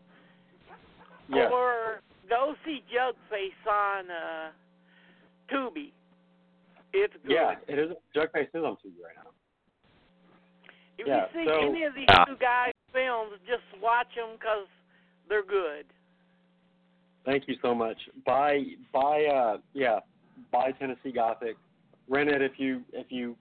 Yeah. 1.28 1.48
Or 1.50 2.02
go 2.28 2.54
see 2.64 2.82
jugface 2.90 3.62
on 3.70 4.10
uh 4.10 4.50
tubi. 5.52 5.92
It's 6.92 7.14
good. 7.22 7.32
Yeah 7.32 7.54
it 7.68 7.78
is 7.78 7.94
Jugface 8.14 8.50
is 8.50 8.64
on 8.66 8.74
TV 8.82 8.98
right 8.98 9.14
now. 9.14 9.30
If 10.98 11.06
yeah, 11.06 11.26
you 11.34 11.44
see 11.44 11.46
so- 11.48 11.70
any 11.70 11.84
of 11.84 11.94
these 11.94 12.06
Yeah. 12.08 12.24
two 12.24 12.36
guys 12.40 12.72
films 12.96 13.32
just 13.46 13.82
watch 13.82 14.08
them 14.16 14.38
because 14.38 14.66
they're 15.28 15.44
good 15.44 15.84
thank 17.26 17.46
you 17.46 17.56
so 17.60 17.74
much 17.74 17.98
buy 18.24 18.62
buy 18.92 19.24
uh 19.26 19.56
yeah 19.74 19.98
buy 20.50 20.70
Tennessee 20.72 21.12
Gothic 21.12 21.56
rent 22.08 22.30
it 22.30 22.40
if 22.40 22.52
you 22.56 22.82
if 22.92 23.06
you 23.10 23.36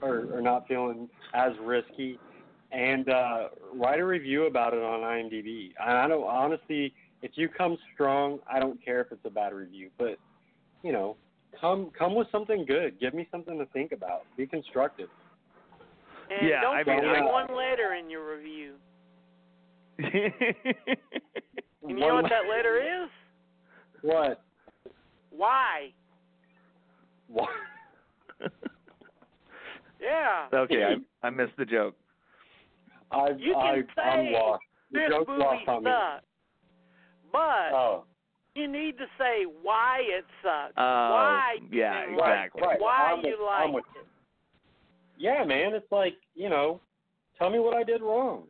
are, 0.00 0.34
are 0.34 0.42
not 0.42 0.66
feeling 0.66 1.08
as 1.34 1.52
risky 1.62 2.18
and 2.72 3.08
uh 3.08 3.48
write 3.74 4.00
a 4.00 4.04
review 4.04 4.46
about 4.46 4.72
it 4.72 4.82
on 4.82 5.00
IMDb. 5.00 5.72
I 5.78 6.08
don't 6.08 6.24
honestly 6.24 6.94
if 7.22 7.32
you 7.34 7.48
come 7.48 7.78
strong, 7.94 8.40
I 8.52 8.58
don't 8.58 8.84
care 8.84 9.00
if 9.00 9.12
it's 9.12 9.24
a 9.24 9.30
bad 9.30 9.52
review, 9.52 9.90
but 9.98 10.18
you 10.82 10.92
know, 10.92 11.16
come 11.60 11.90
come 11.96 12.14
with 12.14 12.26
something 12.32 12.64
good. 12.66 12.98
Give 13.00 13.14
me 13.14 13.28
something 13.30 13.58
to 13.58 13.66
think 13.66 13.92
about. 13.92 14.22
Be 14.36 14.46
constructive. 14.46 15.08
And 16.40 16.48
Yeah, 16.48 16.60
don't 16.62 16.76
I 16.76 16.84
put 16.84 16.94
mean, 16.94 17.02
just 17.04 17.22
I- 17.22 17.24
one 17.24 17.48
letter 17.56 17.94
in 17.94 18.08
your 18.10 18.36
review. 18.36 18.74
And 21.84 21.98
you 21.98 22.06
know 22.06 22.14
what 22.14 22.30
that 22.30 22.48
letter 22.48 22.78
is? 23.02 23.10
What? 24.02 24.40
Why? 25.30 25.92
What? 27.28 27.48
Yeah. 30.00 30.48
okay, 30.52 30.96
I 31.22 31.26
I 31.26 31.30
missed 31.30 31.52
the 31.56 31.64
joke. 31.64 31.94
I've, 33.12 33.38
You 33.38 33.52
can 33.54 33.62
I've, 33.62 34.04
I'm 34.04 34.26
say 34.26 34.32
lost. 34.32 34.62
The 34.90 34.98
This 34.98 35.08
joke's 35.10 35.28
movie 35.28 35.40
lost 35.42 35.68
on 35.68 35.84
me. 35.84 35.90
sucks. 35.90 36.24
But 37.30 37.72
Oh, 37.72 38.04
you 38.54 38.66
need 38.68 38.98
to 38.98 39.04
say 39.18 39.44
why 39.62 40.00
it 40.02 40.24
sucks. 40.42 40.72
Oh, 40.76 40.82
why 40.82 41.56
yeah, 41.70 42.00
exactly. 42.10 42.62
it, 42.62 42.66
Right, 42.66 42.80
Why 42.80 43.12
I'm 43.12 43.24
you 43.24 43.30
with- 43.32 43.40
like 43.46 43.62
I'm 43.64 43.72
with 43.72 43.84
it. 43.96 44.06
Yeah, 45.22 45.44
man. 45.44 45.72
It's 45.72 45.90
like 45.92 46.16
you 46.34 46.50
know, 46.50 46.80
tell 47.38 47.48
me 47.48 47.60
what 47.60 47.76
I 47.76 47.84
did 47.84 48.02
wrong. 48.02 48.42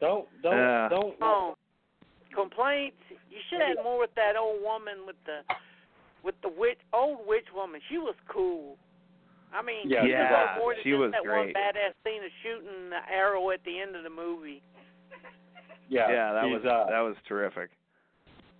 Don't 0.00 0.26
don't 0.42 0.56
Yeah. 0.56 0.88
don't. 0.88 1.14
Oh, 1.20 1.54
complaints. 2.34 2.96
You 3.30 3.36
should 3.48 3.60
have 3.60 3.76
had 3.76 3.84
more 3.84 3.98
with 4.00 4.14
that 4.16 4.36
old 4.36 4.62
woman 4.62 5.04
with 5.06 5.16
the 5.26 5.44
with 6.24 6.34
the 6.40 6.48
witch 6.48 6.80
old 6.94 7.18
witch 7.28 7.46
woman. 7.54 7.80
She 7.90 7.98
was 7.98 8.14
cool. 8.26 8.78
I 9.52 9.62
mean, 9.62 9.88
Yeah, 9.88 10.02
she 10.02 10.10
Yeah, 10.10 10.28
deserved 10.28 10.58
more 10.58 10.74
than 10.74 10.82
she 10.82 10.90
just 10.90 11.00
was 11.00 11.12
that 11.12 11.22
great. 11.22 11.54
one 11.54 11.62
badass 11.62 11.92
scene 12.02 12.24
of 12.24 12.32
shooting 12.42 12.90
the 12.90 13.00
arrow 13.12 13.50
at 13.50 13.62
the 13.64 13.78
end 13.78 13.96
of 13.96 14.02
the 14.02 14.10
movie. 14.10 14.62
Yeah, 15.88 16.10
yeah, 16.10 16.32
that 16.32 16.48
was 16.48 16.64
uh, 16.64 16.86
that 16.88 17.00
was 17.00 17.16
terrific. 17.28 17.70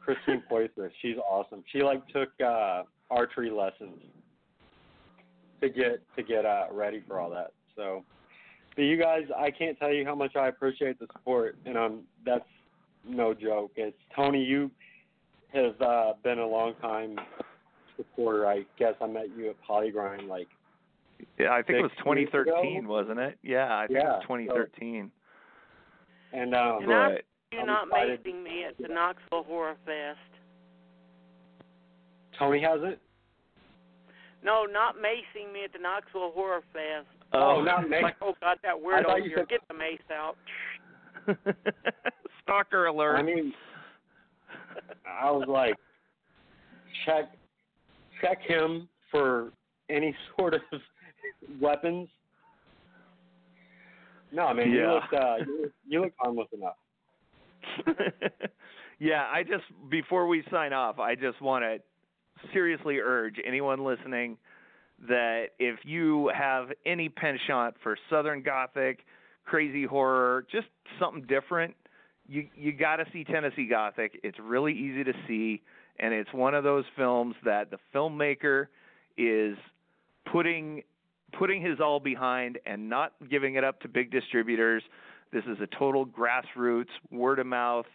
Christine 0.05 0.43
Poitras. 0.51 0.93
She's 1.01 1.17
awesome. 1.17 1.65
She 1.73 1.83
like 1.83 2.07
took 2.09 2.29
uh 2.41 2.85
archery 3.11 3.51
lessons 3.51 4.01
to 5.61 5.69
get 5.69 6.03
to 6.17 6.23
get 6.23 6.45
uh 6.45 6.67
ready 6.71 7.03
for 7.07 7.19
all 7.21 7.31
that. 7.31 7.53
So, 7.75 8.05
but 8.75 8.83
you 8.83 8.97
guys, 8.99 9.25
I 9.37 9.51
can't 9.51 9.79
tell 9.79 9.93
you 9.93 10.05
how 10.05 10.15
much 10.15 10.37
I 10.37 10.49
appreciate 10.49 10.99
the 10.99 11.07
support, 11.13 11.57
and 11.67 11.77
um, 11.77 12.01
that's 12.25 12.45
no 13.07 13.35
joke. 13.35 13.73
It's 13.77 13.97
Tony. 14.15 14.43
You 14.43 14.71
have 15.53 15.81
uh 15.81 16.13
been 16.23 16.39
a 16.39 16.47
long 16.47 16.75
time 16.81 17.19
supporter. 17.97 18.47
I 18.47 18.65
guess 18.79 18.95
I 19.01 19.07
met 19.07 19.27
you 19.37 19.51
at 19.51 19.57
PollyGrind 19.67 20.29
like 20.29 20.49
Yeah, 21.39 21.51
I 21.53 21.63
think 21.63 21.79
it 21.79 21.83
was 21.83 21.91
Six 21.97 22.05
years 22.07 22.29
ago? 22.33 22.45
2013, 22.63 22.89
wasn't 22.89 23.19
it? 23.21 23.39
Yeah, 23.43 23.75
I 23.77 23.87
think 23.87 24.01
it 24.01 24.05
was 24.05 24.23
2013. 24.23 25.11
and 26.33 26.55
um 26.55 26.83
And 26.83 26.93
I- 26.93 27.09
But 27.13 27.25
You're 27.53 27.61
I'm 27.63 27.67
not 27.69 27.87
excited. 27.87 28.25
macing 28.25 28.43
me 28.43 28.65
at 28.65 28.77
the 28.77 28.89
Knoxville 28.93 29.45
Horror 29.45 29.77
Fest. 29.87 30.19
Tony 32.39 32.61
hasn't. 32.61 32.99
No, 34.45 34.65
not 34.65 34.97
macing 34.97 35.53
me 35.53 35.65
at 35.65 35.73
the 35.73 35.79
Knoxville 35.79 36.33
Horror 36.33 36.63
Fest. 36.73 37.07
Oh, 37.33 37.63
not 37.63 37.83
It's 37.83 37.91
me. 37.91 38.03
like, 38.03 38.17
oh 38.23 38.35
God, 38.41 38.59
that 38.63 38.75
I 38.75 38.79
weirdo 38.79 39.05
thought 39.05 39.21
here. 39.23 39.37
said- 39.39 39.49
Get 39.49 39.61
the 39.69 39.75
mace 39.75 39.99
out. 40.13 40.37
Stalker 42.43 42.87
alert. 42.87 43.17
I 43.17 43.23
mean, 43.23 43.53
I 45.09 45.31
was 45.31 45.47
like, 45.49 45.75
check, 47.05 47.33
check 48.21 48.39
him 48.43 48.89
for 49.11 49.51
any 49.91 50.15
sort 50.39 50.55
of 50.55 50.61
weapons. 51.61 52.09
No, 54.33 54.53
man, 54.55 54.71
you 54.71 54.81
Yeah. 54.81 54.93
looked, 54.93 55.15
uh, 55.15 55.37
you 55.47 55.63
look, 55.63 55.73
you 55.89 56.01
look 56.03 56.13
harmless 56.19 56.49
enough. 56.53 56.77
yeah, 58.99 59.25
I 59.33 59.43
just 59.43 59.65
before 59.91 60.27
we 60.29 60.45
sign 60.51 60.73
off, 60.73 60.99
I 61.01 61.15
just 61.15 61.41
want 61.41 61.65
to 61.65 61.79
seriously 62.53 62.99
urge 62.99 63.37
anyone 63.47 63.85
listening 63.85 64.37
that 65.09 65.49
if 65.59 65.81
you 65.85 66.31
have 66.35 66.69
any 66.85 67.09
penchant 67.09 67.77
for 67.83 67.97
Southern 68.11 68.43
Gothic, 68.43 69.05
crazy 69.45 69.85
horror, 69.85 70.47
just 70.51 70.67
something 70.99 71.23
different, 71.27 71.75
you 72.29 72.49
you 72.57 72.73
got 72.73 72.97
to 72.97 73.05
see 73.13 73.25
Tennessee 73.25 73.69
Gothic. 73.69 74.19
It's 74.23 74.39
really 74.43 74.73
easy 74.73 75.05
to 75.05 75.13
see, 75.29 75.63
and 75.99 76.13
it's 76.13 76.33
one 76.33 76.55
of 76.55 76.65
those 76.65 76.85
films 76.97 77.35
that 77.45 77.71
the 77.71 77.79
filmmaker 77.95 78.67
is 79.17 79.57
putting 80.31 80.83
putting 81.39 81.61
his 81.61 81.81
all 81.81 82.01
behind 82.01 82.59
and 82.67 82.89
not 82.89 83.13
giving 83.31 83.57
it 83.57 83.65
up 83.65 83.81
to 83.81 83.89
big 83.89 84.11
distributors. 84.11 84.83
This 85.33 85.45
is 85.45 85.59
a 85.61 85.67
total 85.79 86.07
grassroots, 86.07 86.87
word 87.11 87.39
of 87.39 87.47
mouth 87.47 87.87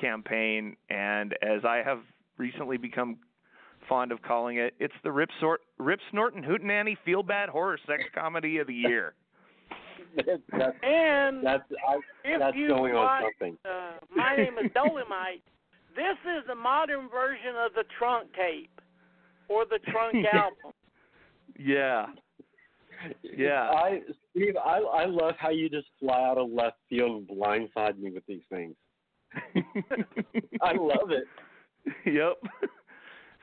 campaign, 0.00 0.76
and 0.90 1.32
as 1.42 1.64
I 1.64 1.82
have 1.84 2.00
recently 2.38 2.76
become 2.76 3.16
fond 3.88 4.12
of 4.12 4.20
calling 4.22 4.58
it, 4.58 4.74
it's 4.78 4.94
the 5.04 5.12
Rip, 5.12 5.30
Sort- 5.40 5.62
Rip 5.78 6.00
Snorton 6.12 6.44
Hootenanny 6.44 6.96
Feel 7.04 7.22
Bad 7.22 7.48
Horror 7.48 7.78
Sex 7.86 8.02
Comedy 8.14 8.58
of 8.58 8.66
the 8.66 8.74
Year. 8.74 9.14
that's 10.16 10.76
And 10.82 11.44
that's 11.44 11.62
I, 11.88 11.96
if 12.24 12.40
that's 12.40 12.56
you 12.56 12.68
going 12.68 12.94
on 12.94 13.22
something. 13.22 13.56
Uh, 13.64 13.92
my 14.14 14.36
name 14.36 14.54
is 14.64 14.70
Dolomite. 14.74 15.42
This 15.94 16.16
is 16.38 16.46
the 16.46 16.54
modern 16.54 17.08
version 17.08 17.54
of 17.64 17.72
the 17.74 17.84
trunk 17.98 18.28
tape 18.34 18.70
or 19.48 19.64
the 19.64 19.78
trunk 19.90 20.14
album. 20.32 20.72
Yeah. 21.58 22.06
Yeah. 23.22 23.70
I 23.70 24.00
Steve, 24.30 24.56
I 24.62 24.78
I 24.78 25.04
love 25.06 25.34
how 25.38 25.50
you 25.50 25.68
just 25.68 25.88
fly 26.00 26.22
out 26.22 26.38
of 26.38 26.50
left 26.50 26.76
field 26.88 27.26
and 27.28 27.38
blindside 27.38 27.98
me 27.98 28.10
with 28.10 28.24
these 28.26 28.42
things. 28.50 28.74
I 30.62 30.72
love 30.72 31.10
it. 31.10 31.24
yep. 32.06 32.36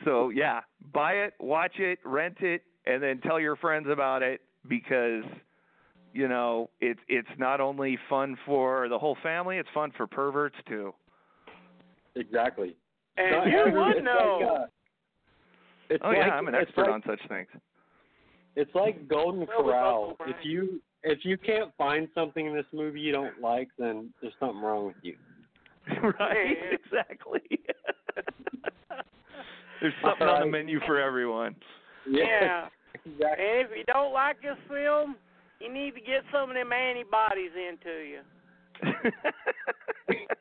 So 0.06 0.30
yeah, 0.30 0.62
buy 0.94 1.14
it, 1.14 1.34
watch 1.40 1.80
it, 1.80 2.00
rent 2.06 2.38
it, 2.42 2.64
and 2.86 3.02
then 3.02 3.20
tell 3.22 3.40
your 3.40 3.56
friends 3.56 3.88
about 3.90 4.22
it 4.22 4.42
because 4.68 5.24
you 6.14 6.28
know 6.28 6.70
it's 6.82 7.00
it's 7.08 7.28
not 7.38 7.62
only 7.62 7.98
fun 8.10 8.38
for 8.46 8.90
the 8.90 8.98
whole 8.98 9.18
family, 9.24 9.58
it's 9.58 9.70
fun 9.74 9.92
for 9.96 10.08
perverts 10.08 10.56
too. 10.68 10.94
Exactly. 12.16 12.76
And 13.18 13.52
you 13.52 13.80
would 13.80 13.98
it's 13.98 14.06
know. 14.06 14.40
Like, 14.42 16.00
uh, 16.02 16.06
oh 16.06 16.08
like, 16.10 16.18
yeah, 16.18 16.34
I'm 16.34 16.48
an 16.48 16.56
expert 16.56 16.84
like, 16.84 16.92
on 16.92 17.04
such 17.06 17.20
things. 17.28 17.48
It's 18.56 18.74
like 18.76 19.08
Golden 19.08 19.48
Well, 19.48 19.64
Corral. 19.64 20.18
If 20.28 20.38
you 20.44 20.82
if 21.04 21.20
you 21.24 21.38
can't 21.38 21.72
find 21.78 22.08
something 22.16 22.46
in 22.46 22.56
this 22.56 22.66
movie 22.72 23.00
you 23.00 23.12
don't 23.12 23.42
like, 23.42 23.70
then 23.78 24.10
there's 24.22 24.34
something 24.40 24.62
wrong 24.62 24.88
with 24.88 24.96
you. 25.02 25.16
right, 26.20 26.58
exactly. 26.72 27.42
There's 29.84 29.94
something 30.04 30.28
on 30.28 30.40
the 30.40 30.48
menu 30.48 30.80
for 30.88 31.00
everyone. 31.00 31.56
Yeah. 32.10 32.70
exactly. 33.06 33.46
And 33.46 33.68
if 33.68 33.78
you 33.78 33.84
don't 33.86 34.14
like 34.14 34.42
this 34.42 34.58
film, 34.68 35.16
you 35.60 35.72
need 35.72 35.94
to 35.94 36.00
get 36.00 36.24
some 36.32 36.50
of 36.50 36.56
them 36.56 36.72
antibodies 36.74 37.52
into 37.54 37.92
you. 38.02 38.22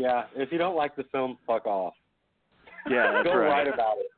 Yeah. 0.00 0.24
If 0.34 0.50
you 0.52 0.58
don't 0.58 0.76
like 0.76 0.96
the 0.96 1.04
film, 1.12 1.36
fuck 1.46 1.66
off. 1.66 1.94
yeah, 2.88 3.12
that's 3.16 3.26
Go 3.28 3.36
right. 3.36 3.48
write 3.48 3.68
about 3.68 3.96
it. 3.98 4.10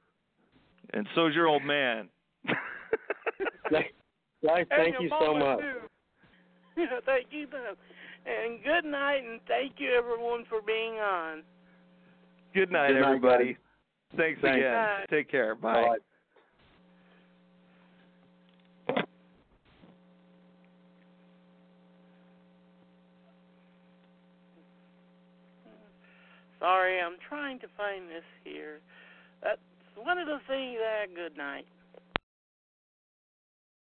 And 0.94 1.06
so's 1.14 1.34
your 1.34 1.48
old 1.48 1.64
man. 1.64 2.08
Guys, 3.72 4.66
thank 4.68 4.96
you 5.00 5.10
so 5.18 5.34
much. 5.34 5.60
too. 5.60 6.84
thank 7.06 7.26
you, 7.30 7.46
too. 7.46 7.56
And 8.26 8.62
good 8.62 8.84
night, 8.88 9.22
and 9.28 9.40
thank 9.48 9.74
you, 9.78 9.90
everyone, 9.96 10.44
for 10.48 10.60
being 10.60 10.94
on. 10.94 11.42
Good 12.54 12.70
night, 12.70 12.88
Good 12.88 13.00
night, 13.00 13.06
everybody. 13.08 13.44
guys. 13.46 13.56
Thanks, 14.16 14.40
Thanks. 14.42 14.58
again. 14.58 14.74
Bye. 14.74 15.04
Take 15.10 15.30
care. 15.30 15.54
Bye. 15.54 15.72
Bye. 15.72 15.96
Sorry, 26.60 27.00
I'm 27.00 27.16
trying 27.28 27.58
to 27.60 27.66
find 27.76 28.08
this 28.08 28.22
here. 28.44 28.78
That's 29.42 29.58
one 29.96 30.18
of 30.18 30.26
the 30.26 30.38
things 30.46 30.76
that 30.78 31.14
good 31.14 31.36
night. 31.36 31.66